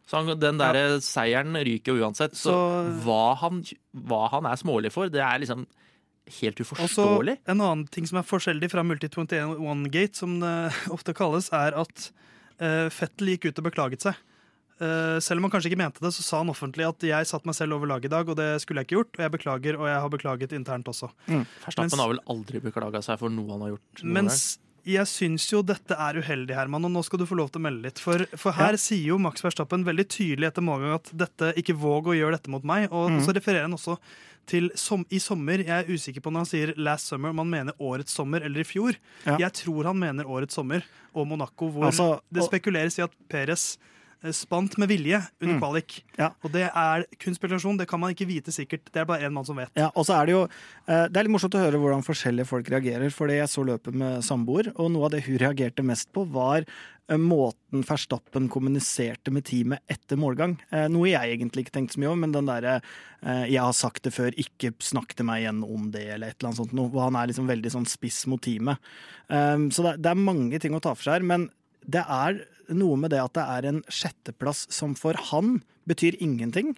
Så 0.10 0.18
han, 0.20 0.34
den 0.42 0.58
der 0.60 0.98
seieren 1.06 1.56
ryker 1.56 1.96
jo 1.96 2.04
uansett. 2.08 2.34
Så, 2.36 2.52
Så- 2.52 2.96
hva, 3.06 3.36
han, 3.40 3.62
hva 3.96 4.26
han 4.34 4.48
er 4.50 4.58
smålig 4.60 4.92
for, 4.92 5.08
det 5.14 5.22
er 5.24 5.40
liksom 5.44 5.68
helt 6.42 6.60
Og 6.62 6.88
så. 6.90 7.06
En 7.50 7.60
annen 7.62 7.86
ting 7.92 8.06
som 8.08 8.20
er 8.22 8.24
forskjellig 8.28 8.70
fra 8.72 8.84
Multi21-gate, 8.88 10.16
som 10.16 10.40
det 10.42 10.74
ofte 10.96 11.14
kalles, 11.18 11.50
er 11.56 11.76
at 11.80 12.10
uh, 12.62 12.90
Fettel 12.94 13.34
gikk 13.36 13.50
ut 13.52 13.62
og 13.64 13.68
beklaget 13.70 14.06
seg. 14.08 14.20
Uh, 14.82 15.20
selv 15.22 15.38
om 15.38 15.46
han 15.46 15.52
kanskje 15.54 15.70
ikke 15.70 15.78
mente 15.84 16.02
det, 16.02 16.10
så 16.16 16.24
sa 16.26 16.40
han 16.42 16.50
offentlig 16.50 16.88
at 16.88 17.04
jeg 17.06 17.28
satte 17.30 17.46
meg 17.50 17.54
selv 17.58 17.78
over 17.78 17.90
lag 17.92 18.06
i 18.06 18.10
dag, 18.12 18.30
og 18.32 18.38
det 18.40 18.50
skulle 18.64 18.82
jeg 18.82 18.90
ikke 18.90 18.98
gjort, 18.98 19.14
og 19.20 19.26
jeg 19.28 19.34
beklager, 19.36 19.78
og 19.78 19.86
jeg 19.92 20.00
har 20.02 20.10
beklaget 20.16 20.56
internt 20.58 20.90
også. 20.90 21.12
Verstappen 21.28 21.86
mens- 21.86 22.00
har 22.02 22.10
vel 22.16 22.24
aldri 22.34 22.62
beklaga 22.64 23.04
seg 23.06 23.20
for 23.22 23.30
noe 23.34 23.52
han 23.54 23.62
har 23.68 23.76
gjort. 23.76 24.04
Mens 24.18 24.40
jeg 24.88 25.08
syns 25.10 25.46
jo 25.52 25.62
dette 25.66 25.94
er 25.94 26.18
uheldig, 26.18 26.56
Herman, 26.58 26.88
og 26.88 26.94
nå 26.94 27.04
skal 27.06 27.22
du 27.22 27.28
få 27.30 27.38
lov 27.38 27.52
til 27.52 27.62
å 27.62 27.66
melde 27.68 27.86
litt. 27.86 28.02
For, 28.02 28.24
for 28.40 28.56
her 28.58 28.78
sier 28.82 29.14
jo 29.14 29.20
Max 29.22 29.44
Verstappen 29.46 29.86
veldig 29.88 30.08
tydelig 30.10 30.50
etter 30.50 30.66
målgang 30.66 30.98
at 30.98 31.12
dette, 31.14 31.54
ikke 31.62 31.78
våg 31.78 32.12
å 32.12 32.18
gjøre 32.18 32.40
dette 32.40 32.54
mot 32.54 32.66
meg. 32.68 32.88
Og 32.90 33.22
så 33.26 33.36
refererer 33.38 33.68
han 33.68 33.78
også 33.78 33.98
til 34.50 34.72
som, 34.80 35.06
i 35.14 35.20
sommer. 35.22 35.62
Jeg 35.64 35.86
er 35.86 35.92
usikker 35.92 36.24
på 36.24 36.34
når 36.34 36.46
han 36.46 36.50
sier 36.50 36.74
'last 36.78 37.12
summer', 37.12 37.30
om 37.30 37.44
han 37.44 37.50
mener 37.50 37.78
årets 37.80 38.14
sommer 38.14 38.42
eller 38.42 38.64
i 38.64 38.68
fjor. 38.68 38.98
Ja. 39.26 39.38
Jeg 39.38 39.54
tror 39.62 39.92
han 39.92 40.00
mener 40.00 40.26
årets 40.26 40.58
sommer 40.58 40.84
og 41.14 41.28
Monaco, 41.28 41.70
hvor 41.70 41.86
Altså, 41.92 42.20
det 42.34 42.46
spekuleres 42.48 42.98
i 43.00 43.06
at 43.06 43.14
Perez 43.30 43.78
spant 44.30 44.76
med 44.78 44.92
vilje 44.92 45.18
under 45.42 45.58
kvalik. 45.58 45.96
Ja. 46.20 46.30
Og 46.46 46.54
det 46.54 46.68
er 46.70 47.06
kun 47.22 47.34
spekulasjon, 47.34 47.80
det 47.80 47.88
kan 47.90 48.02
man 48.02 48.14
ikke 48.14 48.28
vite 48.30 48.54
sikkert. 48.54 48.86
Det 48.94 49.02
er 49.02 49.10
bare 49.10 49.26
én 49.26 49.34
mann 49.34 49.48
som 49.48 49.58
vet. 49.58 49.72
Ja, 49.80 49.90
og 49.96 50.06
så 50.06 50.20
er 50.20 50.30
Det 50.30 50.36
jo 50.36 50.44
eh, 50.46 51.08
Det 51.10 51.18
er 51.18 51.26
litt 51.26 51.34
morsomt 51.34 51.58
å 51.58 51.64
høre 51.64 51.82
hvordan 51.82 52.06
forskjellige 52.06 52.50
folk 52.50 52.70
reagerer. 52.70 53.10
Fordi 53.10 53.40
jeg 53.40 53.50
så 53.50 53.66
løpet 53.66 53.98
med 53.98 54.22
samboer, 54.26 54.72
og 54.78 54.92
noe 54.94 55.10
av 55.10 55.16
det 55.16 55.24
hun 55.26 55.40
reagerte 55.42 55.86
mest 55.86 56.12
på, 56.14 56.28
var 56.30 56.62
eh, 56.62 57.18
måten 57.18 57.82
Verstappen 57.88 58.50
kommuniserte 58.52 59.34
med 59.34 59.48
teamet 59.50 59.82
etter 59.90 60.20
målgang. 60.22 60.60
Eh, 60.70 60.86
Noe 60.92 61.10
jeg 61.10 61.34
egentlig 61.40 61.66
ikke 61.66 61.78
tenkte 61.80 61.98
så 61.98 62.04
mye 62.04 62.14
om, 62.14 62.22
men 62.22 62.36
den 62.36 62.46
derre 62.52 62.78
eh, 63.26 63.48
'jeg 63.50 63.62
har 63.62 63.74
sagt 63.74 64.04
det 64.04 64.14
før, 64.14 64.30
ikke 64.38 64.76
snakk 64.78 65.16
til 65.16 65.26
meg 65.26 65.42
igjen 65.42 65.64
om 65.66 65.90
det', 65.90 66.14
eller 66.14 66.28
et 66.30 66.38
eller 66.38 66.52
annet 66.52 66.62
sånt 66.62 66.78
noe. 66.78 66.94
Han 67.02 67.16
er 67.18 67.34
liksom 67.34 67.50
veldig 67.50 67.74
sånn 67.74 67.90
spiss 67.90 68.28
mot 68.28 68.42
teamet. 68.42 68.78
Så 69.32 69.96
det 69.96 70.06
er 70.06 70.16
mange 70.20 70.60
ting 70.60 70.74
å 70.76 70.82
ta 70.84 70.92
for 70.94 71.04
seg 71.04 71.22
her, 71.22 71.24
men 71.24 71.50
det 71.88 72.04
er 72.04 72.44
noe 72.78 72.98
med 73.00 73.14
det 73.14 73.22
at 73.24 73.36
det 73.38 73.46
er 73.58 73.70
en 73.70 73.80
sjetteplass 73.92 74.66
som 74.74 74.96
for 74.98 75.18
han 75.32 75.60
betyr 75.90 76.18
ingenting, 76.22 76.76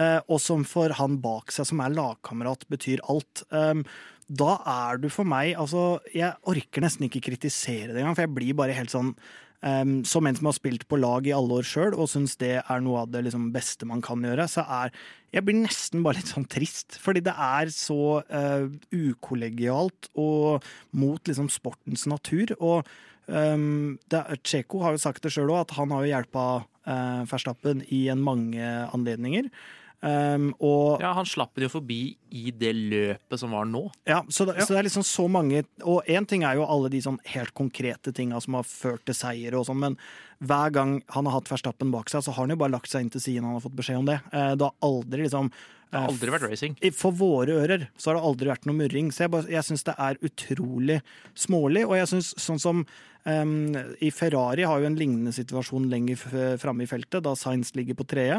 eh, 0.00 0.18
og 0.26 0.40
som 0.42 0.64
for 0.68 0.92
han 0.98 1.20
bak 1.22 1.54
seg, 1.54 1.68
som 1.70 1.82
er 1.84 1.94
lagkamerat, 1.94 2.66
betyr 2.72 3.02
alt. 3.10 3.44
Um, 3.50 3.84
da 4.30 4.56
er 4.68 5.00
du 5.02 5.08
for 5.10 5.26
meg 5.26 5.56
Altså, 5.58 5.98
jeg 6.14 6.36
orker 6.46 6.84
nesten 6.84 7.08
ikke 7.08 7.24
kritisere 7.32 7.90
det 7.90 7.98
engang, 7.98 8.14
for 8.14 8.28
jeg 8.28 8.36
blir 8.36 8.58
bare 8.58 8.76
helt 8.76 8.92
sånn 8.92 9.16
um, 9.62 10.00
Som 10.08 10.26
en 10.26 10.36
som 10.36 10.48
har 10.50 10.56
spilt 10.56 10.86
på 10.88 10.98
lag 11.00 11.26
i 11.28 11.34
alle 11.36 11.60
år 11.60 11.66
sjøl, 11.66 11.94
og 11.94 12.10
syns 12.12 12.36
det 12.40 12.56
er 12.60 12.84
noe 12.84 13.04
av 13.04 13.12
det 13.12 13.24
liksom, 13.26 13.50
beste 13.54 13.88
man 13.88 14.02
kan 14.04 14.22
gjøre, 14.24 14.48
så 14.50 14.64
er 14.64 14.94
Jeg 15.32 15.46
blir 15.46 15.60
nesten 15.60 16.02
bare 16.02 16.18
litt 16.18 16.32
sånn 16.32 16.48
trist, 16.50 16.98
fordi 16.98 17.22
det 17.26 17.36
er 17.36 17.70
så 17.74 18.20
uh, 18.24 18.66
ukollegialt 18.90 20.10
og 20.18 20.66
mot 20.90 21.22
liksom 21.22 21.46
sportens 21.52 22.08
natur. 22.10 22.50
Og 22.58 22.88
um, 23.30 23.98
Tsjeko 24.10 24.82
har 24.82 24.96
jo 24.96 25.04
sagt 25.04 25.22
det 25.22 25.30
sjøl 25.34 25.52
òg, 25.52 25.68
at 25.68 25.76
han 25.78 25.94
har 25.94 26.02
jo 26.02 26.14
hjelpa 26.14 26.46
uh, 26.64 27.22
Verstappen 27.30 27.84
i 27.94 28.08
en 28.10 28.24
mange 28.26 28.72
anledninger. 28.90 29.52
Um, 30.00 30.54
og, 30.64 31.02
ja, 31.02 31.10
Han 31.12 31.26
slapp 31.28 31.52
det 31.58 31.66
jo 31.66 31.74
forbi 31.74 32.14
i 32.32 32.52
det 32.56 32.72
løpet 32.72 33.40
som 33.42 33.52
var 33.52 33.66
nå. 33.68 33.82
Ja, 34.08 34.22
så 34.32 34.46
det, 34.48 34.54
ja. 34.56 34.64
så 34.64 34.72
det 34.72 34.78
er 34.80 34.86
liksom 34.86 35.04
så 35.04 35.26
mange 35.28 35.60
Og 35.84 36.08
én 36.08 36.24
ting 36.24 36.46
er 36.46 36.56
jo 36.56 36.64
alle 36.64 36.88
de 36.88 37.02
sånn 37.04 37.18
helt 37.28 37.52
konkrete 37.52 38.14
tinga 38.16 38.40
som 38.40 38.56
har 38.56 38.64
ført 38.64 39.04
til 39.04 39.18
seier 39.18 39.58
og 39.58 39.66
sånn, 39.68 39.82
men 39.82 39.98
hver 40.40 40.72
gang 40.72 40.94
han 41.12 41.28
har 41.28 41.36
hatt 41.36 41.50
Verstappen 41.52 41.92
bak 41.92 42.08
seg, 42.08 42.24
så 42.24 42.32
har 42.32 42.46
han 42.46 42.54
jo 42.54 42.62
bare 42.62 42.72
lagt 42.72 42.88
seg 42.88 43.04
inn 43.04 43.12
til 43.12 43.20
siden 43.20 43.44
han 43.44 43.58
har 43.58 43.64
fått 43.66 43.76
beskjed 43.76 44.00
om 44.00 44.08
det. 44.08 44.16
Uh, 44.32 44.54
det 44.56 44.64
har 44.64 44.88
aldri 44.88 45.26
liksom 45.26 45.52
det 45.90 45.98
har 45.98 46.10
aldri 46.12 46.30
vært 46.30 46.46
racing. 46.46 46.74
For 46.94 47.14
våre 47.18 47.56
ører 47.64 47.88
så 47.98 48.10
har 48.10 48.18
det 48.18 48.26
aldri 48.28 48.50
vært 48.52 48.66
noe 48.68 48.78
murring. 48.78 49.10
Så 49.10 49.24
jeg, 49.24 49.32
bare, 49.34 49.50
jeg 49.50 49.66
syns 49.66 49.86
det 49.88 49.94
er 49.98 50.20
utrolig 50.26 50.98
smålig. 51.34 51.82
Og 51.88 51.96
jeg 51.98 52.10
syns 52.12 52.30
sånn 52.38 52.60
som 52.62 52.84
um, 52.84 53.54
i 53.98 54.12
Ferrari 54.14 54.68
har 54.70 54.82
jo 54.82 54.86
en 54.86 54.98
lignende 54.98 55.34
situasjon 55.34 55.88
lenger 55.90 56.22
framme 56.62 56.86
i 56.86 56.90
feltet, 56.90 57.24
da 57.26 57.34
Sainz 57.38 57.74
ligger 57.74 57.98
på 57.98 58.06
tredje 58.14 58.38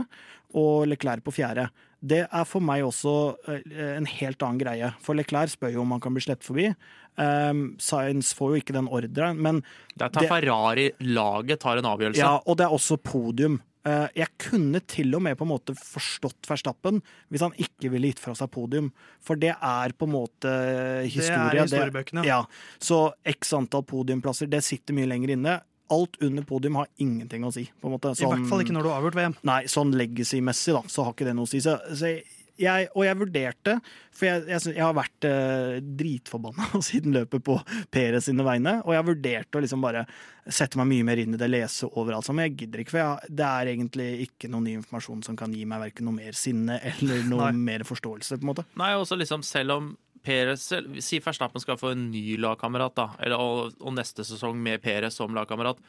og 0.58 0.88
Leclerc 0.92 1.24
på 1.26 1.34
fjerde. 1.36 1.68
Det 2.02 2.24
er 2.24 2.46
for 2.50 2.64
meg 2.66 2.84
også 2.84 3.14
en 3.46 4.08
helt 4.10 4.42
annen 4.42 4.62
greie. 4.62 4.90
For 5.04 5.18
Leclerc 5.18 5.54
spør 5.54 5.76
jo 5.76 5.84
om 5.84 5.92
han 5.94 6.02
kan 6.04 6.16
bli 6.16 6.24
sluppet 6.24 6.48
forbi. 6.48 6.70
Um, 7.20 7.66
Sainz 7.84 8.32
får 8.38 8.56
jo 8.56 8.62
ikke 8.64 8.76
den 8.78 8.88
ordren, 8.88 9.42
men 9.44 9.60
Der 10.00 10.10
tar 10.10 10.30
Ferrari-laget 10.32 11.62
tar 11.62 11.82
en 11.82 11.92
avgjørelse. 11.92 12.24
Ja, 12.24 12.40
og 12.42 12.58
det 12.58 12.66
er 12.68 12.80
også 12.80 12.98
podium. 12.98 13.60
Eh, 13.82 14.08
jeg 14.14 14.30
kunne 14.38 14.82
til 14.86 15.16
og 15.18 15.24
med 15.26 15.38
på 15.40 15.46
en 15.48 15.52
måte 15.56 15.74
forstått 15.74 16.46
Verstappen 16.46 17.00
hvis 17.34 17.42
han 17.42 17.56
ikke 17.58 17.90
ville 17.90 18.12
gitt 18.12 18.22
fra 18.22 18.36
seg 18.38 18.52
podium. 18.54 18.92
For 19.24 19.40
det 19.42 19.56
er 19.56 19.96
på 19.98 20.06
en 20.10 20.14
måte 20.14 20.52
historie. 21.08 21.50
Det 21.50 21.64
er 21.64 21.66
historiebøkene. 21.66 22.26
Ja. 22.28 22.44
Så 22.78 23.08
x 23.26 23.56
antall 23.58 23.86
podiumplasser, 23.90 24.50
det 24.52 24.62
sitter 24.68 24.98
mye 24.98 25.10
lenger 25.10 25.34
inne. 25.38 25.58
Alt 25.92 26.22
under 26.24 26.46
podium 26.48 26.78
har 26.80 26.88
ingenting 27.04 27.44
å 27.44 27.52
si. 27.52 27.66
Sånn, 27.82 27.98
I 27.98 28.30
hvert 28.30 28.46
fall 28.48 28.62
ikke 28.64 28.76
når 28.78 28.86
du 28.86 28.92
har 28.94 29.02
avgjort 29.02 29.18
VM. 29.18 29.34
Nei, 29.50 29.64
sånn 29.72 29.92
legacy-messig 29.98 30.78
da, 30.78 30.86
så 30.88 31.08
har 31.08 31.18
ikke 31.18 31.28
det 31.28 31.36
noe 31.36 31.50
å 31.50 31.52
si. 31.52 31.60
Så, 31.66 31.76
så 31.92 32.14
jeg, 32.14 32.22
og 32.70 33.06
jeg 33.06 33.20
vurderte, 33.20 33.78
for 34.16 34.28
jeg, 34.28 34.44
jeg, 34.52 34.76
jeg 34.78 34.84
har 34.84 34.98
vært 34.98 35.28
eh, 35.28 35.80
dritforbanna 36.02 36.82
siden 36.90 37.16
løpet 37.16 37.46
på 37.48 37.58
Peres 37.94 38.30
sine 38.30 38.46
vegne, 38.48 38.78
og 38.86 38.94
jeg 38.96 39.08
vurderte 39.08 39.60
å 39.60 39.64
liksom 39.66 39.84
bare 39.84 40.06
sette 40.46 40.80
meg 40.80 40.90
mye 40.90 41.08
mer 41.08 41.22
inn 41.22 41.36
i 41.38 41.42
det, 41.42 41.50
lese 41.52 41.90
overalt, 41.90 42.30
men 42.34 42.50
jeg 42.50 42.58
gidder 42.64 42.84
ikke, 42.84 42.96
for 42.96 43.04
jeg, 43.04 43.34
det 43.42 43.50
er 43.50 43.74
egentlig 43.74 44.12
ikke 44.28 44.52
noe 44.52 44.66
ny 44.66 44.78
informasjon 44.80 45.26
som 45.28 45.40
kan 45.40 45.54
gi 45.56 45.66
meg 45.70 45.84
verken 45.88 46.10
noe 46.10 46.18
mer 46.18 46.38
sinne 46.38 46.80
eller 46.94 47.26
noe 47.32 47.52
mer 47.58 47.86
forståelse, 47.88 48.40
på 48.40 48.48
en 48.48 48.54
måte. 48.54 48.68
Nei, 48.80 48.94
også 49.00 49.20
liksom, 49.20 49.46
selv 49.48 49.78
om 49.78 49.92
Peres, 50.22 50.68
Si 51.02 51.18
Verstappen 51.24 51.62
skal 51.64 51.80
få 51.82 51.96
en 51.96 52.06
ny 52.12 52.36
lagkamerat, 52.42 52.94
da, 52.98 53.08
eller, 53.26 53.42
og, 53.42 53.78
og, 53.82 53.94
neste 53.98 54.26
sesong 54.28 54.60
med 54.62 54.82
Peres 54.84 55.18
som 55.18 55.34
lagkamerat. 55.34 55.82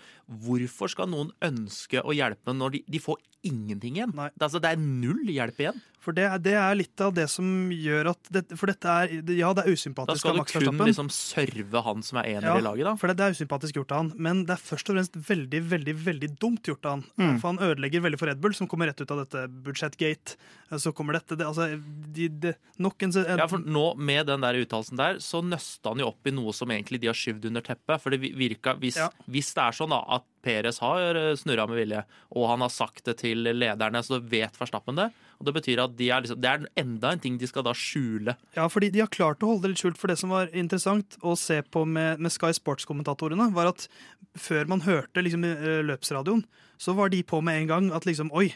Hvorfor 0.44 0.88
skal 0.92 1.10
noen 1.12 1.32
ønske 1.44 2.00
å 2.00 2.14
hjelpe 2.16 2.54
når 2.56 2.78
de, 2.78 2.82
de 2.94 3.02
får 3.02 3.20
ingenting 3.48 3.98
igjen? 3.98 4.14
Det, 4.16 4.40
altså, 4.40 4.62
det 4.62 4.72
er 4.72 4.80
null 4.80 5.28
hjelp 5.28 5.60
igjen. 5.60 5.82
For 6.02 6.16
det, 6.16 6.24
det, 6.42 6.54
er 6.58 6.74
litt 6.74 7.02
av 7.04 7.12
det 7.14 7.28
som 7.30 7.46
gjør 7.70 8.10
at 8.12 8.30
det, 8.34 8.42
For 8.58 8.70
dette 8.70 8.90
er 8.90 9.12
Ja, 9.36 9.52
det 9.54 9.64
er 9.64 9.76
usympatisk 9.76 10.26
av 10.26 10.40
Max 10.40 10.50
Verstappen. 10.50 10.50
Da 10.50 10.50
skal 10.50 10.66
du 10.66 10.80
kun 10.80 10.90
liksom 10.90 11.10
serve 11.14 11.82
han 11.86 12.02
som 12.06 12.18
er 12.22 12.30
ener 12.32 12.48
ja, 12.50 12.56
i 12.58 12.64
laget, 12.64 12.88
da? 12.88 12.94
for 12.98 13.10
det, 13.12 13.18
det, 13.20 13.28
er 13.28 13.38
usympatisk 13.38 13.78
gjort 13.78 13.94
av 13.94 14.02
han. 14.02 14.10
Men 14.26 14.42
det 14.48 14.56
er 14.56 14.64
først 14.64 14.90
og 14.90 14.98
fremst 14.98 15.18
veldig, 15.28 15.62
veldig 15.70 15.94
veldig 16.08 16.32
dumt 16.42 16.72
gjort 16.72 16.88
av 16.88 16.96
han. 16.96 17.04
Mm. 17.20 17.36
For 17.36 17.46
han 17.52 17.62
ødelegger 17.68 18.04
veldig 18.08 18.20
for 18.20 18.32
Red 18.32 18.42
Bull, 18.42 18.56
som 18.58 18.70
kommer 18.70 18.90
rett 18.90 19.04
ut 19.04 19.14
av 19.14 19.22
dette 19.22 19.46
budsjettgate. 19.68 20.36
Så 20.82 20.94
kommer 20.96 21.18
dette 21.18 21.36
det, 21.38 21.46
altså, 21.46 21.68
de, 22.16 22.28
de, 22.42 22.54
nok 22.82 23.06
en, 23.06 23.14
Ja, 23.38 23.46
for 23.50 23.62
nå, 23.62 23.86
med 24.00 24.26
den 24.30 24.42
der 24.42 24.58
uttalelsen 24.62 24.98
der, 24.98 25.22
så 25.22 25.42
nøsta 25.44 25.92
han 25.92 26.02
jo 26.02 26.10
opp 26.10 26.26
i 26.26 26.34
noe 26.34 26.54
som 26.56 26.70
egentlig 26.72 27.02
de 27.02 27.12
har 27.12 27.18
skyvd 27.18 27.50
under 27.52 27.64
teppet. 27.66 28.02
For 28.02 28.14
det 28.14 28.22
virka 28.22 28.74
Hvis, 28.80 28.98
ja. 28.98 29.10
hvis 29.30 29.52
det 29.54 29.66
er 29.68 29.76
sånn 29.76 29.92
da 29.92 30.02
at 30.18 30.26
Peres 30.42 30.80
har 30.82 31.18
eh, 31.18 31.34
snurra 31.38 31.68
med 31.70 31.78
vilje, 31.78 32.02
og 32.34 32.48
han 32.50 32.64
har 32.64 32.72
sagt 32.72 33.04
det 33.06 33.20
til 33.22 33.46
lederne, 33.46 34.02
så 34.02 34.18
vet 34.18 34.56
Verstappen 34.58 34.98
det. 34.98 35.12
Og 35.42 35.48
Det 35.48 35.56
betyr 35.58 35.82
at 35.82 35.94
de 35.98 36.08
er 36.14 36.22
liksom, 36.22 36.38
det 36.38 36.50
er 36.50 36.66
enda 36.78 37.10
en 37.12 37.22
ting 37.22 37.36
de 37.40 37.48
skal 37.50 37.66
da 37.66 37.74
skjule. 37.74 38.36
Ja, 38.54 38.68
fordi 38.70 38.92
de 38.94 39.02
har 39.02 39.10
klart 39.10 39.42
å 39.42 39.50
holde 39.50 39.66
det 39.66 39.74
litt 39.74 39.82
skjult. 39.82 39.98
For 39.98 40.12
det 40.12 40.20
som 40.20 40.30
var 40.30 40.52
interessant 40.54 41.18
å 41.26 41.34
se 41.38 41.58
på 41.66 41.82
med, 41.82 42.22
med 42.22 42.30
Sky 42.30 42.52
Sports-kommentatorene, 42.54 43.50
var 43.56 43.72
at 43.72 43.88
før 44.38 44.70
man 44.70 44.86
hørte 44.86 45.24
liksom, 45.26 45.42
eh, 45.50 45.80
løpsradioen, 45.88 46.44
så 46.78 46.94
var 46.94 47.10
de 47.10 47.24
på 47.26 47.42
med 47.42 47.64
en 47.64 47.72
gang 47.72 47.90
at 47.96 48.06
liksom 48.06 48.30
Oi, 48.38 48.52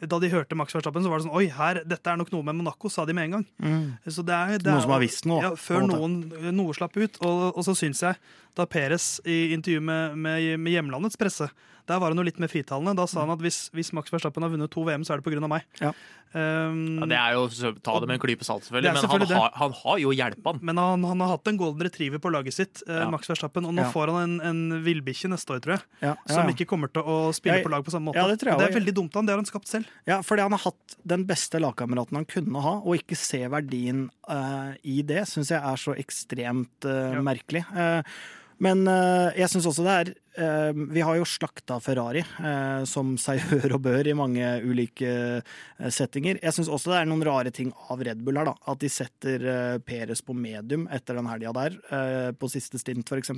da 0.00 0.16
de 0.20 0.30
hørte 0.32 0.56
Max 0.56 0.72
Verstappen, 0.72 1.04
så 1.04 1.12
var 1.12 1.20
det 1.20 1.26
sånn 1.26 1.36
Oi, 1.36 1.46
her, 1.52 1.82
dette 1.88 2.08
er 2.08 2.16
nok 2.20 2.32
noe 2.32 2.46
med 2.46 2.56
Monaco, 2.56 2.88
sa 2.92 3.04
de 3.04 3.16
med 3.16 3.28
en 3.28 3.34
gang. 3.36 3.46
Mm. 3.60 3.82
Så 4.08 4.24
det 4.24 4.36
er, 4.36 4.54
det 4.56 4.72
noen 4.72 4.84
som 4.86 4.94
har 4.94 5.02
visst 5.02 5.28
noe? 5.28 5.42
Ja, 5.44 5.50
før 5.60 5.84
noen, 5.90 6.22
noe 6.56 6.76
slapp 6.76 6.96
ut. 6.96 7.20
Og, 7.20 7.42
og 7.52 7.66
så 7.66 7.76
syns 7.76 8.00
jeg, 8.06 8.16
da 8.56 8.64
Peres 8.68 9.18
i 9.28 9.50
intervju 9.52 9.84
med, 9.84 10.16
med, 10.16 10.54
med 10.60 10.76
hjemlandets 10.78 11.20
presse 11.20 11.50
der 11.88 12.00
var 12.02 12.12
han 12.12 12.20
jo 12.20 12.26
litt 12.26 12.40
mer 12.42 12.50
fritalende. 12.52 12.96
Da 12.98 13.06
sa 13.10 13.24
han 13.24 13.34
at 13.34 13.44
hvis, 13.44 13.68
hvis 13.76 13.92
Max 13.96 14.12
Verstappen 14.12 14.44
har 14.44 14.52
vunnet 14.52 14.72
to 14.72 14.84
VM, 14.86 15.06
så 15.06 15.14
er 15.14 15.22
det 15.22 15.28
pga. 15.28 15.48
meg. 15.50 15.66
Ja. 15.80 15.94
Um, 16.30 17.00
ja, 17.00 17.06
det 17.10 17.16
er 17.18 17.32
jo 17.34 17.72
Ta 17.82 17.96
det 17.98 18.06
med 18.06 18.14
en 18.14 18.20
klype 18.22 18.46
salt, 18.46 18.62
selvfølgelig, 18.62 18.92
men 18.94 19.02
selvfølgelig 19.02 19.34
han, 19.34 19.40
har, 19.42 19.54
han, 19.58 19.72
har, 19.74 19.96
jo 19.98 20.12
hjulpet 20.14 20.46
han. 20.46 20.60
Men 20.68 20.78
han, 20.78 21.06
han, 21.10 21.24
har 21.24 21.32
hatt 21.32 21.50
en 21.50 21.58
golden 21.58 21.82
retriever 21.88 22.22
på 22.22 22.30
laget 22.30 22.54
sitt, 22.54 22.84
uh, 22.86 23.00
ja. 23.00 23.08
Max 23.10 23.26
Verstappen, 23.32 23.66
og 23.66 23.74
nå 23.74 23.82
ja. 23.82 23.90
får 23.90 24.12
han 24.14 24.36
en, 24.38 24.62
en 24.70 24.84
villbikkje 24.86 25.32
neste 25.32 25.56
år, 25.56 25.62
tror 25.64 25.76
jeg. 25.78 26.14
Som 26.30 26.52
ikke 26.52 26.68
kommer 26.70 26.92
til 26.94 27.02
å 27.02 27.18
spille 27.34 27.58
på 27.64 27.72
lag 27.72 27.82
på 27.86 27.94
samme 27.94 28.12
måte. 28.12 28.26
Det, 28.30 28.46
det, 28.46 28.68
er 28.68 28.78
veldig 28.78 28.96
dumt 29.00 29.16
av 29.16 29.24
han, 29.24 29.30
det 29.30 29.34
har 29.34 29.42
han 29.42 29.50
skapt 29.50 29.70
selv. 29.70 29.90
Ja, 30.06 30.20
fordi 30.26 30.46
han 30.46 30.54
har 30.54 30.62
hatt 30.68 30.98
den 31.14 31.26
beste 31.26 31.62
lagkameraten 31.62 32.20
han 32.20 32.28
kunne 32.30 32.62
ha, 32.62 32.76
og 32.78 33.00
ikke 33.00 33.18
se 33.18 33.42
verdien 33.50 34.06
uh, 34.30 34.76
i 34.86 35.00
det, 35.06 35.24
syns 35.30 35.50
jeg 35.50 35.58
er 35.58 35.82
så 35.82 35.98
ekstremt 35.98 36.86
uh, 36.86 37.18
merkelig. 37.26 37.66
Men 38.60 38.84
uh, 38.88 39.30
jeg 39.38 39.48
syns 39.48 39.66
også 39.70 39.84
det 39.86 39.92
er 39.94 40.10
uh, 40.40 40.80
Vi 40.92 41.02
har 41.04 41.16
jo 41.16 41.26
slakta 41.28 41.78
Ferrari, 41.80 42.22
uh, 42.44 42.82
som 42.88 43.14
seg 43.24 43.40
hør 43.48 43.76
og 43.78 43.84
bør 43.86 44.10
i 44.10 44.16
mange 44.16 44.52
ulike 44.64 45.40
settinger. 45.88 46.40
Jeg 46.42 46.56
syns 46.56 46.68
også 46.68 46.92
det 46.92 46.98
er 47.00 47.08
noen 47.08 47.24
rare 47.26 47.52
ting 47.54 47.72
av 47.88 48.04
Red 48.04 48.20
Bull 48.24 48.40
her, 48.40 48.50
da. 48.50 48.56
At 48.70 48.82
de 48.82 48.90
setter 48.92 49.46
Peres 49.86 50.20
på 50.24 50.36
medium 50.36 50.86
etter 50.92 51.16
den 51.16 51.28
helga 51.30 51.54
der, 51.56 51.78
på 52.36 52.50
siste 52.52 52.80
stint 52.80 53.08
f.eks. 53.08 53.32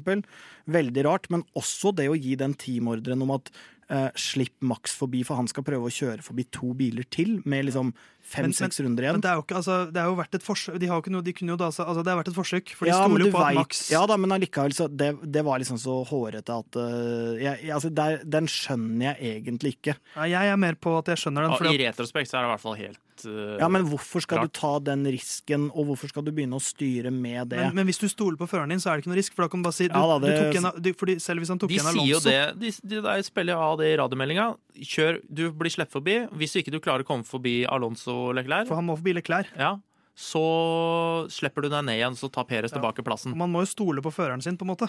Veldig 0.67 1.05
rart. 1.07 1.31
Men 1.31 1.47
også 1.59 1.95
det 1.97 2.09
å 2.11 2.19
gi 2.19 2.35
den 2.41 2.57
teamordren 2.59 3.23
om 3.23 3.37
at 3.39 3.53
Uh, 3.93 4.09
slipp 4.17 4.55
Max 4.65 4.95
forbi, 4.97 5.21
for 5.29 5.37
han 5.37 5.49
skal 5.51 5.67
prøve 5.67 5.91
å 5.91 5.93
kjøre 5.93 6.25
forbi 6.25 6.47
to 6.49 6.71
biler 6.79 7.05
til 7.13 7.43
med 7.45 7.67
liksom 7.67 7.91
fem-seks 8.25 8.81
runder 8.81 9.05
igjen. 9.05 9.19
Men 9.19 9.25
det, 9.25 9.29
er 9.29 9.37
jo 9.37 9.43
ikke, 9.45 9.59
altså, 9.59 9.77
det 9.93 10.01
har 10.01 10.09
jo 10.09 10.17
vært 10.17 10.39
et 10.39 10.47
forsøk 10.47 10.79
de 10.81 10.89
har 10.89 10.97
jo 10.97 11.05
ikke 11.05 11.13
noe, 11.13 11.27
de 11.27 11.35
kunne 11.37 11.53
jo 11.53 11.59
da, 11.61 11.69
altså, 11.69 12.01
Det 12.01 12.13
har 12.13 12.21
vært 12.23 12.31
et 12.33 12.39
forsøk, 12.39 12.73
for 12.79 12.89
de 12.89 12.95
ja, 12.95 13.03
stoler 13.03 13.27
jo 13.27 13.35
på 13.35 13.43
vet, 13.43 13.59
Max 13.61 13.83
Ja 13.93 14.01
da, 14.09 14.17
men 14.23 14.33
allikevel, 14.33 14.73
så 14.79 14.89
det, 14.89 15.11
det, 15.37 15.45
var 15.45 15.61
liksom 15.61 15.81
så 15.83 15.99
hårete 16.09 16.57
at 16.65 16.81
uh, 16.81 17.37
jeg, 17.37 17.69
altså, 17.75 17.93
der, 17.93 18.23
Den 18.25 18.49
skjønner 18.49 19.11
jeg 19.11 19.37
egentlig 19.43 19.77
ikke. 19.77 19.99
Ja, 20.17 20.31
jeg 20.39 20.55
er 20.55 20.65
mer 20.65 20.81
på 20.81 20.97
at 21.03 21.13
jeg 21.13 21.21
skjønner 21.27 21.51
den. 21.51 21.59
Ja, 21.61 21.77
I 21.77 21.83
retrospekt 21.85 22.33
så 22.33 22.39
er 22.39 22.47
det 22.47 22.49
i 22.49 22.55
hvert 22.55 22.65
fall 22.65 22.79
helt 22.81 23.03
uh, 23.29 23.57
Ja, 23.61 23.69
men 23.73 23.87
hvorfor 23.89 24.25
skal 24.25 24.43
klart. 24.43 24.53
du 24.53 24.61
ta 24.61 24.73
den 24.91 25.05
risken, 25.13 25.69
og 25.73 25.91
hvorfor 25.91 26.13
skal 26.13 26.27
du 26.27 26.33
begynne 26.35 26.59
å 26.59 26.63
styre 26.63 27.13
med 27.15 27.53
det? 27.53 27.61
Men, 27.69 27.81
men 27.81 27.91
hvis 27.91 28.01
du 28.03 28.09
stoler 28.11 28.39
på 28.41 28.49
føreren 28.51 28.75
din, 28.75 28.83
så 28.83 28.93
er 28.93 28.99
det 28.99 29.05
ikke 29.05 29.13
noe 29.13 29.21
risk, 29.21 29.37
for 29.37 29.47
da 29.47 29.53
kan 29.53 29.63
du 29.63 29.69
bare 29.69 29.79
si 29.79 29.89
du, 29.89 29.97
ja, 29.97 30.03
da, 30.11 30.19
det, 30.23 30.33
du 30.33 30.43
tok 30.43 30.59
en, 30.61 30.83
du, 30.83 30.91
fordi 30.99 31.17
Selv 31.23 31.45
hvis 31.45 31.53
han 31.55 31.63
tok 31.63 31.73
igjen 31.73 31.87
en 31.87 31.93
Alonso 31.93 32.19
De 32.19 32.27
sier 32.27 32.43
jo 32.43 32.57
det, 32.59 32.73
de, 32.83 32.91
de, 32.95 33.01
de 33.07 33.29
spiller 33.29 33.63
av 33.69 33.79
det 33.81 33.93
i 33.93 33.97
radiomeldinga. 34.01 34.49
Kjør, 34.93 35.23
du 35.29 35.47
blir 35.57 35.75
sluppet 35.75 35.97
forbi. 36.01 36.19
Hvis 36.41 36.59
ikke 36.61 36.75
du 36.75 36.81
klarer 36.83 37.07
å 37.07 37.09
komme 37.09 37.27
forbi 37.29 37.63
Alonso 37.69 38.33
Leclerc 38.37 38.71
For 38.71 38.81
han 38.81 38.89
må 38.89 38.99
forbi 39.01 39.17
Leclerc. 39.21 39.53
Ja, 39.59 39.77
så 40.13 41.27
slipper 41.33 41.65
du 41.65 41.71
deg 41.73 41.87
ned 41.87 41.97
igjen, 41.97 42.17
så 42.19 42.29
tar 42.29 42.45
Peres 42.45 42.69
ja. 42.69 42.77
tilbake 42.77 43.01
plassen. 43.05 43.33
Man 43.39 43.49
må 43.49 43.63
jo 43.65 43.71
stole 43.71 44.03
på 44.05 44.11
føreren 44.13 44.43
sin, 44.45 44.59
på 44.61 44.67
en 44.67 44.73
måte. 44.75 44.89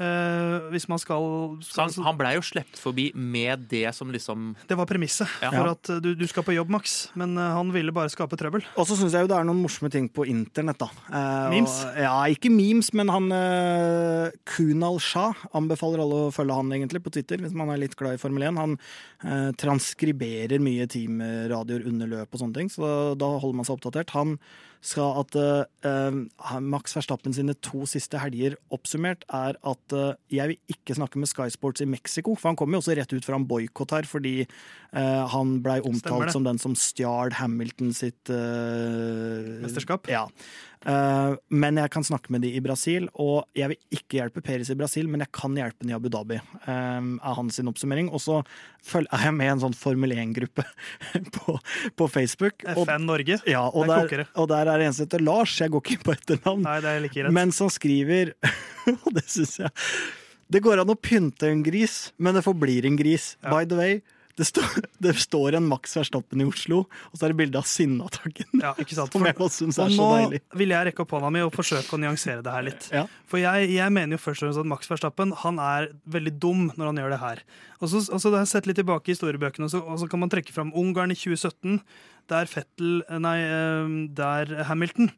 Uh, 0.00 0.70
hvis 0.72 0.86
man 0.88 0.96
skal, 0.96 1.26
skal 1.60 1.90
han, 1.90 2.06
han 2.06 2.16
blei 2.16 2.30
jo 2.38 2.44
sluppet 2.48 2.80
forbi 2.80 3.10
med 3.12 3.66
det 3.68 3.90
som 3.92 4.08
liksom 4.08 4.54
Det 4.64 4.78
var 4.80 4.88
premisset 4.88 5.28
ja. 5.44 5.50
for 5.52 5.68
at 5.74 5.90
uh, 5.92 5.98
du, 6.00 6.14
du, 6.16 6.24
skal 6.30 6.46
på 6.46 6.54
jobb, 6.56 6.72
Max. 6.72 7.10
Men 7.20 7.36
uh, 7.36 7.50
han 7.58 7.68
ville 7.74 7.92
bare 7.92 8.08
skape 8.12 8.38
trøbbel. 8.40 8.64
Og 8.80 8.88
så 8.88 8.96
syns 8.96 9.12
jeg 9.12 9.26
jo 9.26 9.30
det 9.34 9.36
er 9.36 9.50
noen 9.50 9.60
morsomme 9.60 9.92
ting 9.92 10.08
på 10.08 10.24
internett, 10.32 10.80
da. 10.80 10.88
memes? 11.52 11.76
Og, 11.84 12.00
ja, 12.06 12.16
ikke 12.32 12.52
memes, 12.52 12.94
men 12.96 13.12
han 13.12 13.28
Kunal 14.48 14.98
Shah 15.04 15.36
anbefaler 15.52 16.00
alle 16.00 16.24
å 16.30 16.32
følge 16.32 16.56
han 16.56 16.72
egentlig 16.72 17.04
på 17.04 17.12
Twitter, 17.12 17.44
hvis 17.44 17.52
man 17.56 17.74
er 17.74 17.84
litt 17.84 17.98
glad 18.00 18.16
i 18.16 18.22
Formel 18.22 18.48
1. 18.48 18.60
Han 18.62 19.54
transkriberer 19.60 20.62
mye 20.62 20.88
teamradioer 20.90 21.84
under 21.92 22.08
løp 22.16 22.32
og 22.32 22.40
sånne 22.40 22.56
ting, 22.62 22.72
så 22.72 23.12
da 23.20 23.34
holder 23.36 23.60
man 23.60 23.68
seg 23.68 23.76
oppdatert. 23.76 24.16
Han 24.16 24.38
skal 24.82 25.20
at 25.20 25.36
uh, 25.38 26.58
Max 26.60 26.96
Verstappen 26.96 27.34
sine 27.34 27.54
to 27.62 27.84
siste 27.86 28.18
helger 28.18 28.56
oppsummert 28.74 29.22
er 29.30 29.54
at 29.54 29.94
uh, 29.94 30.14
jeg 30.32 30.52
vil 30.52 30.74
ikke 30.74 30.96
snakke 30.98 31.22
med 31.22 31.30
Sky 31.30 31.46
Sports 31.54 31.84
i 31.84 31.86
Mexico, 31.86 32.34
for 32.34 32.50
han 32.50 32.58
kom 32.58 32.74
jo 32.74 32.82
også 32.82 32.96
rett 32.98 33.14
ut 33.14 33.26
fra 33.26 33.38
en 33.38 33.46
boikott 33.46 33.94
her 33.94 34.08
fordi 34.10 34.34
uh, 34.42 35.22
han 35.30 35.60
blei 35.62 35.78
omtalt 35.86 36.34
som 36.34 36.46
den 36.46 36.58
som 36.62 36.74
stjal 36.78 37.34
Hamilton 37.38 37.94
sitt 37.94 38.32
Mesterskap. 39.62 40.10
Ja. 40.10 40.26
Eh, 40.82 41.34
men 41.54 41.78
jeg 41.78 41.92
kan 41.94 42.04
snakke 42.06 42.32
med 42.34 42.42
de 42.44 42.52
i 42.56 42.62
Brasil, 42.64 43.06
og 43.14 43.46
jeg 43.58 43.72
vil 43.72 43.98
ikke 43.98 44.18
hjelpe 44.18 44.42
Peris 44.44 44.72
i 44.72 44.76
Brasil, 44.78 45.08
men 45.10 45.22
jeg 45.22 45.30
kan 45.34 45.54
hjelpe 45.58 45.84
den 45.84 45.92
i 45.92 45.96
Abu 45.96 46.08
Dhabi, 46.12 46.38
eh, 46.38 46.72
er 46.72 47.36
hans 47.38 47.60
oppsummering. 47.62 48.10
Og 48.10 48.22
så 48.22 48.40
er 48.42 49.06
jeg 49.28 49.34
med 49.36 49.46
i 49.46 49.52
en 49.52 49.62
sånn 49.62 49.76
Formel 49.78 50.14
1-gruppe 50.16 50.64
på, 51.36 51.58
på 51.98 52.08
Facebook. 52.10 52.66
FN 52.74 53.06
Norge. 53.06 53.38
ja, 53.46 53.62
og, 53.68 53.86
Der 53.90 54.26
og 54.34 54.48
der 54.50 54.72
er 54.72 54.82
det 54.82 54.88
en 54.88 54.96
som 54.96 55.06
heter 55.06 55.22
Lars, 55.22 55.54
jeg 55.60 55.72
går 55.72 55.84
ikke 55.84 55.96
inn 55.98 56.06
på 56.06 56.16
etternavn, 56.16 56.66
Nei, 56.66 56.80
det 56.82 56.90
er 56.90 57.06
like 57.06 57.30
men 57.32 57.54
som 57.54 57.70
skriver, 57.72 58.34
og 59.04 59.08
det 59.14 59.24
syns 59.30 59.58
jeg 59.62 59.70
Det 60.52 60.60
går 60.64 60.82
an 60.82 60.90
å 60.92 60.98
pynte 60.98 61.48
en 61.48 61.62
gris, 61.64 62.12
men 62.18 62.36
det 62.36 62.42
forblir 62.44 62.84
en 62.84 62.98
gris. 62.98 63.36
Ja. 63.40 63.54
By 63.54 63.68
the 63.68 63.78
way, 63.78 64.00
det, 64.40 64.46
står- 64.48 64.84
det 65.04 65.12
står 65.20 65.58
en 65.58 65.66
Max 65.68 65.92
Verstappen 65.98 66.40
i 66.40 66.46
Oslo, 66.48 66.82
og 67.10 67.18
så 67.18 67.26
er 67.26 67.34
det 67.34 67.38
bilde 67.42 67.60
av 67.60 67.66
Sinnataggen. 67.68 68.48
Ja, 68.62 68.72
ikke 68.80 68.96
sant? 68.96 69.12
Syns 69.52 69.78
Og 69.78 69.90
så 69.92 69.98
nå 69.98 70.06
deilig. 70.16 70.40
vil 70.56 70.72
jeg 70.72 70.88
rekke 70.88 71.04
opp 71.04 71.12
hånda 71.16 71.30
mi 71.34 71.42
og 71.44 71.52
forsøke 71.54 71.96
å 71.96 72.00
nyansere 72.00 72.40
det 72.46 72.54
her 72.54 72.64
litt. 72.70 72.88
Ja. 72.94 73.04
For 73.28 73.42
jeg, 73.42 73.68
jeg 73.74 73.92
mener 73.92 74.16
jo 74.16 74.22
først 74.24 74.42
og 74.42 74.48
fremst 74.48 74.62
at 74.64 74.70
Max 74.72 74.88
Verstappen 74.92 75.34
han 75.44 75.60
er 75.62 75.90
veldig 76.16 76.34
dum 76.40 76.64
når 76.78 76.90
han 76.92 77.02
gjør 77.02 77.14
det 77.16 77.20
her. 77.26 77.44
Og 77.82 77.90
så 77.92 78.00
og 78.08 78.20
så 78.22 78.30
har 78.32 78.40
jeg 78.44 78.52
sett 78.54 78.68
litt 78.70 78.78
tilbake 78.80 79.10
i 79.10 79.16
historiebøkene, 79.16 79.68
og 79.68 79.74
så, 79.74 79.82
og 79.84 80.00
så 80.00 80.08
kan 80.10 80.22
man 80.22 80.32
trekke 80.32 80.54
fram 80.54 80.72
Ungarn 80.78 81.12
i 81.12 81.18
2017, 81.18 81.80
der 82.30 82.46
Fettel 82.48 83.00
Nei, 83.20 83.38
eh, 83.42 83.96
der 84.16 84.52
Hamilton 84.68 85.10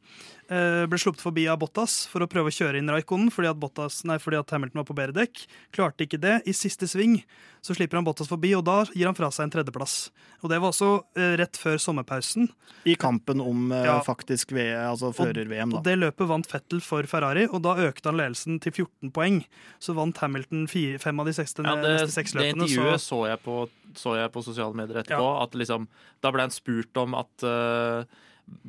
ble 0.48 0.98
sluppet 1.00 1.22
forbi 1.24 1.46
av 1.48 1.58
Bottas 1.62 2.04
for 2.10 2.24
å 2.24 2.28
prøve 2.30 2.50
å 2.50 2.54
kjøre 2.54 2.78
inn 2.80 2.90
Raikkonen 2.92 3.30
fordi 3.32 3.48
at, 3.50 3.58
Bottas, 3.60 4.02
nei, 4.08 4.18
fordi 4.22 4.38
at 4.40 4.50
Hamilton 4.54 4.80
var 4.82 4.88
på 4.88 4.96
bedre 4.98 5.16
dekk. 5.16 5.44
Klarte 5.74 6.04
ikke 6.06 6.20
det. 6.20 6.40
I 6.48 6.52
siste 6.56 6.88
sving 6.90 7.20
så 7.64 7.72
slipper 7.76 7.96
han 7.96 8.04
Bottas 8.04 8.28
forbi, 8.28 8.50
og 8.58 8.64
da 8.66 8.82
gir 8.92 9.08
han 9.08 9.16
fra 9.16 9.30
seg 9.32 9.46
en 9.46 9.54
tredjeplass. 9.54 10.10
Og 10.44 10.50
det 10.52 10.58
var 10.60 10.74
også 10.74 10.90
eh, 11.16 11.34
rett 11.40 11.56
før 11.56 11.78
sommerpausen. 11.80 12.50
I 12.84 12.96
kampen 13.00 13.40
om 13.40 13.70
eh, 13.72 13.86
Ja. 13.86 13.94
faktisk 14.04 14.52
altså 14.52 15.12
fører-VM, 15.16 15.72
Og 15.78 15.84
det 15.86 15.94
løpet 15.96 16.28
vant 16.28 16.46
Fettel 16.50 16.82
for 16.84 17.08
Ferrari, 17.08 17.46
og 17.48 17.62
da 17.64 17.76
økte 17.86 18.10
han 18.12 18.20
ledelsen 18.20 18.60
til 18.60 18.72
14 18.84 19.14
poeng. 19.16 19.40
Så 19.80 19.96
vant 19.96 20.20
Hamilton 20.20 20.66
fire, 20.68 20.98
fem 21.00 21.20
av 21.20 21.26
de 21.30 21.32
seks, 21.32 21.56
Ja, 21.56 21.74
det, 21.80 21.94
neste 22.02 22.12
seks 22.18 22.34
løpene. 22.36 22.66
det 22.66 22.68
intervjuet 22.68 23.00
Så, 23.00 23.08
så 23.14 23.22
jeg, 23.30 23.40
på, 23.46 23.56
så 23.96 24.16
jeg 24.20 24.32
på 24.34 24.44
sosiale 24.44 24.76
medier 24.76 25.00
etterpå. 25.00 25.32
At 25.42 25.56
liksom, 25.56 25.88
da 26.20 26.30
ble 26.34 26.44
han 26.48 26.52
spurt 26.54 27.00
om 27.00 27.16
at 27.16 27.48
eh, 27.48 28.04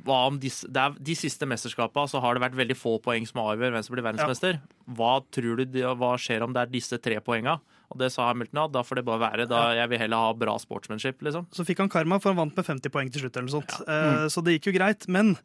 hva 0.06 0.22
om 0.30 0.38
de, 0.40 0.48
er, 0.48 0.94
de 1.04 1.16
siste 1.18 1.48
mesterskapene 1.50 2.08
så 2.08 2.22
har 2.24 2.36
det 2.38 2.44
vært 2.46 2.56
veldig 2.56 2.78
få 2.80 2.94
poeng 3.04 3.26
som 3.28 3.42
avgjør 3.44 3.74
hvem 3.76 3.84
som 3.84 3.96
blir 3.96 4.06
verdensmester. 4.06 4.60
Hva 4.96 5.18
tror 5.36 5.60
du, 5.66 5.80
hva 6.00 6.12
skjer 6.22 6.46
om 6.46 6.54
det 6.56 6.62
er 6.64 6.72
disse 6.72 7.00
tre 7.04 7.18
poengene? 7.26 7.58
Og 7.92 8.00
det 8.02 8.08
sa 8.14 8.30
Hamilton 8.30 8.64
at 8.64 8.74
da 8.74 8.82
får 8.88 9.02
det 9.02 9.06
bare 9.08 9.22
være. 9.26 9.48
Da 9.52 9.64
Jeg 9.78 9.90
vil 9.92 10.00
heller 10.06 10.18
ha 10.30 10.34
bra 10.38 10.56
sportsmanship, 10.62 11.20
liksom. 11.26 11.48
så 11.54 11.66
fikk 11.68 11.84
han 11.84 11.92
karma, 11.92 12.22
for 12.22 12.32
han 12.32 12.40
vant 12.40 12.56
med 12.58 12.66
50 12.66 12.94
poeng 12.94 13.12
til 13.12 13.26
slutt. 13.26 13.36
eller 13.36 13.50
noe 13.50 13.58
sånt. 13.60 13.76
Eh, 13.88 14.28
Så 14.32 14.42
det 14.46 14.56
gikk 14.58 14.72
jo 14.72 14.78
greit. 14.80 15.08
Men 15.12 15.36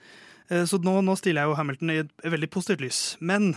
eh, 0.48 0.64
Så 0.64 0.78
nå, 0.82 1.00
nå 1.04 1.16
stiller 1.18 1.42
jeg 1.42 1.50
jo 1.50 1.58
Hamilton 1.58 1.90
i 1.90 1.98
et 2.04 2.14
veldig 2.24 2.50
positivt 2.54 2.80
lys. 2.86 3.00
Men 3.20 3.54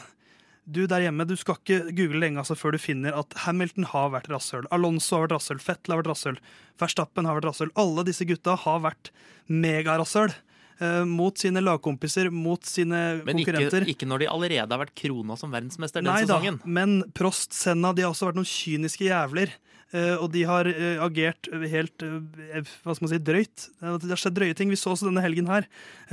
du 0.65 0.85
der 0.87 1.03
hjemme, 1.03 1.25
du 1.27 1.35
skal 1.35 1.57
ikke 1.59 1.91
google 1.91 2.21
lenge 2.23 2.39
altså, 2.39 2.55
før 2.55 2.71
du 2.73 2.79
finner 2.79 3.13
at 3.19 3.33
Hamilton 3.45 3.83
har 3.91 4.09
vært 4.15 4.29
rasshøl. 4.31 4.65
Alonso 4.71 5.17
har 5.17 5.27
vært 5.27 5.37
rasshøl. 5.37 5.59
Fettel 5.63 5.93
har 5.93 6.01
vært 6.01 6.11
rasshøl. 6.13 6.37
Verstappen 6.79 7.27
har 7.27 7.35
vært 7.39 7.49
rasshøl. 7.51 7.71
Alle 7.77 8.05
disse 8.07 8.25
gutta 8.25 8.55
har 8.63 8.79
vært 8.83 9.11
megarasshøl. 9.51 10.33
Eh, 10.79 11.03
mot 11.09 11.37
sine 11.37 11.61
lagkompiser, 11.63 12.29
mot 12.33 12.63
sine 12.65 13.01
Men 13.25 13.41
ikke, 13.43 13.55
Men 13.59 13.91
ikke 13.93 14.09
når 14.09 14.23
de 14.23 14.31
allerede 14.31 14.73
har 14.75 14.81
vært 14.81 14.95
krona 14.97 15.37
som 15.39 15.53
verdensmester 15.53 16.01
den 16.03 16.09
Nei 16.11 16.23
da, 16.29 16.39
men 16.65 17.01
Prost, 17.17 17.53
Senna, 17.57 17.93
de 17.93 18.05
har 18.05 18.13
også 18.13 18.31
vært 18.31 18.39
noen 18.39 18.49
kyniske 18.49 19.07
jævler. 19.09 19.53
Eh, 19.93 20.15
og 20.17 20.31
de 20.33 20.41
har 20.49 20.65
eh, 20.65 20.97
agert 21.05 21.45
helt 21.69 22.01
eh, 22.01 22.63
hva 22.83 22.95
skal 22.95 23.05
man 23.05 23.11
si, 23.11 23.19
drøyt. 23.21 23.67
Det 23.79 24.09
har 24.09 24.21
skjedd 24.23 24.33
drøye 24.39 24.55
ting. 24.57 24.71
Vi 24.73 24.79
så 24.79 24.93
også 24.95 25.05
denne 25.09 25.21
helgen 25.21 25.45
her. 25.51 25.67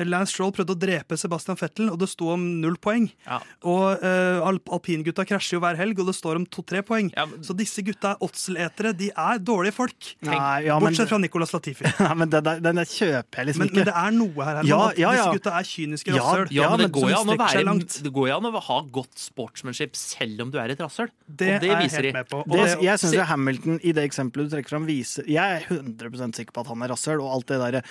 Lance 0.04 0.34
Stroll 0.34 0.52
prøvde 0.56 0.74
å 0.76 0.78
drepe 0.80 1.16
Sebastian 1.20 1.56
Fettel, 1.60 1.88
og 1.92 1.98
det 2.00 2.08
sto 2.12 2.28
om 2.34 2.42
null 2.60 2.76
poeng. 2.80 3.08
Ja. 3.26 3.38
Og 3.68 4.00
uh, 4.04 4.40
Alp 4.46 4.68
alpingutta 4.72 5.24
krasjer 5.28 5.56
jo 5.58 5.62
hver 5.64 5.76
helg, 5.80 5.98
og 6.00 6.08
det 6.10 6.14
står 6.16 6.38
om 6.40 6.44
to-tre 6.48 6.80
poeng. 6.86 7.10
Ja, 7.16 7.24
men- 7.28 7.42
Så 7.44 7.56
disse 7.56 7.82
gutta 7.84 8.12
er 8.14 8.22
åtseletere. 8.24 8.92
De 8.96 9.10
er 9.16 9.40
dårlige 9.44 9.74
folk. 9.76 10.10
Nei, 10.28 10.66
ja, 10.68 10.78
men, 10.78 10.88
Bortsett 10.90 11.08
fra 11.10 11.18
Nicolas 11.20 11.52
Latifi. 11.56 11.84
Nei, 12.00 12.14
men 12.20 12.30
den, 12.32 12.44
der- 12.46 12.60
den 12.64 12.80
der 12.80 12.88
kjøper 12.88 13.42
jeg 13.42 13.50
liksom 13.50 13.64
Men, 13.66 13.74
men 13.80 13.88
det 13.90 13.96
er 14.04 14.16
noe 14.16 14.44
her. 14.46 14.60
her 14.60 14.68
Ja, 14.70 14.80
ja, 14.96 15.12
ja. 15.16 15.24
Disse 15.24 15.36
gutta 15.40 15.56
er 15.58 15.68
kyniske 15.72 16.14
Ja, 16.14 16.22
rasshøl. 16.24 16.52
Ja, 16.56 16.70
men 16.76 16.84
det 16.86 16.90
går 16.96 17.08
jo 17.12 17.20
an 17.24 17.32
å 17.34 17.38
være. 17.40 17.64
Det 18.08 18.12
går 18.20 18.28
jo 18.32 18.36
an 18.40 18.48
å 18.52 18.64
ha 18.70 18.78
godt 19.00 19.20
sportsmanship 19.20 19.96
selv 20.00 20.44
om 20.46 20.52
du 20.52 20.58
er 20.62 20.72
et 20.76 20.80
rasshøl. 20.84 21.10
Det, 21.26 21.50
og 21.56 21.64
det 21.64 21.70
er 21.70 21.84
jeg 21.86 21.92
helt 21.96 22.18
med 22.20 22.30
på. 22.32 22.42
Og 22.44 22.56
Det, 22.56 22.64
det- 22.76 22.82
jeg 22.88 23.02
syns 23.04 23.26
Hamilton 23.30 23.69
i 23.82 23.92
det 23.96 24.04
eksempelet 24.08 24.48
du 24.48 24.54
trekker 24.54 24.72
fram, 24.72 24.86
viser 24.88 25.28
Jeg 25.30 25.60
er 25.60 25.66
100% 25.68 26.38
sikker 26.38 26.54
på 26.56 26.64
at 26.64 26.70
han 26.72 26.84
er 26.84 26.92
rasshøl, 26.92 27.22
og 27.22 27.34
alt 27.34 27.50
det 27.50 27.60
derre 27.62 27.82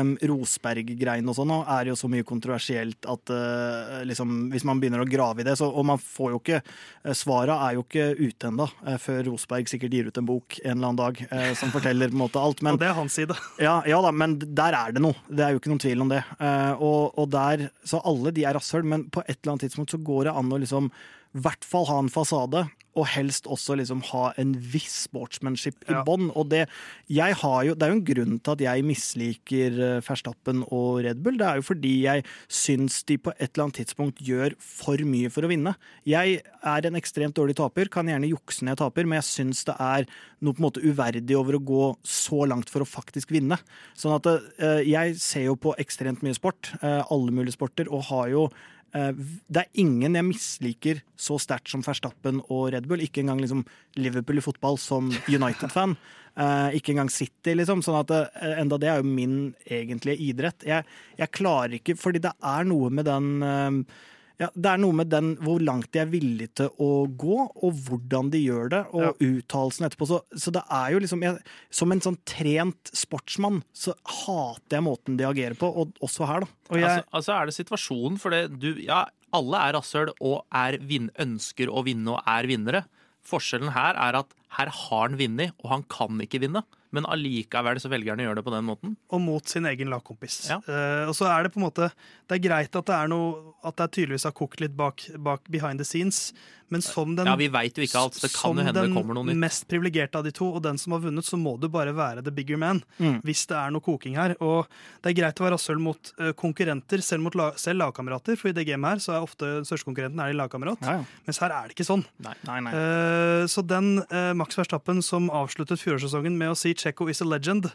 um, 0.00 0.14
Rosberg-greiene 0.30 1.30
og 1.30 1.38
sånn 1.38 1.52
er 1.60 1.90
jo 1.90 1.96
så 1.98 2.10
mye 2.10 2.26
kontroversielt 2.26 3.08
at 3.10 3.32
uh, 3.34 4.00
liksom, 4.08 4.50
hvis 4.54 4.66
man 4.68 4.80
begynner 4.82 5.04
å 5.04 5.08
grave 5.08 5.42
i 5.42 5.46
det, 5.46 5.56
så 5.60 5.70
Og 5.70 5.86
man 5.86 6.00
får 6.00 6.34
jo 6.34 6.40
ikke 6.40 6.60
uh, 6.62 7.14
Svara 7.16 7.58
er 7.66 7.76
jo 7.76 7.84
ikke 7.84 8.08
ute 8.18 8.50
ennå, 8.50 8.66
eh, 8.86 8.98
før 9.00 9.22
Rosberg 9.30 9.70
sikkert 9.70 9.94
gir 9.94 10.08
ut 10.10 10.20
en 10.20 10.28
bok 10.28 10.58
en 10.62 10.72
eller 10.76 10.90
annen 10.90 11.00
dag 11.00 11.22
uh, 11.30 11.52
som 11.58 11.72
forteller 11.74 12.10
på 12.10 12.18
en 12.18 12.24
måte 12.24 12.42
alt. 12.42 12.64
Men 12.66 12.74
og 12.76 12.82
det 12.82 12.90
er 12.90 12.98
hans 12.98 13.16
side. 13.18 13.36
ja, 13.66 13.78
ja 13.88 14.00
da, 14.04 14.12
men 14.14 14.38
der 14.40 14.76
er 14.78 14.96
det 14.96 15.04
noe. 15.04 15.18
Det 15.28 15.46
er 15.46 15.54
jo 15.54 15.62
ikke 15.62 15.72
noen 15.72 15.82
tvil 15.82 16.04
om 16.06 16.12
det. 16.12 16.22
Uh, 16.40 16.74
og, 16.76 17.00
og 17.20 17.30
der, 17.32 17.68
Så 17.86 18.02
alle 18.06 18.34
de 18.34 18.46
er 18.46 18.56
rasshøl, 18.56 18.86
men 18.86 19.08
på 19.12 19.24
et 19.26 19.38
eller 19.38 19.54
annet 19.54 19.68
tidspunkt 19.68 19.94
så 19.94 20.02
går 20.02 20.28
det 20.28 20.36
an 20.40 20.54
å 20.54 20.60
liksom 20.60 20.90
i 21.34 21.40
hvert 21.44 21.64
fall 21.64 21.86
ha 21.86 21.98
en 22.02 22.10
fasade, 22.12 22.66
og 22.98 23.04
helst 23.06 23.44
også 23.46 23.76
liksom 23.78 24.00
ha 24.08 24.32
en 24.42 24.50
viss 24.72 25.04
sportsmanship 25.06 25.76
i 25.86 25.92
Ja. 25.92 26.00
bånn. 26.02 26.32
Og 26.34 26.48
det, 26.50 26.64
jo, 27.06 27.22
det 27.22 27.82
er 27.86 27.92
jo 27.92 27.94
en 27.94 28.04
grunn 28.04 28.40
til 28.42 28.50
at 28.56 28.64
jeg 28.64 28.82
misliker 28.82 29.76
eh, 29.78 30.00
Verstappen 30.02 30.64
og 30.74 31.04
Red 31.04 31.22
Bull. 31.22 31.38
Det 31.38 31.46
er 31.46 31.60
jo 31.60 31.62
fordi 31.68 31.92
jeg 32.02 32.24
syns 32.50 33.04
de 33.06 33.16
på 33.16 33.30
et 33.38 33.52
eller 33.54 33.68
annet 33.68 33.78
tidspunkt 33.78 34.18
gjør 34.26 34.56
for 34.58 34.98
mye 35.06 35.30
for 35.30 35.46
å 35.46 35.52
vinne. 35.52 35.76
Jeg 36.04 36.42
er 36.66 36.88
en 36.90 36.98
ekstremt 36.98 37.38
dårlig 37.38 37.54
taper, 37.62 37.86
kan 37.94 38.10
gjerne 38.10 38.26
jukse 38.32 38.66
når 38.66 38.74
jeg 38.74 38.82
taper, 38.82 39.06
men 39.06 39.20
jeg 39.22 39.28
syns 39.30 39.62
det 39.70 39.78
er 39.78 40.10
noe 40.42 40.52
på 40.52 40.58
en 40.58 40.66
måte 40.66 40.82
uverdig 40.82 41.38
over 41.38 41.60
å 41.60 41.62
gå 41.62 41.86
så 42.02 42.42
langt 42.50 42.68
for 42.74 42.82
å 42.82 42.90
faktisk 42.90 43.30
vinne. 43.30 43.60
Sånn 43.94 44.18
at 44.18 44.26
eh, 44.58 44.82
jeg 44.90 45.14
ser 45.22 45.46
jo 45.46 45.54
på 45.54 45.76
ekstremt 45.78 46.26
mye 46.26 46.34
sport, 46.34 46.74
eh, 46.82 47.04
alle 47.06 47.30
mulige 47.30 47.54
sporter, 47.54 47.86
og 47.86 48.02
har 48.10 48.34
jo 48.34 48.48
det 48.90 49.60
er 49.60 49.68
ingen 49.78 50.16
jeg 50.18 50.26
misliker 50.26 51.02
så 51.14 51.36
sterkt 51.38 51.70
som 51.70 51.84
Verstappen 51.86 52.40
og 52.48 52.72
Red 52.74 52.88
Bull. 52.90 53.04
Ikke 53.04 53.22
engang 53.22 53.38
liksom 53.38 53.62
Liverpool 53.94 54.40
i 54.40 54.44
fotball 54.44 54.80
som 54.82 55.12
United-fan. 55.30 55.94
Eh, 56.40 56.76
ikke 56.78 56.94
engang 56.94 57.10
City, 57.12 57.56
liksom. 57.58 57.82
Sånn 57.84 57.98
at 57.98 58.10
det, 58.10 58.20
enda 58.62 58.78
det 58.80 58.88
er 58.88 59.00
jo 59.00 59.08
min 59.08 59.50
egentlige 59.66 60.30
idrett. 60.30 60.64
Jeg, 60.64 60.86
jeg 61.18 61.34
klarer 61.36 61.74
ikke, 61.80 61.96
fordi 61.98 62.22
det 62.22 62.32
er 62.38 62.68
noe 62.70 62.90
med 62.94 63.08
den 63.08 63.26
eh, 63.44 63.98
ja, 64.40 64.48
Det 64.56 64.70
er 64.70 64.80
noe 64.80 64.96
med 64.96 65.10
den 65.12 65.34
hvor 65.44 65.60
langt 65.60 65.90
de 65.92 66.00
er 66.00 66.08
villige 66.08 66.54
til 66.62 66.70
å 66.80 67.04
gå, 67.20 67.38
og 67.60 67.82
hvordan 67.86 68.30
de 68.32 68.40
gjør 68.40 68.70
det, 68.72 68.80
og 68.96 69.20
uttalelsen 69.20 69.86
etterpå. 69.88 70.08
Så, 70.08 70.20
så 70.32 70.52
det 70.54 70.62
er 70.64 70.94
jo 70.94 71.02
liksom 71.04 71.24
jeg, 71.26 71.42
Som 71.76 71.92
en 71.92 72.00
sånn 72.04 72.16
trent 72.28 72.92
sportsmann 72.96 73.60
så 73.76 73.92
hater 74.24 74.78
jeg 74.78 74.86
måten 74.86 75.20
de 75.20 75.28
agerer 75.28 75.58
på, 75.60 75.68
og 75.68 75.92
også 76.04 76.28
her, 76.30 76.46
da. 76.46 76.58
Og 76.70 76.80
jeg, 76.80 76.88
Altså, 76.90 77.06
altså 77.20 77.36
er 77.36 77.50
det 77.50 77.56
situasjonen, 77.58 78.16
for 78.22 78.34
det, 78.34 78.42
du, 78.62 78.70
ja, 78.82 79.04
alle 79.36 79.60
er 79.60 79.76
rasshøl 79.76 80.14
og 80.16 80.40
er 80.56 80.80
vin, 80.88 81.12
ønsker 81.20 81.70
å 81.70 81.84
vinne 81.86 82.16
og 82.16 82.24
er 82.24 82.48
vinnere. 82.50 82.84
Forskjellen 83.26 83.74
her 83.76 83.98
er 84.00 84.22
at 84.22 84.32
her 84.56 84.72
har 84.72 85.04
han 85.04 85.20
vunnet, 85.20 85.52
og 85.60 85.74
han 85.74 85.84
kan 85.92 86.24
ikke 86.24 86.40
vinne. 86.42 86.64
Men 86.96 87.06
allikevel 87.06 87.78
så 87.82 87.90
velger 87.92 88.14
han 88.14 88.22
å 88.22 88.28
gjøre 88.28 88.40
det 88.40 88.46
på 88.46 88.54
den 88.54 88.66
måten. 88.66 88.96
og 89.10 89.20
mot 89.22 89.48
sin 89.48 89.66
egen 89.70 89.90
lagkompis. 89.92 90.40
Ja. 90.50 90.60
Uh, 90.66 91.08
og 91.10 91.14
så 91.18 91.28
er 91.30 91.44
det 91.44 91.54
på 91.54 91.60
en 91.60 91.68
måte 91.68 91.90
Det 92.28 92.38
er 92.38 92.42
greit 92.48 92.76
at 92.76 92.86
det 92.86 92.96
er 92.96 93.10
noe 93.10 93.54
At 93.66 93.76
det 93.76 93.90
tydeligvis 93.96 94.26
har 94.26 94.34
kokt 94.36 94.60
litt 94.62 94.74
bak, 94.76 95.04
bak 95.18 95.44
behind 95.52 95.78
the 95.82 95.84
scenes, 95.84 96.32
men 96.70 96.82
som 96.82 97.16
den 97.16 97.26
Ja, 97.26 97.34
vi 97.36 97.48
vet 97.50 97.76
jo 97.76 97.84
ikke 97.84 97.98
alt, 97.98 98.16
så 98.16 98.26
det 98.26 98.30
kan 98.32 98.54
jo 98.54 98.64
hende 98.64 98.84
det 98.86 98.94
kommer 98.94 99.16
noe 99.18 99.26
nytt. 99.26 99.38
mest 99.42 99.66
privilegerte 99.68 100.20
av 100.20 100.24
de 100.24 100.32
to, 100.34 100.46
og 100.54 100.62
den 100.62 100.78
som 100.78 100.94
har 100.94 101.02
vunnet, 101.02 101.26
så 101.26 101.36
må 101.36 101.56
du 101.60 101.66
bare 101.68 101.92
være 101.96 102.22
the 102.24 102.32
bigger 102.32 102.60
man. 102.62 102.82
Mm. 102.98 103.18
Hvis 103.26 103.42
det 103.50 103.56
er 103.58 103.74
noe 103.74 103.82
koking 103.82 104.14
her. 104.16 104.36
Og 104.38 104.70
det 105.02 105.10
er 105.10 105.16
greit 105.18 105.42
å 105.42 105.46
være 105.46 105.56
rasshøl 105.56 105.82
mot 105.82 106.12
uh, 106.20 106.30
konkurrenter, 106.38 107.02
selv 107.02 107.26
mot 107.26 107.36
la, 107.38 107.50
selv 107.60 107.82
lagkamerater. 107.82 108.38
For 108.38 108.52
i 108.52 108.56
det 108.56 108.68
gamet 108.70 108.94
her 108.94 109.02
så 109.02 109.16
er 109.16 109.26
ofte 109.26 109.50
største 109.66 109.88
konkurrenten 109.88 110.22
er 110.22 110.30
din 110.30 110.38
lagkamerat. 110.40 110.86
Ja, 110.86 111.00
ja. 111.00 111.20
Mens 111.26 111.42
her 111.42 111.56
er 111.56 111.68
det 111.68 111.76
ikke 111.76 111.88
sånn. 111.90 112.06
Nei, 112.22 112.36
nei. 112.46 112.60
Eh, 112.70 113.44
så 113.50 113.66
den 113.66 113.92
Max 114.38 114.58
Verstappen 114.58 115.02
som 115.04 115.26
avsluttet 115.34 115.82
fjorårssesongen 115.82 116.38
med 116.38 116.54
å 116.54 116.58
si 116.58 116.72
'Checo 116.80 117.10
is 117.10 117.20
a 117.20 117.26
legend', 117.26 117.72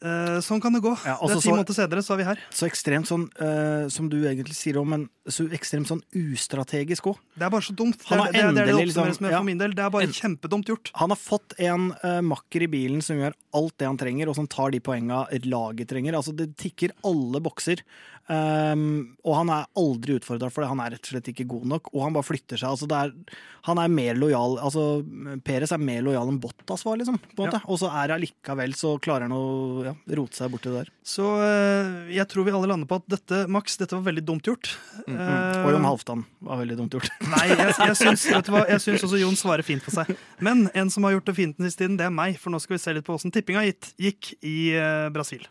sånn 0.00 0.60
kan 0.62 0.72
det 0.72 0.80
gå. 0.80 0.94
Ja, 1.04 1.16
det 1.16 1.26
altså 1.26 1.36
er 1.36 1.40
ti 1.40 1.48
så- 1.48 1.54
måneder 1.54 1.76
senere, 1.76 2.02
så 2.02 2.12
er 2.14 2.16
vi 2.16 2.24
her. 2.24 2.38
Så 2.50 2.66
ekstremt 2.70 3.06
sånn, 3.06 3.26
uh, 3.40 3.88
som 3.88 4.08
du 4.08 4.16
egentlig 4.24 4.54
sier 4.56 4.78
om, 4.80 4.88
men 4.88 5.08
så 5.28 5.44
ekstremt 5.52 5.86
sånn 5.86 6.02
ustrategisk 6.16 7.04
òg. 7.12 7.18
Det 7.36 7.44
er 7.44 7.50
bare 7.50 7.60
så 7.60 7.74
dumt. 7.76 7.98
Det 7.98 8.08
Han 8.08 8.18
er 8.18 8.22
har 8.22 8.32
det, 8.32 8.40
det, 8.40 8.40
er 8.40 8.52
det 8.52 8.66
det 8.66 8.88
oppsummeres 8.88 9.18
liksom- 9.18 9.20
med 9.20 9.30
ja. 9.30 9.38
for 9.38 9.44
min 9.44 9.58
del. 9.58 9.70
Det 9.74 9.84
er 9.84 9.90
bare 9.90 10.06
kjempedumt 10.06 10.64
gjort. 10.66 10.90
Han 10.94 11.10
har 11.10 11.16
fått 11.20 11.52
en 11.58 11.90
uh, 12.02 12.20
makker 12.22 12.62
i 12.62 12.66
bilen 12.66 13.02
som 13.02 13.16
gjør 13.16 13.34
alt 13.52 13.76
det 13.78 13.86
han 13.86 13.98
trenger, 13.98 14.28
og 14.28 14.36
som 14.36 14.46
tar 14.46 14.70
de 14.70 14.80
poenga 14.80 15.26
laget 15.44 15.88
trenger. 15.88 16.14
Altså, 16.14 16.34
det 16.34 16.56
tikker 16.56 16.92
alle 17.04 17.40
bokser. 17.40 17.82
Um, 18.30 19.16
og 19.26 19.34
han 19.40 19.50
er 19.50 19.66
aldri 19.76 20.14
utfordra 20.20 20.50
for 20.52 20.62
det. 20.62 20.68
Han 20.70 20.80
er 20.84 20.92
rett 20.94 21.02
og 21.08 21.14
slett 21.14 21.30
ikke 21.32 21.48
god 21.50 21.66
nok, 21.66 21.90
og 21.92 22.04
han 22.04 22.14
bare 22.14 22.28
flytter 22.28 22.60
seg. 22.60 22.70
Altså, 22.70 22.86
det 22.86 22.96
er, 22.96 23.38
han 23.66 23.80
er 23.82 23.88
mer 23.88 24.14
lojal 24.14 24.58
Altså, 24.62 25.02
Peres 25.42 25.72
er 25.74 25.82
mer 25.82 26.04
lojal 26.06 26.30
enn 26.30 26.38
Bottas 26.40 26.84
var, 26.86 27.00
liksom. 27.00 27.18
På 27.34 27.44
en 27.44 27.50
måte. 27.50 27.62
Og 27.66 27.80
så 27.82 27.90
er 27.90 28.06
det 28.06 28.18
allikevel 28.20 28.76
så 28.78 28.94
klarer 29.02 29.26
han 29.26 29.34
å 29.34 29.89
ja, 29.90 30.16
rote 30.18 30.38
seg 30.38 30.52
borti 30.52 30.70
det 30.70 30.84
der. 30.84 30.92
Så 31.06 31.26
eh, 31.44 32.14
jeg 32.16 32.26
tror 32.30 32.46
vi 32.46 32.54
alle 32.54 32.70
lander 32.70 32.88
på 32.90 33.00
at 33.00 33.06
dette, 33.10 33.42
Max, 33.52 33.76
dette 33.80 33.98
var 33.98 34.06
veldig 34.08 34.24
dumt 34.30 34.48
gjort. 34.50 34.72
Mm. 35.06 35.18
Eh, 35.18 35.60
Og 35.64 35.74
Jon 35.74 35.88
Halvdan 35.90 36.24
var 36.50 36.62
veldig 36.62 36.78
dumt 36.80 36.96
gjort. 36.96 37.12
Nei, 37.34 37.44
jeg, 37.52 37.76
jeg, 37.76 37.98
syns, 38.04 38.26
hva, 38.48 38.64
jeg 38.70 38.84
syns 38.86 39.06
også 39.08 39.22
Jon 39.22 39.38
svarer 39.38 39.66
fint 39.66 39.84
for 39.84 40.00
seg. 40.00 40.14
Men 40.44 40.68
en 40.74 40.92
som 40.92 41.06
har 41.08 41.18
gjort 41.18 41.30
det 41.32 41.38
fint 41.38 41.58
den 41.60 41.70
siste 41.70 41.84
tiden, 41.84 42.00
det 42.00 42.08
er 42.08 42.14
meg. 42.14 42.40
For 42.40 42.54
nå 42.54 42.62
skal 42.62 42.78
vi 42.78 42.84
se 42.84 42.96
litt 42.96 43.08
på 43.08 43.16
åssen 43.18 43.34
tippinga 43.34 43.66
gikk 43.68 44.34
i 44.40 44.58
eh, 44.78 45.08
Brasil. 45.14 45.46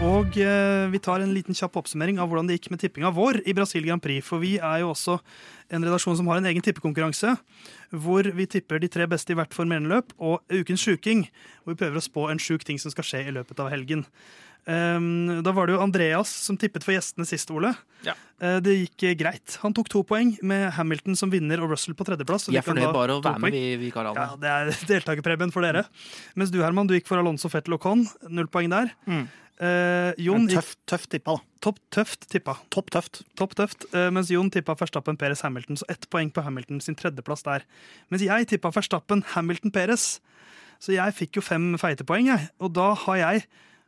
Og 0.00 0.36
eh, 0.40 0.86
vi 0.88 0.98
tar 1.02 1.20
en 1.20 1.32
liten 1.36 1.56
kjapp 1.56 1.74
oppsummering 1.76 2.16
av 2.22 2.30
hvordan 2.30 2.48
det 2.48 2.56
gikk 2.56 2.70
med 2.72 2.80
tippinga 2.80 3.10
vår 3.12 3.42
i 3.44 3.52
Brasil 3.56 3.84
Grand 3.84 4.00
Prix. 4.00 4.24
For 4.24 4.40
vi 4.40 4.54
er 4.56 4.80
jo 4.80 4.94
også 4.94 5.18
en 5.68 5.84
redaksjon 5.84 6.16
som 6.16 6.30
har 6.32 6.40
en 6.40 6.48
egen 6.48 6.64
tippekonkurranse. 6.64 7.34
Hvor 7.92 8.28
vi 8.36 8.46
tipper 8.48 8.80
de 8.80 8.88
tre 8.88 9.04
beste 9.10 9.34
i 9.34 9.36
hvert 9.36 9.52
formerenløp 9.52 10.14
og 10.16 10.40
ukens 10.56 10.86
sjuking. 10.86 11.26
Hvor 11.62 11.74
vi 11.76 11.82
prøver 11.82 12.00
å 12.00 12.04
spå 12.06 12.30
en 12.32 12.40
sjuk 12.40 12.64
ting 12.64 12.80
som 12.80 12.94
skal 12.94 13.06
skje 13.10 13.26
i 13.28 13.34
løpet 13.36 13.60
av 13.60 13.68
helgen. 13.74 14.06
Um, 14.64 15.40
da 15.44 15.52
var 15.56 15.66
det 15.66 15.74
jo 15.74 15.80
Andreas 15.82 16.30
som 16.44 16.56
tippet 16.60 16.84
for 16.84 16.92
gjestene 16.92 17.24
sist, 17.28 17.48
Ole. 17.52 17.72
Ja. 18.04 18.12
Uh, 18.40 18.58
det 18.64 18.76
gikk 18.76 19.04
uh, 19.04 19.12
greit. 19.20 19.56
Han 19.64 19.76
tok 19.76 19.88
to 19.92 20.02
poeng 20.06 20.34
med 20.46 20.68
Hamilton 20.76 21.16
som 21.16 21.32
vinner 21.32 21.60
og 21.64 21.72
Russell 21.72 21.96
på 21.96 22.06
tredjeplass. 22.08 22.48
Jeg 22.52 22.60
er 22.60 22.66
fornøyd 22.66 22.88
da 22.88 22.94
bare 22.96 23.16
å 23.16 23.22
være 23.24 23.40
med, 23.40 23.48
poeng. 23.48 23.56
vi, 23.56 23.76
vi 23.80 23.92
karene. 23.94 24.16
Ja, 24.16 24.40
det 24.40 24.52
er 24.56 24.72
deltakerpremien 24.94 25.52
for 25.52 25.64
dere. 25.64 25.84
Mens 26.40 26.52
du, 26.52 26.60
Herman, 26.64 26.88
du 26.88 26.96
gikk 26.96 27.08
for 27.08 27.20
Alonso 27.20 27.52
Fettel 27.52 27.76
og 27.76 27.84
Con. 27.84 28.04
Null 28.28 28.48
poeng 28.52 28.72
der. 28.72 28.92
Mm. 29.08 29.28
Eh, 29.60 30.14
Jon 30.24 30.46
tøft, 30.48 30.78
tøft 30.88 31.10
tippa, 31.12 31.34
da. 31.36 31.44
topp 31.60 31.78
tøft 31.92 32.22
tippa. 32.32 32.54
Topp 32.72 32.88
tøft. 32.94 33.22
Topp 33.36 33.52
tøft. 33.58 33.84
eh, 33.92 34.08
mens 34.10 34.30
Jon 34.32 34.48
tippa 34.50 34.72
Verstappen 34.80 35.18
Peres 35.20 35.42
Hamilton, 35.44 35.76
så 35.76 35.84
ett 35.92 36.06
poeng 36.08 36.30
på 36.32 36.40
Hamilton 36.46 36.80
sin 36.80 36.96
tredjeplass 36.96 37.44
der. 37.44 37.66
Mens 38.08 38.24
jeg 38.24 38.48
tippa 38.48 38.70
Verstappen 38.72 39.22
Hamilton 39.34 39.70
Peres, 39.70 40.20
Så 40.80 40.94
jeg 40.94 41.12
fikk 41.12 41.36
jo 41.36 41.42
fem 41.44 41.76
feite 41.76 42.06
poeng, 42.08 42.24
jeg. 42.32 42.48
Og 42.58 42.72
da 42.72 42.94
har 42.94 43.16
jeg, 43.20 43.42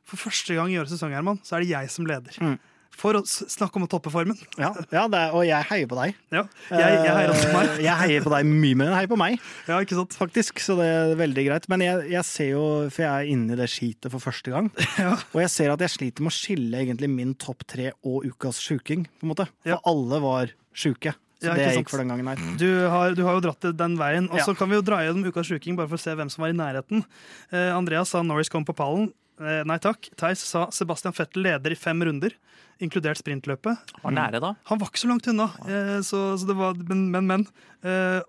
for 0.04 0.20
første 0.20 0.52
gang 0.54 0.68
i 0.68 0.76
årets 0.76 0.92
sesong, 0.92 1.14
Herman, 1.16 1.38
så 1.42 1.56
er 1.56 1.60
det 1.64 1.70
jeg 1.70 1.88
som 1.88 2.04
leder. 2.04 2.36
Mm. 2.36 2.58
For 2.96 3.16
å 3.18 3.22
snakke 3.26 3.80
om 3.80 3.86
å 3.86 3.88
toppe 3.90 4.10
formen. 4.12 4.36
Ja, 4.60 4.68
ja 4.92 5.06
det 5.10 5.18
er, 5.18 5.32
og 5.34 5.42
jeg 5.48 5.66
heier 5.70 5.88
på 5.90 5.96
deg. 5.98 6.18
Ja, 6.30 6.42
jeg, 6.70 6.98
jeg 7.02 7.14
heier 7.16 7.32
også 7.32 7.48
på 7.48 7.54
meg. 7.56 7.70
Eh, 7.72 7.80
Jeg 7.86 7.96
heier 8.02 8.26
på 8.26 8.32
deg 8.34 8.50
mye 8.50 8.76
mer 8.78 8.86
enn 8.90 8.92
jeg 8.92 9.00
heier 9.00 9.10
på 9.10 9.18
meg, 9.18 9.38
Ja, 9.66 9.78
ikke 9.82 9.96
sant? 9.98 10.14
faktisk. 10.20 10.60
Så 10.62 10.76
det 10.78 10.86
er 10.90 11.14
veldig 11.18 11.44
greit. 11.48 11.66
Men 11.72 11.82
jeg, 11.86 12.04
jeg 12.12 12.28
ser 12.28 12.50
jo, 12.52 12.62
for 12.92 13.02
jeg 13.06 13.10
er 13.10 13.32
inne 13.32 13.56
i 13.56 13.58
det 13.58 13.66
skitet 13.72 14.10
for 14.12 14.22
første 14.22 14.52
gang, 14.54 14.68
Ja. 15.02 15.16
og 15.32 15.40
jeg 15.42 15.50
ser 15.54 15.72
at 15.74 15.82
jeg 15.82 15.94
sliter 15.96 16.22
med 16.26 16.30
å 16.34 16.36
skille 16.36 16.84
egentlig 16.84 17.10
min 17.10 17.32
topp 17.34 17.64
tre 17.74 17.90
og 18.06 18.28
ukas 18.28 18.60
sjuking, 18.62 19.08
på 19.18 19.26
en 19.26 19.32
måte. 19.34 19.48
For 19.66 19.82
alle 19.92 20.20
var 20.22 20.52
sjuke. 20.76 21.16
Så 21.42 21.48
Ja, 21.50 21.56
det 21.58 21.72
gikk 21.74 21.90
for 21.90 21.98
den 21.98 22.12
gangen 22.12 22.28
her. 22.30 22.38
Du 22.60 22.68
har, 22.92 23.16
du 23.18 23.24
har 23.26 23.34
jo 23.34 23.42
dratt 23.48 23.64
det 23.66 23.72
den 23.80 23.96
veien. 23.98 24.28
Og 24.30 24.38
så 24.46 24.52
kan 24.54 24.70
vi 24.70 24.76
jo 24.78 24.84
dra 24.86 25.00
gjennom 25.02 25.26
ukas 25.26 25.48
sjuking 25.50 25.74
bare 25.80 25.90
for 25.90 25.98
å 25.98 26.04
se 26.04 26.14
hvem 26.14 26.30
som 26.30 26.44
var 26.44 26.52
i 26.52 26.60
nærheten. 26.60 27.02
Uh, 27.50 27.72
Andreas 27.74 28.12
sa 28.14 28.22
Norris 28.22 28.52
kom 28.52 28.62
på 28.68 28.76
pallen. 28.78 29.08
Uh, 29.42 29.64
nei 29.66 29.74
takk. 29.82 30.06
Theis 30.20 30.44
sa 30.46 30.68
Sebastian 30.70 31.16
Fettel 31.16 31.42
leder 31.48 31.74
i 31.74 31.78
fem 31.82 31.98
runder, 32.06 32.36
inkludert 32.82 33.20
sprintløpet. 33.22 33.92
Var 34.02 34.14
nære, 34.16 34.40
da. 34.42 34.54
Han 34.70 34.80
var 34.82 34.90
ikke 34.92 35.02
så 35.04 35.08
langt 35.10 35.28
unna, 35.30 35.50
eh, 35.66 36.00
så, 36.06 36.32
så 36.38 36.48
det 36.48 36.56
var 36.58 36.74
Men, 36.88 37.10
men. 37.14 37.26
men. 37.30 37.46
Eh, 37.82 38.20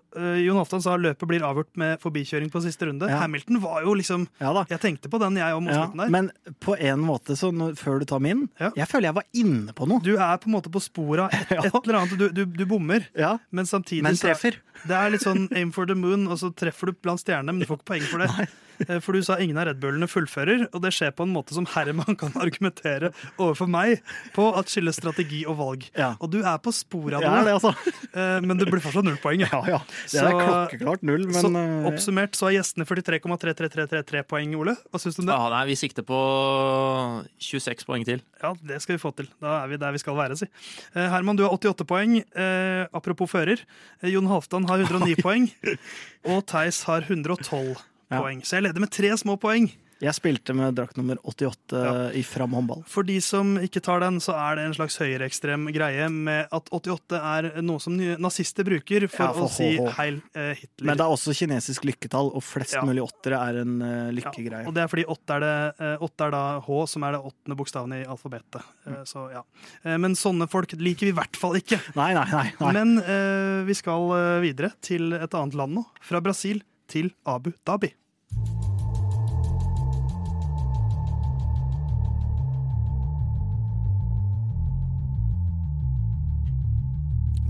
Jon 0.42 0.56
Halvdan 0.58 0.82
sa 0.82 0.96
løpet 0.98 1.28
blir 1.30 1.44
avgjort 1.46 1.68
med 1.78 2.00
forbikjøring 2.02 2.48
på 2.50 2.58
siste 2.64 2.88
runde. 2.88 3.06
Ja. 3.06 3.20
Hamilton 3.22 3.60
var 3.62 3.84
jo 3.86 3.92
liksom 3.94 4.24
Ja 4.42 4.50
da. 4.56 4.64
Jeg 4.70 4.80
tenkte 4.82 5.10
på 5.12 5.20
den, 5.22 5.36
jeg, 5.38 5.54
om 5.54 5.68
Ja, 5.70 5.84
der. 5.94 6.10
men 6.10 6.30
på 6.64 6.74
en 6.74 7.04
måte, 7.06 7.36
så 7.38 7.52
når, 7.54 7.76
før 7.78 8.00
du 8.02 8.06
tar 8.10 8.18
min, 8.24 8.48
Ja. 8.58 8.72
jeg 8.74 8.88
føler 8.90 9.10
jeg 9.12 9.14
var 9.20 9.28
inne 9.32 9.72
på 9.78 9.86
noe. 9.86 10.02
Du 10.02 10.16
er 10.16 10.36
på 10.42 10.50
en 10.50 10.56
måte 10.56 10.72
på 10.74 10.82
sporet 10.82 11.22
av 11.28 11.30
et, 11.38 11.52
et 11.70 11.78
eller 11.84 12.00
annet. 12.00 12.18
Du, 12.18 12.26
du, 12.34 12.44
du 12.46 12.64
bommer, 12.66 13.06
Ja, 13.14 13.36
men 13.54 13.64
samtidig 13.70 14.02
men 14.02 14.18
så- 14.18 14.32
treffer. 14.32 14.58
Det 14.84 14.90
er 14.98 15.10
litt 15.14 15.22
sånn 15.22 15.46
aim 15.54 15.70
for 15.72 15.86
the 15.86 15.94
moon, 15.94 16.26
og 16.26 16.36
så 16.42 16.50
treffer 16.52 16.90
du 16.90 16.98
blant 16.98 17.22
stjernene, 17.22 17.54
men 17.54 17.62
du 17.62 17.66
får 17.70 17.78
ikke 17.78 17.90
poeng 17.94 18.06
for 18.10 18.18
det. 18.26 18.30
Eh, 18.44 18.60
For 19.04 19.12
du 19.16 19.22
sa 19.22 19.36
ingen 19.38 19.58
av 19.60 19.68
Red 19.68 19.80
Bullene 19.82 20.08
fullfører, 20.10 20.66
og 20.74 20.82
det 20.84 20.90
skjer 20.96 21.12
på 21.14 21.24
en 21.26 21.32
måte 21.34 21.54
som 21.56 21.66
Herman 21.74 22.16
kan 22.20 22.32
argumentere 22.40 23.12
overfor 23.38 23.68
meg 23.70 24.00
på 24.34 24.48
at 24.58 24.70
skyldes 24.72 24.98
strategi 25.00 25.44
og 25.46 25.56
valg. 25.60 25.86
Ja. 25.98 26.12
Og 26.20 26.30
du 26.34 26.40
er 26.42 26.58
på 26.62 26.72
sporet 26.74 27.18
av 27.18 27.22
Ja, 27.22 27.44
det 27.46 27.54
altså. 27.54 27.72
eh, 28.14 28.40
men 28.44 28.58
det 28.58 28.66
blir 28.70 28.82
fortsatt 28.84 29.06
null 29.06 29.18
poeng. 29.22 29.44
Ja, 29.46 29.60
ja. 29.68 29.78
Det 30.10 30.20
er 30.20 30.30
Så- 30.30 30.40
klokkeklart 30.42 31.02
null, 31.06 31.26
men 31.30 31.40
så 31.40 31.50
eh, 31.54 31.88
oppsummert 31.90 32.34
så 32.38 32.48
er 32.50 32.58
gjestene 32.58 32.86
43,33333 32.88 34.24
poeng, 34.26 34.54
Ole. 34.58 34.74
Hva 34.90 35.00
syns 35.02 35.16
du 35.16 35.22
om 35.22 35.26
det? 35.30 35.34
Ja, 35.38 35.48
nei, 35.54 35.64
vi 35.70 35.76
sikter 35.78 36.02
på 36.06 36.18
26 37.38 37.84
poeng 37.88 38.04
til. 38.06 38.20
Ja, 38.42 38.52
det 38.66 38.80
skal 38.82 38.96
vi 38.96 39.02
få 39.02 39.14
til. 39.16 39.28
Da 39.42 39.62
er 39.62 39.70
vi 39.72 39.78
der 39.80 39.94
vi 39.94 40.02
skal 40.02 40.16
være, 40.18 40.36
si. 40.38 40.46
Eh, 40.94 41.08
Herman, 41.12 41.36
du 41.38 41.44
har 41.46 41.54
88 41.56 41.84
poeng. 41.88 42.18
Eh, 42.34 42.86
apropos 42.94 43.30
fører. 43.30 43.60
Eh, 44.02 44.10
Jon 44.12 44.26
Halvdan 44.30 44.68
har 44.68 44.78
109 44.84 45.16
poeng. 45.24 45.48
Og 46.26 46.44
Theis 46.46 46.82
har 46.88 47.02
112 47.06 47.76
Ja. 48.14 48.20
poeng. 48.22 48.42
Så 48.46 48.56
jeg 48.60 48.68
leder 48.68 48.80
med 48.80 48.90
tre 48.94 49.10
små 49.20 49.36
poeng. 49.40 49.70
jeg 50.04 50.12
spilte 50.18 50.52
med 50.52 50.74
drakt 50.76 50.98
nummer 50.98 51.16
88 51.24 51.78
Ja. 51.80 51.92
i 52.12 52.20
Fram 52.26 52.52
håndball. 52.52 52.82
For 52.90 53.02
de 53.06 53.14
som 53.24 53.54
ikke 53.56 53.80
tar 53.80 54.00
den, 54.02 54.18
så 54.20 54.34
er 54.36 54.56
det 54.58 54.64
en 54.66 54.74
slags 54.76 54.98
høyreekstrem 55.00 55.70
greie 55.72 56.10
med 56.12 56.48
at 56.52 56.66
88 56.68 57.16
er 57.16 57.62
noe 57.62 57.80
som 57.80 57.96
nazister 57.96 58.66
bruker 58.66 59.06
for, 59.08 59.24
Ja, 59.24 59.32
for 59.32 59.46
å 59.46 59.50
si 59.54 59.78
heil 59.96 60.18
eh, 60.34 60.50
Hitler. 60.58 60.84
Men 60.90 60.98
det 60.98 61.06
er 61.06 61.14
også 61.14 61.32
kinesisk 61.32 61.86
lykketall, 61.88 62.28
og 62.36 62.42
flest 62.44 62.74
Ja. 62.74 62.82
mulig 62.84 63.00
åttere 63.06 63.38
er 63.48 63.60
en 63.62 63.80
uh, 63.80 64.10
lykkegreie. 64.12 64.66
og 64.66 64.74
det 64.74 64.82
er 64.84 64.88
fordi 64.92 65.06
8 65.08 65.36
er, 65.36 65.40
det, 65.40 65.74
eh, 65.80 65.96
8 66.04 66.26
er 66.26 66.30
da 66.36 66.42
H, 66.60 66.86
som 66.86 67.02
er 67.04 67.12
det 67.12 67.22
åttende 67.24 67.56
bokstaven 67.56 67.92
i 67.94 68.04
alfabetet. 68.04 68.62
Mm. 68.86 68.92
Eh, 68.98 69.04
Så 69.04 69.32
ja. 69.32 69.42
Eh, 69.86 69.96
Men 69.96 70.12
sånne 70.14 70.50
folk 70.50 70.72
liker 70.76 71.06
vi 71.06 71.12
i 71.14 71.16
hvert 71.16 71.36
fall 71.36 71.54
ikke. 71.56 71.80
Nei, 71.96 72.12
nei, 72.12 72.28
nei. 72.30 72.52
nei. 72.60 72.72
Men 72.76 72.98
eh, 72.98 73.64
vi 73.64 73.72
skal 73.72 74.10
videre 74.42 74.72
til 74.82 75.14
et 75.14 75.32
annet 75.32 75.54
land 75.54 75.72
nå. 75.80 75.86
Fra 76.02 76.20
Brasil 76.20 76.60
til 76.88 77.14
Abu 77.24 77.52
Dhabi. 77.64 77.94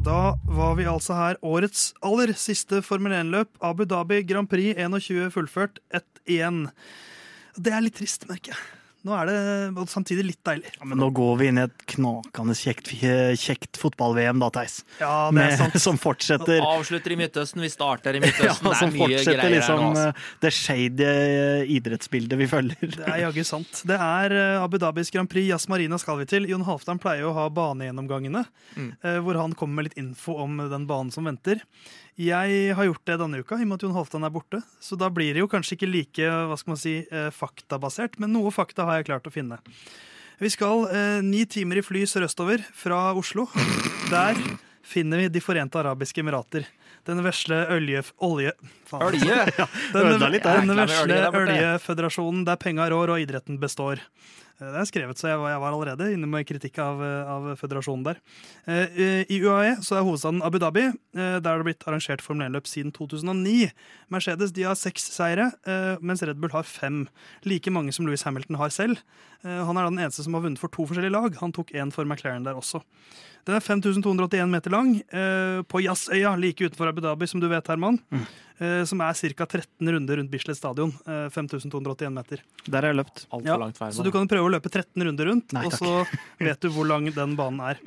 Da 0.05 0.35
var 0.45 0.75
vi 0.77 0.85
altså 0.85 1.15
her 1.17 1.39
årets 1.41 1.95
aller 2.05 2.35
siste 2.37 2.83
Formel 2.85 3.15
1-løp. 3.17 3.49
Abu 3.65 3.87
Dhabi 3.89 4.19
Grand 4.29 4.51
Prix 4.51 4.77
21 4.77 5.31
fullført, 5.33 5.81
1-1. 5.97 6.67
Det 7.57 7.73
er 7.73 7.85
litt 7.87 7.97
trist, 7.97 8.27
merker 8.29 8.53
jeg. 8.53 8.84
Nå 9.05 9.13
er 9.21 9.29
det 9.29 9.85
samtidig 9.93 10.23
litt 10.31 10.41
deilig. 10.49 10.71
Ja, 10.79 10.87
men 10.89 10.97
nå 10.97 11.11
går 11.13 11.35
vi 11.43 11.49
inn 11.51 11.59
i 11.61 11.65
et 11.67 11.83
knakende 11.93 12.55
kjekt, 12.57 12.89
kjekt 13.37 13.77
fotball-VM, 13.77 14.39
da, 14.41 14.49
Theis. 14.55 14.79
Ja, 15.01 15.29
det 15.29 15.43
er 15.43 15.51
Med- 15.51 15.59
sant. 15.61 15.77
Som 15.85 15.99
fortsetter 16.01 16.63
Avslutter 16.65 17.13
i 17.13 17.19
Midtøsten, 17.21 17.61
vi 17.61 17.69
starter 17.69 18.17
i 18.17 18.21
ja, 18.23 18.25
Midtøsten. 18.25 18.71
det 18.71 18.79
som 18.81 18.89
er 18.89 18.95
mye 18.97 19.09
greier 19.21 19.43
her 19.45 19.53
liksom 19.59 19.83
nå. 19.83 19.91
Altså. 19.91 20.07
eh, 20.09 20.31
det 20.47 20.53
shady 20.57 21.05
eh, 21.11 21.75
idrettsbildet 21.77 22.41
vi 22.41 22.49
følger. 22.49 22.95
Det 22.97 23.05
er 23.05 23.21
jaggu 23.27 23.45
sant. 23.45 23.83
Det 23.93 23.99
er 24.01 24.37
eh, 24.41 24.63
Abu 24.65 24.79
Dhabis 24.81 25.13
Grand 25.13 25.29
Prix. 25.29 25.51
Jazz 25.53 25.69
Marina 25.69 26.01
skal 26.01 26.23
vi 26.23 26.29
til. 26.33 26.49
Jon 26.49 26.65
Halvdan 26.65 27.03
pleier 27.05 27.27
jo 27.27 27.35
å 27.35 27.39
ha 27.43 27.49
banegjennomgangene, 27.53 28.47
Mm. 28.75 28.89
eh, 29.05 29.19
hvor 29.23 29.37
han 29.39 29.53
kommer 29.55 29.83
med 29.83 29.91
litt 29.91 29.99
info 30.01 30.35
om 30.43 30.57
den 30.73 30.89
banen 30.89 31.13
som 31.15 31.29
venter. 31.29 31.61
Jeg 32.15 32.75
har 32.79 32.87
gjort 32.87 33.03
det 33.09 33.17
denne 33.19 33.41
uka, 33.43 33.57
i 33.59 33.65
og 33.65 33.71
med 33.73 33.81
at 33.81 33.85
Jon 33.87 33.95
Halvdan 33.97 34.27
er 34.27 34.33
borte. 34.35 34.61
Så 34.79 34.95
da 34.99 35.09
blir 35.11 35.35
det 35.35 35.43
jo 35.43 35.51
kanskje 35.51 35.75
ikke 35.75 35.91
like 35.91 36.29
hva 36.31 36.59
skal 36.61 36.75
man 36.75 36.79
si, 36.79 36.95
eh, 37.11 37.31
faktabasert, 37.35 38.21
men 38.23 38.31
noe 38.37 38.53
fakta 38.55 38.87
har 38.87 39.01
jeg 39.01 39.09
klart 39.09 39.27
å 39.27 39.35
finne. 39.35 39.59
Vi 40.39 40.51
skal 40.51 40.87
eh, 40.95 41.19
ni 41.27 41.43
timer 41.51 41.81
i 41.81 41.83
fly 41.83 42.05
sørøstover 42.07 42.63
fra 42.75 43.09
Oslo. 43.19 43.49
Der 44.13 44.39
finner 44.85 45.25
vi 45.25 45.29
De 45.33 45.43
forente 45.43 45.81
arabiske 45.81 46.23
emirater. 46.23 46.69
Den 47.05 47.21
vesle 47.25 47.65
ølje... 47.75 48.05
olje. 48.25 48.55
Ølje! 48.95 49.41
ja, 49.59 49.67
denne 49.93 50.79
vesle 50.79 51.19
øljeføderasjonen 51.35 52.47
der 52.47 52.61
penga 52.63 52.87
rår 52.93 53.17
og 53.17 53.27
idretten 53.27 53.59
består. 53.61 54.03
Eh, 54.61 54.71
Det 54.71 54.81
er 54.81 54.87
skrevet, 54.87 55.19
så 55.19 55.29
jeg 55.33 55.39
var, 55.41 55.51
jeg 55.51 55.61
var 55.61 55.73
allerede 55.75 56.13
inne 56.15 56.29
med 56.31 56.47
kritikk 56.47 56.79
av, 56.79 57.03
eh, 57.03 57.31
av 57.31 57.49
føderasjonen 57.59 58.05
der. 58.07 58.21
Eh, 58.71 59.25
I 59.29 59.41
UAE 59.43 59.77
så 59.83 59.97
er 59.99 60.05
hovedstaden 60.07 60.43
Abu 60.47 60.59
Dhabi. 60.63 60.93
Der 61.15 61.43
har 61.49 61.59
det 61.63 61.67
blitt 61.67 61.87
arrangert 61.89 62.23
Formel 62.23 62.47
1-løp 62.49 62.67
siden 62.71 62.93
2009. 62.95 63.71
Mercedes 64.11 64.53
de 64.55 64.63
har 64.63 64.75
seks 64.79 65.03
seire, 65.15 65.51
mens 66.01 66.23
Red 66.23 66.41
Bull 66.41 66.51
har 66.55 66.63
fem. 66.63 67.09
Like 67.45 67.71
mange 67.71 67.93
som 67.93 68.07
Louis 68.07 68.23
Hamilton 68.23 68.57
har 68.57 68.71
selv. 68.71 68.99
Han 69.45 69.77
er 69.77 69.85
da 69.85 69.91
den 69.91 69.99
eneste 70.01 70.25
som 70.25 70.35
har 70.35 70.43
vunnet 70.43 70.59
for 70.59 70.69
to 70.69 70.87
forskjellige 70.87 71.13
lag. 71.13 71.35
Han 71.41 71.53
tok 71.53 71.71
én 71.75 71.93
for 71.93 72.05
McLaren 72.05 72.45
der 72.45 72.55
også. 72.59 72.83
Den 73.47 73.55
er 73.59 73.61
5281 73.61 74.49
meter 74.51 74.71
lang, 74.73 74.95
på 75.69 75.83
Jazzøya 75.85 76.35
like 76.41 76.65
utenfor 76.65 76.89
Abu 76.89 77.01
Dhabi, 77.05 77.27
som 77.29 77.41
du 77.41 77.49
vet, 77.49 77.67
Herman. 77.69 78.01
eh, 78.13 78.19
som 78.87 79.01
er 79.01 79.13
ca. 79.35 79.47
13 79.47 79.89
runder 79.93 80.17
rundt 80.17 80.31
Bislett 80.31 80.57
stadion. 80.57 80.93
eh, 81.07 81.29
5281 81.31 82.13
meter. 82.15 82.39
Der 82.67 82.81
har 82.83 82.93
jeg 82.95 82.97
løpt. 83.05 83.27
Altfor 83.31 83.47
Ja, 83.47 83.57
langt 83.59 83.77
Så 83.95 84.03
du 84.05 84.11
kan 84.13 84.29
prøve 84.29 84.47
å 84.47 84.53
løpe 84.55 84.71
13 84.71 85.03
runder 85.03 85.27
rundt, 85.27 85.53
Nei, 85.53 85.65
og 85.67 85.73
så 85.73 86.07
vet 86.39 86.61
du 86.61 86.69
hvor 86.71 86.87
lang 86.87 87.11
den 87.13 87.37
banen 87.37 87.61
er. 87.61 87.79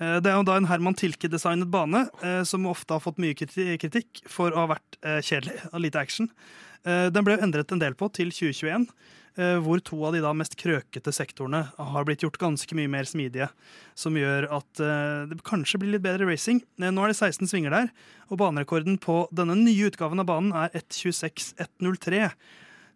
Eh, 0.00 0.20
Det 0.20 0.26
er 0.30 0.36
jo 0.38 0.42
da 0.44 0.56
en 0.56 0.66
Herman 0.66 0.94
Tilke-designet 0.94 1.70
bane, 1.70 2.08
eh, 2.22 2.42
som 2.44 2.64
ofte 2.66 2.90
har 2.94 3.00
fått 3.00 3.18
mye 3.18 3.34
kritikk 3.34 4.22
for 4.28 4.50
å 4.50 4.56
ha 4.66 4.66
vært 4.74 4.96
eh, 5.02 5.20
kjedelig 5.20 5.58
og 5.72 5.80
lite 5.80 5.96
action. 6.00 6.30
Eh, 6.84 7.10
Den 7.10 7.24
ble 7.24 7.36
endret 7.38 7.70
en 7.72 7.78
del 7.78 7.94
på 7.94 8.10
til 8.12 8.30
2021, 8.30 8.86
eh, 8.88 9.21
hvor 9.34 9.80
to 9.80 9.96
av 10.04 10.12
de 10.12 10.20
da 10.20 10.32
mest 10.36 10.56
krøkete 10.60 11.12
sektorene 11.14 11.62
har 11.78 12.04
blitt 12.04 12.20
gjort 12.24 12.36
ganske 12.42 12.76
mye 12.76 12.90
mer 12.92 13.06
smidige, 13.08 13.46
som 13.96 14.16
gjør 14.18 14.44
at 14.58 14.82
eh, 14.84 15.22
det 15.30 15.38
kanskje 15.48 15.80
blir 15.80 15.94
litt 15.94 16.04
bedre 16.04 16.28
racing. 16.28 16.60
Eh, 16.80 16.90
Nå 16.92 17.04
er 17.06 17.12
det 17.12 17.16
16 17.16 17.48
svinger 17.48 17.72
der, 17.72 17.88
og 18.28 18.40
banerekorden 18.42 18.98
på 19.00 19.22
denne 19.32 19.56
nye 19.56 19.88
utgaven 19.88 20.20
av 20.20 20.28
banen 20.28 20.52
er 20.52 20.74
1.26,103 20.76 22.26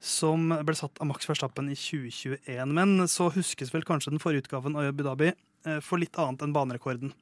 som 0.06 0.50
ble 0.52 0.76
satt 0.76 1.00
av 1.00 1.08
Max 1.08 1.24
Verstappen 1.28 1.70
i 1.72 1.76
2021. 1.78 2.72
Men 2.76 3.08
så 3.08 3.30
huskes 3.32 3.72
vel 3.72 3.86
kanskje 3.88 4.12
den 4.12 4.20
forrige 4.22 4.44
utgaven 4.44 4.76
av 4.76 4.90
Abu 4.90 5.02
Dhabi 5.06 5.30
eh, 5.32 5.80
for 5.84 6.00
litt 6.02 6.20
annet 6.20 6.44
enn 6.44 6.54
banerekorden. 6.56 7.14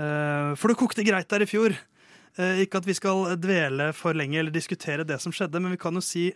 Eh, 0.00 0.54
For 0.56 0.72
det 0.72 0.78
kokte 0.80 1.04
greit 1.04 1.28
der 1.28 1.44
i 1.44 1.50
fjor. 1.50 1.76
Eh, 2.40 2.64
Ikke 2.64 2.80
at 2.80 2.88
vi 2.88 2.96
skal 2.96 3.36
dvele 3.36 3.90
for 3.92 4.16
lenge 4.16 4.40
eller 4.40 4.54
diskutere 4.54 5.04
det 5.04 5.20
som 5.20 5.36
skjedde, 5.36 5.60
men 5.60 5.76
vi 5.76 5.80
kan 5.84 5.92
jo 5.92 6.00
si 6.04 6.30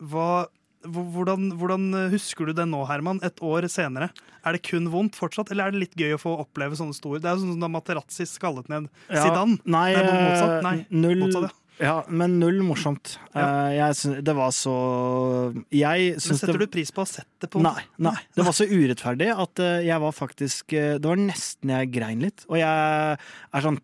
hva 0.00 0.46
hvordan, 0.84 1.52
hvordan 1.60 1.88
husker 2.12 2.48
du 2.48 2.56
det 2.56 2.66
nå, 2.68 2.82
Herman, 2.88 3.20
et 3.26 3.40
år 3.44 3.68
senere? 3.70 4.10
Er 4.42 4.56
det 4.56 4.64
kun 4.66 4.88
vondt 4.90 5.16
fortsatt, 5.18 5.52
eller 5.54 5.68
er 5.68 5.74
det 5.74 5.82
litt 5.84 5.98
gøy 5.98 6.16
å 6.16 6.20
få 6.20 6.34
oppleve 6.42 6.78
sånne 6.78 6.96
store 6.96 7.20
Det 7.22 7.30
er 7.30 7.36
jo 7.36 7.44
sånn 7.44 7.54
som 7.54 7.62
da 7.62 7.70
Materazzi 7.70 8.26
skallet 8.26 8.70
ned 8.72 8.88
Ja, 9.06 9.22
Zidane. 9.22 9.58
Nei, 9.62 9.90
Nei, 9.94 10.06
motsatt. 10.08 10.56
Nei, 10.66 10.78
eh, 10.80 10.96
null, 11.04 11.20
motsatt, 11.22 11.58
ja, 11.82 11.94
men 12.12 12.34
null 12.38 12.60
morsomt. 12.66 13.16
Ja. 13.32 13.42
Eh, 13.42 13.76
jeg 13.78 13.98
syns, 13.98 14.18
det 14.26 14.34
var 14.36 14.50
så 14.54 14.74
Men 15.54 16.20
setter 16.20 16.58
det 16.60 16.68
du 16.68 16.74
pris 16.74 16.92
på 16.94 17.02
å 17.02 17.06
ha 17.06 17.10
sett 17.10 17.30
det 17.42 17.50
på 17.50 17.62
Nei, 17.64 17.86
nei. 18.02 18.16
Det 18.36 18.44
var 18.46 18.56
så 18.56 18.66
urettferdig 18.68 19.30
at 19.34 19.62
eh, 19.62 19.86
jeg 19.88 20.02
var 20.04 20.14
faktisk 20.14 20.74
Det 20.76 21.06
var 21.06 21.18
nesten 21.18 21.72
jeg 21.72 21.90
grein 21.94 22.22
litt. 22.22 22.44
Og 22.50 22.60
jeg 22.60 23.16
er 23.16 23.66
sånn 23.66 23.80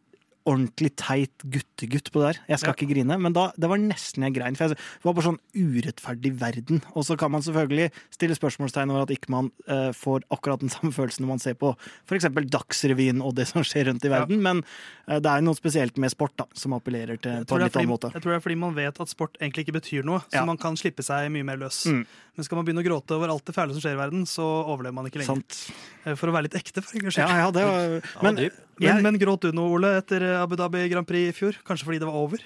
ordentlig 0.49 0.91
teit 0.97 1.45
guttegutt 1.45 2.09
på 2.15 2.23
det 2.23 2.29
der. 2.33 2.41
Jeg 2.55 2.59
skal 2.63 2.73
Ja. 2.73 2.77
ikke 2.79 2.89
grine, 2.95 3.19
men 3.21 3.35
da, 3.37 3.51
det 3.59 3.69
var 3.71 3.79
nesten 3.83 4.25
jeg 4.27 4.35
grein. 4.39 4.57
For 4.59 4.69
jeg, 4.69 4.79
det 4.79 5.05
var 5.05 5.15
bare 5.19 5.29
sånn 5.29 5.39
urettferdig 5.55 6.33
verden. 6.41 6.83
Og 6.97 7.05
så 7.07 7.17
kan 7.21 7.31
man 7.35 7.43
selvfølgelig 7.45 7.91
stille 8.15 8.37
spørsmålstegn 8.39 8.91
over 8.93 9.05
at 9.07 9.13
ikke 9.15 9.31
man 9.35 9.51
eh, 9.69 9.91
får 9.97 10.25
akkurat 10.35 10.61
den 10.65 10.73
samme 10.73 10.93
følelsen 10.97 11.25
når 11.27 11.33
man 11.35 11.43
ser 11.45 11.55
på 11.61 11.75
f.eks. 12.09 12.29
Dagsrevyen 12.49 13.23
og 13.25 13.35
det 13.39 13.49
som 13.51 13.63
skjer 13.67 13.91
rundt 13.91 14.05
i 14.05 14.09
Ja. 14.11 14.21
verden. 14.21 14.43
Men 14.43 14.65
eh, 15.07 15.19
det 15.21 15.27
er 15.31 15.41
jo 15.43 15.49
noe 15.51 15.59
spesielt 15.59 15.99
med 15.99 16.11
sport 16.15 16.37
da, 16.41 16.47
som 16.55 16.73
appellerer 16.77 17.21
til 17.21 17.45
på 17.45 17.59
en 17.59 17.65
litt 17.67 17.77
annen 17.77 17.93
måte. 17.93 18.13
jeg 18.15 18.23
tror 18.25 18.33
det 18.35 18.41
er 18.41 18.47
fordi 18.49 18.59
man 18.59 18.75
vet 18.79 19.01
at 19.05 19.09
sport 19.13 19.37
egentlig 19.41 19.67
ikke 19.69 19.79
betyr 19.81 20.05
noe, 20.09 20.21
så 20.31 20.41
Ja. 20.41 20.45
man 20.49 20.57
kan 20.57 20.77
slippe 20.77 21.03
seg 21.05 21.31
mye 21.31 21.45
mer 21.45 21.57
løs. 21.61 21.85
Mm. 21.87 22.07
Men 22.39 22.47
skal 22.47 22.61
man 22.61 22.67
begynne 22.69 22.85
å 22.85 22.87
gråte 22.87 23.17
over 23.19 23.33
alt 23.35 23.49
det 23.51 23.55
fæle 23.57 23.75
som 23.75 23.83
skjer 23.83 23.97
i 23.97 23.99
verden, 23.99 24.23
så 24.31 24.45
overlever 24.47 24.95
man 24.95 25.09
ikke 25.11 25.19
lenger. 25.19 25.43
Sant. 25.43 25.57
Eh, 26.05 26.15
For 26.15 26.31
å 26.31 26.35
være 26.37 26.47
litt 26.47 26.55
ekte, 26.61 26.85
for 26.87 26.95
en 26.95 27.09
gangs 27.09 27.19
Ja, 27.19 27.27
ja, 27.41 27.49
var 27.51 27.97
Men 28.23 28.39
ja, 28.45 28.51
Men, 28.79 29.03
men 29.09 29.19
gråt 29.19 29.43
du 29.43 29.51
noe, 29.59 29.73
Ole, 29.75 29.97
etter 29.99 30.23
Abu 30.39 30.55
Dhabi 30.55 30.85
Grand 30.93 31.09
Prix 31.09 31.33
i 31.33 31.35
fjor? 31.35 31.59
Kanskje 31.67 31.89
fordi 31.89 31.99
det 31.99 32.07
var 32.07 32.15
over? 32.21 32.45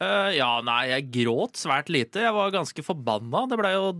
Eh, 0.00 0.30
ja, 0.38 0.48
nei, 0.64 0.86
jeg 0.94 1.10
gråt 1.12 1.58
svært 1.60 1.90
lite. 1.92 2.22
Jeg 2.24 2.32
var 2.32 2.52
ganske 2.54 2.84
forbanna. 2.86 3.42
Det 3.50 3.58
blei 3.60 3.74
jo 3.74 3.90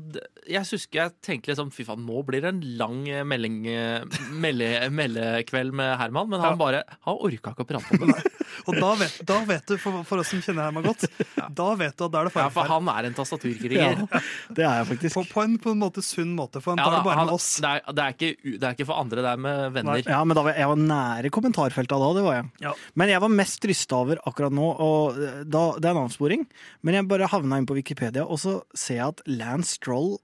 Jeg 0.49 0.65
husker 0.65 1.03
jeg 1.03 1.13
tenkte 1.27 1.53
liksom 1.53 1.69
fy 1.77 1.85
faen, 1.85 2.07
nå 2.09 2.23
blir 2.25 2.41
det 2.41 2.55
en 2.55 2.63
lang 2.81 3.03
eh, 3.13 3.21
melding, 3.29 3.59
eh, 3.69 4.07
melde, 4.45 4.71
meldekveld 4.97 5.75
med 5.77 5.99
Herman, 6.01 6.31
men 6.33 6.41
han 6.41 6.57
bare 6.61 6.81
Han 7.05 7.21
orka 7.21 7.53
ikke 7.53 7.67
å 7.67 7.69
prate 7.69 8.01
om 8.01 8.15
det. 8.15 8.23
Og 8.69 8.75
da 8.77 8.89
vet, 8.99 9.19
da 9.29 9.37
vet 9.47 9.69
du, 9.71 9.77
for, 9.81 10.01
for 10.09 10.21
oss 10.21 10.33
som 10.33 10.41
kjenner 10.43 10.67
Herman 10.71 10.85
godt, 10.89 11.05
da 11.61 11.69
vet 11.79 11.95
du 11.97 12.07
at 12.09 12.13
da 12.17 12.23
er 12.25 12.31
det 12.31 12.33
Ja, 12.33 12.37
fare 12.41 12.51
for 12.51 12.61
for 12.65 12.73
han 12.73 12.89
er 12.93 13.07
en 13.11 13.15
tastaturkriger. 13.17 14.01
ja, 14.03 14.21
det 14.57 14.65
er 14.67 14.81
jeg 14.81 14.89
faktisk. 14.91 15.15
på, 15.19 15.23
på, 15.31 15.45
en, 15.45 15.55
på 15.63 15.73
en 15.75 15.81
måte 15.85 16.03
sunn 16.05 16.33
måte, 16.37 16.61
for 16.65 16.75
han 16.75 16.81
Ja, 16.83 16.89
tar 16.89 16.97
det 16.97 17.05
bare 17.07 17.21
han, 17.21 17.29
med 17.31 17.37
oss. 17.37 17.51
det, 17.63 17.71
er, 17.77 17.85
det, 17.97 18.07
er 18.09 18.17
ikke, 18.17 18.57
det 18.57 18.67
er 18.71 18.77
ikke 18.79 18.89
for 18.91 19.01
andre, 19.05 19.25
det 19.25 19.33
er 19.37 19.45
med 19.47 19.77
venner. 19.77 20.03
Ja, 20.09 20.21
men 20.25 20.37
da 20.37 20.45
var 20.49 20.53
jeg, 20.57 20.65
jeg 20.65 20.73
var 20.73 20.83
nære 20.83 21.33
kommentarfeltet 21.37 22.05
da, 22.05 22.11
det 22.19 22.25
var 22.27 22.37
jeg. 22.41 22.51
Ja. 22.67 22.75
Men 23.01 23.13
jeg 23.15 23.25
var 23.27 23.33
mest 23.37 23.69
rysta 23.71 24.01
over 24.03 24.25
akkurat 24.33 24.57
nå, 24.57 24.69
og 24.89 25.21
da, 25.47 25.65
det 25.81 25.90
er 25.91 25.97
en 25.99 26.05
avsporing, 26.07 26.47
men 26.83 26.95
jeg 26.99 27.09
bare 27.11 27.29
havna 27.33 27.59
inn 27.61 27.67
på 27.69 27.77
Wikipedia, 27.79 28.25
og 28.25 28.39
så 28.43 28.59
ser 28.75 29.01
jeg 29.01 29.09
at 29.15 29.23
Lance 29.27 29.77
Stroll 29.79 30.15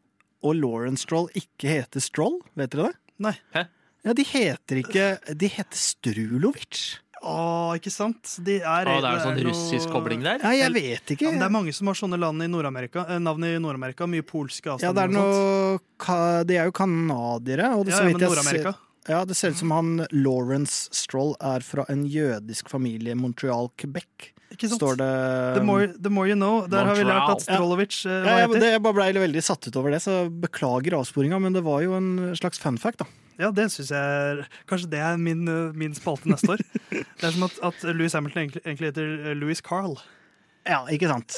og 0.47 0.55
Lauren 0.59 0.97
Stroll 1.01 1.29
ikke 1.35 1.69
heter 1.81 2.01
Stroll, 2.05 2.41
vet 2.55 2.71
dere 2.75 2.91
det? 2.93 3.01
Nei. 3.27 3.35
Hæ? 3.57 3.67
Ja, 4.07 4.12
de 4.14 4.23
heter 4.23 4.79
ikke 4.85 5.07
De 5.35 5.49
heter 5.51 5.81
Strulovic. 5.81 7.01
Å, 7.27 7.75
ikke 7.75 7.91
sant? 7.91 8.37
De 8.45 8.59
er, 8.61 8.87
Å, 8.87 8.99
det 9.03 9.09
er 9.09 9.17
en 9.17 9.23
sånn 9.25 9.39
noe- 9.41 9.47
russisk 9.49 9.91
kobling 9.91 10.21
der. 10.23 10.39
Ja, 10.45 10.53
jeg 10.55 10.75
vet 10.77 11.14
ikke. 11.17 11.25
Ja, 11.25 11.33
men 11.33 11.41
det 11.43 11.47
er 11.49 11.55
mange 11.57 11.73
som 11.75 11.89
har 11.91 11.97
sånne 11.99 12.19
land 12.21 12.45
i 12.45 12.47
eh, 12.47 13.19
Navn 13.19 13.47
i 13.49 13.55
Nord-Amerika. 13.59 14.07
Mye 14.07 14.23
polske 14.23 14.69
Ja, 14.69 14.93
det 14.93 15.03
er 15.03 15.09
avstander. 15.09 15.17
noe 15.17 15.81
ka- 15.99 16.45
De 16.47 16.55
er 16.61 16.67
jo 16.69 16.73
canadiere, 16.77 17.73
og 17.75 17.87
det, 17.87 17.93
Ja, 17.97 18.05
ja, 18.05 18.12
men 18.12 18.21
Nord-Amerika. 18.21 18.75
ja, 19.09 19.25
det 19.25 19.35
ser 19.37 19.51
ut 19.51 19.57
som 19.57 19.71
han 19.73 20.07
Lawrence 20.12 20.89
Stroll 20.93 21.35
er 21.41 21.61
fra 21.61 21.85
en 21.89 22.05
jødisk 22.07 22.69
familie 22.69 23.11
i 23.11 23.19
Montreal, 23.19 23.73
Quebec. 23.77 24.33
Ikke 24.55 24.68
sant? 24.70 24.78
Står 24.78 24.97
det 25.01 25.07
The 25.57 25.62
more, 25.66 25.86
the 25.99 26.11
more 26.12 26.28
you 26.30 26.36
know. 26.38 26.66
Der 26.70 26.86
har 26.86 26.94
vi 26.97 27.05
lært 27.05 27.22
at 27.24 27.28
Montreal. 27.34 27.57
Strolovic 27.59 27.97
eh, 28.07 28.12
Ja, 28.12 28.22
var 28.22 28.38
jeg, 28.40 28.49
heter. 28.49 28.61
det, 28.62 28.70
jeg 28.76 28.82
bare 28.86 28.97
ble 29.01 29.22
veldig 29.26 29.42
satt 29.42 29.66
ut 29.68 29.76
over 29.80 29.90
det, 29.97 30.01
så 30.05 30.14
beklager 30.47 30.97
avsporinga, 31.01 31.40
men 31.42 31.57
det 31.57 31.64
var 31.66 31.82
jo 31.84 31.97
en 31.99 32.11
slags 32.38 32.62
fun 32.62 32.78
fact, 32.78 33.03
da. 33.03 33.09
Ja, 33.36 33.51
det 33.53 33.66
syns 33.74 33.90
jeg 33.92 34.01
er 34.01 34.38
Kanskje 34.70 34.88
det 34.94 35.01
er 35.05 35.18
min, 35.20 35.42
eh, 35.51 35.74
min 35.76 35.92
spalte 35.99 36.30
neste 36.30 36.55
år. 36.55 36.62
Det 37.20 37.26
er 37.26 37.34
som 37.34 37.44
at, 37.49 37.59
at 37.68 37.82
Louis 37.97 38.14
Hamilton 38.16 38.44
egentlig, 38.47 38.62
egentlig 38.64 38.92
heter 38.94 39.11
eh, 39.32 39.34
Louis 39.36 39.61
Carl. 39.61 39.99
Ja, 40.64 40.84
ikke 40.94 41.11
sant? 41.11 41.36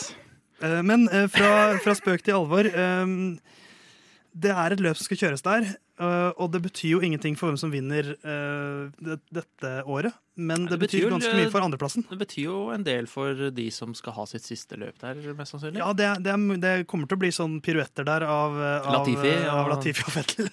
Eh, 0.62 0.78
Men 0.86 1.08
fra, 1.32 1.50
fra 1.82 1.94
spøk 1.98 2.22
til 2.26 2.36
alvor. 2.38 2.68
Det 4.38 4.52
er 4.54 4.74
et 4.76 4.82
løp 4.84 4.98
som 5.00 5.08
skal 5.08 5.18
kjøres 5.24 5.42
der, 5.42 5.66
eh, 5.98 6.30
og 6.38 6.52
det 6.54 6.62
betyr 6.64 6.96
jo 6.96 7.00
ingenting 7.04 7.36
for 7.38 7.50
hvem 7.50 7.58
som 7.60 7.70
vinner 7.74 8.14
uh, 8.22 8.88
det, 9.02 9.18
dette 9.34 9.72
året. 9.84 10.14
Men 10.38 10.62
Nei, 10.64 10.68
det, 10.70 10.76
det 10.76 10.78
betyr 10.84 10.98
betyr 10.98 11.02
jo- 11.02 11.12
ganske 11.16 11.34
mye 11.34 11.50
for 11.50 11.64
andreplassen. 11.66 12.04
Det 12.06 12.18
betyr 12.20 12.44
jo 12.44 12.58
en 12.70 12.84
del 12.86 13.08
for 13.10 13.48
de 13.50 13.64
som 13.74 13.90
skal 13.98 14.14
ha 14.14 14.26
sitt 14.30 14.44
siste 14.46 14.78
løp 14.78 15.00
der, 15.02 15.18
mest 15.34 15.54
sannsynlig. 15.56 15.80
Ja, 15.82 15.88
det, 15.98 16.10
det, 16.22 16.36
det 16.62 16.74
kommer 16.86 17.10
til 17.10 17.18
å 17.18 17.22
bli 17.24 17.32
sånn 17.34 17.56
piruetter 17.64 18.06
der 18.06 18.22
av, 18.22 18.54
eh, 18.54 18.76
av, 18.86 18.92
Latifi, 19.00 19.32
eh, 19.34 19.48
av 19.50 19.64
og- 19.66 19.72
Latifi 19.74 20.06
og 20.06 20.14
Fettel. 20.14 20.50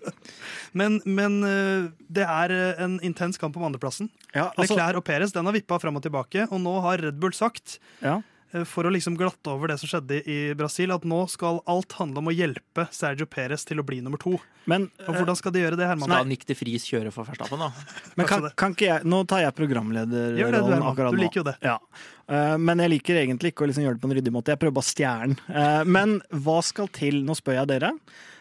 men 0.80 1.00
men 1.04 1.36
uh, 1.44 1.90
det 2.08 2.24
er 2.24 2.54
eh, 2.56 2.82
en 2.86 2.96
intens 3.04 3.36
kamp 3.40 3.56
om 3.60 3.68
andreplassen. 3.68 4.08
Ja, 4.32 4.48
altså, 4.56 4.72
Leclerc 4.78 5.00
og 5.02 5.04
Perez 5.04 5.36
den 5.36 5.44
har 5.48 5.56
vippa 5.56 5.78
fram 5.82 6.00
og 6.00 6.04
tilbake, 6.06 6.48
og 6.48 6.60
nå 6.64 6.78
har 6.86 7.02
Red 7.04 7.20
Bull 7.20 7.36
sagt 7.36 7.76
ja. 8.00 8.20
Eh, 8.52 8.64
for 8.68 8.86
å 8.88 8.92
liksom 8.94 9.16
glatte 9.18 9.50
over 9.52 9.72
det 9.72 9.78
som 9.80 9.90
skjedde 9.90 10.20
i 10.28 10.38
Brasil, 10.58 10.92
at 10.94 11.04
nå 11.08 11.20
skal 11.30 11.60
alt 11.70 11.92
handle 11.98 12.22
om 12.22 12.30
å 12.30 12.34
hjelpe 12.34 12.86
Sergio 12.94 13.26
Perez 13.30 13.64
til 13.68 13.80
å 13.82 13.86
bli 13.86 14.00
nummer 14.04 14.20
to. 14.22 14.36
Men, 14.70 14.88
Og 15.08 15.16
hvordan 15.16 15.36
skal 15.38 15.54
de 15.54 15.62
gjøre 15.64 15.78
det, 15.80 15.86
Herman? 15.88 16.10
Skal 16.10 16.28
Nick 16.28 16.44
de 16.46 16.54
Vries 16.58 16.84
kjøre 16.86 17.10
for 17.14 17.24
Verstappen, 17.26 17.62
da? 17.62 17.70
men 18.18 18.28
kan, 18.28 18.44
kan 18.60 18.74
ikke 18.76 18.86
jeg 18.90 19.08
Nå 19.08 19.22
tar 19.30 19.40
jeg 19.46 19.54
programlederrollen 19.56 20.82
akkurat 20.84 21.12
nå. 21.14 21.16
Du 21.16 21.22
liker 21.24 21.40
jo 21.42 21.46
det. 21.48 21.56
Ja. 21.64 21.78
Eh, 22.30 22.56
Men 22.60 22.82
jeg 22.84 22.92
liker 22.96 23.20
egentlig 23.22 23.54
ikke 23.54 23.64
å 23.66 23.70
liksom 23.70 23.86
gjøre 23.86 23.98
det 23.98 24.02
på 24.04 24.10
en 24.10 24.16
ryddig 24.18 24.34
måte. 24.34 24.52
Jeg 24.54 24.60
prøver 24.62 24.76
bare 24.80 25.14
den. 25.24 25.36
Eh, 25.48 25.84
Men 25.88 26.18
hva 26.44 26.58
skal 26.66 26.90
til, 26.94 27.22
nå 27.26 27.34
spør 27.38 27.60
jeg 27.62 27.70
dere, 27.72 27.92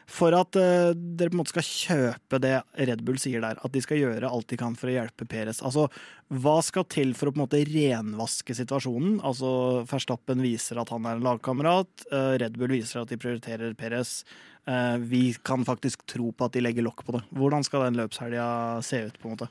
for 0.10 0.34
at 0.34 0.58
uh, 0.58 0.90
dere 0.98 1.30
på 1.30 1.38
en 1.38 1.42
måte 1.44 1.54
skal 1.54 1.66
kjøpe 1.68 2.40
det 2.42 2.56
Red 2.90 3.04
Bull 3.06 3.20
sier 3.22 3.44
der, 3.44 3.60
at 3.62 3.72
de 3.76 3.82
skal 3.86 4.00
gjøre 4.02 4.30
alt 4.30 4.48
de 4.50 4.58
kan 4.60 4.74
for 4.80 4.90
å 4.90 4.96
hjelpe 4.96 5.28
Peres. 5.30 5.62
Altså, 5.66 5.86
hva 6.34 6.56
skal 6.66 6.88
til 6.90 7.14
for 7.18 7.30
å 7.30 7.34
på 7.36 7.40
en 7.40 7.44
måte 7.46 7.62
renvaske 7.70 8.56
situasjonen? 8.58 9.20
Altså, 9.26 9.52
Verstappen 9.90 10.42
viser 10.44 10.82
at 10.82 10.90
han 10.94 11.06
er 11.06 11.20
en 11.20 11.26
lagkamerat, 11.28 12.08
uh, 12.12 12.34
Red 12.42 12.58
Bull 12.58 12.74
viser 12.74 13.04
at 13.04 13.14
de 13.14 13.20
prioriterer 13.22 13.76
Peres. 13.80 14.24
Uh, 14.70 14.98
Vi 15.02 15.36
kan 15.46 15.64
faktisk 15.66 16.04
tro 16.10 16.32
på 16.34 16.46
at 16.50 16.54
de 16.58 16.62
legger 16.66 16.86
lokk 16.86 17.06
på 17.08 17.16
det. 17.16 17.24
Hvordan 17.38 17.64
skal 17.66 17.88
den 17.88 18.02
løpshelga 18.02 18.50
se 18.86 19.06
ut, 19.08 19.18
på 19.22 19.30
en 19.30 19.38
måte? 19.38 19.50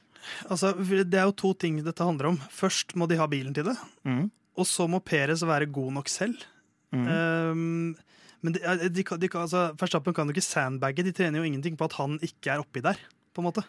Altså, 0.51 0.75
det 1.07 1.15
er 1.15 1.29
jo 1.31 1.37
to 1.39 1.55
ting 1.55 1.79
dette 1.87 2.05
handler 2.05 2.33
om. 2.35 2.43
Først 2.53 2.95
må 2.99 3.07
de 3.09 3.17
ha 3.23 3.27
bilen 3.31 3.55
til 3.55 3.71
det, 3.71 3.77
Mm. 4.05 4.27
og 4.59 4.67
så 4.67 4.89
må 4.91 4.99
Peres 5.05 5.43
være 5.47 5.71
god 5.71 5.93
nok 6.01 6.09
selv. 6.11 6.43
Mm. 6.91 7.07
Um, 7.07 7.97
men 8.43 8.55
de, 8.55 8.89
de, 8.95 9.03
kan- 9.05 9.19
de, 9.21 9.29
altså, 9.35 9.65
Verstappen 9.81 10.15
kan 10.15 10.29
jo 10.29 10.35
ikke 10.37 10.45
sandbagge. 10.47 11.05
De 11.07 11.13
trener 11.17 11.41
jo 11.43 11.49
ingenting 11.49 11.77
på 11.79 11.89
at 11.89 11.97
han 11.99 12.19
ikke 12.23 12.53
er 12.55 12.63
oppi 12.63 12.81
der. 12.85 12.99
på 13.35 13.43
en 13.43 13.49
måte. 13.51 13.65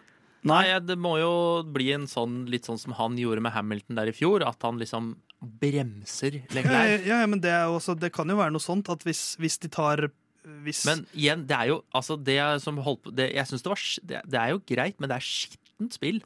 Nei, 0.46 0.64
det 0.80 0.96
må 0.96 1.18
jo 1.20 1.32
bli 1.68 1.90
en 1.92 2.06
sånn, 2.08 2.46
litt 2.48 2.64
sånn 2.64 2.78
som 2.80 2.94
han 2.96 3.18
gjorde 3.20 3.42
med 3.44 3.52
Hamilton 3.52 3.98
der 3.98 4.08
i 4.08 4.14
fjor, 4.16 4.40
at 4.46 4.62
han 4.64 4.78
liksom 4.80 5.10
bremser 5.60 6.38
Ja, 6.40 6.54
Leclerc. 6.56 7.04
ja, 7.06 7.18
ja, 7.20 7.26
men 7.28 7.40
det, 7.44 7.50
er 7.52 7.68
også, 7.72 7.94
det 7.98 8.10
kan 8.16 8.28
jo 8.28 8.38
være 8.38 8.52
noe 8.54 8.62
sånt 8.64 8.88
at 8.92 9.04
hvis, 9.06 9.34
hvis 9.40 9.58
de 9.62 9.68
tar 9.72 10.06
hvis, 10.64 10.84
Men 10.88 11.02
igjen, 11.12 11.42
det 11.48 11.56
er 11.56 11.68
jo 11.74 11.78
altså 11.96 12.16
det 12.16 12.38
som 12.64 12.78
holdt 12.80 13.02
på 13.04 13.12
det, 13.12 13.26
Jeg 13.36 13.46
synes 13.50 13.62
det 13.66 13.70
var 13.74 13.82
det, 14.08 14.20
det 14.32 14.38
er 14.40 14.54
jo 14.54 14.62
greit, 14.72 14.96
men 14.98 15.10
det 15.12 15.18
er 15.18 15.26
skittent 15.26 15.96
spill. 15.98 16.22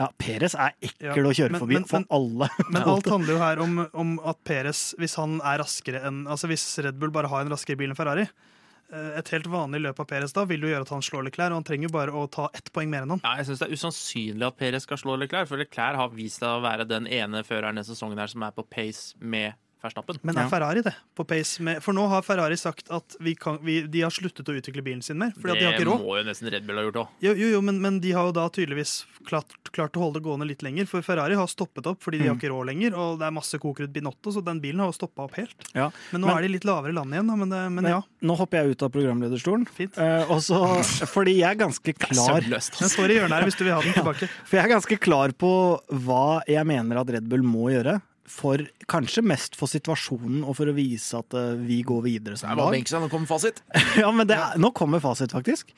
Ja, 0.00 0.06
Peres 0.18 0.54
er 0.56 0.72
Ja, 0.80 1.10
ekkel 1.12 1.26
å 1.28 1.32
kjøre 1.36 1.52
men- 1.52 1.60
forbi 1.60 1.76
men- 1.76 1.84
for 1.90 2.00
men- 2.00 2.08
alle. 2.16 2.48
Men 2.72 2.82
alt 2.94 3.10
handler 3.12 3.34
jo 3.36 3.40
her 3.44 3.60
om, 3.60 3.78
om 3.92 4.14
at 4.24 4.40
Peres, 4.48 4.94
hvis 4.98 5.14
han 5.20 5.38
er 5.44 5.60
raskere 5.60 6.00
enn 6.08 6.22
Altså 6.30 6.48
hvis 6.48 6.64
Red 6.86 6.96
Bull 6.98 7.12
bare 7.12 7.28
har 7.28 7.44
en 7.44 7.52
raskere 7.52 7.76
bil 7.76 7.92
enn 7.92 7.98
Ferrari 7.98 8.24
eh, 8.24 9.10
Et 9.20 9.28
helt 9.36 9.46
vanlig 9.52 9.82
løp 9.84 10.00
av 10.02 10.08
Perez 10.10 10.32
da 10.34 10.46
vil 10.48 10.64
jo 10.64 10.70
gjøre 10.72 10.86
at 10.88 10.94
han 10.96 11.04
slår 11.04 11.28
Leclerc, 11.28 11.52
og 11.52 11.60
han 11.60 11.66
trenger 11.68 11.90
jo 11.90 11.94
bare 11.94 12.10
å 12.16 12.24
ta 12.32 12.48
ett 12.56 12.72
poeng 12.74 12.88
mer 12.90 13.04
enn 13.06 13.12
han. 13.18 13.20
Ja, 13.22 13.36
jeg 13.38 13.46
synes 13.50 13.60
det 13.62 13.68
er 13.68 13.76
usannsynlig 13.76 14.46
at 14.48 14.56
Perez 14.58 14.82
skal 14.88 14.98
slå 15.04 15.14
Leclerc, 15.20 15.46
for 15.52 15.60
Leclerc 15.60 16.00
har 16.00 16.08
vist 16.16 16.40
seg 16.40 16.48
å 16.56 16.62
være 16.64 16.88
den 16.88 17.06
ene 17.06 17.44
føreren 17.46 17.76
denne 17.76 17.86
sesongen 17.86 18.18
her 18.18 18.32
som 18.32 18.42
er 18.48 18.56
på 18.56 18.64
pace 18.72 19.14
med 19.20 19.52
Verstappen. 19.82 20.18
Men 20.28 20.36
er 20.36 20.48
Ferrari 20.52 20.82
det? 20.84 20.92
På 21.16 21.24
pace 21.24 21.62
med, 21.64 21.78
for 21.82 21.96
nå 21.96 22.02
har 22.10 22.20
Ferrari 22.22 22.56
sagt 22.60 22.90
at 22.92 23.14
vi 23.24 23.32
kan, 23.34 23.56
vi, 23.64 23.78
de 23.88 24.02
har 24.04 24.10
sluttet 24.12 24.44
å 24.44 24.52
utvikle 24.58 24.82
bilen 24.84 25.00
sin 25.02 25.16
mer. 25.16 25.30
Fordi 25.40 25.54
at 25.54 25.58
de 25.58 25.64
har 25.64 25.72
det 25.72 25.80
ikke 25.80 25.88
råd. 25.88 26.02
må 26.04 26.18
jo 26.18 26.24
nesten 26.28 26.50
Red 26.52 26.66
Bull 26.68 26.76
ha 26.76 26.84
gjort 26.84 26.98
òg. 27.00 27.14
Jo, 27.24 27.32
jo, 27.38 27.48
jo 27.54 27.60
men, 27.64 27.78
men 27.80 27.96
de 28.04 28.12
har 28.12 28.26
jo 28.28 28.34
da 28.36 28.44
tydeligvis 28.52 29.06
klart, 29.24 29.48
klart 29.72 29.96
å 29.96 30.02
holde 30.04 30.20
det 30.20 30.24
gående 30.26 30.46
litt 30.50 30.60
lenger. 30.66 30.84
For 30.90 31.00
Ferrari 31.06 31.38
har 31.38 31.48
stoppet 31.48 31.88
opp 31.88 32.02
fordi 32.04 32.18
de 32.20 32.28
har 32.28 32.34
Mm. 32.36 32.40
ikke 32.42 32.52
råd 32.52 32.66
lenger. 32.68 32.94
Og 33.00 33.18
det 33.20 33.26
er 33.26 33.34
masse 33.38 33.58
kokerud 33.58 33.92
Binotto, 33.92 34.30
så 34.36 34.44
den 34.44 34.60
bilen 34.60 34.80
har 34.84 34.92
jo 34.92 34.98
stoppa 35.00 35.24
opp 35.24 35.34
helt. 35.40 35.56
Ja. 35.74 35.88
Men 36.12 36.20
nå 36.20 36.26
Men- 36.28 36.36
er 36.36 36.42
de 36.42 36.52
litt 36.58 36.64
lavere 36.68 36.92
i 36.92 36.98
land 37.00 37.12
igjen, 37.16 37.26
da. 37.32 37.36
Men, 37.36 37.48
det- 37.48 37.70
men 37.72 37.84
ja, 37.90 38.02
Nå 38.22 38.36
hopper 38.36 38.60
jeg 38.62 38.76
ut 38.76 38.82
av 38.82 38.90
programlederstolen. 38.92 39.66
fint. 39.68 39.96
Eh, 39.96 40.26
også, 40.28 40.60
fordi 41.14 41.38
jeg 41.40 41.50
er 41.56 41.60
ganske 41.64 41.94
klar 41.96 42.40
Søvnløst. 42.42 42.78
Den 42.78 42.88
står 42.92 43.10
i 43.10 43.16
hjørnet 43.16 43.32
her 43.40 43.48
hvis 43.48 43.56
du 43.56 43.64
vil 43.64 43.72
ha 43.72 43.80
den 43.80 43.92
tilbake. 43.96 44.28
For 44.44 44.56
jeg 44.60 44.64
er 44.68 44.74
ganske 44.76 45.00
klar 45.00 45.32
på 45.32 45.80
hva 46.04 46.42
jeg 46.46 46.66
mener 46.68 47.00
at 47.00 47.08
Red 47.16 47.28
Bull 47.28 47.42
må 47.42 47.70
gjøre. 47.72 48.00
For, 48.30 48.62
kanskje 48.90 49.24
mest 49.26 49.56
for 49.58 49.70
situasjonen 49.70 50.44
og 50.44 50.54
for 50.60 50.70
å 50.70 50.74
vise 50.76 51.18
at 51.18 51.34
eh, 51.36 51.56
vi 51.58 51.80
går 51.86 52.04
videre 52.06 52.38
som 52.38 52.52
lag. 52.54 52.76
nå 52.78 53.08
kommer 53.10 53.26
fasit. 53.26 53.58
ja, 54.02 54.10
men 54.14 54.28
det 54.30 54.38
nå 54.60 54.70
kommer 54.76 55.02
fasit, 55.02 55.34
faktisk. 55.34 55.74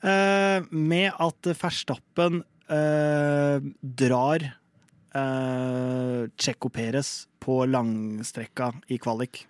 Eh, 0.00 0.64
med 0.72 1.12
at 1.12 1.50
Verstappen 1.60 2.40
eh, 2.72 3.68
drar 3.82 4.46
uh, 5.14 6.24
Checo 6.40 6.70
Perez 6.72 7.28
på 7.40 7.64
langstrekka 7.68 8.72
i 8.88 8.98
kvalik. 9.02 9.44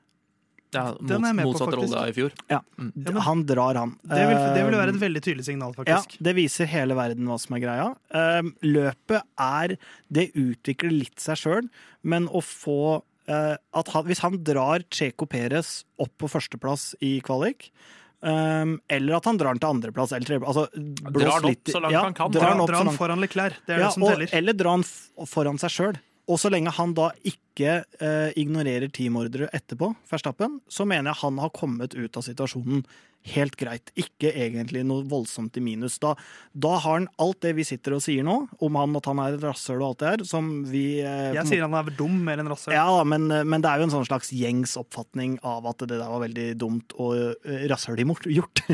Ja, 0.75 0.95
Den 1.01 1.25
er 1.25 1.33
jeg 1.33 1.37
med 1.37 1.45
på, 1.45 1.51
motsatt 1.51 1.73
faktisk. 1.73 1.95
rolle 1.95 2.09
i 2.09 2.15
fjor. 2.15 2.33
Ja, 2.51 2.61
men- 2.77 3.17
Han 3.27 3.45
drar, 3.45 3.75
han. 3.75 3.99
Det 4.03 4.29
vil, 4.29 4.37
det 4.55 4.65
vil 4.65 4.79
være 4.79 4.89
Eh, 4.91 4.95
et 4.95 5.01
veldig 5.01 5.23
tydelig 5.23 5.45
signal, 5.45 5.75
ja, 5.87 6.03
det 6.23 6.37
viser 6.37 6.67
hele 6.67 6.95
verden 6.95 7.27
hva 7.27 7.39
som 7.41 7.57
er 7.57 7.61
greia. 7.61 7.97
Eh, 8.11 8.43
løpet 8.63 9.23
er 9.39 9.77
Det 10.11 10.33
utvikler 10.35 10.91
litt 10.91 11.19
seg 11.19 11.37
sjøl, 11.37 11.69
men 12.03 12.29
å 12.29 12.41
få 12.41 13.03
eh, 13.29 13.57
at 13.75 13.89
han, 13.89 14.05
Hvis 14.05 14.21
han 14.21 14.43
drar 14.43 14.83
Checo 14.91 15.27
Perez 15.27 15.85
opp 15.99 16.17
på 16.19 16.29
førsteplass 16.29 16.95
i 17.01 17.21
kvalik, 17.21 17.71
Um, 18.23 18.83
eller 18.87 19.15
at 19.17 19.25
han 19.25 19.39
drar 19.41 19.55
den 19.57 19.61
til 19.63 19.71
andreplass 19.71 20.13
altså, 20.13 20.67
Drar 20.77 21.15
den 21.17 21.31
opp 21.31 21.47
litt 21.47 21.71
så 21.73 21.81
langt 21.81 21.95
ja, 21.95 22.03
han 22.05 22.13
kan. 22.13 22.29
Drar 22.29 22.43
Dra, 22.43 22.51
den 22.53 22.61
opp 22.61 22.69
dra 22.69 22.83
han 22.85 22.93
foran 22.93 23.23
Leclerc. 23.23 23.55
Det 23.65 23.79
er 23.79 23.81
ja, 23.81 23.87
det 23.87 23.95
som 23.95 24.05
og, 24.05 24.11
teller. 24.13 24.29
Eller 24.37 24.53
drar 24.53 24.77
han 24.77 24.85
foran 25.25 25.57
seg 25.63 25.73
sjøl. 25.73 26.01
Og 26.29 26.37
så 26.37 26.51
lenge 26.53 26.69
han 26.77 26.93
da 26.93 27.09
ikke 27.25 27.50
eh, 27.69 28.33
ignorerer 28.41 28.91
teamordre 28.95 29.51
etterpå, 29.57 29.93
Verstappen, 30.11 30.61
så 30.69 30.87
mener 30.89 31.13
jeg 31.13 31.23
han 31.25 31.41
har 31.43 31.55
kommet 31.57 31.97
ut 31.99 32.17
av 32.17 32.27
situasjonen 32.27 32.85
helt 33.35 33.57
greit. 33.61 33.91
Ikke 34.01 34.31
egentlig 34.33 34.83
noe 34.89 35.05
voldsomt 35.09 35.57
i 35.59 35.63
minus. 35.63 35.99
Da, 36.01 36.15
da 36.57 36.73
har 36.81 36.97
han 36.97 37.09
alt 37.21 37.43
det 37.45 37.53
vi 37.59 37.67
sitter 37.69 37.97
og 37.97 38.03
sier 38.05 38.25
nå, 38.25 38.37
om 38.65 38.79
han 38.81 38.97
at 38.97 39.09
han 39.11 39.21
er 39.23 39.37
et 39.37 39.45
rasshøl 39.45 39.83
og 39.83 39.91
alt 39.91 40.01
det 40.01 40.13
her, 40.13 40.25
som 40.29 40.49
vi 40.71 40.85
eh, 41.05 41.35
Jeg 41.37 41.47
sier 41.51 41.67
han 41.67 41.77
er 41.77 41.93
dum 41.99 42.17
mer 42.27 42.41
enn 42.41 42.51
rasshøl. 42.51 42.75
ja, 42.77 42.89
men, 43.05 43.29
men 43.29 43.65
det 43.65 43.71
er 43.71 43.83
jo 43.83 43.89
en 43.89 43.95
sånn 43.99 44.09
slags 44.09 44.33
gjengs 44.33 44.77
oppfatning 44.81 45.37
av 45.47 45.69
at 45.69 45.85
det 45.85 45.99
der 45.99 46.09
var 46.09 46.25
veldig 46.25 46.49
dumt 46.61 46.97
og 46.97 47.37
uh, 47.45 47.67
rasshøl 47.71 48.01
gjort. 48.39 48.65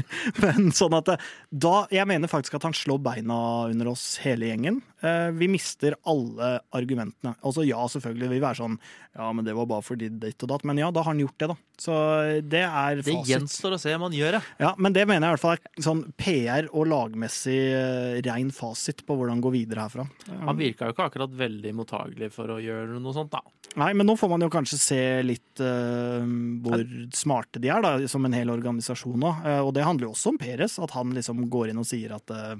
men 0.44 0.70
sånn 0.74 0.94
at 0.96 1.16
da 1.50 1.74
Jeg 1.90 2.06
mener 2.08 2.30
faktisk 2.30 2.56
at 2.58 2.66
han 2.68 2.76
slår 2.76 3.00
beina 3.02 3.36
under 3.70 3.90
oss 3.90 4.16
hele 4.22 4.50
gjengen. 4.50 4.80
Eh, 5.02 5.30
vi 5.36 5.48
mister 5.50 5.96
alle 6.08 6.56
argumentene. 6.74 7.34
Altså 7.44 7.64
ja, 7.66 7.82
selvfølgelig 7.90 8.30
vil 8.30 8.38
vi 8.38 8.44
være 8.44 8.60
sånn 8.62 8.75
Ja, 9.16 9.30
men 9.32 9.46
det 9.46 9.54
var 9.56 9.68
bare 9.70 9.84
fordi 9.84 10.10
ditt 10.22 10.42
og 10.44 10.50
datt. 10.52 10.64
Men 10.68 10.80
ja, 10.80 10.90
da 10.92 11.02
har 11.02 11.12
han 11.12 11.22
gjort 11.22 11.38
det, 11.40 11.48
da. 11.52 11.56
Så 11.80 11.96
det 12.44 12.62
er 12.64 13.00
fasit. 13.02 13.08
Det 13.08 13.32
gjenstår 13.32 13.76
å 13.76 13.80
se 13.80 13.94
om 13.96 14.06
han 14.06 14.16
gjør 14.16 14.38
det. 14.38 14.42
Ja, 14.62 14.72
men 14.80 14.96
det 14.96 15.04
mener 15.08 15.26
jeg 15.26 15.34
i 15.34 15.36
hvert 15.36 15.44
fall 15.44 15.56
er 15.56 15.86
sånn 15.86 16.02
PR 16.20 16.70
og 16.72 16.88
lagmessig 16.92 17.58
uh, 17.76 18.16
rein 18.26 18.52
fasit 18.54 19.04
på 19.06 19.16
hvordan 19.18 19.42
gå 19.44 19.52
videre 19.54 19.86
herfra. 19.86 20.06
Han 20.48 20.60
virka 20.60 20.88
jo 20.88 20.96
ikke 20.96 21.08
akkurat 21.10 21.36
veldig 21.36 21.74
mottagelig 21.76 22.30
for 22.34 22.56
å 22.56 22.60
gjøre 22.62 23.00
noe 23.00 23.16
sånt, 23.16 23.32
da. 23.34 23.42
Nei, 23.76 23.90
men 23.92 24.08
nå 24.08 24.14
får 24.16 24.30
man 24.32 24.44
jo 24.44 24.52
kanskje 24.52 24.78
se 24.80 25.00
litt 25.24 25.60
uh, 25.60 26.24
hvor 26.64 26.84
smarte 27.16 27.60
de 27.60 27.72
er, 27.72 27.84
da, 27.84 27.96
som 28.08 28.24
en 28.24 28.36
hel 28.36 28.52
organisasjon 28.52 29.26
òg. 29.26 29.42
Uh, 29.44 29.62
og 29.66 29.74
det 29.76 29.84
handler 29.84 30.08
jo 30.08 30.14
også 30.14 30.32
om 30.32 30.40
Peres, 30.40 30.78
at 30.80 30.96
han 30.96 31.12
liksom 31.16 31.44
går 31.52 31.72
inn 31.72 31.82
og 31.82 31.88
sier 31.88 32.14
at 32.16 32.32
eh, 32.32 32.56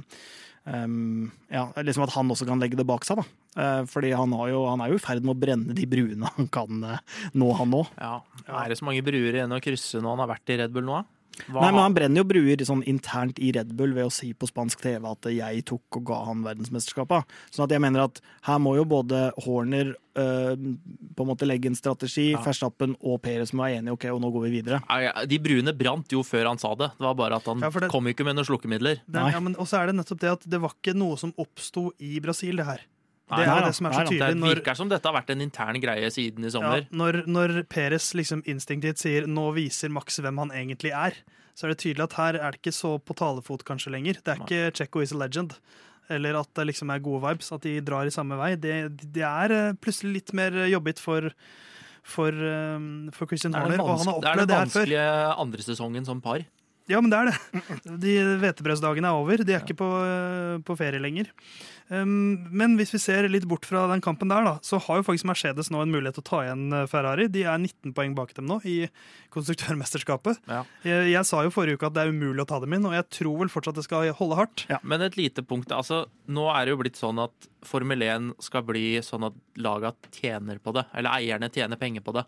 em, 0.71 1.29
ja, 1.53 1.67
liksom 1.81 2.05
at 2.07 2.14
han 2.17 2.31
også 2.33 2.47
kan 2.49 2.62
legge 2.62 2.79
det 2.79 2.87
bak 2.89 3.07
seg, 3.07 3.21
da. 3.23 3.27
Uh, 3.57 3.83
fordi 3.89 4.11
han, 4.12 4.35
jo, 4.51 4.67
han 4.69 4.83
er 4.85 4.93
jo 4.93 4.99
i 4.99 5.03
ferd 5.03 5.25
med 5.25 5.33
å 5.33 5.41
brenne 5.41 5.77
de 5.77 5.87
bruene 5.89 6.29
han 6.37 6.49
kan 6.53 6.83
uh, 6.85 7.21
nå, 7.33 7.51
han 7.57 7.73
nå. 7.73 7.85
Ja. 7.97 8.19
Er 8.47 8.71
det 8.71 8.81
så 8.81 8.89
mange 8.89 9.05
bruer 9.07 9.39
igjen 9.39 9.55
å 9.57 9.62
krysse 9.64 10.03
når 10.03 10.12
han 10.12 10.25
har 10.27 10.35
vært 10.35 10.53
i 10.53 10.59
Red 10.61 10.75
Bull 10.77 10.89
nå? 10.89 11.01
Hva 11.47 11.61
Nei, 11.62 11.70
men 11.72 11.82
Han 11.82 11.95
brenner 11.95 12.22
jo 12.22 12.24
bruer 12.24 12.62
sånn 12.66 12.82
internt 12.89 13.39
i 13.39 13.53
Red 13.53 13.74
Bull 13.76 13.93
ved 13.97 14.09
å 14.09 14.12
si 14.12 14.32
på 14.32 14.49
spansk 14.49 14.80
TV 14.80 15.05
at 15.11 15.28
jeg 15.30 15.64
tok 15.68 15.99
og 16.01 16.05
ga 16.09 16.18
han 16.30 16.43
verdensmesterskapet. 16.47 17.24
Sånn 17.55 17.66
at 17.66 17.74
jeg 17.76 17.82
mener 17.84 18.07
at 18.09 18.20
her 18.49 18.59
må 18.62 18.74
jo 18.78 18.84
både 18.89 19.30
Horner 19.45 19.93
øh, 20.16 20.57
på 20.57 21.26
en 21.26 21.30
måte 21.30 21.47
legge 21.49 21.68
en 21.70 21.76
strategi, 21.78 22.30
Ja. 22.32 22.41
Verstappen 22.43 22.97
og 23.03 23.20
Perez 23.22 23.53
må 23.53 23.66
være 23.66 23.82
enige, 23.82 23.93
ok, 23.99 24.09
og 24.14 24.20
nå 24.24 24.32
går 24.32 24.47
vi 24.49 24.55
videre. 24.62 24.80
Ja, 24.89 24.99
ja, 25.11 25.26
De 25.28 25.39
bruene 25.39 25.76
brant 25.76 26.09
jo 26.12 26.22
før 26.26 26.47
han 26.49 26.59
sa 26.59 26.74
det. 26.74 26.91
Det 26.97 27.05
var 27.07 27.14
bare 27.14 27.37
at 27.37 27.45
han 27.47 27.61
Ja, 27.61 27.70
det- 27.70 27.91
kom 27.91 28.07
ikke 28.07 28.24
med 28.24 28.37
noen 28.37 28.47
slukkemidler. 28.49 29.01
Den, 29.07 29.32
ja, 29.32 29.41
men, 29.41 29.55
også 29.57 29.82
er 29.82 29.87
det 29.93 29.97
nettopp 29.97 30.20
det 30.20 30.30
at 30.32 30.49
det 30.49 30.61
var 30.61 30.72
ikke 30.72 30.95
noe 30.97 31.16
som 31.16 31.32
oppsto 31.39 31.93
i 32.01 32.18
Brasil, 32.20 32.57
det 32.57 32.66
her. 32.66 32.80
Det 33.27 33.43
er 33.43 33.49
nei 33.51 33.62
det 33.64 33.72
som 33.74 33.89
er 33.89 33.95
så. 33.97 34.03
Det 34.07 34.12
tydelig. 34.12 34.39
Når, 34.39 34.53
virker 34.55 34.79
som 34.79 34.91
dette 34.91 35.09
har 35.09 35.16
vært 35.16 35.33
en 35.35 35.43
intern 35.43 35.81
greie 35.83 36.11
siden 36.14 36.47
i 36.47 36.51
ja, 36.51 36.53
sommer. 36.55 36.85
når, 36.95 37.24
når 37.27 37.57
Peres 37.72 38.12
liksom 38.14 38.45
instinktivt 38.47 39.03
sier 39.03 39.27
'nå 39.27 39.49
viser 39.57 39.91
Max 39.91 40.20
hvem 40.22 40.39
han 40.45 40.55
egentlig 40.55 40.95
er', 40.95 41.18
så 41.57 41.66
er 41.66 41.74
det 41.74 41.81
tydelig 41.83 42.07
at 42.07 42.16
her 42.20 42.39
er 42.39 42.55
det 42.55 42.61
ikke 42.61 42.77
så 42.77 42.93
på 43.03 43.16
talefot 43.18 43.64
kanskje 43.66 43.91
lenger. 43.97 44.22
Det 44.22 44.37
er 44.37 44.43
ikke 44.45 44.70
'Checo 44.79 45.03
is 45.03 45.12
a 45.12 45.18
legend'. 45.18 45.59
Eller 46.09 46.39
at 46.39 46.47
det 46.55 46.68
liksom 46.68 46.91
er 46.95 47.03
gode 47.03 47.18
vibes, 47.24 47.51
at 47.51 47.64
de 47.66 47.81
drar 47.83 48.07
i 48.07 48.14
samme 48.14 48.37
vei. 48.39 48.55
Det, 48.55 48.95
det 49.11 49.24
er 49.27 49.51
eh, 49.51 49.72
plutselig 49.74 50.20
litt 50.20 50.33
mer 50.39 50.55
jobbigt 50.70 51.03
for 51.03 51.33
for, 52.07 52.31
eh, 52.31 52.79
for 53.11 53.27
Christian 53.27 53.57
er 53.57 53.64
Horner, 53.64 53.81
og 53.83 53.99
han 53.99 54.07
har 54.07 54.14
vanske, 54.14 54.22
det 54.22 54.31
er 54.31 54.37
den 54.37 54.47
det 54.47 54.59
vanskelige 54.61 55.07
andre 55.43 55.66
sesongen 55.66 56.07
som 56.07 56.20
par. 56.22 56.45
Ja, 56.87 57.01
men 57.03 57.11
det 57.11 57.18
er 57.18 57.30
det. 57.32 57.62
De 58.03 58.12
hvetebrødsdagene 58.43 59.11
er 59.11 59.18
over. 59.18 59.43
De 59.43 59.55
er 59.55 59.64
ikke 59.64 59.78
på, 59.80 59.89
eh, 60.07 60.59
på 60.66 60.76
ferie 60.78 61.03
lenger. 61.03 61.32
Um, 61.89 62.47
men 62.51 62.74
hvis 62.78 62.91
vi 62.95 62.99
ser 62.99 63.28
litt 63.30 63.47
bort 63.47 63.66
fra 63.66 63.84
den 63.91 64.03
kampen 64.03 64.30
der, 64.30 64.43
da, 64.47 64.55
så 64.66 64.78
har 64.82 64.99
jo 64.99 65.07
faktisk 65.07 65.28
Mercedes 65.28 65.70
nå 65.70 65.82
en 65.82 65.93
mulighet 65.93 66.16
til 66.18 66.24
å 66.24 66.28
ta 66.30 66.41
igjen 66.45 66.64
eh, 66.74 66.87
Ferrari. 66.91 67.28
De 67.30 67.45
er 67.47 67.59
19 67.59 67.95
poeng 67.95 68.14
bak 68.18 68.34
dem 68.39 68.49
nå 68.51 68.59
i 68.66 68.76
konstruktørmesterskapet. 69.34 70.41
Ja. 70.51 70.62
Jeg, 70.87 71.12
jeg 71.12 71.28
sa 71.28 71.43
jo 71.47 71.55
forrige 71.55 71.78
uke 71.78 71.91
at 71.91 71.99
det 71.99 72.07
er 72.07 72.14
umulig 72.14 72.47
å 72.47 72.49
ta 72.51 72.62
dem 72.62 72.74
inn, 72.78 72.87
og 72.87 72.97
jeg 72.97 73.07
tror 73.18 73.43
vel 73.43 73.53
fortsatt 73.53 73.78
det 73.78 73.87
skal 73.87 74.11
holde 74.18 74.39
hardt. 74.39 74.66
Men 74.87 75.07
et 75.07 75.18
lite 75.18 75.47
punkt. 75.47 75.74
altså, 75.74 76.05
Nå 76.30 76.49
er 76.55 76.66
det 76.66 76.74
jo 76.74 76.80
blitt 76.82 76.99
sånn 77.03 77.22
at 77.22 77.51
Formel 77.66 78.03
1 78.07 78.32
skal 78.47 78.66
bli 78.66 78.89
sånn 79.03 79.26
at 79.26 79.39
laga 79.59 79.95
tjener 80.14 80.62
på 80.62 80.74
det. 80.74 80.87
Eller 80.95 81.18
eierne 81.18 81.51
tjener 81.55 81.78
penger 81.80 82.07
på 82.07 82.14
det. 82.18 82.26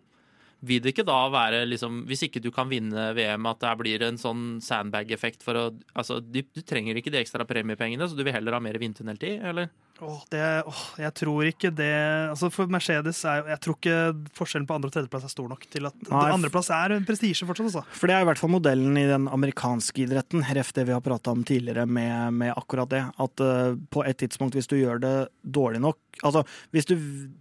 Vil 0.67 0.83
det 0.83 0.91
ikke 0.91 1.07
da 1.07 1.19
være, 1.31 1.63
liksom, 1.71 2.01
hvis 2.09 2.25
ikke 2.27 2.43
du 2.43 2.49
kan 2.55 2.71
vinne 2.71 3.13
VM, 3.15 3.47
at 3.47 3.61
det 3.63 3.75
blir 3.79 4.03
en 4.03 4.17
sånn 4.19 4.47
sandbag-effekt 4.65 5.45
for 5.47 5.55
å 5.55 5.67
Altså, 5.95 6.19
du, 6.19 6.41
du 6.43 6.63
trenger 6.67 6.99
ikke 6.99 7.13
de 7.15 7.21
ekstra 7.21 7.47
premiepengene, 7.47 8.09
så 8.09 8.19
du 8.19 8.25
vil 8.27 8.35
heller 8.35 8.57
ha 8.57 8.63
mer 8.63 8.79
vindtunneltid, 8.83 9.45
eller? 9.47 9.71
Åh, 10.01 10.19
det, 10.31 10.43
åh, 10.71 10.83
jeg 11.03 11.15
tror 11.19 11.49
ikke 11.49 11.71
det 11.75 11.91
altså 12.31 12.51
For 12.55 12.71
Mercedes 12.71 13.19
er 13.27 13.49
Jeg 13.51 13.61
tror 13.65 13.75
ikke 13.75 13.97
forskjellen 14.37 14.69
på 14.69 14.77
andre- 14.77 14.93
og 14.93 14.95
tredjeplass 14.95 15.27
er 15.27 15.33
stor 15.33 15.49
nok 15.51 15.65
til 15.73 15.89
at 15.89 16.13
andreplass 16.15 16.71
er 16.75 16.95
en 16.95 17.07
prestisje 17.09 17.49
fortsatt. 17.49 17.67
Altså. 17.71 17.83
For 17.99 18.11
det 18.11 18.15
er 18.15 18.23
i 18.23 18.29
hvert 18.29 18.41
fall 18.41 18.53
modellen 18.53 18.99
i 19.01 19.07
den 19.09 19.27
amerikanske 19.33 20.05
idretten, 20.07 20.45
ref 20.55 20.71
det 20.77 20.87
vi 20.89 20.95
har 20.95 21.03
prata 21.05 21.35
om 21.35 21.43
tidligere 21.47 21.87
med, 21.87 22.37
med 22.39 22.55
akkurat 22.55 22.93
det. 22.93 23.03
At 23.19 23.43
uh, 23.43 23.75
på 23.91 24.05
et 24.07 24.21
tidspunkt, 24.23 24.55
hvis 24.55 24.71
du 24.71 24.77
gjør 24.79 25.03
det 25.03 25.17
dårlig 25.43 25.83
nok 25.83 25.99
Altså 26.27 26.43
hvis, 26.75 26.87
du, 26.89 26.95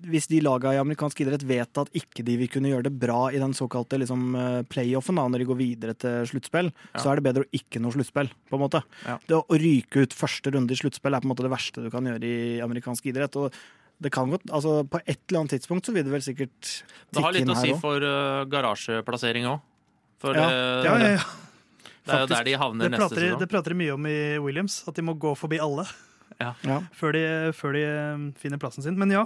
hvis 0.06 0.28
de 0.30 0.42
laga 0.46 0.74
i 0.76 0.80
amerikansk 0.82 1.24
idrett 1.24 1.46
vet 1.48 1.80
at 1.82 1.90
ikke 1.98 2.26
de 2.26 2.36
vil 2.42 2.50
kunne 2.52 2.70
gjøre 2.70 2.88
det 2.88 2.94
bra 3.02 3.28
i 3.34 3.40
den 3.42 3.56
såkalte 3.58 4.00
liksom, 4.02 4.28
eh, 4.38 4.60
playoffen, 4.70 5.18
da, 5.18 5.26
når 5.32 5.42
de 5.42 5.48
går 5.50 5.60
videre 5.60 5.96
til 5.98 6.28
sluttspill, 6.30 6.70
så 6.94 7.12
er 7.12 7.20
det 7.20 7.26
bedre 7.26 7.46
å 7.46 7.52
ikke 7.58 7.82
nå 7.82 7.94
sluttspill, 7.96 8.30
på 8.50 8.58
en 8.58 8.64
måte. 8.64 8.84
Ja. 9.08 9.18
Det 9.26 9.40
å 9.40 9.60
ryke 9.64 10.06
ut 10.06 10.18
første 10.18 10.54
runde 10.54 10.76
i 10.76 10.80
sluttspill 10.80 11.18
er 11.18 11.24
på 11.24 11.30
en 11.30 11.34
måte 11.34 11.48
det 11.48 11.54
verste 11.54 11.86
du 11.86 11.90
kan 11.94 12.06
gjøre 12.10 12.30
i 12.30 12.38
amerikansk 12.64 13.06
idrett. 13.12 13.36
og 13.40 13.54
det 14.00 14.12
kan 14.14 14.30
godt, 14.30 14.44
altså 14.54 14.84
På 14.86 15.00
et 15.10 15.18
eller 15.30 15.40
annet 15.42 15.56
tidspunkt 15.56 15.88
så 15.88 15.94
vil 15.96 16.04
det 16.06 16.12
vel 16.14 16.22
sikkert 16.22 16.68
Det 17.12 17.24
har 17.24 17.34
litt 17.34 17.50
å 17.50 17.56
si 17.58 17.72
også. 17.74 17.82
for 17.82 18.04
uh, 18.06 18.46
garasjeplassering 18.46 19.48
òg. 19.50 19.62
For 20.22 20.38
Ja. 20.38 20.50
eh, 20.50 20.84
Ja, 20.86 20.98
ja, 20.98 21.10
ja. 21.18 21.24
det 22.06 22.14
er 22.14 22.20
jo 22.22 22.28
der 22.32 22.44
de 22.46 22.54
havner 22.62 22.84
Det 22.90 22.92
neste 22.94 23.08
prater, 23.10 23.24
sesong. 23.26 23.40
det 23.42 23.50
prater 23.50 23.74
de 23.74 23.80
mye 23.82 23.94
om 23.96 24.06
i 24.06 24.20
Williams, 24.40 24.84
at 24.88 24.96
de 24.96 25.02
må 25.02 25.18
gå 25.18 25.34
forbi 25.38 25.58
alle. 25.60 25.86
Ja. 26.40 26.54
før 26.94 27.14
de, 27.16 27.22
før 27.58 27.74
de 27.74 27.82
eh, 27.82 28.26
finner 28.38 28.60
plassen 28.62 28.84
sin. 28.86 28.94
Men 29.02 29.10
ja, 29.10 29.24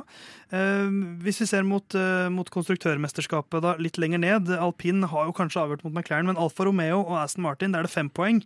eh, 0.55 0.87
hvis 1.25 1.41
vi 1.43 1.47
ser 1.49 1.63
mot, 1.67 1.83
eh, 1.93 2.29
mot 2.31 2.47
konstruktørmesterskapet 2.49 3.61
da, 3.65 3.73
litt 3.83 3.97
lenger 3.99 4.21
ned 4.23 4.47
Alpin 4.55 5.03
har 5.11 5.27
jo 5.27 5.33
kanskje 5.35 5.59
avgjort 5.65 5.83
mot 5.83 5.93
McLaren, 5.93 6.25
men 6.31 6.39
Alfa 6.39 6.63
Romeo 6.63 7.01
og 7.03 7.17
Aston 7.25 7.43
Martin 7.43 7.73
der 7.75 7.83
er 7.83 7.89
det 7.89 7.91
fem 7.91 8.09
poeng. 8.09 8.39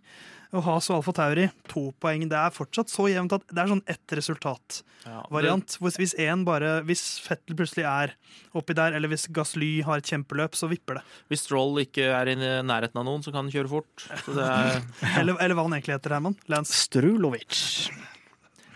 Og 0.56 0.64
Has 0.64 0.88
og 0.88 1.00
Alfa 1.00 1.12
Tauri 1.18 1.46
to 1.68 1.90
poeng. 2.00 2.24
Det 2.30 2.38
er 2.38 2.54
fortsatt 2.54 2.88
så 2.92 3.08
jevnt 3.12 3.34
at 3.36 3.44
det 3.50 3.60
er 3.60 3.70
sånn 3.72 3.82
ett 3.92 4.14
resultat-variant. 4.16 5.76
Ja, 5.76 5.90
Hvis, 5.98 6.14
én 6.16 6.32
en 6.32 6.46
bare, 6.48 6.78
hvis 6.88 7.04
Fettel 7.24 7.58
plutselig 7.58 7.84
er 7.88 8.14
oppi 8.56 8.76
der, 8.76 8.96
eller 8.96 9.12
hvis 9.12 9.28
Gasly 9.36 9.82
har 9.86 10.00
et 10.00 10.08
kjempeløp, 10.08 10.56
så 10.56 10.70
vipper 10.72 11.00
det. 11.00 11.04
Hvis 11.30 11.44
Stroll 11.44 11.82
ikke 11.84 12.08
er 12.08 12.32
i 12.32 12.36
nærheten 12.40 13.02
av 13.02 13.06
noen, 13.08 13.24
så 13.24 13.34
kan 13.34 13.44
han 13.44 13.52
kjøre 13.52 13.72
fort. 13.72 14.08
Så 14.24 14.36
det 14.36 14.48
er, 14.48 14.82
Eller, 15.20 15.36
eller 15.36 15.56
hva 15.58 15.68
han 15.68 15.76
egentlig 15.76 15.98
heter, 15.98 16.16
Herman. 16.16 16.36
Lance. 16.52 16.76
Strulovic. 16.86 17.88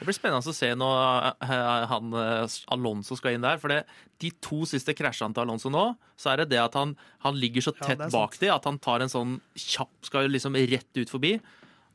Det 0.00 0.06
blir 0.08 0.16
spennende 0.16 0.48
å 0.48 0.56
se 0.56 0.68
når 0.80 1.26
eh, 1.44 1.82
han, 1.90 2.14
eh, 2.16 2.54
Alonso 2.72 3.18
skal 3.18 3.36
inn 3.36 3.44
der. 3.44 3.58
For 3.60 3.68
det, 3.68 3.82
de 4.24 4.30
to 4.40 4.62
siste 4.68 4.94
krasjene 4.96 5.36
til 5.36 5.44
Alonso 5.44 5.72
nå, 5.72 5.90
så 6.16 6.32
er 6.32 6.40
det 6.40 6.54
det 6.54 6.60
at 6.62 6.76
han, 6.78 6.94
han 7.26 7.36
ligger 7.36 7.66
så 7.66 7.74
tett 7.76 8.00
er 8.00 8.12
bak 8.12 8.38
de 8.40 8.48
at 8.48 8.64
han 8.68 8.80
tar 8.80 9.04
en 9.04 9.12
sånn 9.12 9.34
kjapp 9.60 10.08
Skal 10.08 10.24
jo 10.24 10.32
liksom 10.32 10.56
rett 10.56 11.02
ut 11.02 11.12
forbi. 11.12 11.34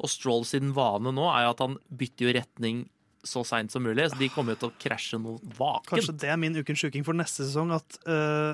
Og 0.02 0.12
Stroll 0.12 0.46
sin 0.48 0.74
vane 0.76 1.14
nå 1.16 1.30
er 1.32 1.46
jo 1.46 1.56
at 1.56 1.64
han 1.64 1.80
bytter 1.89 2.28
jo 2.28 2.36
retning 2.39 2.84
så 3.26 3.41
seint 3.48 3.74
som 3.74 3.84
mulig. 3.86 4.10
Så 4.12 4.20
de 4.20 4.30
kommer 4.34 4.56
jo 4.56 4.64
til 4.64 4.72
å 4.72 4.78
krasje 4.82 5.20
noe 5.22 5.39
vaken. 5.58 5.96
Kanskje 5.96 6.18
det 6.22 6.32
er 6.32 6.39
min 6.41 6.58
ukens 6.60 6.84
sjuking 6.84 7.06
for 7.08 7.18
neste 7.18 7.48
sesong, 7.48 7.74
at 7.74 8.00
eh, 8.06 8.54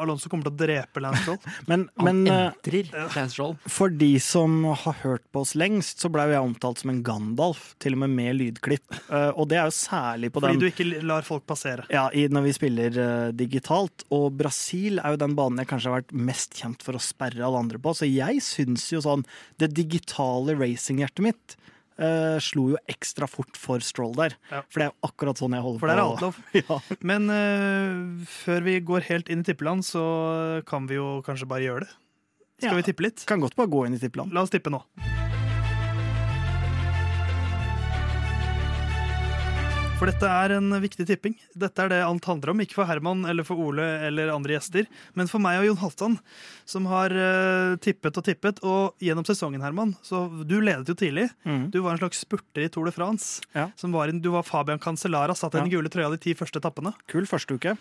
Alonso 0.00 0.30
kommer 0.30 0.46
til 0.48 0.52
å 0.54 0.60
drepe 0.60 1.02
Lance 1.02 1.22
Stroll. 1.24 1.38
Men, 1.70 1.86
men 2.00 2.22
eh, 2.28 2.70
Lance 3.14 3.46
for 3.70 3.92
de 3.92 4.10
som 4.22 4.62
har 4.68 4.96
hørt 5.02 5.24
på 5.32 5.42
oss 5.44 5.54
lengst, 5.58 6.00
så 6.02 6.10
blei 6.12 6.28
jeg 6.30 6.42
omtalt 6.42 6.82
som 6.82 6.92
en 6.92 7.02
Gandalf, 7.06 7.74
til 7.82 7.96
og 7.96 8.02
med 8.04 8.14
med 8.16 8.36
lydklipp. 8.38 8.86
Eh, 9.08 9.30
og 9.30 9.48
det 9.50 9.60
er 9.60 9.68
jo 9.70 9.76
særlig 9.76 10.32
på 10.34 10.42
Fordi 10.42 10.56
den 10.56 10.62
du 10.62 10.68
ikke 10.70 11.02
lar 11.06 11.26
folk 11.26 11.46
passere. 11.48 11.86
ja, 11.92 12.08
i, 12.12 12.26
når 12.28 12.46
vi 12.48 12.54
spiller 12.56 13.00
eh, 13.04 13.32
digitalt. 13.36 14.04
Og 14.14 14.30
Brasil 14.40 15.00
er 15.02 15.14
jo 15.14 15.22
den 15.24 15.36
banen 15.38 15.62
jeg 15.62 15.70
kanskje 15.72 15.92
har 15.92 16.02
vært 16.02 16.14
mest 16.30 16.56
kjent 16.60 16.84
for 16.86 16.98
å 16.98 17.02
sperre 17.02 17.44
alle 17.46 17.64
andre 17.64 17.80
på. 17.82 17.94
Så 17.96 18.08
jeg 18.08 18.42
syns 18.44 18.88
jo 18.92 19.02
sånn 19.04 19.24
Det 19.60 19.70
digitale 19.76 20.56
racinghjertet 20.58 21.24
mitt 21.24 21.56
eh, 22.00 22.38
slo 22.42 22.70
jo 22.72 22.80
ekstra 22.90 23.28
fort 23.30 23.56
for 23.60 23.84
Stroll 23.84 24.14
der. 24.18 24.34
Ja. 24.50 24.62
For 24.72 24.80
det 24.82 24.88
er 24.88 24.92
jo 24.92 25.08
akkurat 25.10 25.38
sånn 25.42 25.54
jeg 25.56 25.62
holder 25.66 25.80
For 25.84 25.92
det 25.92 25.96
er 25.96 26.02
på. 26.02 26.10
alt 26.10 26.24
lov. 26.26 26.42
Ja. 26.60 26.80
Men 27.12 27.30
uh, 27.30 28.26
før 28.42 28.66
vi 28.66 28.78
går 28.80 29.06
helt 29.12 29.28
inn 29.32 29.44
i 29.44 29.48
tippeland, 29.50 29.84
så 29.86 30.02
kan 30.66 30.88
vi 30.90 30.98
jo 30.98 31.20
kanskje 31.26 31.46
bare 31.50 31.66
gjøre 31.68 31.86
det. 31.86 31.92
Skal 32.60 32.74
Ja. 32.74 32.80
vi 32.82 32.88
tippe 32.90 33.06
litt? 33.06 33.24
Kan 33.28 33.40
godt 33.40 33.54
bare 33.56 33.70
gå 33.72 33.86
inn 33.86 33.94
i 33.96 34.02
tippeland. 34.02 34.32
La 34.36 34.42
oss 34.44 34.50
tippe 34.52 34.68
nå. 34.74 34.82
For 40.00 40.08
dette 40.08 40.28
er 40.32 40.54
en 40.56 40.72
viktig 40.80 41.04
tipping. 41.04 41.34
Dette 41.60 41.82
er 41.84 41.90
det 41.92 41.98
alt 42.00 42.24
handler 42.24 42.54
om. 42.54 42.60
Ikke 42.64 42.78
for 42.78 42.88
Herman 42.88 43.26
eller 43.28 43.44
for 43.44 43.60
Ole 43.60 43.84
eller 44.06 44.30
andre 44.32 44.54
gjester, 44.54 44.86
men 45.12 45.28
for 45.28 45.44
meg 45.44 45.58
og 45.60 45.66
Jon 45.66 45.80
Halvdan, 45.82 46.14
som 46.64 46.86
har 46.88 47.12
uh, 47.12 47.74
tippet 47.84 48.16
og 48.16 48.24
tippet. 48.24 48.62
Og 48.64 49.04
gjennom 49.04 49.26
sesongen, 49.28 49.60
Herman, 49.60 49.92
så 50.00 50.22
du 50.48 50.56
ledet 50.64 50.88
jo 50.88 50.96
tidlig. 50.96 51.26
Mm. 51.44 51.66
Du 51.74 51.82
var 51.84 51.92
en 51.92 52.00
slags 52.00 52.22
spurter 52.24 52.64
i 52.64 52.70
Tour 52.72 52.88
de 52.88 52.94
France. 52.96 53.44
Ja. 53.52 53.66
Som 53.76 53.92
var 53.92 54.08
en, 54.08 54.22
du 54.24 54.30
var 54.32 54.48
Fabian 54.48 54.80
Cancellara, 54.80 55.36
satt 55.36 55.58
i 55.58 55.60
den 55.60 55.68
gule 55.74 55.92
trøya 55.92 56.08
de 56.16 56.22
ti 56.24 56.32
første 56.38 56.64
etappene. 56.64 56.94
Kul 57.12 57.28
første 57.28 57.60
uke. 57.60 57.76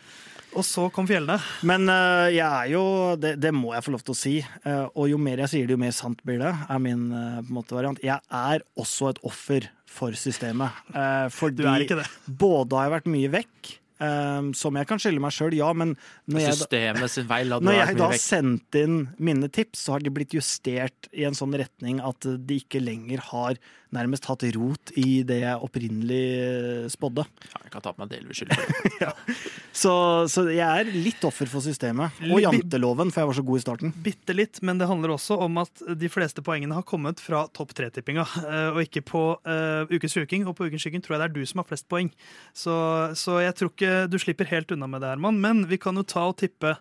Og 0.59 0.67
så 0.67 0.89
kom 0.91 1.07
fjellene. 1.07 1.39
Men 1.71 1.87
uh, 1.87 2.27
jeg 2.27 2.43
er 2.43 2.75
jo 2.75 2.85
det, 3.15 3.37
det 3.39 3.55
må 3.55 3.71
jeg 3.77 3.87
få 3.87 3.95
lov 3.95 4.03
til 4.03 4.17
å 4.17 4.21
si. 4.25 4.37
Uh, 4.67 4.91
og 4.91 5.07
jo 5.13 5.23
mer 5.23 5.45
jeg 5.45 5.55
sier 5.55 5.71
det, 5.71 5.79
jo 5.79 5.85
mer 5.87 5.95
sant 5.95 6.19
blir 6.27 6.43
det, 6.43 6.51
er 6.67 6.83
min 6.83 7.07
måte 7.47 7.79
variant. 7.79 8.03
Jeg 8.03 8.19
er 8.27 8.67
også 8.75 9.13
et 9.13 9.23
offer 9.23 9.71
for 9.89 10.15
systemet. 10.15 10.71
eh, 10.93 11.27
fordi 11.33 11.63
Du 11.63 11.67
er 11.67 11.83
ikke 11.85 11.97
det. 12.03 12.07
både 12.39 12.77
har 12.77 12.87
jeg 12.89 12.93
vært 12.97 13.09
mye 13.15 13.31
vekk, 13.39 13.73
eh, 13.99 14.51
som 14.57 14.79
jeg 14.79 14.89
kan 14.89 15.01
skylde 15.01 15.23
meg 15.23 15.35
sjøl, 15.35 15.57
ja, 15.57 15.71
men 15.73 15.95
når 16.29 16.45
jeg, 16.45 16.59
da- 16.59 17.09
feil. 17.33 17.57
når 17.67 17.79
jeg 17.79 17.99
da 17.99 18.11
vekk. 18.13 18.23
sendte 18.23 18.85
inn 18.85 19.01
mine 19.17 19.51
tips, 19.51 19.85
så 19.85 19.97
har 19.97 20.05
de 20.05 20.13
blitt 20.13 20.35
justert 20.37 21.11
i 21.11 21.27
en 21.29 21.37
sånn 21.37 21.55
retning 21.59 22.01
at 22.03 22.25
de 22.25 22.61
ikke 22.63 22.81
lenger 22.83 23.23
har 23.31 23.59
nærmest 23.95 24.27
hatt 24.29 24.43
rot 24.53 24.91
i 25.01 25.21
det 25.25 25.39
jeg 25.41 25.65
opprinnelig 25.65 26.23
eh, 26.37 26.89
spådde. 26.93 27.25
Ja, 27.49 27.61
jeg 27.65 27.73
kan 27.73 27.85
ta 27.85 27.93
på 27.95 28.03
meg 28.03 28.11
delvis 28.13 28.41
skyld 28.41 28.53
for 28.53 28.99
det. 28.99 29.37
Så, 29.79 29.91
så 30.27 30.43
jeg 30.49 30.65
er 30.65 30.89
litt 30.91 31.23
offer 31.23 31.47
for 31.47 31.63
systemet. 31.63 32.17
Og 32.27 32.41
janteloven, 32.43 33.13
for 33.13 33.21
jeg 33.21 33.29
var 33.29 33.37
så 33.37 33.43
god 33.47 33.59
i 33.59 33.61
starten. 33.63 33.91
Bitte 34.03 34.33
litt, 34.35 34.59
men 34.65 34.81
det 34.81 34.89
handler 34.89 35.13
også 35.13 35.37
om 35.45 35.59
at 35.61 35.83
de 35.95 36.09
fleste 36.11 36.43
poengene 36.43 36.75
har 36.75 36.83
kommet 36.89 37.21
fra 37.23 37.45
topp 37.55 37.71
tre-tippinga, 37.77 38.25
eh, 38.41 38.69
og 38.73 38.81
ikke 38.83 39.05
på 39.07 39.21
uh, 39.37 39.93
ukens 39.93 40.17
Uking. 40.19 40.49
Og 40.49 40.57
på 40.57 40.67
ukens 40.67 40.83
sjuking 40.83 41.05
tror 41.05 41.15
jeg 41.15 41.21
det 41.21 41.29
er 41.29 41.37
du 41.37 41.47
som 41.47 41.61
har 41.61 41.69
flest 41.69 41.87
poeng. 41.91 42.09
Så, 42.51 42.75
så 43.19 43.39
jeg 43.45 43.55
tror 43.61 43.71
ikke 43.71 43.88
du 44.11 44.17
slipper 44.21 44.47
helt 44.51 44.71
unna 44.75 44.87
med 44.89 45.01
det, 45.03 45.09
Herman. 45.15 45.39
Men 45.43 45.63
vi 45.69 45.77
kan 45.81 45.95
jo 45.99 46.03
ta 46.07 46.27
og 46.31 46.37
tippe. 46.41 46.75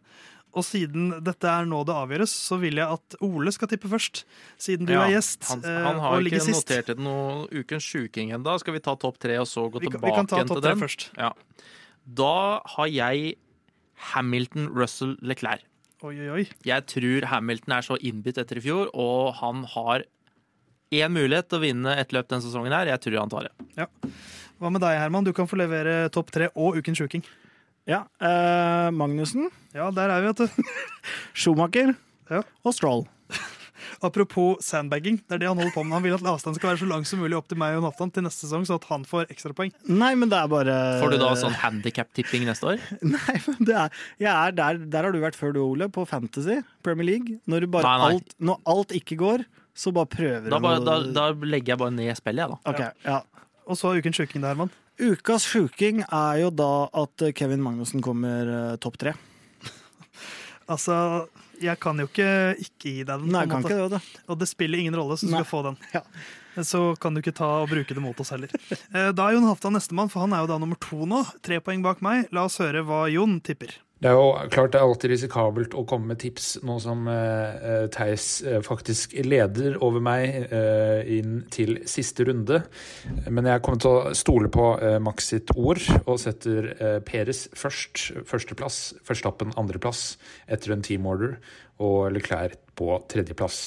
Og 0.57 0.65
siden 0.65 1.11
dette 1.23 1.45
er 1.47 1.67
nå 1.69 1.83
det 1.87 1.93
avgjøres, 1.95 2.33
så 2.33 2.57
vil 2.59 2.79
jeg 2.81 2.89
at 2.89 3.17
Ole 3.23 3.53
skal 3.53 3.69
tippe 3.69 3.87
først. 3.93 4.23
Siden 4.59 4.89
du 4.89 4.95
Ja, 4.95 5.03
er 5.05 5.13
gjest 5.19 5.45
Han, 5.51 5.61
eh, 5.63 5.83
han 5.85 6.01
har 6.01 6.25
ikke 6.25 6.41
notert 6.49 6.87
til 6.89 7.03
noe 7.05 7.45
ukens 7.53 7.85
sjuking 7.85 8.33
ennå. 8.33 8.55
Skal 8.59 8.75
vi 8.75 8.81
ta 8.81 8.95
topp 8.97 9.19
tre 9.23 9.37
og 9.39 9.47
så 9.47 9.67
gå 9.71 9.79
Vi 9.85 9.87
tilbake 9.93 10.09
vi 10.09 10.17
kan 10.17 10.27
ta 10.31 10.41
topp 10.41 10.57
til 10.57 10.65
tre 10.65 10.73
den? 10.73 10.81
først. 10.83 11.05
Ja. 11.21 11.33
Da 12.23 12.33
har 12.75 12.89
jeg 12.89 13.37
Hamilton, 14.15 14.69
Russell, 14.73 15.17
Leclerc. 15.21 15.63
Oi, 16.07 16.15
oi, 16.15 16.29
oi. 16.31 16.45
Jeg 16.65 16.87
tror 16.87 17.25
Hamilton 17.27 17.73
er 17.75 17.83
så 17.83 17.97
innbitt 18.01 18.39
etter 18.39 18.57
i 18.61 18.63
fjor, 18.65 18.89
og 18.95 19.35
han 19.41 19.65
har 19.75 20.05
én 20.95 21.13
mulighet 21.13 21.49
til 21.51 21.59
å 21.59 21.65
vinne 21.65 21.97
et 22.01 22.13
løp 22.17 22.29
denne 22.31 22.45
sesongen 22.45 22.73
her. 22.75 22.91
Jeg 22.95 23.03
tror 23.05 23.19
han 23.21 23.33
tar 23.33 23.49
det. 23.49 23.91
Hva 24.59 24.71
med 24.75 24.83
deg, 24.83 24.97
Herman? 24.99 25.27
Du 25.27 25.33
kan 25.37 25.47
få 25.51 25.59
levere 25.61 26.09
topp 26.15 26.33
tre 26.35 26.49
og 26.57 26.79
ukens 26.81 26.99
sjuking. 26.99 27.23
Ja, 27.89 28.03
eh, 28.21 28.89
Magnussen, 28.93 29.47
Ja, 29.73 29.91
der 29.95 30.11
er 30.13 30.21
vi, 30.25 30.33
vet 30.33 30.43
du. 30.43 30.65
Schumacher 31.39 31.95
Ja. 32.29 32.43
og 32.65 32.75
Stroll. 32.77 33.07
Apropos 34.05 34.59
sandbagging, 34.67 35.17
det 35.25 35.37
er 35.39 35.41
det 35.43 35.49
han 35.49 35.57
holder 35.57 35.73
på 35.73 35.85
med. 35.87 35.95
Han 35.97 36.05
vil 36.05 36.17
at 36.19 36.27
avstanden 36.27 36.59
skal 36.59 36.73
være 36.73 36.81
så 36.83 36.89
lang 36.91 37.07
som 37.09 37.23
mulig 37.23 37.39
opp 37.39 37.49
til 37.49 37.59
meg 37.61 37.79
og 37.79 37.87
Nathan 37.87 38.13
til 38.13 38.27
neste 38.27 38.45
sesong, 38.45 38.67
så 38.69 38.77
at 38.77 38.85
han 38.91 39.07
får 39.09 39.31
ekstrapoeng. 39.33 39.73
Nei, 39.89 40.11
men 40.19 40.29
det 40.29 40.37
er 40.43 40.51
bare 40.53 40.75
Får 41.01 41.15
du 41.15 41.19
da 41.23 41.31
sånn 41.41 41.57
handikap-tipping 41.63 42.45
neste 42.51 42.75
år? 42.75 42.83
Nei, 43.15 43.39
men 43.47 43.63
det 43.71 43.79
er, 43.87 43.97
jeg 44.21 44.31
er 44.35 44.59
der, 44.59 44.83
der 44.93 45.09
har 45.09 45.15
du 45.17 45.23
vært 45.25 45.39
før 45.39 45.55
du, 45.57 45.63
Ole, 45.65 45.89
på 45.95 46.05
Fantasy, 46.11 46.59
Premier 46.85 47.09
League. 47.15 47.39
Når, 47.49 47.65
du 47.65 47.73
bare 47.79 47.89
Nei, 47.89 47.97
nei. 48.03 48.13
Alt, 48.19 48.37
når 48.51 48.61
alt 48.75 48.95
ikke 49.01 49.17
går, 49.25 49.47
så 49.79 49.93
bare 49.95 50.11
prøver 50.11 50.49
Da, 50.51 50.59
du 50.59 50.65
bare, 50.65 50.83
da, 50.83 50.97
da 51.15 51.29
legger 51.47 51.75
jeg 51.77 51.81
bare 51.85 51.95
ned 51.95 52.19
spillet, 52.19 52.43
jeg, 52.43 52.51
da. 52.51 52.59
Ok, 52.73 53.05
ja. 53.07 53.21
Og 53.69 53.79
så 53.79 53.93
ukens 53.95 54.19
sjuking 54.19 54.43
der, 54.43 54.55
Herman. 54.57 54.73
Ukas 54.99 55.45
sjuking 55.47 56.01
er 56.09 56.41
jo 56.43 56.49
da 56.51 56.71
at 56.99 57.23
Kevin 57.39 57.63
Magnussen 57.63 58.03
kommer 58.03 58.49
eh, 58.57 58.77
topp 58.83 58.99
tre. 58.99 59.13
Altså, 60.69 60.95
jeg 61.63 61.79
kan 61.81 61.97
jo 62.03 62.05
ikke 62.11 62.27
ikke 62.61 62.91
gi 62.91 62.97
deg 63.09 63.23
den. 63.23 63.31
Nei, 63.33 63.47
en 63.47 63.53
kan 63.55 63.63
måte. 63.65 63.73
ikke 63.73 63.87
det, 63.89 63.97
da. 63.97 64.25
Og 64.29 64.37
det 64.43 64.49
spiller 64.51 64.83
ingen 64.83 64.97
rolle, 64.99 65.17
så 65.17 65.25
du 65.25 65.33
Nei. 65.33 65.41
skal 65.41 65.49
få 65.49 65.63
den. 65.65 65.79
Ja. 65.95 66.03
Så 66.67 66.81
kan 67.01 67.15
du 67.17 67.23
ikke 67.23 67.33
ta 67.39 67.49
og 67.63 67.71
bruke 67.71 67.95
det 67.97 68.03
mot 68.03 68.19
oss 68.21 68.33
heller. 68.35 68.51
Eh, 68.91 69.13
Da 69.17 69.29
er 69.31 69.37
Jon 69.39 69.47
Halvdan 69.49 69.77
nestemann, 69.79 70.11
for 70.13 70.27
han 70.27 70.35
er 70.37 70.43
jo 70.45 70.51
da 70.51 70.59
nummer 70.61 70.77
to 70.83 71.07
nå. 71.09 71.23
Tre 71.47 71.61
poeng 71.65 71.85
bak 71.87 72.03
meg. 72.05 72.27
La 72.37 72.45
oss 72.51 72.59
høre 72.61 72.83
hva 72.85 73.05
Jon 73.13 73.39
tipper. 73.41 73.77
Det 73.99 74.07
er 74.07 74.15
jo 74.15 74.27
klart 74.55 74.71
det 74.75 74.79
er 74.79 74.87
alltid 74.87 75.11
risikabelt 75.11 75.73
å 75.75 75.83
komme 75.89 76.13
med 76.13 76.21
tips 76.23 76.61
nå 76.63 76.77
som 76.83 77.09
eh, 77.11 77.89
Theis 77.91 78.27
uh, 78.47 78.61
faktisk 78.63 79.17
leder 79.27 79.75
over 79.83 80.03
meg 80.05 80.53
uh, 80.53 81.03
inn 81.03 81.41
til 81.51 81.81
siste 81.91 82.29
runde. 82.29 82.61
Men 83.27 83.49
jeg 83.51 83.63
kommer 83.67 83.83
til 83.83 83.97
å 83.97 84.13
stole 84.15 84.51
på 84.55 84.69
uh, 84.79 85.01
Max 85.03 85.33
sitt 85.33 85.51
ord 85.59 85.83
og 86.05 86.21
setter 86.23 86.71
Peres 87.09 87.49
først. 87.59 88.05
Førsteplass, 88.29 88.79
Førstappen 89.03 89.51
andreplass 89.59 90.13
etter 90.47 90.77
en 90.77 90.85
team 90.87 91.09
order, 91.11 91.35
og 91.83 92.13
Leclerc 92.15 92.55
på 92.79 93.01
tredjeplass. 93.11 93.59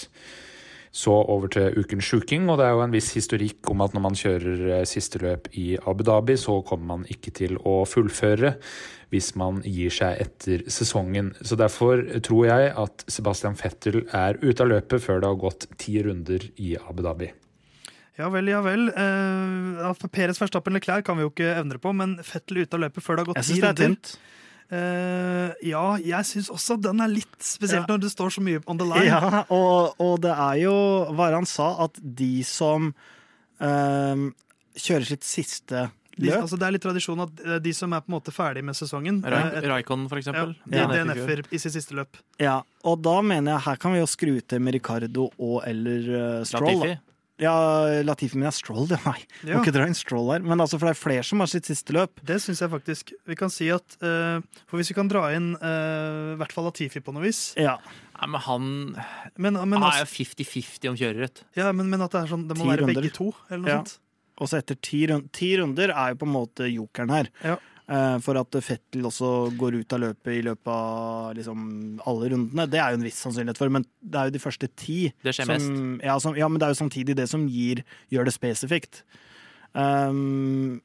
Så 0.91 1.11
over 1.11 1.51
til 1.51 1.75
ukens 1.79 2.07
sjuking, 2.07 2.49
og 2.51 2.59
det 2.59 2.65
er 2.67 2.73
jo 2.75 2.81
en 2.83 2.95
viss 2.95 3.13
historikk 3.15 3.67
om 3.71 3.83
at 3.83 3.93
når 3.95 4.03
man 4.03 4.17
kjører 4.19 4.87
siste 4.87 5.21
løp 5.23 5.47
i 5.55 5.77
Abu 5.87 6.03
Dhabi, 6.07 6.35
så 6.39 6.57
kommer 6.67 6.97
man 6.97 7.05
ikke 7.11 7.31
til 7.35 7.55
å 7.63 7.81
fullføre 7.87 8.57
hvis 9.11 9.33
man 9.35 9.59
gir 9.67 9.91
seg 9.91 10.21
etter 10.23 10.63
sesongen. 10.71 11.33
Så 11.43 11.57
derfor 11.59 11.99
tror 12.23 12.45
jeg 12.47 12.71
at 12.79 13.03
Sebastian 13.11 13.57
Fettel 13.59 14.05
er 14.15 14.39
ute 14.41 14.63
av 14.63 14.71
løpet 14.71 15.03
før 15.03 15.19
det 15.19 15.27
har 15.33 15.39
gått 15.41 15.67
ti 15.81 15.97
runder 16.05 16.45
i 16.63 16.73
Abu 16.79 17.03
Dhabi. 17.03 17.27
Ja 18.19 18.27
vel, 18.31 18.47
ja 18.51 18.59
vel. 18.63 18.89
Uh, 18.91 19.81
at 19.89 20.01
Peres 20.13 20.39
Verstappen 20.39 20.75
Leclerc 20.75 21.03
kan 21.07 21.17
vi 21.17 21.23
jo 21.25 21.31
ikke 21.31 21.51
evne 21.57 21.79
på, 21.81 21.91
men 21.95 22.17
Fettel 22.23 22.63
ute 22.63 22.77
av 22.77 22.83
løpet 22.85 23.03
før 23.03 23.17
det 23.17 23.23
har 23.25 23.29
gått 23.33 23.41
Jeg 23.43 23.47
ti 23.49 23.59
det 23.61 23.69
er 23.69 23.75
runder. 23.79 23.95
tynt. 23.95 24.17
Uh, 24.71 25.49
ja, 25.67 25.85
jeg 25.99 26.27
syns 26.29 26.47
også 26.53 26.77
den 26.79 27.01
er 27.03 27.11
litt 27.11 27.41
spesielt 27.43 27.83
Ja. 27.89 27.91
når 27.91 28.03
det 28.05 28.11
står 28.13 28.29
så 28.37 28.43
mye 28.45 28.61
on 28.71 28.79
the 28.79 28.87
line. 28.87 29.07
Ja, 29.11 29.41
og, 29.51 29.95
og 29.99 30.21
det 30.23 30.31
er 30.31 30.61
jo 30.63 30.75
hva 31.17 31.31
han 31.33 31.47
sa, 31.49 31.73
at 31.87 31.99
de 31.99 32.43
som 32.47 32.93
uh, 33.59 34.29
kjører 34.79 35.09
sitt 35.11 35.27
siste 35.27 35.89
De, 36.17 36.29
altså, 36.35 36.57
det 36.59 36.67
er 36.67 36.71
litt 36.75 36.83
tradisjon 36.83 37.21
at 37.23 37.39
eh, 37.45 37.59
de 37.63 37.71
som 37.73 37.93
er 37.93 38.01
på 38.03 38.11
en 38.11 38.17
måte 38.19 38.33
ferdig 38.35 38.63
med 38.67 38.75
sesongen, 38.75 39.21
eh, 39.25 39.61
Raikon, 39.69 40.07
for 40.09 40.19
ja, 40.19 40.25
eksempel. 40.25 40.55
de 40.67 40.77
Ja. 40.77 40.87
DNF-er 40.91 41.43
i 41.51 41.57
sitt 41.57 41.73
siste 41.73 41.95
løp. 41.95 42.17
Ja, 42.39 42.61
og 42.83 43.01
da 43.01 43.21
mener 43.21 43.53
jeg 43.55 43.61
her 43.69 43.75
kan 43.77 43.93
vi 43.93 43.99
jo 44.03 44.09
skru 44.11 44.41
til 44.41 44.59
med 44.59 44.73
Ricardo 44.75 45.29
og 45.39 45.63
eller 45.65 46.39
uh, 46.39 46.43
Stroll. 46.43 46.67
da. 46.67 46.73
Latifi. 46.91 46.99
Ja, 47.41 47.53
Latifi, 48.05 48.35
men 48.37 48.43
det 48.45 48.51
er 48.51 48.57
Stroll, 48.59 48.85
det. 48.91 48.99
Nei, 49.05 49.17
Ja. 49.47 49.55
må 49.57 49.63
ikke 49.63 49.73
dra 49.73 49.87
inn 49.89 49.95
Stroll 49.97 50.27
her. 50.31 50.43
Men 50.45 50.59
altså, 50.61 50.77
for 50.77 50.85
det 50.91 50.93
er 50.93 50.99
flere 51.01 51.23
som 51.25 51.39
har 51.41 51.47
sitt 51.49 51.65
siste 51.65 51.89
løp. 51.95 52.19
Det 52.21 52.37
syns 52.43 52.59
jeg 52.61 52.69
faktisk. 52.69 53.13
Vi 53.25 53.35
kan 53.39 53.49
si 53.49 53.71
at 53.73 53.95
uh, 54.03 54.43
For 54.69 54.77
hvis 54.77 54.91
vi 54.91 54.97
kan 54.99 55.09
dra 55.09 55.23
inn 55.33 55.55
uh, 55.57 56.35
i 56.35 56.37
hvert 56.37 56.51
fall 56.53 56.67
Latifi 56.69 57.01
på 57.01 57.15
noe 57.15 57.23
vis 57.25 57.55
Ja. 57.57 57.79
Nei, 58.21 58.27
men 58.35 58.41
han, 58.45 58.67
Men, 59.41 59.53
men, 59.57 59.73
han 59.81 59.87
er 59.89 60.03
altså, 60.03 60.21
jo 60.21 60.43
50-50 60.45 60.89
om 60.91 60.99
kjørerett. 61.01 61.41
ja, 61.57 61.71
men, 61.73 61.89
men 61.89 62.01
at 62.05 62.11
det 62.13 62.21
er 62.21 62.29
sånn 62.35 62.45
Det 62.51 62.59
må 62.59 62.67
være 62.69 62.83
runder. 62.85 63.01
begge 63.01 63.13
to, 63.17 63.31
eller 63.49 63.63
noe 63.63 63.71
Ja. 63.73 63.81
sånt. 63.81 63.97
Og 64.41 64.49
så 64.49 64.57
etter 64.57 64.79
ti, 64.81 65.03
rund 65.11 65.29
ti 65.35 65.53
runder 65.59 65.93
er 65.93 66.13
jo 66.13 66.21
på 66.23 66.27
en 66.27 66.33
måte 66.33 66.69
jokeren 66.71 67.13
her. 67.13 67.29
Ja. 67.45 67.59
Eh, 67.91 68.17
for 68.23 68.39
at 68.39 68.55
Fettel 68.63 69.05
også 69.07 69.51
går 69.59 69.81
ut 69.81 69.95
av 69.95 69.99
løpet 70.05 70.35
i 70.37 70.43
løpet 70.45 70.69
av 70.71 71.33
liksom, 71.35 71.63
alle 72.07 72.29
rundene. 72.33 72.67
Det 72.71 72.79
er 72.79 72.93
jo 72.93 73.01
en 73.01 73.07
viss 73.07 73.19
sannsynlighet 73.25 73.59
for, 73.59 73.73
men 73.73 73.85
det 73.99 74.19
er 74.19 74.29
jo 74.29 74.35
de 74.37 74.43
første 74.43 74.69
ti 74.79 74.99
Det 75.25 75.33
skjer 75.35 75.49
som, 75.49 75.97
ja, 76.03 76.15
som, 76.23 76.37
ja, 76.39 76.47
men 76.47 76.61
det 76.61 76.69
er 76.69 76.75
jo 76.75 76.79
samtidig 76.83 77.17
det 77.19 77.27
som 77.31 77.43
gir, 77.51 77.83
gjør 78.13 78.29
det 78.29 78.35
spesifikt. 78.37 79.03
Um, 79.73 80.79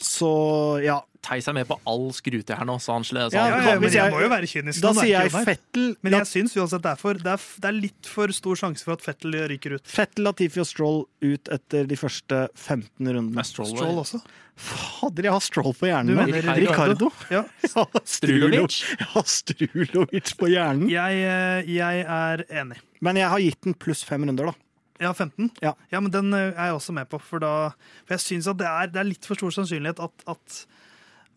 så 0.00 0.82
ja. 0.84 1.00
Theis 1.24 1.46
er 1.48 1.54
med 1.56 1.64
på 1.64 1.78
all 1.88 2.10
skrute 2.12 2.52
her 2.52 2.66
nå, 2.68 2.74
så 2.84 2.92
han 2.98 3.04
slår 3.08 3.30
så 3.32 3.38
Ja, 3.38 3.44
han- 3.48 3.52
Ja, 3.64 3.70
ja, 3.72 3.80
men 3.80 3.88
jeg 3.88 3.92
jeg- 3.96 4.12
må 4.12 4.20
jo 4.20 4.28
være 4.28 4.46
kynisk. 4.50 4.80
Da 4.82 4.90
er 4.90 4.94
sier 5.00 5.22
jeg 5.24 5.30
Fettel, 5.46 5.96
Men 6.02 6.12
jeg 6.12 6.26
syns 6.28 6.52
uansett 6.56 6.82
det 6.82 6.90
er, 6.92 6.96
for, 7.00 7.14
det, 7.14 7.26
er, 7.32 7.40
det 7.60 7.64
er 7.70 7.72
litt 7.72 8.06
for 8.06 8.28
stor 8.28 8.54
sjanse 8.60 8.84
for 8.84 8.92
at 8.92 9.00
Fettel 9.00 9.32
ryker 9.48 9.76
ut. 9.76 9.86
Fettel, 9.88 10.24
Latifi 10.28 10.60
og 10.60 10.66
Stroll 10.68 11.06
ut 11.24 11.48
etter 11.48 11.86
de 11.88 11.96
første 11.96 12.48
15 12.54 13.08
rundene. 13.08 13.44
Stroll, 13.48 13.72
Stroll 13.72 14.02
også. 14.04 14.20
Fader, 14.54 15.22
jeg 15.24 15.32
har 15.32 15.40
Stroll 15.40 15.72
på 15.72 15.88
hjernen. 15.88 16.12
Du 16.12 16.14
mener 16.14 16.42
Ricardo? 16.60 17.10
Ja. 17.30 17.44
Ja, 17.74 17.86
Strulovic? 18.04 18.82
Jeg 18.98 19.08
har 19.14 19.24
Strulovic 19.24 20.34
på 20.36 20.46
hjernen. 20.52 20.90
Jeg, 20.92 21.24
eh, 21.24 21.72
jeg 21.72 22.04
er 22.04 22.44
enig. 22.52 22.76
Men 23.00 23.16
jeg 23.16 23.28
har 23.32 23.38
gitt 23.40 23.62
den 23.62 23.74
pluss 23.74 24.04
fem 24.04 24.22
runder, 24.28 24.52
da. 24.52 24.54
Ja, 25.02 25.10
15? 25.14 25.50
Ja. 25.64 25.74
men 25.90 26.12
den 26.14 26.32
eh, 26.36 26.52
er 26.52 26.70
jeg 26.70 26.78
også 26.78 26.94
med 26.94 27.10
på. 27.10 27.18
For, 27.22 27.42
da, 27.42 27.72
for 28.04 28.16
jeg 28.16 28.24
syns 28.24 28.48
at 28.50 28.60
det 28.60 28.70
er, 28.70 28.92
det 28.94 29.02
er 29.02 29.08
litt 29.08 29.26
for 29.26 29.38
stor 29.38 29.54
sannsynlighet 29.56 30.02
at, 30.04 30.24
at, 30.30 30.58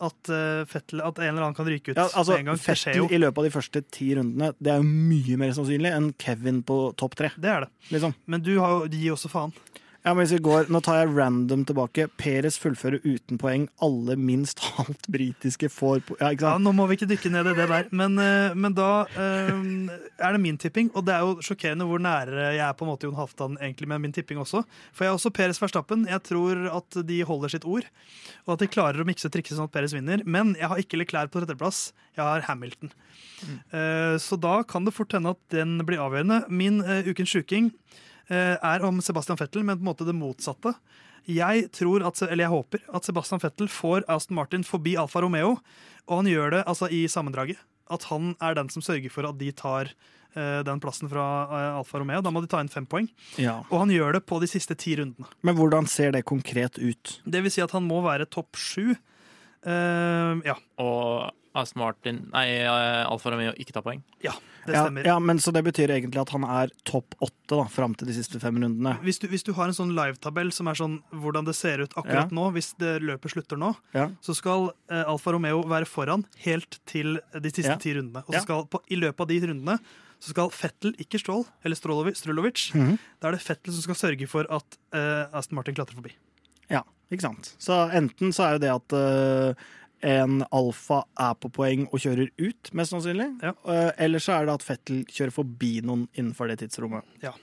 at, 0.07 0.31
eh, 0.33 0.61
Fettel, 0.69 1.01
at 1.01 1.17
en 1.21 1.31
eller 1.31 1.47
annen 1.47 1.57
kan 1.57 1.67
ryke 1.69 1.95
ut 1.95 1.97
Ja, 1.97 2.05
altså, 2.11 2.37
en 2.37 2.51
gang. 2.51 2.61
Fettel 2.61 3.09
i 3.09 3.21
løpet 3.21 3.41
av 3.41 3.47
de 3.47 3.53
første 3.55 3.81
ti 3.93 4.11
rundene 4.17 4.51
Det 4.61 4.73
er 4.73 4.83
jo 4.83 4.85
mye 4.85 5.39
mer 5.41 5.55
sannsynlig 5.57 5.93
enn 5.95 6.11
Kevin 6.21 6.61
på 6.67 6.77
topp 7.01 7.17
tre. 7.17 7.31
Det 7.33 7.53
er 7.53 7.65
det. 7.65 7.71
Liksom. 7.95 8.13
Men 8.29 8.45
du 8.45 8.53
har 8.61 8.75
jo, 8.75 8.91
gir 8.93 9.17
også 9.17 9.31
faen. 9.33 9.55
Ja, 10.07 10.13
men 10.15 10.23
hvis 10.23 10.37
vi 10.37 10.45
går, 10.45 10.69
Nå 10.71 10.79
tar 10.79 11.01
jeg 11.01 11.09
random 11.17 11.65
tilbake. 11.67 12.05
Peres 12.15 12.55
fullfører 12.63 13.01
uten 13.03 13.35
poeng. 13.41 13.65
Alle 13.83 14.15
minst 14.15 14.61
halvt 14.77 15.09
britiske 15.11 15.67
får 15.67 15.99
Ja, 16.21 16.29
ikke 16.31 16.45
Ja. 16.47 16.53
Nå 16.63 16.71
må 16.71 16.85
vi 16.87 16.95
ikke 16.95 17.09
dykke 17.09 17.31
ned 17.33 17.49
i 17.51 17.55
det 17.57 17.65
der, 17.67 17.89
men, 17.91 18.15
eh, 18.23 18.55
men 18.55 18.75
da 18.77 19.03
um, 19.03 19.89
er 19.91 20.37
det 20.37 20.39
min 20.39 20.55
tipping. 20.57 20.93
Og 20.95 21.03
det 21.09 21.17
er 21.17 21.25
jo 21.27 21.43
sjokkerende 21.43 21.89
hvor 21.89 21.99
nære 21.99 22.53
jeg 22.55 22.63
er 22.63 22.77
på 22.79 22.87
en 22.87 22.91
måte 22.93 23.09
Jon 23.09 23.19
Halvdan 23.19 23.59
egentlig 23.59 23.91
med 23.91 24.05
min 24.05 24.15
tipping 24.15 24.39
også. 24.39 24.63
For 24.95 25.03
jeg 25.03 25.11
er 25.11 25.19
også 25.19 25.33
Peres 25.35 25.59
Verstappen. 25.59 26.07
Jeg 26.07 26.23
tror 26.29 26.63
at 26.79 27.01
de 27.11 27.19
holder 27.27 27.57
sitt 27.57 27.67
ord, 27.67 27.91
og 28.45 28.55
at 28.55 28.63
de 28.63 28.71
klarer 28.71 29.03
å 29.03 29.09
mikse 29.11 29.27
og 29.27 29.35
trikse 29.35 29.59
sånn 29.59 29.67
at 29.67 29.75
Peres 29.75 29.97
vinner. 29.97 30.23
Men 30.23 30.55
jeg 30.55 30.71
har 30.71 30.79
ikke 30.79 31.03
Leclerc 31.03 31.35
på 31.35 31.43
tredjeplass. 31.43 31.89
Jeg 32.15 32.23
har 32.23 32.47
Hamilton. 32.47 32.95
Eh, 33.43 34.15
så 34.23 34.39
da 34.39 34.61
kan 34.63 34.87
det 34.87 34.95
fort 34.95 35.11
hende 35.19 35.35
at 35.35 35.43
den 35.51 35.81
blir 35.83 35.99
avgjørende. 35.99 36.45
Min 36.47 36.79
uh, 36.79 37.03
ukens 37.11 37.35
sjuking 37.35 37.73
er 38.35 38.83
om 38.83 38.97
Sebastian 39.03 39.37
Vettel, 39.39 39.63
men 39.63 39.77
på 39.77 39.85
en 39.85 39.89
måte 39.91 40.07
det 40.07 40.15
motsatte. 40.17 40.73
Jeg 41.27 41.67
tror 41.75 42.05
at, 42.07 42.21
eller 42.23 42.45
jeg 42.45 42.53
håper 42.53 42.83
at 42.95 43.07
Sebastian 43.07 43.41
Vettel 43.43 43.67
får 43.71 44.05
Aston 44.11 44.37
Martin 44.39 44.63
forbi 44.67 44.95
Alfa 44.99 45.21
Romeo, 45.23 45.57
og 46.07 46.21
han 46.21 46.29
gjør 46.31 46.55
det 46.55 46.61
altså 46.71 46.87
i 46.87 47.03
sammendraget. 47.11 47.59
At 47.91 48.07
han 48.07 48.33
er 48.43 48.55
den 48.55 48.71
som 48.71 48.83
sørger 48.83 49.11
for 49.11 49.27
at 49.27 49.37
de 49.39 49.51
tar 49.55 49.91
eh, 49.91 50.61
den 50.67 50.79
plassen 50.83 51.11
fra 51.11 51.25
eh, 51.47 51.79
Alfa 51.81 51.99
Romeo. 51.99 52.23
Da 52.23 52.31
må 52.31 52.43
de 52.43 52.49
ta 52.51 52.61
inn 52.63 52.71
fem 52.71 52.87
poeng. 52.87 53.09
Ja. 53.39 53.59
Og 53.67 53.83
han 53.83 53.91
gjør 53.91 54.17
det 54.17 54.23
på 54.27 54.39
de 54.43 54.49
siste 54.51 54.75
ti 54.79 54.95
rundene. 54.99 55.27
Men 55.47 55.59
hvordan 55.59 55.87
ser 55.91 56.15
det 56.15 56.23
konkret 56.27 56.79
ut? 56.79 57.17
Det 57.27 57.43
vil 57.43 57.53
si 57.53 57.63
at 57.63 57.75
han 57.75 57.87
må 57.87 57.99
være 58.07 58.29
topp 58.31 58.59
sju. 58.59 58.95
Uh, 59.67 60.39
ja, 60.47 60.53
Og 60.79 61.33
Aston 61.57 61.81
Martin 61.81 62.21
Nei, 62.33 62.45
eh, 62.61 63.03
Alfa 63.07 63.31
Romeo 63.33 63.53
ikke 63.57 63.75
tar 63.75 63.83
poeng. 63.85 64.01
ja, 64.23 64.33
det 64.65 64.75
stemmer. 64.75 65.05
ja, 65.05 65.17
men 65.19 65.39
Så 65.43 65.53
det 65.55 65.63
betyr 65.65 65.93
egentlig 65.95 66.21
at 66.21 66.33
han 66.35 66.43
er 66.43 66.71
topp 66.87 67.15
åtte 67.23 67.61
fram 67.73 67.95
til 67.97 68.07
de 68.09 68.15
siste 68.17 68.39
fem 68.43 68.57
rundene? 68.61 68.97
Hvis 69.05 69.19
du, 69.19 69.27
hvis 69.31 69.45
du 69.47 69.53
har 69.57 69.69
en 69.69 69.77
sånn 69.77 69.93
live-tabell 69.97 70.51
som 70.53 70.67
er 70.67 70.79
sånn 70.79 70.97
hvordan 71.11 71.47
det 71.47 71.55
ser 71.55 71.83
ut 71.83 71.93
akkurat 71.95 72.31
Ja. 72.31 72.35
nå, 72.35 72.51
hvis 72.53 72.73
det 72.77 73.01
løpet 73.01 73.31
slutter 73.33 73.57
nå, 73.57 73.75
Ja. 73.93 74.09
så 74.21 74.35
skal 74.35 74.71
eh, 74.89 75.03
Alfa 75.03 75.31
Romeo 75.31 75.63
være 75.63 75.85
foran 75.85 76.25
helt 76.45 76.79
til 76.85 77.19
de 77.33 77.49
siste 77.49 77.75
Ja. 77.75 77.77
ti 77.77 77.93
rundene. 77.93 78.23
Og 78.27 78.33
så 78.33 78.41
skal 78.41 78.65
på, 78.65 78.81
i 78.89 78.95
løpet 78.95 79.19
av 79.21 79.27
de 79.27 79.39
rundene 79.47 79.79
så 80.19 80.33
skal 80.33 80.49
Fettel, 80.49 80.95
ikke 80.97 81.19
Strål, 81.21 81.45
eller 81.63 81.75
Strulovic, 81.75 82.71
-hmm. 82.73 82.97
da 83.21 83.27
er 83.27 83.31
det 83.31 83.41
Fettel 83.41 83.73
som 83.73 83.81
skal 83.81 83.95
sørge 83.95 84.27
for 84.27 84.45
at 84.49 84.77
eh, 84.93 85.25
Aston 85.33 85.55
Martin 85.55 85.75
klatrer 85.75 85.93
forbi. 85.93 86.13
Ja, 86.69 86.81
ikke 87.11 87.21
sant. 87.21 87.55
Så 87.59 87.89
enten 87.93 88.33
så 88.33 88.47
er 88.47 88.51
jo 88.53 88.59
det 88.59 88.71
at 88.73 88.93
eh, 88.93 89.53
en 90.05 90.43
alfa 90.53 91.01
er 91.19 91.33
på 91.41 91.49
poeng 91.53 91.87
og 91.89 92.01
kjører 92.03 92.29
ut, 92.37 92.71
mest 92.77 92.93
sannsynlig. 92.93 93.31
Ja. 93.43 93.55
Eh, 93.65 93.91
eller 94.05 94.21
så 94.23 94.37
er 94.37 94.47
det 94.47 94.57
at 94.59 94.65
Fettel 94.65 95.03
kjører 95.09 95.33
forbi 95.33 95.77
noen 95.85 96.07
innenfor 96.13 96.51
det 96.51 96.59
tidsrommet. 96.61 97.05
Ja. 97.23 97.33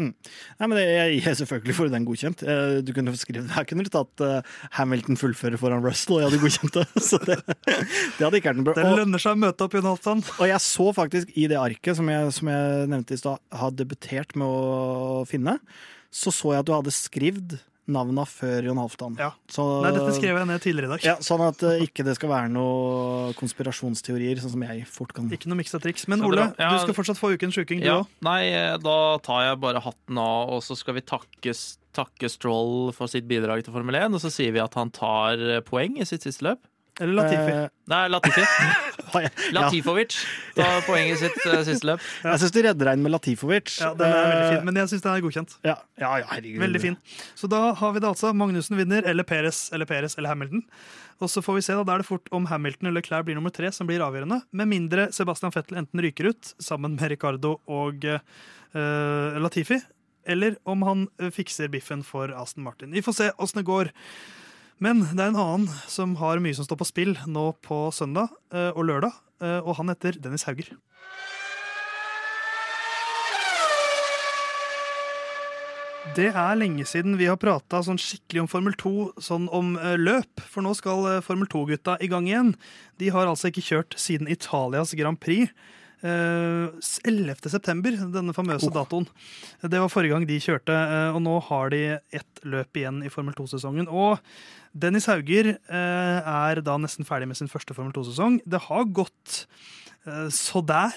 Mm. 0.00 0.14
Nei, 0.56 0.66
men 0.66 0.74
det, 0.78 0.84
jeg 0.86 1.16
gir 1.18 1.34
selvfølgelig 1.42 1.74
for 1.76 1.92
den 1.92 2.06
godkjent. 2.08 2.42
Eh, 2.46 2.78
Du 2.86 2.92
kunne 2.96 3.12
skrive, 3.20 3.44
Her 3.52 3.66
kunne 3.68 3.84
du 3.84 3.90
tatt 3.92 4.22
uh, 4.24 4.40
Hamilton 4.78 5.18
fullfører 5.20 5.60
foran 5.60 5.84
Russell, 5.84 6.16
og 6.16 6.22
jeg 6.22 6.30
hadde 6.30 6.42
godkjent 6.44 6.78
det. 6.78 6.86
Så 7.10 7.20
det, 7.26 7.38
det 7.44 8.24
hadde 8.24 8.40
ikke 8.40 8.52
vært 8.52 8.60
noe 8.62 8.68
bra. 8.70 8.76
Det 8.80 8.98
lønner 9.02 9.22
seg 9.22 9.36
å 9.36 9.42
møte 9.44 9.66
opp, 9.66 9.76
Jon 9.76 9.90
Halvdan. 9.90 10.24
og 10.38 10.44
jeg 10.50 10.64
så 10.66 10.90
faktisk 10.96 11.34
i 11.36 11.48
det 11.50 11.58
arket 11.60 11.98
som 11.98 12.10
jeg, 12.10 12.34
som 12.36 12.52
jeg 12.54 12.92
nevnte 12.94 13.16
i 13.16 13.20
stad, 13.20 13.42
har 13.62 13.74
debutert 13.76 14.36
med 14.40 14.46
å 14.48 15.24
finne, 15.28 15.58
så 16.10 16.32
så 16.34 16.54
jeg 16.54 16.64
at 16.64 16.70
du 16.70 16.74
hadde 16.74 16.94
skrevet 16.94 17.60
navna 17.92 18.24
før 18.28 18.64
Jon 18.68 18.78
Halvdan. 18.80 19.16
Ja. 19.18 19.30
Så- 19.50 19.82
Nei, 19.84 19.90
dette 19.96 20.14
skrev 20.16 20.38
jeg 20.38 20.46
ned 20.46 20.60
tidligere 20.64 20.88
i 20.88 20.92
dag. 20.96 21.04
ja, 21.04 21.16
sånn 21.26 21.42
at 21.46 21.62
uh, 21.62 21.76
ikke 21.84 22.04
det 22.06 22.14
skal 22.16 22.30
være 22.30 22.50
noe 22.54 23.32
konspirasjonsteorier, 23.38 24.40
sånn 24.42 24.54
som 24.54 24.62
jeg 24.66 24.86
fort 24.88 25.12
kan 25.16 25.28
Ikke 25.30 25.50
noe 25.50 25.58
miksa 25.60 25.80
triks. 25.82 26.06
Men 26.08 26.22
Ole. 26.26 26.48
Ja. 26.58 26.70
du 26.74 26.78
skal 26.84 26.94
fortsatt 26.96 27.18
få 27.20 27.34
ukens 27.36 27.54
sjuking, 27.58 27.80
du 27.82 27.86
Ja, 27.86 28.00
òg. 28.02 28.06
nei, 28.22 28.48
eh, 28.50 28.76
da 28.78 29.18
tar 29.18 29.44
jeg 29.50 29.60
bare 29.60 29.80
hatten 29.84 30.18
av, 30.18 30.50
og 30.56 30.62
så 30.62 30.76
skal 30.76 30.94
vi 30.94 31.00
takke, 31.02 31.54
takke 31.92 32.30
Stroll 32.30 32.92
for 32.92 33.06
sitt 33.08 33.26
bidrag 33.28 33.64
til 33.64 33.72
Formel 33.74 33.94
1, 33.94 34.14
og 34.14 34.20
så 34.22 34.30
sier 34.30 34.52
vi 34.52 34.60
at 34.62 34.74
han 34.74 34.90
tar 34.90 35.34
eh, 35.38 35.60
poeng 35.60 35.98
i 36.00 36.04
sitt 36.08 36.22
siste 36.22 36.42
løp. 36.46 36.58
Eller 37.00 37.16
Latifi. 37.16 37.52
Eh, 37.56 37.68
Nei, 37.90 38.02
Latifi. 38.12 38.44
Latifovic 39.56 40.14
tar 40.54 40.82
poeng 40.86 41.08
i 41.10 41.16
sitt 41.18 41.38
eh, 41.48 41.62
siste 41.66 41.88
løp. 41.88 42.02
jeg 42.28 42.42
syns 42.42 42.52
du 42.54 42.60
redder 42.62 42.90
deg 42.90 42.98
inn 42.98 43.04
med 43.06 43.14
Latifovic. 43.14 43.72
ja, 43.80 43.90
den 43.98 44.06
er 44.12 44.20
veldig 44.28 44.40
Eh, 44.44 44.50
fin, 44.54 44.64
men 44.68 44.78
jeg 44.82 44.90
syns 44.92 45.04
den 45.06 45.12
er 45.16 45.24
godkjent. 45.24 45.54
Ja, 45.66 45.76
ja, 46.00 46.10
ja, 46.22 46.26
herregud. 46.30 46.60
Veldig 46.62 46.82
fin. 46.84 46.96
Så 47.38 47.48
da 47.50 47.62
har 47.80 47.94
vi 47.96 48.02
det 48.04 48.10
altså. 48.10 48.30
Magnussen 48.36 48.78
vinner, 48.78 49.06
eller 49.08 49.26
Peres 49.26 49.68
eller 49.74 49.88
Peres 49.90 50.14
eller 50.20 50.30
Hamilton. 50.34 50.62
Og 51.20 51.28
så 51.28 51.42
får 51.44 51.58
vi 51.58 51.64
se, 51.66 51.74
da, 51.76 51.84
da 51.84 51.96
er 51.98 52.04
det 52.04 52.08
fort 52.08 52.30
om 52.36 52.46
Hamilton 52.48 52.88
eller 52.88 53.04
Claire 53.04 53.26
blir 53.26 53.36
nummer 53.36 53.52
tre 53.52 53.68
som 53.76 53.88
blir 53.88 54.00
avgjørende. 54.04 54.38
Med 54.56 54.70
mindre 54.70 55.08
Sebastian 55.12 55.52
Fettel 55.52 55.80
enten 55.82 56.00
ryker 56.04 56.30
ut 56.32 56.54
sammen 56.62 56.94
med 56.96 57.10
Ricardo 57.12 57.58
og 57.68 58.06
uh, 58.08 59.40
Latifi. 59.40 59.80
Eller 60.30 60.56
om 60.68 60.82
han 60.86 61.06
eh, 61.20 61.30
fikser 61.32 61.68
biffen 61.72 62.04
for 62.06 62.32
Aston 62.36 62.64
Martin. 62.64 62.92
Vi 62.92 63.02
får 63.02 63.16
se 63.16 63.28
åssen 63.40 63.60
det 63.62 63.66
går. 63.68 63.90
Men 64.80 65.02
det 65.12 65.20
er 65.20 65.34
en 65.34 65.40
annen 65.40 65.66
som 65.92 66.14
har 66.16 66.40
mye 66.40 66.56
som 66.56 66.64
står 66.64 66.78
på 66.80 66.86
spill 66.88 67.10
nå 67.28 67.50
på 67.60 67.90
søndag 67.92 68.30
eh, 68.48 68.70
og 68.72 68.86
lørdag, 68.88 69.12
eh, 69.44 69.58
og 69.60 69.74
han 69.76 69.92
heter 69.92 70.16
Dennis 70.16 70.46
Hauger. 70.48 70.70
Det 76.16 76.30
er 76.32 76.56
lenge 76.56 76.86
siden 76.88 77.18
vi 77.20 77.28
har 77.28 77.36
prata 77.38 77.82
sånn 77.84 78.00
skikkelig 78.00 78.46
om 78.46 78.48
Formel 78.48 78.78
2, 78.80 78.94
sånn 79.20 79.50
om 79.52 79.74
eh, 79.76 79.98
løp. 80.00 80.40
For 80.48 80.64
nå 80.64 80.72
skal 80.78 81.20
Formel 81.28 81.50
2-gutta 81.52 81.98
i 82.00 82.08
gang 82.08 82.30
igjen. 82.30 82.54
De 82.96 83.12
har 83.12 83.28
altså 83.28 83.52
ikke 83.52 83.66
kjørt 83.68 83.98
siden 84.00 84.32
Italias 84.32 84.96
Grand 84.96 85.20
Prix. 85.20 85.52
Eh, 86.06 86.90
11. 87.10 87.50
september, 87.52 87.96
denne 88.14 88.34
famøse 88.36 88.70
datoen. 88.74 89.08
Det 89.62 89.80
var 89.82 89.92
forrige 89.92 90.14
gang 90.14 90.26
de 90.28 90.38
kjørte, 90.42 90.74
eh, 90.74 91.10
og 91.14 91.20
nå 91.24 91.36
har 91.48 91.72
de 91.74 91.82
ett 92.16 92.42
løp 92.44 92.80
igjen 92.80 93.02
i 93.06 93.12
Formel 93.12 93.36
2-sesongen. 93.38 93.88
Og 93.88 94.18
Dennis 94.72 95.08
Hauger 95.10 95.54
eh, 95.56 96.30
er 96.34 96.62
da 96.64 96.78
nesten 96.80 97.08
ferdig 97.08 97.30
med 97.30 97.40
sin 97.40 97.50
første 97.50 97.76
Formel 97.76 97.94
2-sesong. 97.96 98.40
Det 98.46 98.62
har 98.68 98.88
gått 98.96 99.44
eh, 100.06 100.28
så 100.34 100.62
der. 100.66 100.96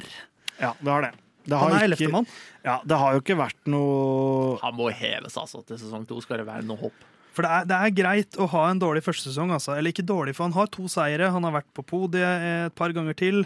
Ja, 0.59 0.73
det 0.79 0.91
har 0.91 1.07
det. 1.07 1.13
det 1.47 1.57
har 1.57 1.73
Han 1.73 1.79
er 1.79 1.97
ikke-. 1.97 2.25
Ja, 2.63 2.77
det 2.87 2.99
har 3.01 3.15
jo 3.15 3.23
ikke 3.23 3.39
vært 3.39 3.65
noe 3.67 4.59
Han 4.61 4.77
må 4.77 4.91
heves, 4.95 5.35
altså. 5.39 5.63
Til 5.67 5.81
sesong 5.81 6.05
to 6.07 6.21
skal 6.23 6.43
det 6.43 6.47
være 6.47 6.65
noe 6.67 6.79
hopp. 6.85 7.09
For 7.33 7.45
det 7.45 7.49
er, 7.49 7.67
det 7.69 7.77
er 7.77 7.93
greit 7.97 8.37
å 8.37 8.45
ha 8.51 8.63
en 8.69 8.81
dårlig 8.81 9.01
førstesesong, 9.05 9.53
altså. 9.55 9.73
Eller 9.73 9.93
ikke 9.93 10.05
dårlig, 10.05 10.35
for 10.37 10.45
han 10.45 10.53
har 10.53 10.69
to 10.73 10.85
seire. 10.91 11.31
Han 11.33 11.47
har 11.47 11.55
vært 11.55 11.69
på 11.73 11.85
podiet 11.89 12.45
et 12.67 12.75
par 12.77 12.93
ganger 12.93 13.17
til. 13.17 13.41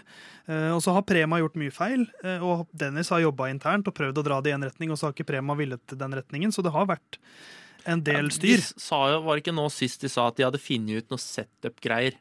Eh, 0.48 0.74
og 0.76 0.82
så 0.84 0.96
har 0.98 1.06
Prema 1.08 1.40
gjort 1.40 1.56
mye 1.60 1.72
feil. 1.72 2.04
eh, 2.24 2.44
og 2.44 2.68
Dennis 2.76 3.14
har 3.16 3.24
jobba 3.24 3.48
internt 3.54 3.88
og 3.88 3.96
prøvd 3.96 4.20
å 4.20 4.26
dra 4.28 4.42
det 4.44 4.52
i 4.52 4.58
en 4.58 4.68
retning, 4.68 4.92
og 4.92 5.00
så 5.00 5.08
har 5.08 5.16
ikke 5.16 5.30
Prema 5.32 5.56
villet 5.56 5.96
den 5.96 6.20
retningen. 6.20 6.52
Så 6.52 6.66
det 6.66 6.76
har 6.76 6.90
vært 6.90 7.22
en 7.88 8.04
del 8.04 8.28
styr. 8.36 8.60
De 8.60 8.84
sa 8.84 9.02
jo, 9.14 9.22
var 9.24 9.38
det 9.38 9.46
ikke 9.46 9.56
nå 9.56 9.70
sist 9.72 10.04
de 10.04 10.12
sa 10.12 10.28
at 10.28 10.36
de 10.40 10.44
hadde 10.44 10.60
funnet 10.60 11.06
ut 11.06 11.14
noe 11.16 11.24
setup-greier? 11.24 12.20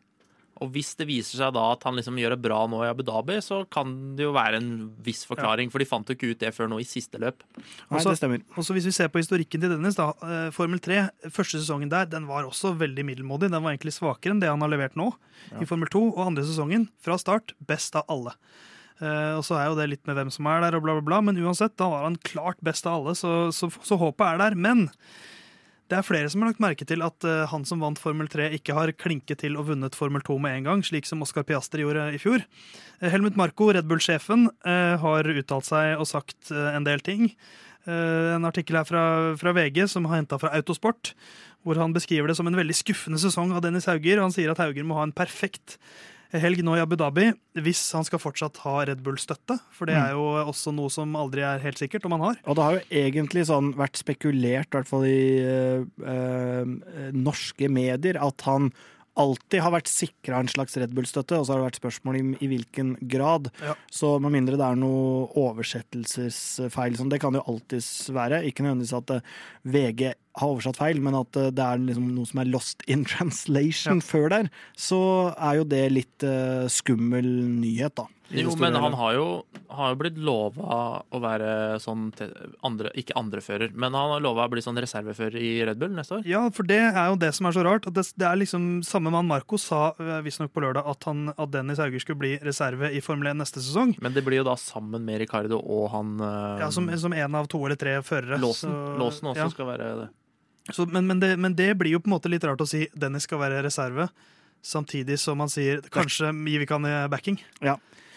Og 0.64 0.70
hvis 0.72 0.94
det 0.96 1.06
viser 1.08 1.40
seg 1.40 1.52
da 1.56 1.64
at 1.74 1.82
han 1.84 1.96
liksom 1.98 2.16
gjør 2.20 2.32
det 2.34 2.42
bra 2.46 2.62
nå 2.70 2.80
i 2.84 2.88
Abu 2.88 3.02
Dhabi, 3.06 3.36
så 3.44 3.60
kan 3.72 3.92
det 4.16 4.24
jo 4.24 4.32
være 4.36 4.60
en 4.60 4.70
viss 5.04 5.24
forklaring, 5.28 5.70
for 5.72 5.82
de 5.82 5.88
fant 5.88 6.08
jo 6.08 6.16
ikke 6.16 6.30
ut 6.32 6.40
det 6.40 6.52
før 6.56 6.70
nå 6.72 6.78
i 6.80 6.86
siste 6.88 7.20
løp. 7.20 7.44
Nei, 7.56 7.98
Også- 7.98 8.14
det 8.14 8.18
stemmer. 8.20 8.42
Og 8.56 8.64
så 8.64 8.76
Hvis 8.76 8.86
vi 8.88 8.92
ser 8.92 9.08
på 9.08 9.20
historikken 9.20 9.60
til 9.60 9.70
Dennis, 9.70 9.96
da, 9.96 10.12
eh, 10.22 10.50
Formel 10.50 10.78
3, 10.78 11.10
første 11.28 11.60
sesongen 11.60 11.88
der, 11.88 12.06
den 12.06 12.26
var 12.26 12.44
også 12.44 12.76
veldig 12.76 13.04
middelmådig. 13.04 13.50
Den 13.50 13.62
var 13.62 13.76
egentlig 13.76 13.96
svakere 13.96 14.32
enn 14.32 14.40
det 14.40 14.48
han 14.48 14.60
har 14.60 14.68
levert 14.68 14.96
nå 14.96 15.12
i 15.60 15.64
Formel 15.64 15.88
2. 15.88 16.16
Og 16.16 16.26
andre 16.26 16.42
sesongen, 16.42 16.88
fra 17.00 17.16
start, 17.16 17.52
best 17.64 17.94
av 17.96 18.04
alle. 18.08 18.32
Uh, 19.00 19.36
og 19.36 19.44
så 19.44 19.58
er 19.60 19.66
jo 19.68 19.76
det 19.76 19.90
litt 19.90 20.06
med 20.06 20.16
hvem 20.16 20.32
som 20.32 20.46
er 20.46 20.62
der, 20.64 20.76
og 20.76 20.82
bla, 20.82 20.94
bla, 20.96 21.04
bla. 21.04 21.20
Men 21.20 21.36
uansett, 21.36 21.76
da 21.76 21.88
var 21.88 22.04
han 22.04 22.16
klart 22.16 22.56
best 22.64 22.86
av 22.86 23.04
alle, 23.04 23.14
så, 23.14 23.52
så, 23.52 23.68
så 23.84 23.98
håpet 24.00 24.24
er 24.24 24.38
der. 24.38 24.54
Men 24.56 24.88
det 25.86 25.98
er 25.98 26.06
flere 26.06 26.30
som 26.32 26.42
har 26.42 26.50
lagt 26.50 26.62
merke 26.62 26.86
til 26.88 27.02
at 27.06 27.26
uh, 27.26 27.44
han 27.50 27.64
som 27.68 27.82
vant 27.82 28.00
Formel 28.00 28.26
3, 28.30 28.48
ikke 28.58 28.74
har 28.74 28.90
klinket 28.98 29.42
til 29.44 29.58
og 29.58 29.68
vunnet 29.68 29.94
Formel 29.98 30.24
2 30.24 30.38
med 30.42 30.58
en 30.58 30.66
gang, 30.66 30.82
slik 30.86 31.06
som 31.06 31.22
Oscar 31.22 31.46
Piastri 31.46 31.84
gjorde 31.84 32.08
i 32.16 32.18
fjor. 32.18 32.42
Eh, 32.98 33.12
Helmut 33.12 33.38
Marko, 33.38 33.68
Red 33.74 33.86
Bull-sjefen, 33.86 34.48
uh, 34.66 34.96
har 35.02 35.30
uttalt 35.30 35.68
seg 35.68 35.94
og 35.94 36.08
sagt 36.10 36.50
en 36.50 36.86
del 36.86 37.04
ting. 37.06 37.30
en 37.86 38.42
artikkel 38.42 38.74
her 38.74 38.84
fra, 38.84 39.00
fra 39.38 39.52
VG 39.54 39.84
som 39.86 40.08
har 40.10 40.18
henta 40.18 40.40
fra 40.42 40.50
Autosport, 40.58 41.12
hvor 41.62 41.78
han 41.78 41.92
beskriver 41.94 42.26
det 42.26 42.34
som 42.34 42.48
en 42.50 42.58
veldig 42.58 42.74
skuffende 42.74 43.20
sesong 43.22 43.52
av 43.54 43.62
Dennis 43.62 43.86
Hauger. 43.86 44.18
Han 44.18 44.34
sier 44.34 44.50
at 44.50 44.58
Hauger 44.58 44.82
må 44.82 44.98
ha 44.98 45.04
en 45.06 45.14
perfekt 45.14 45.78
helg 46.34 46.62
nå 46.66 46.76
i 46.76 46.82
Abu 46.82 46.96
Dhabi 46.98 47.30
hvis 47.62 47.82
han 47.96 48.06
skal 48.06 48.20
fortsatt 48.22 48.58
ha 48.64 48.80
Red 48.88 49.04
Bull-støtte. 49.04 49.58
For 49.74 49.88
det 49.88 49.96
er 49.98 50.16
jo 50.16 50.26
også 50.42 50.74
noe 50.76 50.92
som 50.92 51.14
aldri 51.18 51.44
er 51.46 51.62
helt 51.62 51.80
sikkert 51.80 52.08
om 52.08 52.16
han 52.16 52.26
har. 52.30 52.42
Og 52.44 52.58
det 52.58 52.66
har 52.66 52.76
jo 52.76 52.84
egentlig 53.04 53.46
sånn 53.48 53.72
vært 53.78 54.00
spekulert, 54.00 54.68
i 54.70 54.76
hvert 54.76 54.90
fall 54.90 55.06
i 55.08 55.22
øh, 55.46 56.76
norske 57.16 57.70
medier, 57.72 58.20
at 58.20 58.46
han 58.48 58.70
alltid 59.16 59.62
har 59.64 59.72
vært 59.72 59.88
sikra 59.88 60.40
en 60.42 60.50
slags 60.50 60.76
Red 60.76 60.92
Bull-støtte, 60.96 61.38
og 61.38 61.46
så 61.46 61.54
har 61.54 61.62
det 61.62 61.68
vært 61.70 61.80
spørsmål 61.80 62.18
i, 62.18 62.24
i 62.44 62.50
hvilken 62.50 62.94
grad. 63.08 63.48
Ja. 63.64 63.72
Så 63.92 64.16
med 64.22 64.34
mindre 64.34 64.58
det 64.60 64.66
er 64.66 64.80
noe 64.80 65.26
oversettelsesfeil, 65.40 66.98
som 67.00 67.10
det 67.12 67.22
kan 67.22 67.36
jo 67.36 67.44
alltids 67.48 68.10
være, 68.12 68.44
ikke 68.48 68.66
nødvendigvis 68.66 68.96
at 68.98 69.14
eh, 69.16 69.34
VG 69.72 70.12
har 70.36 70.52
oversatt 70.52 70.78
feil, 70.80 71.00
men 71.04 71.16
at 71.18 71.38
eh, 71.40 71.52
det 71.54 71.64
er 71.64 71.82
liksom 71.82 72.10
noe 72.16 72.28
som 72.28 72.42
er 72.42 72.50
lost 72.52 72.84
in 72.90 73.06
translation 73.12 74.02
før 74.04 74.28
der, 74.32 74.50
så 74.78 75.00
er 75.36 75.62
jo 75.62 75.70
det 75.70 75.86
litt 75.94 76.26
uh, 76.26 76.66
skummel 76.72 77.26
nyhet, 77.56 77.96
da. 77.96 78.08
Jo, 78.34 78.50
men 78.58 78.74
han 78.74 78.94
har 78.98 79.12
jo, 79.14 79.26
har 79.70 79.92
jo 79.92 79.98
blitt 80.00 80.16
lova 80.18 80.78
å 81.14 81.18
være 81.22 81.78
sånn 81.82 82.08
andre, 82.66 82.90
Ikke 82.98 83.14
andrefører, 83.18 83.70
men 83.78 83.94
han 83.94 84.16
har 84.16 84.24
lova 84.24 84.48
å 84.48 84.50
bli 84.50 84.64
sånn 84.64 84.78
reservefører 84.82 85.38
i 85.38 85.50
Red 85.68 85.78
Bull 85.78 85.94
neste 85.94 86.18
år. 86.18 86.26
Ja, 86.26 86.42
for 86.54 86.66
det 86.66 86.80
er 86.88 87.12
jo 87.12 87.20
det 87.22 87.30
som 87.38 87.46
er 87.46 87.54
så 87.54 87.62
rart. 87.66 87.86
At 87.86 87.94
det, 87.94 88.06
det 88.18 88.26
er 88.26 88.40
liksom 88.40 88.66
Samme 88.86 89.12
mann 89.14 89.28
Marco 89.30 89.60
sa 89.62 89.92
eh, 90.02 90.18
visstnok 90.26 90.50
på 90.54 90.64
lørdag 90.64 90.90
at, 90.90 91.06
han, 91.06 91.28
at 91.36 91.54
Dennis 91.54 91.78
Hauger 91.82 92.02
skulle 92.02 92.22
bli 92.24 92.34
reserve 92.42 92.90
i 92.90 93.02
Formel 93.04 93.30
1 93.30 93.40
neste 93.44 93.62
sesong. 93.62 93.94
Men 94.02 94.16
det 94.16 94.26
blir 94.26 94.42
jo 94.42 94.48
da 94.50 94.56
sammen 94.58 95.06
med 95.06 95.22
Ricardo 95.22 95.62
og 95.62 95.90
han 95.94 96.16
Ja, 96.18 96.70
Som, 96.74 96.90
som 96.98 97.14
en 97.14 97.38
av 97.38 97.46
to 97.50 97.62
eller 97.62 97.78
tre 97.78 98.00
førere. 98.02 98.40
Låsen. 98.42 98.74
Så- 98.74 98.96
Låsen 98.98 99.30
også 99.30 99.44
ja. 99.46 99.52
skal 99.54 99.70
være 99.70 99.92
det. 100.02 100.12
Så, 100.72 100.86
men, 100.90 101.06
men, 101.06 101.20
det, 101.22 101.34
men 101.38 101.54
det 101.54 101.70
blir 101.78 101.92
jo 101.94 102.00
på 102.02 102.10
en 102.10 102.16
måte 102.16 102.30
litt 102.32 102.44
rart 102.46 102.62
å 102.62 102.66
si 102.66 102.86
Dennis 102.98 103.26
skal 103.28 103.38
være 103.38 103.60
reserve, 103.66 104.08
samtidig 104.66 105.18
som 105.22 105.38
man 105.38 105.50
sier 105.52 105.84
kanskje 105.94 106.32
gir 106.32 106.58
vi 106.58 106.66
ikke 106.66 106.78
han 106.80 106.88
eh, 106.90 107.04
backing. 107.12 107.38
Ja. 107.62 107.76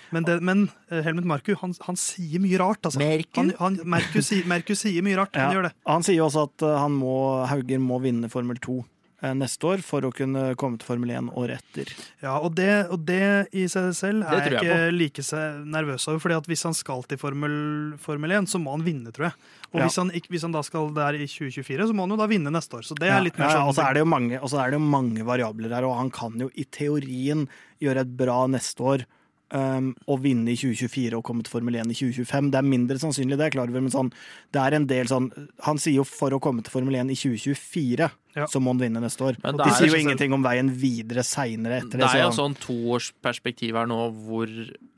Men, 0.10 0.26
det, 0.26 0.39
men 0.41 0.64
eh, 0.89 1.04
Helmut 1.06 1.28
Marku 1.30 1.54
han, 1.62 1.76
han 1.86 1.97
sier 2.00 2.41
mye 2.41 2.58
rart, 2.58 2.82
altså. 2.89 2.97
Merku? 3.02 3.38
Han, 3.38 3.52
han, 3.60 3.78
Merku, 3.86 4.22
sier- 4.26 4.47
Merku 4.50 4.74
sier 4.78 5.06
mye 5.06 5.20
rart. 5.20 5.38
Han 5.38 5.54
gjør 5.54 5.68
det. 5.70 5.74
Han 5.86 6.06
sier 6.08 6.24
også 6.26 6.47
at 6.50 6.66
eh, 6.66 6.78
han 6.82 6.95
må, 6.97 7.14
Hauger 7.52 7.84
må 7.84 8.00
vinne 8.02 8.32
Formel 8.34 8.58
2 8.66 8.80
eh, 8.80 8.88
neste 9.36 9.67
år 9.67 9.82
for 9.84 10.05
å 10.07 10.11
kunne 10.15 10.55
komme 10.59 10.80
til 10.80 10.88
Formel 10.88 11.11
1 11.11 11.32
året 11.38 11.59
etter. 11.59 11.91
Ja, 12.24 12.38
og 12.39 12.53
det, 12.55 12.88
og 12.93 13.03
det 13.07 13.49
i 13.51 13.65
seg 13.72 13.91
selv 13.97 14.24
er 14.24 14.45
jeg 14.47 14.53
jeg 14.53 14.63
ikke 14.63 14.93
like 14.95 15.26
nervøs 15.67 16.07
over. 16.07 16.20
fordi 16.24 16.38
at 16.39 16.47
hvis 16.47 16.63
han 16.63 16.78
skal 16.78 17.03
til 17.03 17.20
Formel, 17.22 17.57
Formel 17.99 18.32
1, 18.39 18.47
så 18.47 18.61
må 18.63 18.78
han 18.78 18.86
vinne, 18.88 19.11
tror 19.11 19.30
jeg. 19.30 19.36
Og 19.74 19.80
Ja. 19.80 19.86
hvis, 19.86 19.97
han, 20.01 20.09
hvis 20.09 20.41
han 20.47 20.55
da 20.55 20.61
skal 20.65 20.93
der 20.95 21.13
i 21.20 21.28
2024, 21.28 21.88
så 21.88 21.93
må 21.93 22.07
han 22.07 22.15
jo 22.15 22.17
da 22.17 22.28
vinne 22.32 22.49
neste 22.49 22.80
år. 22.80 22.88
Så 22.88 22.95
det 22.97 23.09
er 23.11 23.22
litt 23.22 23.38
mer 23.38 23.49
ja, 23.51 23.59
sånn 23.59 23.67
og 23.70 23.76
så 23.76 23.86
er 23.86 23.93
det 23.93 24.05
jo 24.05 24.09
mange, 24.09 24.39
og 24.41 24.49
så 24.49 24.63
er 24.63 24.72
det 24.72 24.80
jo 24.80 24.86
mange 24.88 25.26
variabler 25.28 25.76
her, 25.76 25.86
og 25.86 25.97
han 25.99 26.09
kan 26.09 26.39
jo 26.39 26.49
i 26.55 26.65
teorien 26.65 27.47
gjøre 27.84 28.01
et 28.07 28.17
bra 28.17 28.47
neste 28.47 28.82
år. 28.82 29.05
Um, 29.52 29.95
å 30.06 30.14
vinne 30.22 30.52
i 30.52 30.56
2024 30.56 31.18
og 31.18 31.24
komme 31.26 31.41
til 31.41 31.50
Formel 31.50 31.74
1 31.74 31.89
i 31.89 31.95
2025. 31.97 32.52
Det 32.54 32.58
er 32.60 32.68
mindre 32.70 33.00
sannsynlig, 33.02 33.36
det 33.39 33.47
er 33.47 33.54
klar 33.56 33.72
over, 33.72 33.82
men 33.82 33.89
sånn, 33.89 34.12
det 34.54 34.62
er 34.62 34.76
en 34.78 34.86
del 34.86 35.08
sånn 35.10 35.32
Han 35.66 35.80
sier 35.82 35.95
jo 35.95 36.04
for 36.06 36.30
å 36.30 36.39
komme 36.39 36.62
til 36.62 36.70
Formel 36.70 36.93
1 37.00 37.10
i 37.10 37.16
2024, 37.18 38.12
Ja. 38.36 38.45
så 38.45 38.62
må 38.62 38.76
han 38.76 38.78
vinne 38.84 39.02
neste 39.02 39.26
år. 39.26 39.39
Men 39.43 39.58
De 39.58 39.64
er- 39.64 39.74
sier 39.74 39.88
jo 39.89 39.97
ingenting 39.97 40.34
om 40.34 40.43
veien 40.43 40.70
videre 40.70 41.24
seinere 41.26 41.80
etter 41.82 41.97
Det 41.97 42.06
det. 42.06 42.10
er 42.14 42.22
jo 42.22 42.30
så- 42.30 42.45
sånn 42.45 42.58
toårsperspektiv 42.62 43.74
her 43.74 43.88
nå 43.88 44.00
hvor 44.28 44.47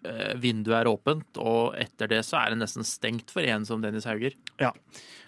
eh, 0.03 0.33
vinduet 0.35 0.81
er 0.81 0.89
åpent, 0.91 1.37
og 1.37 1.75
etter 1.77 2.09
det 2.09 2.25
så 2.25 2.43
er 2.45 2.49
det 2.49 2.59
nesten 2.59 2.83
stengt 2.83 3.29
for 3.31 3.41
en 3.41 3.63
som 3.63 3.79
Dennis 3.81 4.03
Hauger. 4.05 4.33
Ja. 4.59 4.71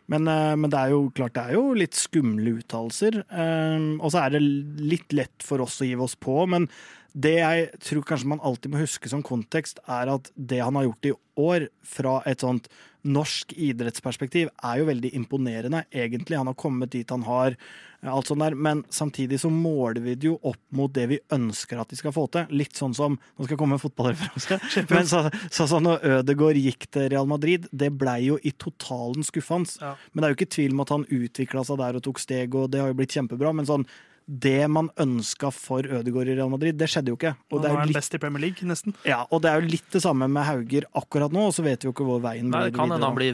Men, 0.10 0.28
eh, 0.28 0.56
men 0.58 0.70
det 0.70 0.80
er 0.80 0.90
jo 0.90 1.12
klart 1.16 1.34
det 1.34 1.44
er 1.48 1.54
jo 1.54 1.74
litt 1.74 1.94
skumle 1.96 2.58
uttalelser. 2.60 3.24
Um, 3.32 4.02
og 4.02 4.12
så 4.12 4.26
er 4.26 4.32
det 4.32 4.42
litt 4.42 5.14
lett 5.14 5.42
for 5.42 5.62
oss 5.62 5.80
å 5.80 5.88
give 5.88 6.02
oss 6.02 6.16
på. 6.16 6.46
Men 6.50 6.68
det 7.14 7.36
jeg 7.38 7.68
tror 7.86 8.06
kanskje 8.10 8.32
man 8.32 8.42
alltid 8.42 8.74
må 8.74 8.82
huske 8.82 9.10
som 9.12 9.22
kontekst, 9.26 9.82
er 9.86 10.10
at 10.16 10.32
det 10.34 10.64
han 10.64 10.78
har 10.80 10.90
gjort 10.90 11.12
i 11.12 11.14
år, 11.40 11.68
fra 11.86 12.20
et 12.30 12.44
sånt 12.44 12.68
norsk 13.04 13.52
idrettsperspektiv, 13.60 14.50
er 14.64 14.80
jo 14.80 14.88
veldig 14.88 15.12
imponerende, 15.18 15.84
egentlig. 15.92 16.38
Han 16.40 16.50
har 16.50 16.58
kommet 16.60 16.94
dit 16.94 17.10
han 17.12 17.26
har, 17.28 17.58
alt 18.04 18.30
sånt 18.30 18.44
der. 18.44 18.56
Men 18.56 18.84
samtidig 18.94 19.42
så 19.44 19.52
måler 19.52 20.02
vi 20.04 20.16
det 20.16 20.30
jo 20.30 20.38
opp 20.40 20.62
mot 20.76 20.94
det 20.94 21.06
vi 21.12 21.20
ønsker 21.36 21.82
at 21.82 21.92
de 21.92 22.00
skal 22.00 22.16
få 22.16 22.26
til. 22.32 22.48
Litt 22.56 22.80
sånn 22.80 22.96
som 22.96 23.18
Nå 23.18 23.44
skal 23.44 23.56
jeg 23.56 23.62
komme 23.62 23.78
med 23.78 23.84
fotballreferanse. 23.84 24.88
Men 24.94 25.10
så, 25.10 25.26
sånn 25.52 25.72
som 25.76 25.86
når 25.86 26.08
Ødegaard 26.20 26.62
gikk 26.62 26.88
til 26.96 27.10
Real 27.12 27.30
Madrid, 27.30 27.68
det 27.72 27.92
blei 27.98 28.22
jo 28.30 28.40
i 28.42 28.56
totalen 28.56 29.28
skuffende. 29.28 29.78
Ja. 29.84 29.94
Men 30.12 30.24
det 30.24 30.28
er 30.28 30.34
jo 30.34 30.40
ikke 30.40 30.56
tvil 30.56 30.74
om 30.74 30.86
at 30.86 30.96
han 30.96 31.06
utvikla 31.12 31.68
seg 31.68 31.84
der 31.84 32.00
og 32.00 32.08
tok 32.08 32.24
steg, 32.24 32.56
og 32.56 32.72
det 32.72 32.82
har 32.82 32.92
jo 32.92 33.00
blitt 33.02 33.16
kjempebra. 33.16 33.52
Men 33.56 33.68
sånn, 33.70 33.88
det 34.28 34.68
man 34.72 34.90
ønska 35.00 35.52
for 35.54 35.84
Ødegaard 35.84 36.28
i 36.32 36.36
Real 36.38 36.50
Madrid, 36.50 36.78
det 36.80 36.88
skjedde 36.90 37.12
jo 37.12 37.18
ikke. 37.20 37.34
Og 37.52 37.58
nå 37.60 37.62
det 37.64 37.70
er 37.70 37.74
jo 37.74 37.80
han 37.80 37.88
litt, 37.92 37.98
best 37.98 38.14
i 38.16 38.20
Premier 38.24 38.42
League, 38.46 38.68
nesten. 38.70 38.94
ja, 39.06 39.24
og 39.30 39.42
det 39.44 39.50
er 39.52 39.62
jo 39.62 39.68
litt 39.74 39.90
det 39.92 40.02
samme 40.04 40.28
med 40.32 40.44
Hauger 40.48 40.88
akkurat 40.96 41.32
nå, 41.36 41.48
og 41.50 41.54
så 41.58 41.64
vet 41.66 41.84
vi 41.84 41.90
jo 41.90 41.94
ikke 41.96 42.06
hvor 42.08 42.22
veien 42.24 42.50
blir. 42.52 42.70
det 42.70 42.76
kan 42.78 42.92
hende 42.94 43.06
han 43.06 43.18
blir 43.18 43.34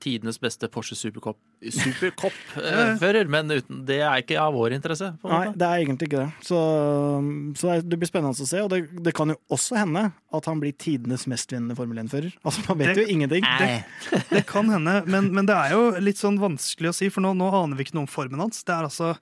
tidenes 0.00 0.38
beste 0.40 0.68
Porsche 0.72 0.96
Supercop-fører, 2.22 3.28
men 3.30 3.50
uten, 3.52 3.82
det 3.86 4.00
er 4.02 4.22
ikke 4.22 4.38
av 4.40 4.54
vår 4.56 4.74
interesse. 4.78 5.12
På 5.22 5.30
Nei, 5.30 5.42
måte. 5.50 5.58
det 5.60 5.68
er 5.68 5.82
egentlig 5.84 6.08
ikke 6.10 6.22
det. 6.24 6.30
Så, 6.48 6.58
så 7.60 7.76
det- 7.82 7.98
blir 8.02 8.08
spennende 8.10 8.32
å 8.34 8.46
se. 8.48 8.60
Og 8.64 8.70
det, 8.72 8.80
det 9.04 9.14
kan 9.14 9.28
jo 9.32 9.36
også 9.52 9.76
hende 9.78 10.08
at 10.32 10.48
han 10.48 10.60
blir 10.62 10.72
tidenes 10.80 11.26
mestvinnende 11.30 11.76
Formel 11.78 12.00
1-fører. 12.04 12.32
Altså, 12.44 12.64
man 12.68 12.78
vet 12.82 12.94
Det- 12.96 13.04
jo 13.06 13.12
ingenting. 13.14 13.44
Det, 13.58 13.84
det 14.30 14.46
kan 14.48 14.68
hende, 14.72 15.02
men, 15.06 15.32
men 15.34 15.46
det 15.46 15.54
er 15.56 15.70
jo 15.76 15.82
litt 16.00 16.18
sånn 16.20 16.38
vanskelig 16.40 16.90
å 16.90 16.94
si, 16.96 17.08
for 17.12 17.20
nå, 17.24 17.34
nå 17.36 17.50
aner 17.62 17.76
vi 17.76 17.84
ikke 17.86 17.94
noe 17.98 18.06
om 18.08 18.10
formen 18.10 18.40
hans. 18.40 18.62
Det 18.64 18.74
er 18.74 18.88
altså 18.88 19.12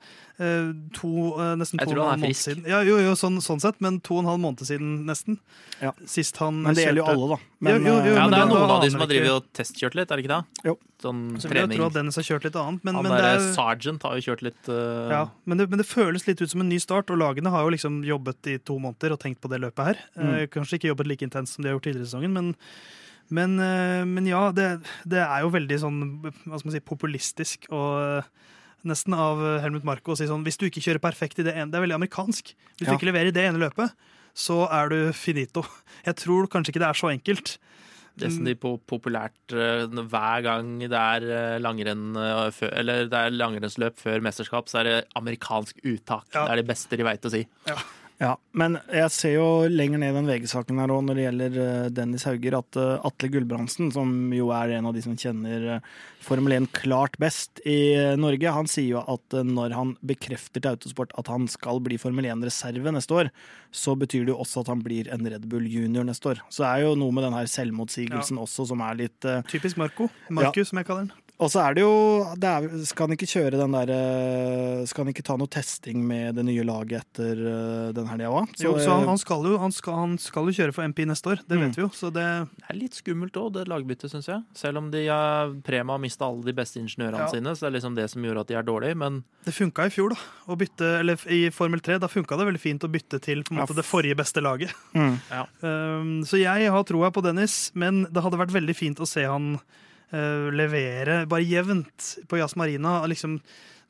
to, 0.96 1.10
eh, 1.36 1.54
nesten 1.60 1.80
to 1.80 1.90
og 1.90 1.92
en 1.92 2.00
halv 2.00 2.20
måned 2.20 2.30
frisk. 2.30 2.46
siden. 2.48 2.68
Ja, 2.70 2.80
jo, 2.86 2.96
jo, 3.04 3.12
sånn, 3.18 3.36
sånn 3.44 3.60
sett, 3.60 3.80
men 3.84 3.98
to 4.00 4.14
og 4.16 4.22
en 4.22 4.30
halv 4.30 4.40
måned 4.40 4.64
siden 4.64 5.04
nesten. 5.04 5.36
Ja. 5.82 5.92
Sist 6.08 6.36
han 6.40 6.62
Men 6.64 6.76
det 6.76 6.86
gjelder 6.86 7.02
jo 7.02 7.08
alle, 7.12 7.28
da. 7.34 7.38
Men, 7.60 7.84
Jo, 7.84 7.92
jo, 7.92 7.96
jo, 8.08 8.14
Ja, 8.14 8.22
men 8.24 8.32
det 8.32 8.38
er 8.40 8.48
noen 8.48 8.68
da 8.68 8.76
av 8.78 8.84
de 8.84 8.90
som 8.94 9.02
har 9.04 9.10
drevet 9.10 9.34
og 9.34 9.50
testkjørt 9.56 9.96
litt, 9.98 10.10
er 10.10 10.16
det 10.16 10.24
ikke 10.24 10.32
det? 10.32 10.64
Jo. 10.70 10.74
Sånn 11.00 11.20
Så 11.40 11.48
vil 11.48 11.56
jeg 11.60 11.68
trening. 11.68 11.80
tro 11.80 11.86
at 11.88 11.96
Dennis 11.96 12.16
har 12.20 12.26
kjørt 12.28 12.44
litt 12.44 12.56
annet, 12.60 12.84
men, 12.84 12.94
Han 12.94 13.04
men, 13.04 13.12
det 13.12 13.20
derre 13.20 13.40
er, 13.40 13.52
Sergeant 13.56 14.02
har 14.04 14.16
jo 14.16 14.24
kjørt 14.28 14.44
litt 14.44 14.68
uh... 14.68 15.08
ja, 15.12 15.22
men, 15.44 15.60
det, 15.60 15.68
men 15.72 15.80
det 15.80 15.88
føles 15.88 16.26
litt 16.28 16.40
ut 16.40 16.52
som 16.52 16.64
en 16.64 16.68
ny 16.68 16.78
start, 16.80 17.12
og 17.12 17.20
lagene 17.20 17.52
har 17.52 17.64
jo 17.64 17.74
liksom 17.76 18.00
jobbet 18.04 18.52
i 18.52 18.56
to 18.58 18.78
måneder 18.80 19.16
og 19.16 19.20
tenkt 19.20 19.40
på 19.40 19.48
det 19.52 19.60
løpet 19.60 19.92
her. 19.92 20.02
Eh, 20.20 20.46
kanskje 20.52 20.80
ikke 20.80 20.92
jobbet 20.92 21.08
like 21.08 21.24
intenst 21.24 21.56
som 21.56 21.64
de 21.64 21.70
har 21.70 21.76
gjort 21.78 21.88
tidligere 21.88 22.08
i 22.08 22.10
sesongen, 22.10 22.32
men, 22.36 22.54
men, 23.28 23.58
eh, 23.64 24.04
men 24.08 24.28
ja, 24.28 24.50
det, 24.52 24.70
det 25.08 25.20
er 25.24 25.44
jo 25.44 25.52
veldig 25.52 25.80
sånn 25.80 26.00
hva 26.20 26.58
skal 26.58 26.68
man 26.68 26.76
si, 26.76 26.84
populistisk 26.84 27.68
og 27.72 27.90
eh, 28.00 28.30
nesten 28.88 29.14
av 29.16 29.40
Helmut 29.62 29.84
Marko 29.84 30.12
å 30.14 30.16
si 30.18 30.26
sånn 30.28 30.44
Hvis 30.46 30.56
du 30.60 30.66
ikke 30.68 30.80
kjører 30.84 31.02
perfekt 31.02 31.38
i 31.38 31.44
det 31.46 31.54
ene 31.56 31.70
Det 31.70 31.78
er 31.80 31.84
veldig 31.86 31.98
amerikansk. 31.98 32.54
Hvis 32.78 32.86
Ja. 32.86 32.92
du 32.92 32.96
ikke 32.98 33.10
leverer 33.12 33.28
i 33.28 33.34
det 33.36 33.44
ene 33.48 33.60
løpet, 33.60 33.92
så 34.34 34.62
er 34.70 34.88
du 34.88 35.12
finito. 35.12 35.64
Jeg 36.08 36.16
tror 36.16 36.46
kanskje 36.48 36.72
ikke 36.74 36.80
det 36.84 36.88
er 36.90 36.98
så 37.00 37.10
enkelt. 37.12 37.58
Nesten 38.20 38.44
de 38.44 38.54
på 38.58 38.74
populært 38.90 39.54
eh, 39.54 39.86
hver 39.86 40.42
gang 40.44 40.72
det 40.82 40.92
er 40.98 41.24
eh, 41.30 41.58
langrenn 41.62 42.16
eh, 42.18 42.58
Eller 42.74 43.06
det 43.08 43.16
er 43.16 43.30
langrennsløp 43.32 43.96
før 44.02 44.20
mesterskap, 44.20 44.68
så 44.68 44.80
er 44.80 44.84
det 44.88 44.96
amerikansk 45.16 45.78
uttak. 45.86 46.26
Ja. 46.34 46.44
Det 46.44 46.50
er 46.52 46.60
det 46.60 46.66
beste 46.68 46.98
de 47.00 47.06
veit 47.06 47.24
å 47.24 47.30
si. 47.32 47.44
Ja, 47.70 47.76
men 48.52 48.76
jeg 48.92 49.12
ser 49.14 49.32
jo 49.38 49.44
lenger 49.72 50.02
ned 50.02 50.12
i 50.12 50.16
den 50.18 50.26
VG-saken 50.28 50.80
her 50.82 50.92
òg, 50.92 51.04
når 51.06 51.16
det 51.16 51.22
gjelder 51.24 51.54
eh, 51.62 51.86
Dennis 51.96 52.26
Hauger, 52.28 52.56
at 52.58 52.76
eh, 52.76 53.06
Atle 53.08 53.30
Gulbrandsen, 53.32 53.88
som 53.94 54.10
jo 54.36 54.50
er 54.52 54.74
en 54.76 54.88
av 54.90 54.96
de 54.96 55.04
som 55.04 55.14
kjenner 55.16 55.64
eh, 55.76 55.86
Formel 56.20 56.58
1 56.58 56.68
klart 56.76 57.16
best 57.22 57.62
i 57.64 57.96
Norge, 58.20 58.52
han 58.52 58.68
sier 58.68 58.98
jo 58.98 59.04
at 59.08 59.38
når 59.48 59.72
han 59.72 59.94
bekrefter 60.04 60.60
til 60.60 60.74
Autosport 60.74 61.14
at 61.20 61.32
han 61.32 61.48
skal 61.48 61.80
bli 61.80 61.96
Formel 62.02 62.28
1-reserve 62.28 62.92
neste 62.92 63.16
år, 63.22 63.32
så 63.72 63.96
betyr 63.96 64.28
det 64.28 64.34
jo 64.34 64.40
også 64.44 64.66
at 64.66 64.74
han 64.74 64.84
blir 64.84 65.08
en 65.14 65.24
Red 65.24 65.48
Bull 65.48 65.64
junior 65.64 66.04
neste 66.04 66.34
år. 66.34 66.44
Så 66.52 66.66
det 66.66 66.74
er 66.74 66.84
jo 66.90 66.98
noe 67.00 67.16
med 67.16 67.24
den 67.24 67.38
her 67.38 67.48
selvmotsigelsen 67.48 68.42
også 68.42 68.68
som 68.68 68.84
er 68.84 69.00
litt 69.00 69.24
uh, 69.24 69.40
Typisk 69.48 69.80
Marco. 69.80 70.10
Marku, 70.28 70.60
som 70.66 70.82
jeg 70.82 70.90
kaller 70.90 71.08
den. 71.08 71.29
Og 71.40 71.48
så 71.48 71.62
er 71.64 71.76
det 71.78 71.82
jo 71.82 71.92
det 72.36 72.48
er, 72.50 72.64
Skal 72.84 73.06
han 73.08 73.14
ikke 73.16 73.28
kjøre 73.30 73.56
den 73.56 73.72
der 73.72 73.90
eh, 73.94 74.82
Skal 74.90 75.06
han 75.06 75.12
ikke 75.14 75.24
ta 75.24 75.36
noe 75.40 75.48
testing 75.48 76.02
med 76.04 76.36
det 76.36 76.44
nye 76.44 76.64
laget 76.68 77.00
etter 77.00 77.40
eh, 77.40 77.92
den 77.96 78.10
helga 78.10 78.28
òg? 78.42 78.50
Jo, 78.60 78.74
så 78.76 78.92
han, 78.98 79.06
han, 79.08 79.20
skal 79.22 79.46
jo, 79.48 79.54
han, 79.62 79.72
skal, 79.72 79.96
han 80.02 80.16
skal 80.20 80.50
jo 80.50 80.54
kjøre 80.58 80.74
for 80.76 80.84
MP 80.90 81.00
neste 81.08 81.32
år, 81.32 81.40
det 81.48 81.56
Mm. 81.56 81.62
vet 81.64 81.78
vi 81.78 81.82
jo. 81.86 81.88
Så 81.96 82.10
det, 82.12 82.26
Det 82.60 82.68
er 82.74 82.78
litt 82.78 82.98
skummelt 82.98 83.36
òg, 83.40 83.48
det 83.56 83.64
lagbyttet, 83.72 84.12
syns 84.12 84.28
jeg. 84.28 84.44
Selv 84.56 84.78
om 84.82 84.90
de 84.92 85.06
har 85.08 85.54
Prema 85.66 85.96
har 85.96 86.02
mista 86.04 86.28
alle 86.28 86.44
de 86.44 86.52
beste 86.56 86.76
ingeniørene 86.80 87.24
Ja. 87.24 87.28
sine, 87.32 87.56
så 87.56 87.64
det 87.66 87.70
er 87.72 87.76
liksom 87.78 87.96
det 87.96 88.06
som 88.12 88.22
gjorde 88.22 88.44
at 88.44 88.52
de 88.52 88.54
er 88.60 88.68
dårlige. 88.68 88.96
Men 89.00 89.22
det 89.48 89.54
funka 89.56 89.86
i 89.88 89.92
fjor, 89.96 90.12
da. 90.14 90.20
Å 90.52 90.56
bytte, 90.60 90.92
eller 91.00 91.16
I 91.32 91.48
Formel 91.50 91.80
3 91.80 91.98
da 92.04 92.08
funka 92.12 92.36
det 92.38 92.46
veldig 92.52 92.60
fint 92.68 92.84
å 92.84 92.92
bytte 92.92 93.20
til 93.24 93.42
på 93.48 93.56
en 93.56 93.62
Ja, 93.64 93.66
det 93.66 93.84
forrige 93.88 94.16
beste 94.20 94.40
laget. 94.44 94.76
Mm. 94.94 95.16
Um, 95.64 96.12
så 96.28 96.36
jeg 96.40 96.68
har 96.70 96.84
troa 96.84 97.10
på 97.10 97.22
Dennis, 97.24 97.70
men 97.74 98.04
det 98.12 98.22
hadde 98.22 98.38
vært 98.40 98.52
veldig 98.54 98.76
fint 98.76 99.00
å 99.00 99.08
se 99.08 99.24
han 99.24 99.54
uh, 100.12 100.48
levere 100.54 101.24
bare 101.30 101.46
jevnt 101.46 102.14
på 102.28 102.38
Jazz 102.40 102.56
Marina. 102.56 102.98
Liksom 103.10 103.38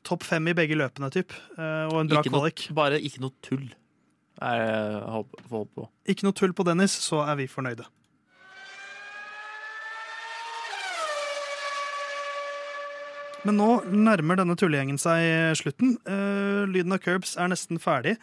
topp 0.07 0.23
fem 0.25 0.47
i 0.49 0.55
begge 0.57 0.77
løpene, 0.79 1.11
typ. 1.13 1.33
Uh, 1.57 1.85
og 1.91 1.99
en 2.01 2.11
bra 2.11 2.21
ikke 2.23 2.33
noe, 2.33 2.41
kvalik. 2.41 2.67
bare 2.77 3.01
ikke 3.01 3.21
noe 3.23 3.35
tull. 3.45 3.67
Er 4.41 4.57
jeg 4.63 5.01
håper- 5.15 5.49
får 5.49 5.65
på. 5.77 5.89
Ikke 6.09 6.25
noe 6.25 6.33
tull 6.33 6.53
på 6.57 6.65
Dennis, 6.65 6.95
så 7.05 7.21
er 7.29 7.35
vi 7.37 7.49
fornøyde. 7.51 7.85
Men 13.47 13.57
nå 13.57 13.69
nærmer 13.89 14.37
denne 14.37 14.55
tullegjengen 14.59 14.99
seg 15.01 15.55
slutten. 15.57 15.95
Uh, 16.05 16.67
lyden 16.69 16.93
av 16.93 17.01
curbs 17.01 17.33
er 17.41 17.49
nesten 17.49 17.81
ferdig. 17.81 18.17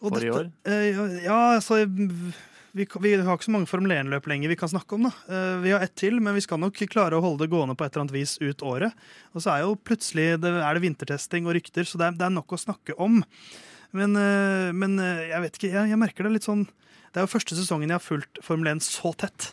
Og 0.00 0.14
For 0.14 0.24
i 0.24 0.30
år? 0.32 0.46
Uh, 0.64 1.18
ja, 1.26 1.40
altså 1.58 1.82
vi, 2.72 2.86
vi 3.02 3.14
har 3.16 3.34
ikke 3.34 3.48
så 3.48 3.54
mange 3.54 3.68
Formel 3.70 3.92
1-løp 3.96 4.28
lenger 4.30 4.52
vi 4.52 4.58
kan 4.58 4.70
snakke 4.70 4.96
om. 4.96 5.08
da. 5.08 5.12
Eh, 5.30 5.56
vi 5.64 5.72
har 5.74 5.82
ett 5.84 5.96
til, 5.98 6.20
men 6.22 6.36
vi 6.36 6.44
skal 6.44 6.60
nok 6.62 6.78
klare 6.92 7.18
å 7.18 7.24
holde 7.24 7.44
det 7.44 7.52
gående 7.52 7.76
på 7.78 7.86
et 7.86 7.94
eller 7.94 8.06
annet 8.06 8.16
vis 8.16 8.36
ut 8.42 8.62
året. 8.66 8.94
Og 9.34 9.44
så 9.44 9.54
er 9.54 9.64
jo 9.64 9.78
plutselig 9.78 10.28
det, 10.42 10.52
er 10.54 10.76
det 10.76 10.84
vintertesting 10.84 11.48
og 11.48 11.56
rykter, 11.58 11.88
så 11.88 12.00
det 12.00 12.08
er, 12.08 12.18
det 12.20 12.28
er 12.28 12.36
nok 12.36 12.54
å 12.54 12.60
snakke 12.60 12.96
om. 13.00 13.20
Men, 13.96 14.14
eh, 14.16 14.70
men 14.76 14.98
eh, 15.02 15.30
jeg 15.32 15.46
vet 15.46 15.58
ikke, 15.58 15.72
jeg, 15.72 15.92
jeg 15.92 16.00
merker 16.00 16.26
det 16.26 16.36
litt 16.36 16.46
sånn 16.46 16.60
Det 17.10 17.18
er 17.18 17.24
jo 17.24 17.32
første 17.32 17.56
sesongen 17.58 17.90
jeg 17.90 17.98
har 17.98 18.04
fulgt 18.04 18.38
Formel 18.46 18.70
1 18.70 18.84
så 18.86 19.10
tett. 19.18 19.50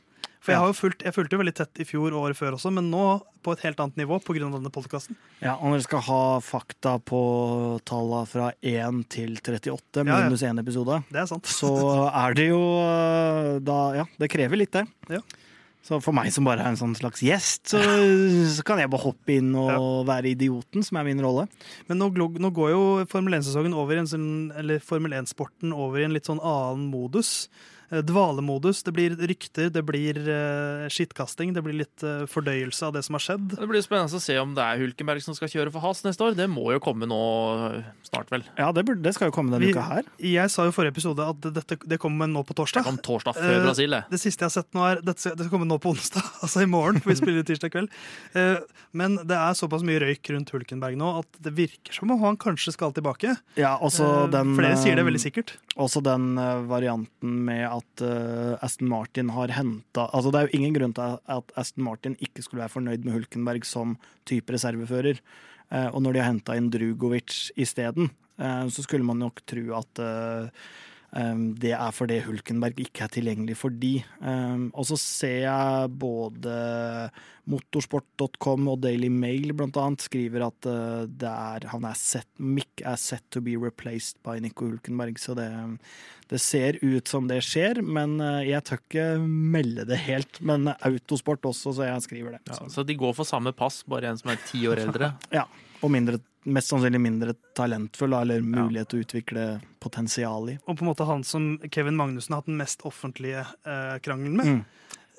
For 0.47 0.53
jeg, 0.55 0.61
har 0.63 0.69
jo 0.71 0.75
fulgt, 0.79 1.01
jeg 1.03 1.11
fulgte 1.11 1.35
jo 1.35 1.41
veldig 1.41 1.53
tett 1.57 1.79
i 1.83 1.85
fjor 1.87 2.13
og 2.15 2.21
året 2.29 2.37
før 2.39 2.55
også, 2.55 2.69
men 2.71 2.85
nå 2.87 3.01
på 3.43 3.51
et 3.51 3.63
helt 3.65 3.81
annet 3.83 3.97
nivå 3.99 4.15
pga. 4.23 4.45
denne 4.47 4.71
podkasten. 4.71 5.17
Ja, 5.43 5.57
og 5.59 5.73
dere 5.75 5.83
skal 5.83 6.05
ha 6.07 6.19
fakta 6.39 6.93
på 7.03 7.19
tallene 7.87 8.29
fra 8.31 8.53
1 8.63 9.01
til 9.11 9.35
38, 9.41 10.05
Ja, 10.05 10.07
ja. 10.07 10.21
minus 10.29 10.45
1 10.47 10.61
episode, 10.63 11.01
Det 11.11 11.19
er 11.19 11.27
sant. 11.27 11.51
så 11.51 11.73
er 12.07 12.37
det 12.39 12.47
jo 12.47 12.61
øh, 12.79 13.59
da 13.59 13.77
Ja, 13.99 14.05
det 14.23 14.31
krever 14.31 14.55
litt, 14.63 14.71
det. 14.71 14.85
Ja. 15.11 15.19
Så 15.83 15.99
for 16.03 16.15
meg 16.15 16.31
som 16.35 16.47
bare 16.47 16.63
er 16.63 16.71
en 16.71 16.79
sånn 16.79 16.95
slags 16.95 17.21
gjest, 17.23 17.69
så, 17.71 17.79
så 17.79 18.63
kan 18.67 18.79
jeg 18.79 18.89
bare 18.91 19.03
hoppe 19.03 19.37
inn 19.37 19.53
og 19.55 20.05
være 20.07 20.31
idioten, 20.33 20.83
som 20.83 20.99
er 20.99 21.05
min 21.07 21.21
rolle. 21.23 21.45
Men 21.87 21.99
nå, 22.01 22.09
nå 22.15 22.51
går 22.55 22.71
jo 22.73 22.81
Formel 23.11 23.37
1-sesongen 23.37 23.75
over 23.75 23.95
i 23.95 24.01
en 24.01 24.09
sånn, 24.11 24.29
eller 24.59 24.79
Formel 24.83 25.15
1-sporten 25.19 25.71
over 25.75 25.99
i 26.01 26.07
en 26.07 26.15
litt 26.15 26.27
sånn 26.27 26.39
annen 26.43 26.89
modus. 26.91 27.47
Eh, 27.89 28.01
Dvalemodus. 28.03 28.81
Det 28.83 28.91
blir 28.91 29.15
rykter, 29.15 29.69
det 29.71 29.83
blir 29.87 30.17
uh, 30.27 30.87
skittkasting, 30.91 31.53
det 31.55 31.61
blir 31.63 31.77
litt 31.83 32.03
eh, 32.03 32.25
fordøyelse 32.27 32.83
av 32.89 32.95
det 32.97 33.03
som 33.07 33.15
har 33.15 33.23
skjedd. 33.23 33.53
Det 33.55 33.67
blir 33.69 33.83
spennende 33.85 34.19
å 34.19 34.23
se 34.23 34.35
om 34.41 34.51
det 34.57 34.63
er 34.65 34.81
Hulkenberg 34.81 35.23
som 35.23 35.37
skal 35.37 35.51
kjøre 35.53 35.71
for 35.71 35.83
Has 35.85 36.03
neste 36.03 36.25
år. 36.25 36.35
Det 36.35 36.49
må 36.51 36.65
jo 36.75 36.81
komme 36.83 37.07
nå 37.07 37.19
snart, 38.07 38.27
vel. 38.33 38.43
Ja, 38.59 38.71
det, 38.75 38.83
burde, 38.87 39.01
det 39.05 39.13
skal 39.15 39.29
jo 39.31 39.35
komme 39.37 39.53
denne 39.53 39.65
Vi- 39.65 39.71
uka 39.75 39.85
her. 39.87 40.03
Jeg 40.19 40.51
sa 40.51 40.65
jo 40.67 40.73
i 40.73 40.75
forrige 40.75 40.95
episode 40.97 41.23
at 41.31 41.47
det, 41.47 41.79
det 41.87 41.99
kommer 42.03 42.27
nå 42.27 42.43
på 42.47 42.55
torsdag. 42.57 42.83
Det 42.83 42.89
kom 42.91 42.99
torsdag 43.03 43.37
før 43.39 43.55
Eh, 43.57 43.63
Brasil, 43.63 43.95
det. 43.95 44.03
Det 44.11 44.19
siste 44.19 44.43
jeg 44.43 44.51
har 44.51 44.55
sett 44.59 44.73
nå 44.75 44.83
er 44.87 45.01
Dette 45.07 45.35
det 45.37 45.47
kommer 45.51 45.67
nå 45.69 45.77
på 45.79 45.93
onsdag, 45.95 46.23
altså 46.43 46.63
i 46.65 46.69
morgen, 46.69 46.99
for 46.99 47.13
vi 47.13 47.17
spiller 47.21 47.47
tirsdag 47.47 47.71
kveld. 47.71 47.89
Eh, 48.35 48.59
Men 48.97 49.15
det 49.27 49.35
er 49.37 49.53
såpass 49.57 49.83
mye 49.85 49.99
røyk 50.01 50.31
rundt 50.33 50.49
Hulkenberg 50.51 50.95
nå 50.99 51.09
at 51.21 51.39
det 51.43 51.51
virker 51.55 51.93
som 51.95 52.11
om 52.11 52.19
han 52.23 52.37
kanskje 52.39 52.73
skal 52.75 52.91
tilbake. 52.95 53.35
Ja, 53.59 53.75
også 53.79 54.05
Eh, 54.07 54.27
den, 54.33 54.55
Flere 54.57 54.77
sier 54.79 54.95
det 54.97 55.03
veldig 55.05 55.19
sikkert. 55.21 55.55
Også 55.77 56.01
den 56.03 56.37
eh, 56.41 56.61
varianten 56.67 57.35
med 57.45 57.65
at 57.67 57.76
eh, 58.05 58.53
Aston 58.65 58.89
Martin 58.91 59.29
har 59.35 59.53
henta 59.55 60.07
Altså, 60.13 60.31
det 60.31 60.39
er 60.39 60.47
jo 60.47 60.59
ingen 60.59 60.75
grunn 60.75 60.95
til 60.97 61.17
at 61.37 61.53
Aston 61.59 61.85
Martin 61.85 62.17
ikke 62.23 62.43
skulle 62.45 62.63
være 62.63 62.73
fornøyd 62.73 63.05
med 63.05 63.15
Hulkenberg 63.15 63.67
som 63.67 63.97
type 64.29 64.53
reservefører. 64.53 65.21
Eh, 65.71 65.89
og 65.91 66.01
når 66.03 66.15
de 66.15 66.23
har 66.23 66.31
henta 66.31 66.57
inn 66.57 66.71
Drugovic 66.73 67.49
isteden, 67.59 68.11
uh, 68.39 68.65
så 68.71 68.85
skulle 68.85 69.07
man 69.07 69.19
nok 69.23 69.41
tro 69.49 69.65
at 69.77 70.03
eh, 70.03 70.47
eh, 70.47 70.49
det 71.57 71.71
er 71.71 71.93
fordi 71.95 72.17
Hulkenberg 72.25 72.77
ikke 72.83 73.05
er 73.05 73.11
tilgjengelig 73.15 73.55
for 73.57 73.71
de. 73.73 73.93
Eh, 74.21 74.65
og 74.73 74.85
så 74.89 74.97
ser 74.99 75.37
jeg 75.45 75.93
både 75.97 76.57
motorsport.com 77.47 78.67
og 78.73 78.81
Daily 78.83 79.07
Mail 79.11 79.53
blant 79.55 79.77
annet 79.79 80.03
skriver 80.03 80.43
at 80.49 80.67
eh, 80.67 81.05
det 81.07 81.29
er, 81.31 81.67
han 81.71 81.87
er 81.87 81.97
set, 81.97 82.27
Mick 82.43 82.83
er 82.83 82.99
set 82.99 83.23
to 83.33 83.41
be 83.43 83.55
replaced 83.59 84.19
by 84.27 84.37
Nico 84.43 84.67
Hulkenberg. 84.67 85.19
Så 85.21 85.35
det, 85.37 85.47
det 86.31 86.41
ser 86.43 86.79
ut 86.83 87.07
som 87.07 87.29
det 87.31 87.39
skjer, 87.47 87.79
men 87.81 88.19
eh, 88.23 88.49
jeg 88.51 88.65
tør 88.67 88.81
ikke 88.83 89.07
melde 89.23 89.87
det 89.89 90.01
helt. 90.07 90.41
Men 90.43 90.73
Autosport 90.75 91.47
også, 91.47 91.73
så 91.79 91.87
jeg 91.87 92.03
skriver 92.09 92.35
det. 92.37 92.43
Ja, 92.51 92.59
Så, 92.59 92.69
så 92.79 92.85
de 92.87 92.97
går 92.99 93.15
for 93.17 93.27
samme 93.27 93.55
pass, 93.55 93.79
bare 93.87 94.11
en 94.11 94.19
som 94.19 94.33
er 94.35 94.43
ti 94.49 94.65
år 94.69 94.83
eldre. 94.87 95.13
ja. 95.33 95.47
Og 95.85 95.91
mindre, 95.93 96.17
mest 96.49 96.71
sannsynlig 96.71 96.99
mindre 97.03 97.33
talentfull, 97.57 98.13
eller 98.17 98.41
mulighet 98.41 98.89
til 98.89 98.99
å 98.99 99.05
utvikle 99.05 99.43
potensial 99.83 100.49
i. 100.49 100.57
Og 100.65 100.77
på 100.79 100.85
en 100.85 100.89
måte 100.89 101.05
han 101.05 101.23
som 101.27 101.59
Kevin 101.71 101.97
Magnussen 101.99 102.33
har 102.33 102.41
hatt 102.41 102.49
den 102.49 102.57
mest 102.57 102.81
offentlige 102.87 103.43
eh, 103.67 103.97
krangelen 104.01 104.37
med. 104.39 104.45
Mm. 104.47 104.65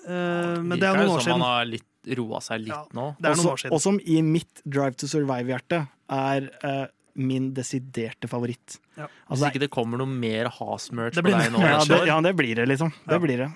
Eh, 0.08 0.62
men 0.64 0.74
det 0.80 0.88
er 0.88 0.96
noen 0.98 1.12
år 1.14 1.20
som 1.20 1.26
siden. 1.28 1.40
han 1.40 1.46
har 1.46 1.64
litt, 1.70 1.84
roa 2.18 2.40
seg 2.40 2.62
litt 2.64 2.72
Ja. 2.72 2.84
nå. 2.96 3.10
Det 3.20 3.26
er 3.30 3.34
noen 3.36 3.44
Også- 3.44 3.52
år 3.52 3.58
siden. 3.64 3.72
Og 3.76 3.80
som 3.84 4.00
i 4.00 4.20
mitt 4.22 4.62
Drive 4.64 4.96
to 4.96 5.06
Survive-hjerte 5.06 5.82
er 6.10 6.50
eh, 6.64 6.86
min 7.18 7.52
desiderte 7.54 8.28
favoritt. 8.30 8.78
Ja. 8.96 9.06
Hvis 9.28 9.30
Altså, 9.42 9.50
ikke 9.52 9.60
det 9.60 9.70
kommer 9.74 9.98
noe 9.98 10.06
mer 10.06 10.48
Has-merch 10.48 11.14
på 11.18 11.22
deg 11.26 11.52
nå 11.52 11.58
ja, 11.60 11.84
det, 11.84 12.06
ja, 12.06 12.20
det 12.20 12.34
blir 12.38 12.54
det, 12.56 12.66
liksom. 12.68 12.90
Det 13.06 13.12
Ja. 13.14 13.18
blir 13.18 13.36
det. 13.44 13.50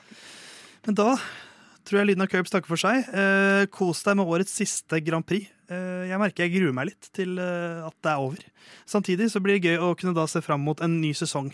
Men 0.86 0.94
da 0.94 1.16
tror 1.88 2.00
jeg 2.02 2.10
lyden 2.12 2.24
av 2.24 2.30
Curbs 2.32 2.52
takker 2.52 2.70
for 2.70 2.80
seg. 2.80 3.08
Eh, 3.12 3.64
kos 3.72 4.02
deg 4.06 4.18
med 4.20 4.30
årets 4.30 4.54
siste 4.60 5.00
Grand 5.04 5.26
Prix. 5.26 5.48
Eh, 5.72 6.08
jeg 6.10 6.20
merker 6.20 6.46
jeg 6.46 6.54
gruer 6.56 6.74
meg 6.76 6.90
litt 6.92 7.08
til 7.16 7.36
eh, 7.40 7.82
at 7.86 7.96
det 8.04 8.12
er 8.12 8.22
over. 8.24 8.42
Samtidig 8.88 9.30
så 9.32 9.40
blir 9.42 9.58
det 9.58 9.70
gøy 9.72 9.78
å 9.82 9.92
kunne 9.98 10.16
da 10.16 10.26
se 10.30 10.42
fram 10.44 10.64
mot 10.66 10.80
en 10.84 10.98
ny 11.02 11.12
sesong. 11.16 11.52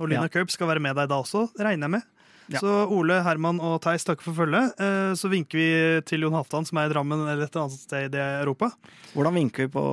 Og 0.00 0.08
lyden 0.10 0.26
Ja. 0.26 0.32
Curbs 0.32 0.56
skal 0.58 0.70
være 0.72 0.82
med 0.82 0.96
deg 0.98 1.10
da 1.12 1.20
også, 1.22 1.48
regner 1.58 1.86
jeg 1.88 1.96
med. 1.98 2.08
Ja. 2.50 2.58
Så 2.58 2.70
Ole, 2.90 3.20
Herman 3.22 3.60
og 3.62 3.76
Theis 3.84 4.02
takker 4.02 4.26
for 4.26 4.34
følget. 4.34 4.72
Eh, 4.82 5.12
så 5.14 5.30
vinker 5.30 5.54
vi 5.60 5.68
til 6.08 6.24
Jon 6.26 6.34
Halvdan, 6.34 6.66
som 6.66 6.80
er 6.82 6.88
i 6.88 6.92
Drammen 6.92 7.20
eller 7.28 7.46
et 7.46 7.58
annet 7.60 7.78
sted 7.78 8.16
i 8.18 8.24
Europa. 8.40 8.72
Hvordan 9.14 9.36
vinker 9.38 9.68
vi 9.68 9.74
på 9.76 9.84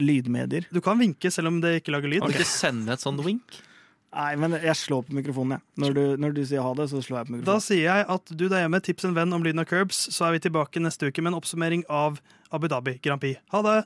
lydmedier? 0.00 0.64
Du 0.72 0.80
kan 0.80 0.96
vinke 1.00 1.28
selv 1.34 1.52
om 1.52 1.58
det 1.60 1.82
ikke 1.82 1.92
lager 1.92 2.08
lyd. 2.08 2.22
Kan 2.24 2.32
du 2.32 2.38
ikke 2.40 2.48
sende 2.48 2.94
et 2.96 3.04
sånt 3.04 3.20
wink? 3.26 3.60
Nei, 4.10 4.32
men 4.42 4.56
jeg 4.58 4.74
slår 4.74 5.04
på 5.06 5.14
mikrofonen, 5.14 5.54
jeg. 5.54 5.62
Når 5.84 5.92
du, 5.94 6.02
når 6.18 6.32
du 6.34 6.40
sier 6.42 6.64
ha 6.66 6.72
det, 6.74 6.88
så 6.90 6.98
slår 7.04 7.20
jeg 7.20 7.28
på 7.28 7.34
mikrofonen. 7.36 7.46
Da 7.46 7.62
sier 7.62 7.84
jeg 7.86 8.06
at 8.10 8.32
du 8.34 8.48
der 8.50 8.64
hjemme, 8.64 8.82
tips 8.82 9.06
en 9.06 9.14
venn 9.14 9.36
om 9.36 9.46
lyden 9.46 9.62
av 9.62 9.68
Curbs, 9.70 10.02
så 10.10 10.26
er 10.26 10.34
vi 10.34 10.42
tilbake 10.48 10.82
neste 10.82 11.10
uke 11.12 11.22
med 11.22 11.30
en 11.30 11.38
oppsummering 11.38 11.86
av 11.86 12.18
Abu 12.50 12.66
Dhabi 12.66 12.98
Grand 13.04 13.22
Prix. 13.22 13.38
Ha 13.54 13.62
det! 13.62 13.78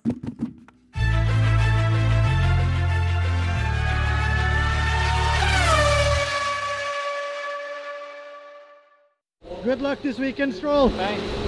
Good 9.65 9.81
luck 9.81 10.03
this 10.03 10.19
weekend, 10.19 10.55
Stroll. 10.55 10.91
Thanks. 10.91 11.44